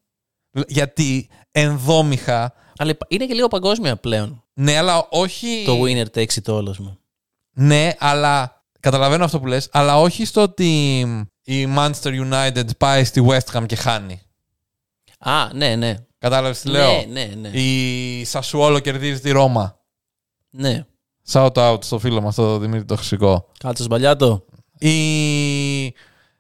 Γιατί 0.68 1.30
ενδόμηχα. 1.52 2.54
Αλλά 2.78 2.98
είναι 3.08 3.26
και 3.26 3.34
λίγο 3.34 3.48
παγκόσμια 3.48 3.96
πλέον. 3.96 4.44
Ναι, 4.54 4.78
αλλά 4.78 5.08
όχι. 5.10 5.64
Το 5.66 5.82
winner 5.84 6.06
takes 6.14 6.44
it 6.44 6.54
all, 6.54 6.68
ας 6.70 6.78
πούμε. 6.78 6.98
Ναι, 7.54 7.92
αλλά. 8.00 8.64
Καταλαβαίνω 8.80 9.24
αυτό 9.24 9.40
που 9.40 9.46
λες, 9.48 9.70
αλλά 9.72 10.00
όχι 10.00 10.26
στο 10.26 10.42
ότι 10.42 11.00
η 11.44 11.68
Manchester 11.78 12.32
United 12.32 12.78
πάει 12.78 13.04
στη 13.04 13.26
West 13.28 13.58
Ham 13.58 13.66
και 13.66 13.76
χάνει. 13.76 14.22
Α, 15.20 15.54
ναι, 15.54 15.76
ναι. 15.76 15.96
Κατάλαβες 16.18 16.62
τι 16.62 16.70
λέω; 16.70 16.92
Ναι, 16.92 17.06
ναι, 17.10 17.50
ναι. 17.50 17.50
Η 17.60 18.26
Σασουόλο 18.26 18.80
κερδίζει 18.80 19.20
τη 19.20 19.32
Ρώμα. 19.32 19.80
ναι. 20.50 20.86
Shout 21.32 21.52
out 21.54 21.84
στο 21.84 22.00
φίλο 22.00 22.22
μας, 22.22 22.36
τον 22.36 22.60
Δημήτρη 22.62 22.86
το 22.86 22.96
Χρυσικό. 22.96 23.48
Κάτσε 23.60 23.86
μπαλιάτο. 23.90 24.46
Η... 24.80 24.94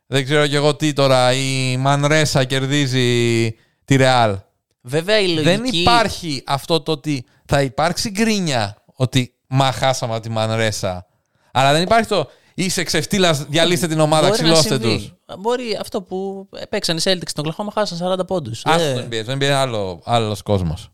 Δεν 0.07 0.23
ξέρω 0.23 0.47
κι 0.47 0.55
εγώ 0.55 0.75
τι 0.75 0.93
τώρα. 0.93 1.33
Η 1.33 1.77
Μανρέσα 1.77 2.43
κερδίζει 2.43 3.51
τη 3.85 3.95
Ρεάλ. 3.95 4.37
Βέβαια 4.81 5.19
η 5.19 5.27
λογική. 5.27 5.43
Δεν 5.43 5.63
υπάρχει 5.63 6.43
αυτό 6.45 6.81
το 6.81 6.91
ότι 6.91 7.25
θα 7.45 7.61
υπάρξει 7.61 8.09
γκρίνια 8.09 8.83
ότι 8.95 9.33
μα 9.47 9.71
χάσαμε 9.71 10.13
από 10.13 10.21
τη 10.21 10.29
Μανρέσα. 10.29 11.05
Αλλά 11.51 11.73
δεν 11.73 11.81
υπάρχει 11.81 12.07
το 12.07 12.29
είσαι 12.63 12.83
ξεφτύλας, 12.83 13.45
διαλύστε 13.45 13.87
την 13.87 13.99
ομάδα, 13.99 14.27
Μπορεί 14.27 14.41
να 14.41 14.51
ξυλώστε 14.53 14.85
συμβεί. 14.85 14.95
τους. 14.97 15.13
Μπορεί 15.39 15.77
αυτό 15.81 16.01
που 16.01 16.49
παίξαν 16.69 16.97
οι 16.97 17.01
Celtics 17.03 17.29
στον 17.29 17.43
Οκλαχώμα 17.43 17.71
χάσαν 17.71 18.19
40 18.19 18.27
πόντους. 18.27 18.65
Αυτό 18.65 18.93
το 18.93 19.01
NBA. 19.01 19.23
Το 19.25 19.31
NBA 19.31 19.35
είναι 19.35 19.53
άλλο 19.53 20.01
άλλος 20.03 20.41
κόσμος. 20.41 20.89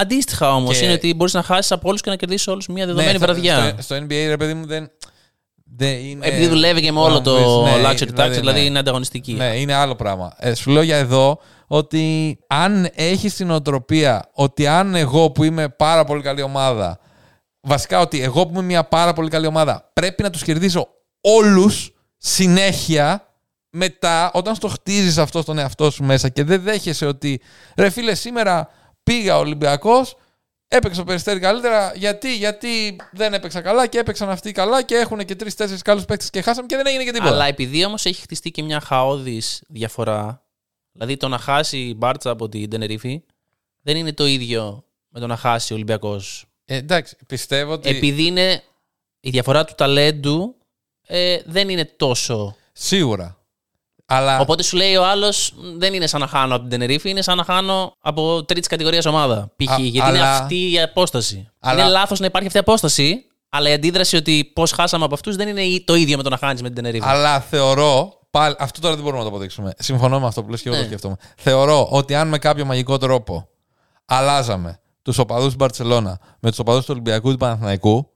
Αντίστοιχα 0.00 0.54
όμως 0.54 0.78
Και- 0.78 0.84
είναι 0.84 0.92
ότι 0.92 1.14
μπορείς 1.14 1.34
να 1.34 1.42
χάσεις 1.42 1.72
από 1.72 1.88
όλους 1.88 2.00
και 2.00 2.10
να 2.10 2.16
κερδίσεις 2.16 2.46
όλους 2.46 2.66
μια 2.68 2.86
δεδομένη 2.86 3.12
Ναι, 3.12 3.16
στο- 3.18 3.26
βραδιά. 3.26 3.68
Στο, 3.72 3.82
στο 3.82 3.96
NBA, 3.96 4.26
ρε 4.28 4.36
παιδί 4.36 4.54
μου, 4.54 4.66
δεν. 4.66 4.90
δεν 5.76 5.98
είναι, 5.98 6.26
Επειδή 6.26 6.46
δουλεύει 6.46 6.80
και 6.80 6.92
με 6.92 7.00
όλο 7.00 7.20
το 7.20 7.62
Ναι, 7.62 7.72
luxury 7.84 8.20
tax, 8.20 8.30
δηλαδή 8.30 8.58
ναι. 8.60 8.64
είναι 8.64 8.78
ανταγωνιστική. 8.78 9.32
Ναι, 9.32 9.44
είναι 9.56 9.74
άλλο 9.74 9.94
πράγμα. 9.94 10.32
Ε, 10.38 10.54
σου 10.54 10.70
λέω 10.70 10.82
για 10.82 10.96
εδώ 10.96 11.38
ότι 11.66 12.38
αν 12.46 12.88
έχεις 12.94 13.34
την 13.34 13.50
οτροπία 13.50 14.30
ότι 14.32 14.66
αν 14.66 14.94
εγώ 14.94 15.30
που 15.30 15.44
είμαι 15.44 15.68
πάρα 15.68 16.04
πολύ 16.04 16.22
καλή 16.22 16.42
ομάδα, 16.42 16.98
βασικά 17.60 18.00
ότι 18.00 18.22
εγώ 18.22 18.46
που 18.46 18.52
είμαι 18.52 18.62
μια 18.62 18.84
πάρα 18.84 19.12
πολύ 19.12 19.28
καλή 19.30 19.46
ομάδα, 19.46 19.90
πρέπει 19.92 20.22
να 20.22 20.30
τους 20.30 20.42
κερδίσω 20.42 20.88
όλους 21.20 21.92
συνέχεια. 22.16 23.24
Μετά, 23.72 24.30
όταν 24.34 24.54
στο 24.54 24.68
χτίζεις 24.68 25.18
αυτό 25.18 25.42
στον 25.42 25.58
εαυτό 25.58 25.90
σου 25.90 26.04
μέσα 26.04 26.28
και 26.28 26.44
δεν 26.44 26.62
δέχεσαι 26.62 27.06
ότι 27.06 27.40
ρε 27.76 27.90
φίλε, 27.90 28.14
σήμερα 28.14 28.68
πήγα 29.10 29.38
Ολυμπιακός, 29.38 30.16
έπαιξε 30.68 31.00
ο 31.00 31.04
Περιστέρη 31.04 31.40
καλύτερα. 31.40 31.92
Γιατί, 31.96 32.36
γιατί 32.36 32.96
δεν 33.12 33.34
έπαιξα 33.34 33.60
καλά 33.60 33.86
και 33.86 33.98
έπαιξαν 33.98 34.30
αυτοί 34.30 34.52
καλά 34.52 34.82
και 34.82 34.94
έχουν 34.94 35.24
και 35.24 35.36
τρει-τέσσερι 35.36 35.80
καλούς 35.80 36.04
παίκτες 36.04 36.30
και 36.30 36.42
χάσαμε 36.42 36.66
και 36.66 36.76
δεν 36.76 36.86
έγινε 36.86 37.04
και 37.04 37.12
τίποτα. 37.12 37.30
Αλλά 37.30 37.46
επειδή 37.46 37.84
όμως 37.84 38.04
έχει 38.04 38.22
χτιστεί 38.22 38.50
και 38.50 38.62
μια 38.62 38.80
χαόδης 38.80 39.62
διαφορά, 39.68 40.44
δηλαδή 40.92 41.16
το 41.16 41.28
να 41.28 41.38
χάσει 41.38 41.78
η 41.78 41.94
Μπάρτσα 41.96 42.30
από 42.30 42.48
την 42.48 42.70
Τενερίφη 42.70 43.22
δεν 43.82 43.96
είναι 43.96 44.12
το 44.12 44.26
ίδιο 44.26 44.84
με 45.08 45.20
το 45.20 45.26
να 45.26 45.36
χάσει 45.36 45.72
ο 45.72 45.76
Ολυμπιακός. 45.76 46.44
Ε, 46.64 46.76
εντάξει, 46.76 47.16
πιστεύω 47.26 47.72
ότι. 47.72 47.88
Επειδή 47.88 48.26
είναι 48.26 48.62
η 49.20 49.30
διαφορά 49.30 49.64
του 49.64 49.74
ταλέντου 49.76 50.56
ε, 51.06 51.38
δεν 51.44 51.68
είναι 51.68 51.84
τόσο. 51.84 52.56
Σίγουρα. 52.72 53.39
Αλλά 54.12 54.38
Οπότε 54.40 54.62
σου 54.62 54.76
λέει 54.76 54.96
ο 54.96 55.06
άλλος 55.06 55.52
δεν 55.76 55.94
είναι 55.94 56.06
σαν 56.06 56.20
να 56.20 56.26
χάνω 56.26 56.52
από 56.54 56.60
την 56.60 56.70
Τενερίφη, 56.70 57.10
είναι 57.10 57.22
σαν 57.22 57.36
να 57.36 57.44
χάνω 57.44 57.96
από 58.00 58.44
τρίτης 58.44 58.68
κατηγορίας 58.68 59.06
ομάδα. 59.06 59.52
Π.χ. 59.56 59.70
Α, 59.72 59.76
γιατί 59.78 59.96
είναι 59.96 60.18
αλλά- 60.18 60.36
αυτή 60.36 60.72
η 60.72 60.80
απόσταση. 60.80 61.48
Αλλά- 61.60 61.82
Είναι 61.82 61.90
λάθος 61.90 62.18
να 62.20 62.26
υπάρχει 62.26 62.46
αυτή 62.46 62.58
η 62.58 62.62
απόσταση, 62.66 63.24
αλλά 63.48 63.68
η 63.68 63.72
αντίδραση 63.72 64.16
ότι 64.16 64.50
πώς 64.54 64.72
χάσαμε 64.72 65.04
από 65.04 65.14
αυτούς 65.14 65.36
δεν 65.36 65.48
είναι 65.48 65.80
το 65.84 65.94
ίδιο 65.94 66.16
με 66.16 66.22
το 66.22 66.28
να 66.30 66.36
χάνεις 66.36 66.62
με 66.62 66.66
την 66.66 66.76
Τενερίφη. 66.76 67.04
Αλλά 67.08 67.40
θεωρώ. 67.40 68.18
Πάλι, 68.30 68.54
αυτό 68.58 68.80
τώρα 68.80 68.94
δεν 68.94 69.02
μπορούμε 69.04 69.22
να 69.22 69.28
το 69.28 69.34
αποδείξουμε. 69.34 69.72
Συμφωνώ 69.78 70.20
με 70.20 70.26
αυτό 70.26 70.42
που 70.42 70.50
λες 70.50 70.62
και 70.62 70.68
εγώ 70.68 70.76
το 70.76 70.82
Ναι. 70.82 70.88
σκέφτομαι. 70.88 71.16
Θεωρώ 71.36 71.88
ότι 71.90 72.14
αν 72.14 72.28
με 72.28 72.38
κάποιο 72.38 72.64
μαγικό 72.64 72.98
τρόπο 72.98 73.48
αλλάζαμε 74.04 74.80
τους 75.02 75.18
οπαδούς 75.18 75.46
της 75.46 75.56
Μπαρσελόνα 75.56 76.18
με 76.40 76.48
τους 76.50 76.58
οπαδούς 76.58 76.80
του 76.84 76.90
Ολυμπιακού 76.92 77.30
του 77.30 77.36
Παναθηναϊκού 77.36 78.09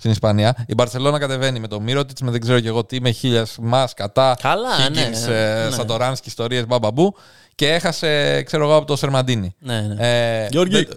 στην 0.00 0.10
Ισπανία, 0.10 0.64
η 0.66 0.74
Μπαρσελόνα 0.74 1.18
κατεβαίνει 1.18 1.60
με 1.60 1.66
το 1.68 1.80
Μύρο 1.80 2.04
τη, 2.04 2.24
με 2.24 2.30
δεν 2.30 2.40
ξέρω 2.40 2.60
και 2.60 2.68
εγώ 2.68 2.84
τι, 2.84 3.00
με 3.00 3.10
χίλια 3.10 3.46
μας 3.60 3.94
κατά. 3.94 4.36
Καλά, 4.42 4.68
Higgins, 4.88 5.28
ναι, 5.28 5.36
ε, 5.36 5.64
ναι. 5.64 5.70
Σαντοράνσκι, 5.70 6.28
ιστορίες 6.28 6.66
μπαμπαμπού 6.66 7.14
και 7.54 7.72
έχασε, 7.72 8.42
ξέρω 8.42 8.64
εγώ, 8.64 8.76
από 8.76 8.86
το 8.86 8.96
Σερμαντίνι. 8.96 9.54
Ναι, 9.58 9.80
ναι. 9.80 9.94
Ε, 10.42 10.48
Γιώργη. 10.50 10.74
δεν- 10.74 10.88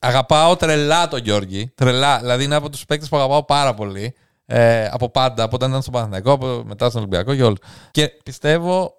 αγαπάω 0.00 0.56
τρελά 0.56 1.08
τον 1.08 1.20
Γιώργη. 1.20 1.72
Τρελά. 1.74 2.18
Δηλαδή 2.18 2.44
είναι 2.44 2.54
από 2.54 2.70
τους 2.70 2.84
παίκτες 2.84 3.08
που 3.08 3.16
αγαπάω 3.16 3.44
πάρα 3.44 3.74
πολύ. 3.74 4.14
Ε, 4.46 4.86
από 4.90 5.10
πάντα. 5.10 5.42
Από 5.42 5.54
όταν 5.54 5.68
ήταν 5.68 5.80
στον 5.82 5.92
Παναθηναϊκό, 5.92 6.32
από, 6.32 6.62
μετά 6.66 6.88
στον 6.88 7.00
Ολυμπιακό 7.00 7.34
και 7.34 7.42
όλους. 7.42 7.58
Και 7.90 8.08
πιστεύω 8.24 8.94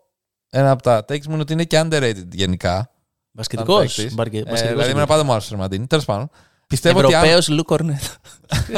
ένα 0.49 0.71
από 0.71 0.83
τα 0.83 0.99
takes 0.99 1.25
μου 1.25 1.33
είναι 1.33 1.41
ότι 1.41 1.53
είναι 1.53 1.63
και 1.63 1.81
underrated 1.83 2.27
γενικά. 2.31 2.89
Μπασκετικός. 3.31 3.93
σαν 3.93 4.15
παίκτης. 4.15 4.61
Ε, 4.61 4.67
δηλαδή, 4.67 4.89
εμένα 4.89 5.05
πάντα 5.05 5.23
μου 5.23 5.31
άρεσε 5.31 5.45
ο 5.45 5.49
Σερμαντίνη. 5.49 5.87
Τέλος 5.87 6.05
πάντων. 6.05 6.29
Πιστεύω 6.73 6.99
ότι 6.99 7.13
αν, 7.13 7.23
Ευρωπαίος 7.23 7.47
Λου 7.47 7.63
Κορνέτ. 7.63 8.03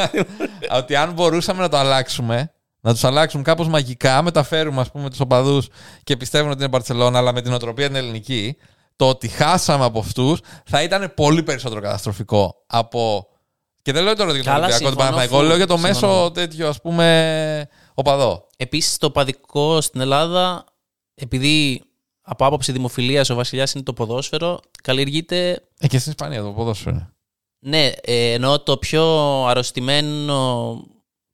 ότι 0.79 0.95
αν 0.95 1.13
μπορούσαμε 1.13 1.61
να 1.61 1.69
το 1.69 1.77
αλλάξουμε, 1.77 2.51
να 2.81 2.93
τους 2.93 3.03
αλλάξουμε 3.03 3.43
κάπως 3.43 3.67
μαγικά, 3.67 4.21
μεταφέρουμε 4.21 4.81
ας 4.81 4.91
πούμε 4.91 5.09
τους 5.09 5.19
οπαδούς 5.19 5.67
και 6.03 6.17
πιστεύουν 6.17 6.49
ότι 6.49 6.59
είναι 6.59 6.67
Μπαρσελόνα, 6.67 7.17
αλλά 7.17 7.33
με 7.33 7.41
την 7.41 7.53
οτροπία 7.53 7.87
την 7.87 7.95
ελληνική, 7.95 8.57
το 8.95 9.09
ότι 9.09 9.27
χάσαμε 9.27 9.85
από 9.85 9.99
αυτούς 9.99 10.39
θα 10.65 10.83
ήταν 10.83 11.13
πολύ 11.15 11.43
περισσότερο 11.43 11.81
καταστροφικό 11.81 12.55
από. 12.67 13.27
Και 13.81 13.91
δεν 13.91 14.03
λέω 14.03 14.15
τώρα 14.15 14.31
για 14.33 14.43
τον 14.43 14.53
Καλά, 14.53 14.65
Ολυμπιακό 14.65 14.83
του 14.83 14.89
συμφωνώ, 14.89 15.09
Παναθηναϊκό, 15.09 15.35
φουλ, 15.35 15.47
λέω 15.47 15.57
για 15.57 15.67
το 15.67 15.77
συμφωνώ. 15.77 16.13
μέσο 16.13 16.31
τέτοιο 16.31 16.67
ας 16.67 16.81
πούμε 16.81 17.67
οπαδό. 17.93 18.47
Επίσης, 18.57 18.97
το 18.97 19.11
παδικό 19.11 19.81
στην 19.81 20.01
Ελλάδα, 20.01 20.63
επειδή 21.15 21.83
από 22.21 22.45
άποψη 22.45 22.71
δημοφιλίας 22.71 23.29
ο 23.29 23.35
Βασιλιάς 23.35 23.73
είναι 23.73 23.83
το 23.83 23.93
ποδόσφαιρο, 23.93 24.59
καλλιεργείται. 24.83 25.63
Ε, 25.79 25.87
και 25.87 25.99
στην 25.99 26.11
Ισπανία 26.11 26.41
το 26.41 26.49
ποδόσφαιρο 26.49 26.95
είναι. 26.95 27.14
Ναι, 27.67 27.91
ε, 28.01 28.31
ενώ 28.31 28.59
το 28.59 28.77
πιο 28.77 29.03
αρρωστημένο 29.45 30.83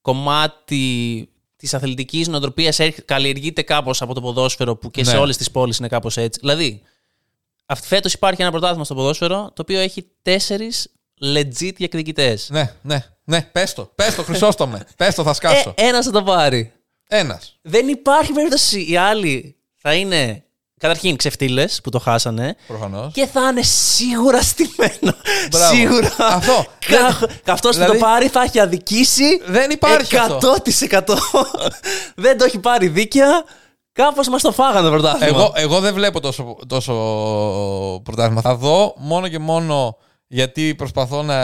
κομμάτι 0.02 1.30
της 1.56 1.74
αθλητικής 1.74 2.28
νοοτροπίας 2.28 2.80
καλλιεργείται 3.06 3.62
κάπως 3.62 4.02
από 4.02 4.14
το 4.14 4.22
ποδόσφαιρο, 4.22 4.76
που 4.76 4.92
και 4.92 5.04
σε 5.04 5.12
Ναι. 5.12 5.18
όλες 5.18 5.38
τις 5.38 5.52
πόλεις 5.52 5.78
είναι 5.78 5.88
κάπως 5.88 6.18
έτσι. 6.18 6.40
Δηλαδή, 6.40 6.82
φέτος 7.84 8.14
υπάρχει 8.14 8.42
ένα 8.42 8.52
πρωτάθλημα 8.52 8.84
στο 8.84 8.96
ποδόσφαιρο 8.96 9.52
το 9.56 9.62
οποίο 9.62 9.80
έχει 9.80 10.08
τέσσερις 10.22 10.88
legit 11.22 11.74
διεκδικητές. 11.76 12.50
Ναι, 12.50 12.74
ναι, 12.82 13.06
ναι, 13.24 13.42
πες 13.42 13.74
το. 13.74 13.92
Πες 13.96 14.16
το, 14.16 14.24
Χρυσόστομε. 14.24 14.86
πες 14.98 15.16
το, 15.16 15.24
θα 15.24 15.34
σκάσω. 15.34 15.74
Ε, 15.78 15.88
ένας 15.88 16.06
θα 16.06 16.12
το 16.12 16.24
πάρει. 16.24 16.74
Ένας. 17.08 17.58
Δεν 17.62 17.88
υπάρχει 17.88 18.32
περίπτωση 18.32 18.92
οι 18.92 18.98
άλλοι 18.98 19.56
θα 19.76 19.94
είναι 19.94 20.44
καταρχήν 20.82 21.16
ξεφτύλες 21.16 21.80
που 21.84 21.90
το 21.90 22.00
χάσανε 22.00 22.56
Προφανώς. 22.68 23.14
και 23.14 23.26
θα 23.26 23.42
είναι 23.50 23.62
σίγουρα 23.62 24.42
στημένο. 24.42 25.16
Μπράβο. 25.52 25.76
Σίγουρα. 25.76 26.12
Αυτό. 26.20 26.66
Αυτός 27.46 27.76
που 27.78 27.82
Δηλαδή- 27.84 28.00
το 28.00 28.06
πάρει 28.06 28.28
θα 28.28 28.42
έχει 28.42 28.60
αδικήσει. 28.60 29.42
Δεν 29.46 29.70
υπάρχει 29.72 30.16
100%. 30.16 31.18
δεν 32.16 32.38
το 32.38 32.44
έχει 32.44 32.60
πάρει 32.60 32.88
δίκαια. 32.88 33.44
Κάπως 33.94 34.28
μας 34.28 34.42
το 34.42 34.52
φάγανε 34.52 34.82
το 34.88 34.92
πρωτάθλημα. 34.92 35.38
Εγώ, 35.38 35.52
εγώ 35.56 35.80
δεν 35.80 35.94
βλέπω 35.94 36.20
τόσο, 36.20 36.56
τόσο 36.68 36.94
πρωτάθλημα. 38.04 38.42
Θα 38.42 38.56
δω 38.56 38.94
μόνο 38.98 39.28
και 39.28 39.40
μόνο 39.40 39.98
γιατί 40.28 40.76
προσπαθώ 40.76 41.24
να 41.24 41.38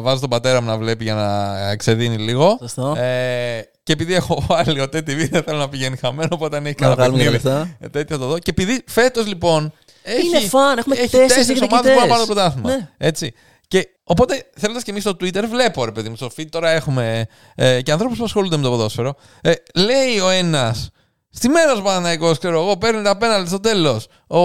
βάζω 0.00 0.20
τον 0.20 0.30
πατέρα 0.30 0.60
μου 0.60 0.68
να 0.68 0.76
βλέπει 0.78 1.04
για 1.04 1.14
να 1.14 1.76
ξεδίνει 1.76 2.16
λίγο. 2.16 2.56
Σωστό. 2.60 2.94
Ε, 2.96 3.62
και 3.84 3.92
επειδή 3.92 4.14
έχω 4.14 4.44
βάλει 4.48 4.80
ο 4.80 4.84
TV 4.84 5.28
δεν 5.30 5.42
θέλω 5.42 5.58
να 5.58 5.68
πηγαίνει 5.68 5.96
χαμένο, 5.96 6.28
οπότε 6.32 6.56
αν 6.56 6.66
έχει 6.66 6.74
Να 6.80 6.86
κανένα 6.86 6.96
βγάλουμε 7.02 7.22
παιχνίδι. 7.22 7.42
και 7.42 7.48
λεφτά. 7.50 7.76
Ε, 7.80 7.88
τέτοιο 7.88 8.16
θα 8.16 8.22
το 8.22 8.28
δω. 8.28 8.38
Και 8.38 8.50
επειδή 8.50 8.84
φέτος 8.86 9.26
λοιπόν. 9.26 9.72
Έχει, 10.02 10.26
Είναι 10.26 10.40
φαν, 10.40 10.78
έχουμε 10.78 10.94
έχει 10.96 11.08
τέσσερις 11.10 11.34
τέσσερις 11.34 11.60
ομάδες 11.62 11.68
που 11.78 11.82
διεκδικητές. 11.82 11.96
πάνε 11.96 12.12
πάνω 12.12 12.20
το 12.26 12.32
πρωτάθλημα. 12.34 12.70
Ναι. 12.70 12.88
Έτσι. 12.98 13.34
Και 13.68 13.88
οπότε 14.04 14.46
θέλοντας 14.56 14.82
και 14.82 14.90
εμείς 14.90 15.02
στο 15.02 15.12
Twitter, 15.20 15.44
βλέπω 15.50 15.84
ρε 15.84 15.90
παιδί 15.92 16.08
μου, 16.08 16.16
στο 16.16 16.30
feed 16.36 16.46
τώρα 16.50 16.70
έχουμε 16.70 17.26
ε, 17.54 17.82
και 17.82 17.92
ανθρώπους 17.92 18.18
που 18.18 18.24
ασχολούνται 18.24 18.56
με 18.56 18.62
το 18.62 18.70
ποδόσφαιρο. 18.70 19.14
Ε, 19.40 19.52
λέει 19.74 20.18
ο 20.18 20.28
ένας, 20.28 20.90
στη 21.30 21.48
μέρα 21.48 21.72
ο 21.72 21.82
Παναναϊκό, 21.82 22.36
ξέρω 22.36 22.60
εγώ, 22.62 22.76
παίρνει 22.76 23.02
τα 23.02 23.16
πέναλτι 23.16 23.48
στο 23.48 23.60
τέλος. 23.60 24.06
Ο 24.26 24.38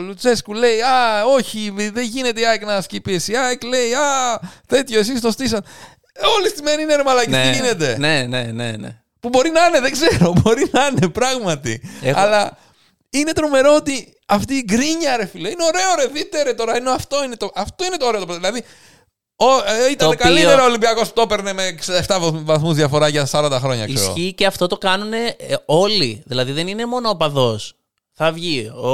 Λουτσέσκου 0.00 0.52
λέει, 0.54 0.80
Α, 0.80 1.24
όχι, 1.36 1.72
δεν 1.92 2.04
γίνεται 2.04 2.40
η 2.40 2.46
ΑΕΚ 2.46 2.64
να 2.64 2.74
ασκεί 2.74 3.00
πίεση. 3.00 3.32
Η 3.32 3.36
ΑΕΚ 3.36 3.62
λέει, 3.64 3.92
Α, 3.92 4.40
τέτοιο, 4.66 4.98
εσείς 4.98 5.20
το 5.20 5.30
στήσαν. 5.30 5.64
Όλοι 6.36 6.48
στη 6.48 6.62
μέρα 6.62 6.80
είναι 6.82 6.96
ρε 6.96 7.02
μαλάκι, 7.02 7.30
τι 7.30 7.50
γίνεται; 7.52 7.96
Ναι, 7.98 8.22
ναι, 8.28 8.42
ναι, 8.42 8.70
ναι. 8.70 9.00
Που 9.20 9.28
μπορεί 9.28 9.50
να 9.50 9.66
είναι, 9.66 9.80
δεν 9.80 9.92
ξέρω, 9.92 10.32
μπορεί 10.42 10.68
να 10.72 10.86
είναι 10.86 11.08
πράγματι. 11.08 11.80
Έχω- 12.02 12.20
Αλλά 12.20 12.58
είναι 13.10 13.32
τρομερό 13.32 13.74
ότι 13.74 14.14
αυτή 14.26 14.54
η 14.54 14.62
γκρίνια, 14.66 15.16
ρε 15.16 15.26
φίλε, 15.26 15.48
είναι 15.48 15.64
ωραίο, 15.64 15.94
ρε. 15.98 16.06
Δείτε, 16.12 16.42
ρε 16.42 16.52
τώρα. 16.54 16.76
Είναι, 16.76 16.90
αυτό, 16.90 17.24
είναι 17.24 17.36
το, 17.36 17.50
αυτό 17.54 17.84
είναι 17.84 17.96
το 17.96 18.06
ωραίο. 18.06 18.26
Το, 18.26 18.34
δηλαδή, 18.34 18.62
ο, 19.36 19.46
ε, 19.46 19.90
ήταν 19.90 19.96
Το 19.96 20.06
οποίο- 20.06 20.18
καλύτερο 20.18 20.62
ο 20.62 20.64
Ολυμπιακός 20.66 21.08
που 21.08 21.12
το 21.14 21.20
έπαιρνε 21.20 21.52
με 21.52 21.74
67 22.06 22.30
βαθμούς 22.32 22.74
διαφορά 22.74 23.08
για 23.08 23.28
40 23.30 23.58
χρόνια, 23.60 23.86
ξέρω. 23.86 24.12
Ισχύει 24.16 24.32
και 24.32 24.46
αυτό 24.46 24.66
το 24.66 24.78
κάνουν 24.78 25.12
όλοι. 25.66 26.22
Δηλαδή 26.26 26.52
δεν 26.52 26.68
είναι 26.68 26.86
μόνο 26.86 27.08
ο 27.08 27.16
παδός. 27.16 27.74
Θα 28.12 28.32
βγει 28.32 28.68
ο, 28.74 28.90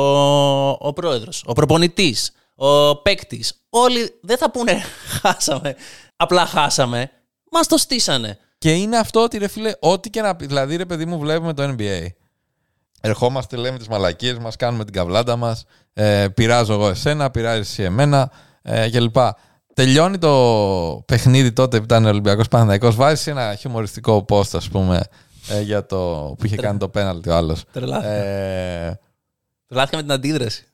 ο 0.70 0.93
πρόεδρος, 0.93 1.43
ο 1.47 1.53
προπονητής, 1.53 2.33
ο 2.55 2.97
παίκτης. 2.97 3.61
Όλοι 3.70 4.18
δεν 4.20 4.39
θα 4.39 4.51
πούνε 4.51 4.83
χάσαμε. 5.23 5.77
Απλά 6.23 6.47
χάσαμε. 6.47 7.11
Μας 7.51 7.66
το 7.66 7.77
στήσανε. 7.77 8.39
Και 8.59 8.73
είναι 8.75 8.97
αυτό 8.97 9.23
ότι, 9.23 9.39
ρε 9.39 9.49
φίλε, 9.49 9.73
ό,τι 9.81 10.11
και 10.11 10.20
να 10.20 10.37
πει. 10.37 10.47
Δηλαδή, 10.47 10.77
ρε 10.77 10.85
παιδί 10.85 11.05
μου, 11.05 11.18
βλέπουμε 11.18 11.53
το 11.55 11.75
NBA. 11.79 12.07
Ερχόμαστε, 13.01 13.57
λέμε 13.57 13.79
τις 13.79 13.89
μαλακίες 13.89 14.39
μας, 14.39 14.57
κάνουμε 14.57 14.85
την 14.85 14.93
καβλάντα 14.93 15.37
μας. 15.37 15.64
Ε, 15.93 16.29
πειράζω 16.35 16.73
εγώ 16.73 16.89
εσένα, 16.89 17.31
πειράζει 17.31 17.61
εσύ 17.61 17.83
εμένα 17.83 18.31
ε, 18.62 18.91
κλπ. 18.91 19.16
Τελειώνει 19.75 20.18
το 20.18 21.03
παιχνίδι 21.07 21.53
τότε 21.53 21.79
που 21.79 21.85
ήταν 21.85 22.05
Ολυμπιακός 22.05 22.49
Παναθηναϊκός 22.49 22.95
Βάζεις 22.97 23.27
ένα 23.27 23.55
χιουμοριστικό 23.55 24.25
post, 24.29 24.55
ας 24.55 24.68
πούμε, 24.68 25.03
ε, 25.49 25.61
για 25.61 25.87
το 25.87 25.97
που 26.39 26.47
είχε 26.47 26.57
κάνει 26.57 26.79
το 26.79 26.89
πέναλτι 26.89 27.29
ο 27.29 27.37
άλλος. 27.37 27.64
Τρελάθηκα. 27.73 28.12
Ε, 28.12 29.01
Τρελάθηκα 29.66 29.97
με 29.97 30.03
την 30.03 30.12
αντίδραση. 30.12 30.64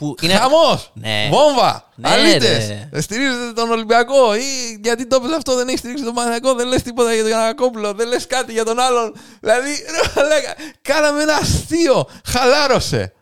Που 0.00 0.14
είναι... 0.20 0.32
Χαμός! 0.32 0.90
Ναι. 0.94 1.28
Βόμβα! 1.30 1.88
Ναι, 1.94 2.08
Αλήτες! 2.08 2.68
ρε. 2.92 3.00
Στηρίζετε 3.00 3.52
τον 3.54 3.70
Ολυμπιακό 3.70 4.34
ή 4.34 4.40
γιατί 4.82 5.06
το 5.06 5.20
πες 5.20 5.32
αυτό, 5.36 5.54
δεν 5.56 5.66
έχεις 5.68 5.78
στηρίξει 5.78 6.04
τον 6.04 6.14
Παναγιακό, 6.14 6.54
δεν 6.54 6.66
λες 6.66 6.82
τίποτα 6.82 7.12
για 7.12 7.20
τον 7.22 7.30
Γιανακόπουλο, 7.30 7.92
δεν 7.92 8.08
λες 8.08 8.26
κάτι 8.26 8.52
για 8.52 8.64
τον 8.64 8.78
άλλον. 8.78 9.14
Δηλαδή, 9.40 9.68
ρε 9.70 10.12
μαλάκα, 10.16 10.54
κάναμε 10.82 11.22
ένα 11.22 11.34
αστείο. 11.34 12.06
Χαλάρωσε. 12.24 13.12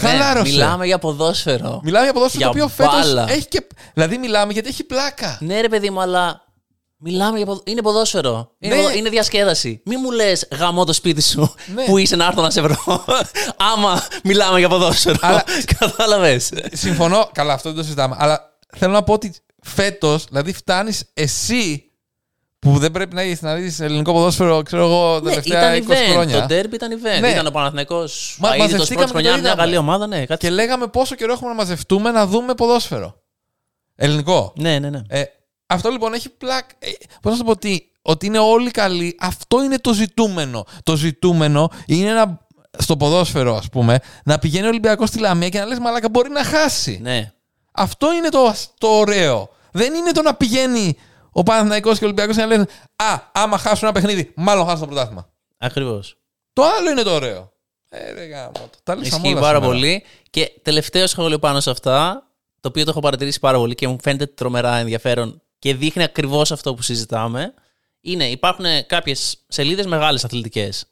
Ναι, 0.00 0.08
Χαλάρωσε. 0.08 0.52
μιλάμε 0.52 0.86
για 0.86 0.98
ποδόσφαιρο. 0.98 1.80
Μιλάμε 1.84 2.04
για 2.04 2.12
ποδόσφαιρο 2.12 2.50
το 2.50 2.56
Για 2.56 2.64
οποίο 2.64 2.68
φέτος 2.84 3.14
μπάλα. 3.14 3.30
έχει 3.30 3.46
και. 3.46 3.66
Δηλαδή, 3.94 4.18
μιλάμε 4.18 4.52
γιατί 4.52 4.68
έχει 4.68 4.84
πλάκα. 4.84 5.38
Ναι, 5.40 5.60
ρε 5.60 5.68
παιδί 5.68 5.90
μου, 5.90 6.00
αλλά 6.00 6.42
μιλάμε 6.98 7.36
για 7.36 7.46
ποδο... 7.46 7.62
Είναι 7.66 7.82
ποδόσφαιρο. 7.82 8.50
Είναι, 8.58 8.74
Ναι. 8.74 8.80
ποδο- 8.82 8.94
είναι 8.96 9.08
διασκέδαση. 9.08 9.82
Μη 9.84 9.96
μου 9.96 10.10
λες 10.10 10.48
γαμώ 10.58 10.84
το 10.84 10.92
σπίτι 10.92 11.22
σου 11.22 11.54
Ναι. 11.74 11.84
που 11.84 11.98
είσαι 11.98 12.16
να 12.16 12.26
έρθω 12.26 12.42
να 12.42 12.50
σε 12.50 12.60
βρω. 12.60 12.76
Άμα 13.74 14.02
μιλάμε 14.24 14.58
για 14.58 14.68
ποδόσφαιρο. 14.68 15.16
Αλλά- 15.20 15.44
Κατάλαβες. 15.78 16.50
Συμφωνώ, 16.72 17.28
καλά, 17.32 17.52
αυτό 17.52 17.68
δεν 17.68 17.78
το 17.78 17.82
συζητάμε. 17.84 18.16
Αλλά 18.18 18.58
θέλω 18.76 18.92
να 18.92 19.02
πω 19.02 19.12
ότι 19.12 19.34
φέτος, 19.62 20.24
δηλαδή, 20.24 20.52
φτάνεις 20.52 21.04
εσύ 21.14 21.82
που 22.58 22.78
δεν 22.78 22.90
πρέπει 22.90 23.14
να 23.14 23.20
έχεις 23.20 23.42
να 23.42 23.54
δεις 23.54 23.80
ελληνικό 23.80 24.12
ποδόσφαιρο, 24.12 24.62
ξέρω 24.62 24.84
εγώ, 24.84 25.14
τα 25.14 25.20
Ναι, 25.22 25.28
τελευταία 25.30 25.76
ήταν 25.76 25.88
20 25.88 25.92
event. 26.08 26.10
χρόνια. 26.12 26.46
Το 26.46 26.54
derby 26.54 26.72
ήταν 26.72 26.90
event. 26.92 27.20
Ναι. 27.20 27.28
Ήταν 27.30 27.46
ο 27.46 27.50
Παναθηναϊκός 27.50 28.36
Μα- 28.40 28.48
αείδητος 28.48 28.72
μαζευτήκαμε 28.72 29.06
πρώτη 29.06 29.22
και 29.24 29.28
χρονιάς, 29.28 29.34
το 29.34 29.40
μια 29.42 29.50
είδαμε. 29.52 29.62
καλή 29.62 29.76
ομάδα. 29.76 30.06
Ναι, 30.06 30.26
κάτι... 30.26 30.46
Και 30.46 30.52
λέγαμε 30.52 30.86
πόσο 30.86 31.14
καιρό 31.14 31.32
έχουμε 31.32 31.48
να 31.48 31.54
μαζευτούμε 31.54 32.10
να 32.10 32.26
δούμε 32.26 32.54
ποδόσφαιρο. 32.54 33.20
Ελληνικό. 33.96 34.52
ναι, 34.56 34.78
ναι, 34.78 34.90
ναι. 34.90 35.00
Ε, 35.08 35.22
αυτό 35.68 35.88
λοιπόν 35.90 36.12
έχει 36.14 36.28
πλάκ. 36.28 36.68
Ε, 36.78 36.90
Πώς 37.22 37.32
να 37.32 37.38
σου 37.38 37.44
πω 37.44 37.56
τι, 37.56 37.78
ότι 38.02 38.26
είναι 38.26 38.38
όλοι 38.38 38.70
καλοί. 38.70 39.16
Αυτό 39.20 39.62
είναι 39.62 39.78
το 39.78 39.92
ζητούμενο. 39.92 40.64
Το 40.82 40.96
ζητούμενο 40.96 41.70
είναι 41.86 42.12
να, 42.12 42.46
στο 42.78 42.96
ποδόσφαιρο, 42.96 43.56
ας 43.56 43.68
πούμε, 43.68 43.98
να 44.24 44.38
πηγαίνει 44.38 44.66
ο 44.66 44.68
Ολυμπιακός 44.68 45.08
στη 45.08 45.18
Λαμία 45.18 45.48
και 45.48 45.58
να 45.58 45.64
λες 45.66 45.78
Μαλάκα 45.78 46.08
μπορεί 46.08 46.30
να 46.30 46.44
χάσει. 46.44 46.98
ναι. 47.02 47.32
Αυτό 47.72 48.12
είναι 48.12 48.28
το, 48.28 48.54
το 48.78 48.88
ωραίο. 48.88 49.48
Δεν 49.72 49.94
είναι 49.94 50.10
το 50.12 50.22
να 50.22 50.34
πηγαίνει 50.34 50.96
ο 51.32 51.42
Παναθηναϊκός 51.42 51.98
και 51.98 52.04
ο 52.04 52.06
Ολυμπιακός 52.06 52.34
και 52.36 52.40
να 52.40 52.46
λένε 52.48 52.66
Α, 52.96 53.18
άμα 53.32 53.58
χάσουν 53.58 53.88
ένα 53.88 53.92
παιχνίδι, 53.92 54.32
μάλλον 54.36 54.64
χάσουν 54.66 54.80
το 54.80 54.86
πρωτάθλημα. 54.86 55.28
Ακριβώς. 55.58 56.16
Το 56.52 56.62
άλλο 56.78 56.90
είναι 56.90 57.02
το 57.02 57.14
ωραίο. 57.14 57.52
Ε, 57.88 58.12
ρε 58.12 58.24
γάμο, 58.24 58.52
το. 58.52 58.70
Τα 58.82 58.94
λύσαμε 58.94 59.20
Ισχύει 59.22 59.32
όλα 59.32 59.40
πάρα 59.40 59.56
σήμερα. 59.58 59.72
πολύ. 59.74 60.04
Και 60.30 60.52
τελευταίο 60.62 61.06
σχόλιο 61.06 61.38
πάνω 61.38 61.60
σε 61.60 61.70
αυτά, 61.70 62.26
το 62.60 62.68
οποίο 62.68 62.84
το 62.84 62.90
έχω 62.90 63.00
παρατηρήσει 63.00 63.40
πάρα 63.40 63.58
πολύ 63.58 63.74
και 63.74 63.88
μου 63.88 63.96
φαίνεται 64.02 64.26
τρομερά 64.26 64.76
ενδιαφέρον 64.76 65.42
και 65.58 65.74
δείχνει 65.74 66.02
ακριβώς 66.02 66.52
αυτό 66.52 66.74
που 66.74 66.82
συζητάμε. 66.82 67.54
Είναι, 68.00 68.24
υπάρχουν 68.24 68.64
κάποιες 68.86 69.44
σελίδες 69.48 69.86
μεγάλες 69.86 70.24
αθλητικές 70.24 70.86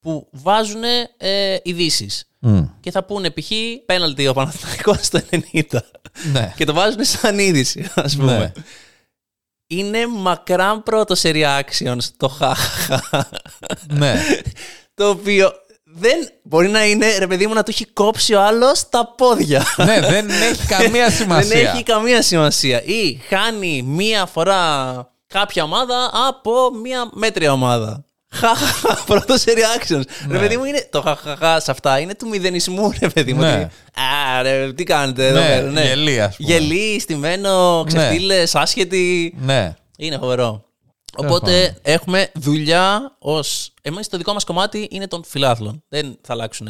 που 0.00 0.28
βάζουν 0.30 0.82
ε, 1.16 1.56
ειδήσεις. 1.62 2.28
Μμ. 2.38 2.64
Και 2.80 2.90
θα 2.90 3.04
πούνε 3.04 3.30
π.χ. 3.30 3.50
πέναλτι 3.86 4.26
ο 4.28 4.32
Παναθηναϊκός 4.32 5.06
στο 5.06 5.20
90. 5.30 5.62
Ναι. 6.32 6.52
και 6.56 6.64
το 6.64 6.72
βάζουν 6.72 7.04
σαν 7.04 7.38
είδηση, 7.38 7.90
ας 7.94 8.16
πούμε. 8.16 8.38
Ναι. 8.38 8.52
Είναι 9.66 10.06
μακράν 10.06 10.82
πρώτο 10.82 11.14
σε 11.14 11.30
reactions 11.34 12.04
το 12.16 12.28
χαχαχα. 12.28 13.28
ναι. 13.88 14.22
το 14.94 15.08
οποίο 15.08 15.52
δεν 15.98 16.28
μπορεί 16.42 16.68
να 16.68 16.84
είναι, 16.86 17.16
ρε 17.18 17.26
παιδί 17.26 17.46
μου, 17.46 17.54
να 17.54 17.62
του 17.62 17.70
έχει 17.70 17.86
κόψει 17.86 18.34
ο 18.34 18.42
άλλος 18.42 18.88
τα 18.88 19.14
πόδια. 19.16 19.64
ναι, 19.76 20.00
δεν 20.00 20.28
έχει 20.30 20.66
καμία 20.66 21.10
σημασία. 21.18 21.56
Δεν 21.56 21.66
έχει 21.66 21.82
καμία 21.82 22.22
σημασία. 22.22 22.82
Ή 22.84 23.20
χάνει 23.28 23.82
μία 23.82 24.26
φορά 24.26 24.94
κάποια 25.26 25.62
ομάδα 25.62 26.10
από 26.28 26.52
μία 26.82 27.08
μέτρια 27.12 27.52
ομάδα. 27.52 28.04
Χαχαχα, 28.30 29.04
πρώτος 29.06 29.40
σε 29.40 29.52
reactions. 29.56 30.02
Ναι. 30.26 30.32
Ρε 30.32 30.38
παιδί 30.38 30.56
μου, 30.56 30.64
είναι, 30.64 30.88
το 30.90 31.00
χαχαχα 31.02 31.60
σε 31.60 31.70
αυτά 31.70 31.98
είναι 31.98 32.14
του 32.14 32.28
μηδενισμού, 32.28 32.92
ρε 33.02 33.08
παιδί 33.08 33.32
μου. 33.32 33.40
Ναι. 33.40 33.52
ότι, 33.52 33.62
Α, 34.38 34.42
ρε, 34.42 34.72
τι 34.72 34.84
κάνετε 34.84 35.26
εδώ 35.26 35.40
Ναι, 35.40 35.46
πέρα. 35.46 35.70
Ναι, 35.70 35.82
γελί, 35.84 36.20
ας 36.20 36.36
πούμε. 36.36 36.52
Γελί, 36.52 37.00
στημένο, 37.00 37.84
ξεφτύλες, 37.86 38.54
άσχετοι. 38.54 39.34
ναι. 39.40 39.74
Είναι 39.98 40.18
φοβερό. 40.20 40.64
Τέλος 41.16 41.32
Οπότε 41.36 41.78
έχουμε 41.82 42.30
δουλειά 42.34 43.16
ω. 43.18 43.38
Εμείς 43.82 44.08
το 44.08 44.16
δικό 44.16 44.32
μας 44.32 44.44
κομμάτι 44.44 44.88
είναι 44.90 45.06
των 45.08 45.24
φιλάθλων. 45.24 45.82
Δεν 45.88 46.18
θα 46.22 46.32
αλλάξουν 46.32 46.68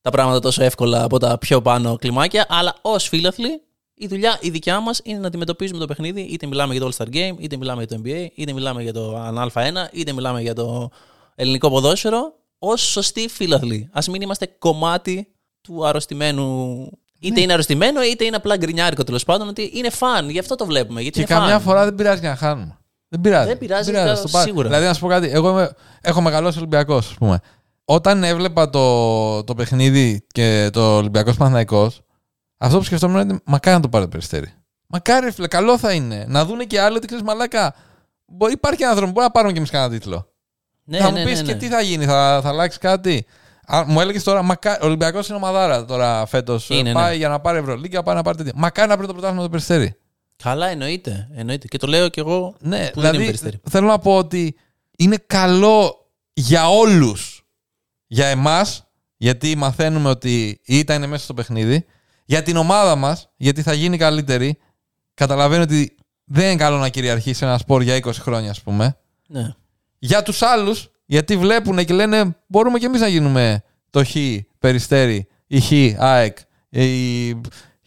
τα 0.00 0.10
πράγματα 0.10 0.40
τόσο 0.40 0.62
εύκολα 0.62 1.02
από 1.02 1.18
τα 1.18 1.38
πιο 1.38 1.62
πάνω 1.62 1.96
κλιμάκια. 1.96 2.46
Αλλά 2.48 2.74
ως 2.82 3.08
φίλαθλοι, 3.08 3.60
η 3.94 4.06
δουλειά 4.06 4.38
η 4.40 4.50
δικιά 4.50 4.80
μας 4.80 5.00
είναι 5.04 5.18
να 5.18 5.26
αντιμετωπίζουμε 5.26 5.78
το 5.78 5.86
παιχνίδι. 5.86 6.20
Είτε 6.20 6.46
μιλάμε 6.46 6.74
για 6.74 6.82
το 6.82 6.90
All 6.92 7.04
Star 7.04 7.14
Game, 7.14 7.34
είτε 7.38 7.56
μιλάμε 7.56 7.84
για 7.84 7.96
το 7.96 8.02
NBA, 8.04 8.26
είτε 8.34 8.52
μιλάμε 8.52 8.82
για 8.82 8.92
το 8.92 9.32
Α1, 9.54 9.72
είτε 9.92 10.12
μιλάμε 10.12 10.40
για 10.42 10.54
το 10.54 10.90
ελληνικό 11.34 11.70
ποδόσφαιρο. 11.70 12.34
Ω 12.58 12.76
σωστοί 12.76 13.28
φίλαθλοι. 13.28 13.88
Α 13.92 14.00
μην 14.10 14.22
είμαστε 14.22 14.46
κομμάτι 14.58 15.28
του 15.60 15.86
αρρωστημένου. 15.86 16.78
Είτε 17.20 17.34
Ναι. 17.34 17.40
είναι 17.40 17.52
αρρωστημένο, 17.52 18.02
είτε 18.02 18.24
είναι 18.24 18.36
απλά 18.36 18.56
γκρινιάρικο 18.56 19.04
τέλος 19.04 19.24
πάντων. 19.24 19.48
Ότι 19.48 19.70
είναι 19.74 19.90
φαν, 19.90 20.28
γι' 20.30 20.38
αυτό 20.38 20.54
το 20.54 20.66
βλέπουμε. 20.66 21.00
Γιατί 21.02 21.18
Και 21.24 21.24
είναι 21.32 21.40
καμιά 21.40 21.54
φαν. 21.54 21.62
φορά 21.66 21.84
δεν 21.84 21.94
πειράζει 21.94 22.22
να 22.22 22.36
χάνουμε. 22.36 22.78
Δεν 23.20 23.20
πειράζει. 23.20 23.46
Δεν 23.46 23.58
πειράζει, 23.58 24.18
στο 24.18 24.28
πάρει. 24.28 24.48
σίγουρα. 24.48 24.68
Δηλαδή, 24.68 24.86
να 24.86 24.94
σου 24.94 25.00
πω 25.00 25.08
κάτι. 25.08 25.30
Εγώ 25.30 25.48
είμαι, 25.48 25.70
έχω 26.00 26.20
μεγαλώσει 26.20 26.58
Ολυμπιακός, 26.58 27.08
ας 27.08 27.14
πούμε. 27.14 27.40
Όταν 27.84 28.24
έβλεπα 28.24 28.70
το, 28.70 29.44
το 29.44 29.54
παιχνίδι 29.54 30.26
και 30.32 30.70
το 30.72 30.96
Ολυμπιακός 30.96 31.36
Παναθυναϊκό, 31.36 31.92
αυτό 32.58 32.78
που 32.78 32.84
σκεφτόμουν 32.84 33.20
είναι 33.20 33.40
μακάρι 33.44 33.76
να 33.76 33.82
το 33.82 33.88
πάρει 33.88 34.04
το 34.04 34.10
περιστέρι. 34.10 34.52
Μακάρι, 34.86 35.30
φίλε, 35.30 35.46
καλό 35.46 35.78
θα 35.78 35.92
είναι. 35.92 36.24
Να 36.28 36.44
δούνε 36.44 36.64
και 36.64 36.80
άλλοι 36.80 36.96
ότι 36.96 37.06
ξέρεις 37.06 37.24
μαλάκα. 37.24 37.74
Μπορεί, 38.26 38.52
υπάρχει 38.52 38.82
ένα 38.82 38.94
δρόμο, 38.94 39.12
μπορεί 39.12 39.26
να 39.26 39.30
πάρουμε 39.30 39.52
κι 39.52 39.58
εμείς 39.58 39.70
κανένα 39.70 39.90
τίτλο. 39.90 40.28
Ναι, 40.84 40.98
θα 40.98 41.10
ναι, 41.10 41.18
μου 41.18 41.24
πεις 41.24 41.40
ναι, 41.40 41.46
ναι. 41.46 41.52
και 41.52 41.58
τι 41.58 41.68
θα 41.68 41.80
γίνει, 41.80 42.04
θα, 42.04 42.40
θα 42.42 42.48
αλλάξει 42.48 42.78
κάτι. 42.78 43.26
Α, 43.66 43.84
μου 43.86 44.00
έλεγες 44.00 44.22
τώρα, 44.22 44.42
μακά... 44.42 44.78
ο 44.82 44.86
Ολυμπιακός 44.86 45.28
είναι 45.28 45.36
ομαδάρα 45.36 45.84
τώρα 45.84 46.26
φέτος. 46.26 46.70
Είναι, 46.70 46.92
πάει 46.92 47.10
ναι. 47.10 47.16
για 47.16 47.28
να 47.28 47.40
πάρει 47.40 47.58
Ευρωλίγκα, 47.58 48.02
πάει 48.02 48.14
να 48.14 48.22
πάρει 48.22 48.36
τέτοια. 48.36 48.52
Μακάρι 48.56 48.88
να 48.88 48.94
πάρει 48.94 49.06
το 49.06 49.12
πρωτάθλημα 49.12 49.42
το 49.42 49.48
περιστέρι. 49.48 49.96
Καλά, 50.42 50.68
εννοείται, 50.68 51.28
εννοείται. 51.34 51.66
Και 51.66 51.78
το 51.78 51.86
λέω 51.86 52.08
κι 52.08 52.18
εγώ. 52.18 52.54
Ναι, 52.60 52.76
που 52.76 52.82
δεν 52.82 52.92
δηλαδή 52.94 53.16
είμαι 53.16 53.24
περιστέρι. 53.24 53.60
θέλω 53.70 53.86
να 53.86 53.98
πω 53.98 54.16
ότι 54.16 54.54
είναι 54.96 55.16
καλό 55.26 56.10
για 56.32 56.68
όλους. 56.68 57.44
Για 58.06 58.26
εμάς, 58.26 58.86
γιατί 59.16 59.56
μαθαίνουμε 59.56 60.08
ότι 60.08 60.60
η 60.64 60.78
ήττα 60.78 60.94
είναι 60.94 61.06
μέσα 61.06 61.24
στο 61.24 61.34
παιχνίδι. 61.34 61.84
Για 62.24 62.42
την 62.42 62.56
ομάδα 62.56 62.96
μας, 62.96 63.30
γιατί 63.36 63.62
θα 63.62 63.72
γίνει 63.72 63.96
καλύτερη. 63.96 64.58
Καταλαβαίνω 65.14 65.62
ότι 65.62 65.96
δεν 66.24 66.46
είναι 66.46 66.56
καλό 66.56 66.78
να 66.78 66.88
κυριαρχήσει 66.88 67.44
ένα 67.44 67.58
σπορ 67.58 67.82
για 67.82 67.96
20 67.96 68.12
χρόνια, 68.12 68.50
ας 68.50 68.62
πούμε. 68.62 68.96
Ναι. 69.26 69.54
Για 69.98 70.22
τους 70.22 70.42
άλλους, 70.42 70.90
γιατί 71.06 71.36
βλέπουν 71.36 71.84
και 71.84 71.92
λένε 71.92 72.36
μπορούμε 72.46 72.78
και 72.78 72.86
εμείς 72.86 73.00
να 73.00 73.08
γίνουμε 73.08 73.62
το 73.90 74.04
Χ, 74.04 74.14
Περιστέρι, 74.58 75.26
η 75.46 75.60
Χ, 75.60 75.72
ΑΕΚ, 75.98 76.38
η 76.68 77.40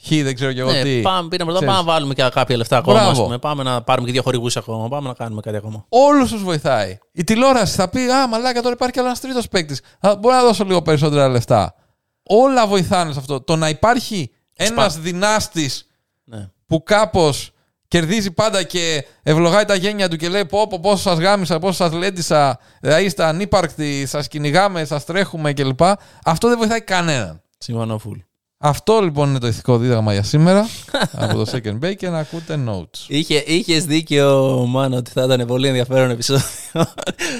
Χ, 0.06 0.08
δεν 0.10 0.36
ξέρω 0.36 0.54
και 0.54 0.60
εγώ 0.60 0.72
ναι, 0.72 0.82
τι. 0.84 1.02
πάμε, 1.02 1.28
πήραμε 1.28 1.52
εδώ, 1.52 1.60
Ξέρεις. 1.60 1.76
πάμε 1.76 1.88
να 1.88 1.94
βάλουμε 1.94 2.14
και 2.14 2.30
κάποια 2.34 2.58
λεφτά 2.58 2.78
ακόμα. 2.78 2.96
Μπράβο. 2.96 3.12
ας 3.12 3.18
πούμε. 3.18 3.38
Πάμε 3.38 3.64
να 3.64 3.82
πάρουμε 3.82 4.06
και 4.06 4.14
δύο 4.14 4.22
χορηγούς 4.22 4.58
ακόμα. 4.58 4.88
Πάμε 4.88 5.08
να 5.08 5.14
κάνουμε 5.14 5.42
κάτι 5.42 5.58
ακόμα. 5.58 5.86
Όλους 5.90 6.32
τους 6.32 6.44
βοηθάει. 6.44 6.98
Η 7.12 7.24
τηλεόραση 7.24 7.76
θα 7.76 7.90
πει 7.90 8.00
Α, 8.00 8.28
μαλάκα, 8.28 8.62
τώρα 8.62 8.74
υπάρχει 8.74 8.94
κι 8.94 9.00
άλλος 9.00 9.12
ένα 9.12 9.22
τρίτος 9.22 9.48
παίκτης. 9.48 9.82
Μπορεί 10.20 10.36
να 10.36 10.42
δώσω 10.42 10.64
λίγο 10.64 10.82
περισσότερα 10.82 11.28
λεφτά. 11.30 11.76
Όλα 12.24 12.68
βοηθάνε 12.68 13.14
σε 13.14 13.20
αυτό. 13.20 13.42
Το 13.42 13.56
να 13.56 13.70
υπάρχει 13.70 14.32
ένας 14.56 15.00
δυνάστης 15.00 15.88
Ναι. 16.24 16.50
που 16.68 16.84
κάπως 16.84 17.52
κερδίζει 17.88 18.32
πάντα 18.32 18.64
και 18.64 19.06
ευλογάει 19.24 19.66
τα 19.66 19.76
γένια 19.76 20.10
του 20.10 20.16
και 20.16 20.30
λέει 20.30 20.46
πω, 20.46 20.68
πω 20.68 20.80
πόσο 20.82 21.02
σας 21.10 21.18
γάμισα, 21.20 21.60
πόσο 21.60 21.74
σας 21.74 21.92
λέντισα, 21.94 22.60
δηλαδή 22.82 23.04
είστε 23.04 23.24
ανύπαρκτοι, 23.24 24.06
σας 24.06 24.28
κυνηγάμε, 24.28 24.86
σας 24.86 25.06
τρέχουμε 25.06 25.54
κλπ. 25.54 25.82
Αυτό 26.26 26.48
δεν 26.48 26.58
βοηθάει 26.58 26.82
κανέναν. 26.82 27.42
Συμφωνώ 27.58 28.00
full. 28.06 28.18
Αυτό 28.62 29.02
λοιπόν 29.02 29.30
είναι 29.30 29.40
το 29.40 29.48
ηθικό 29.48 29.78
δίδαγμα 29.78 30.14
για 30.14 30.24
σήμερα 30.24 30.68
από 31.12 31.44
το 31.44 31.52
Second 31.52 31.80
Bake 31.86 31.96
και 31.96 32.10
να 32.10 32.20
ακούτε 32.20 32.64
notes. 32.68 32.98
Είχε, 33.08 33.44
είχες 33.48 33.86
δίκιο, 33.86 34.58
Μάνο, 34.68 34.96
ότι 34.96 35.12
θα 35.12 35.24
ήταν 35.24 35.48
πολύ 35.48 35.68
ενδιαφέρον 35.68 36.10
επεισόδιο. 36.10 36.46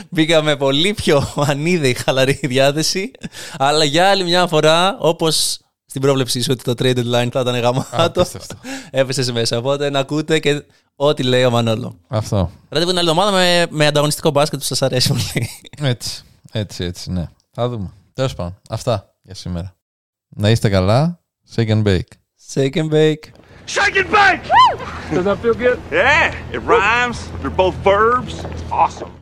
Μπήκαμε 0.10 0.56
πολύ 0.56 0.94
πιο 0.94 1.34
ανίδεη 1.36 1.94
χαλαρή 1.94 2.40
διάθεση. 2.44 3.12
Αλλά 3.58 3.84
για 3.84 4.10
άλλη 4.10 4.24
μια 4.24 4.48
φορά, 4.48 4.98
όπως 5.00 5.60
στην 5.86 6.02
πρόβλεψή 6.02 6.42
σου 6.42 6.52
ότι 6.52 6.64
το 6.64 6.74
trade 6.80 6.98
deadline 6.98 7.30
θα 7.32 7.40
ήταν 7.40 7.56
γαμάτο, 7.60 8.22
Απίστευτο. 8.22 8.56
έπεσε 8.92 9.32
μέσα. 9.32 9.58
Οπότε 9.58 9.90
να 9.90 10.00
ακούτε 10.00 10.40
και 10.40 10.64
ό,τι 10.96 11.24
λέει 11.24 11.44
ο 11.46 11.50
Μανόλο. 11.50 12.00
Αυτό. 12.08 12.52
Ραντεβού 12.70 12.90
την 12.92 13.00
άλλη 13.00 13.10
εβδομάδα 13.10 13.32
με, 13.32 13.68
με 13.70 13.88
ανταγωνιστικό 13.88 14.30
μπάσκετ 14.32 14.60
που 14.60 14.66
σας 14.66 14.82
αρέσει 14.82 15.08
πολύ. 15.08 15.50
Έτσι, 15.82 16.24
έτσι, 16.52 16.84
έτσι, 16.84 17.12
ναι. 17.12 17.30
Θα 17.52 17.70
δούμε. 17.70 17.92
Τέλος 18.14 18.36
πάντων, 18.36 18.58
αυτά 18.70 19.16
για 19.22 19.36
σήμερα. 19.36 19.79
Να 20.29 20.51
είστε 20.51 20.69
καλά. 20.69 21.21
Shake 21.55 21.69
and 21.69 21.85
bake. 21.85 22.13
Shake 22.53 22.77
and 22.77 22.91
bake. 22.91 23.33
Shake 23.67 23.97
and 23.97 24.11
bake! 24.11 24.45
Does 25.11 25.25
that 25.25 25.39
feel 25.41 25.55
good? 25.55 25.81
Yeah, 25.91 26.35
it 26.53 26.59
rhymes. 26.59 27.31
They're 27.41 27.51
both 27.51 27.75
verbs. 27.77 28.45
Awesome. 28.71 29.15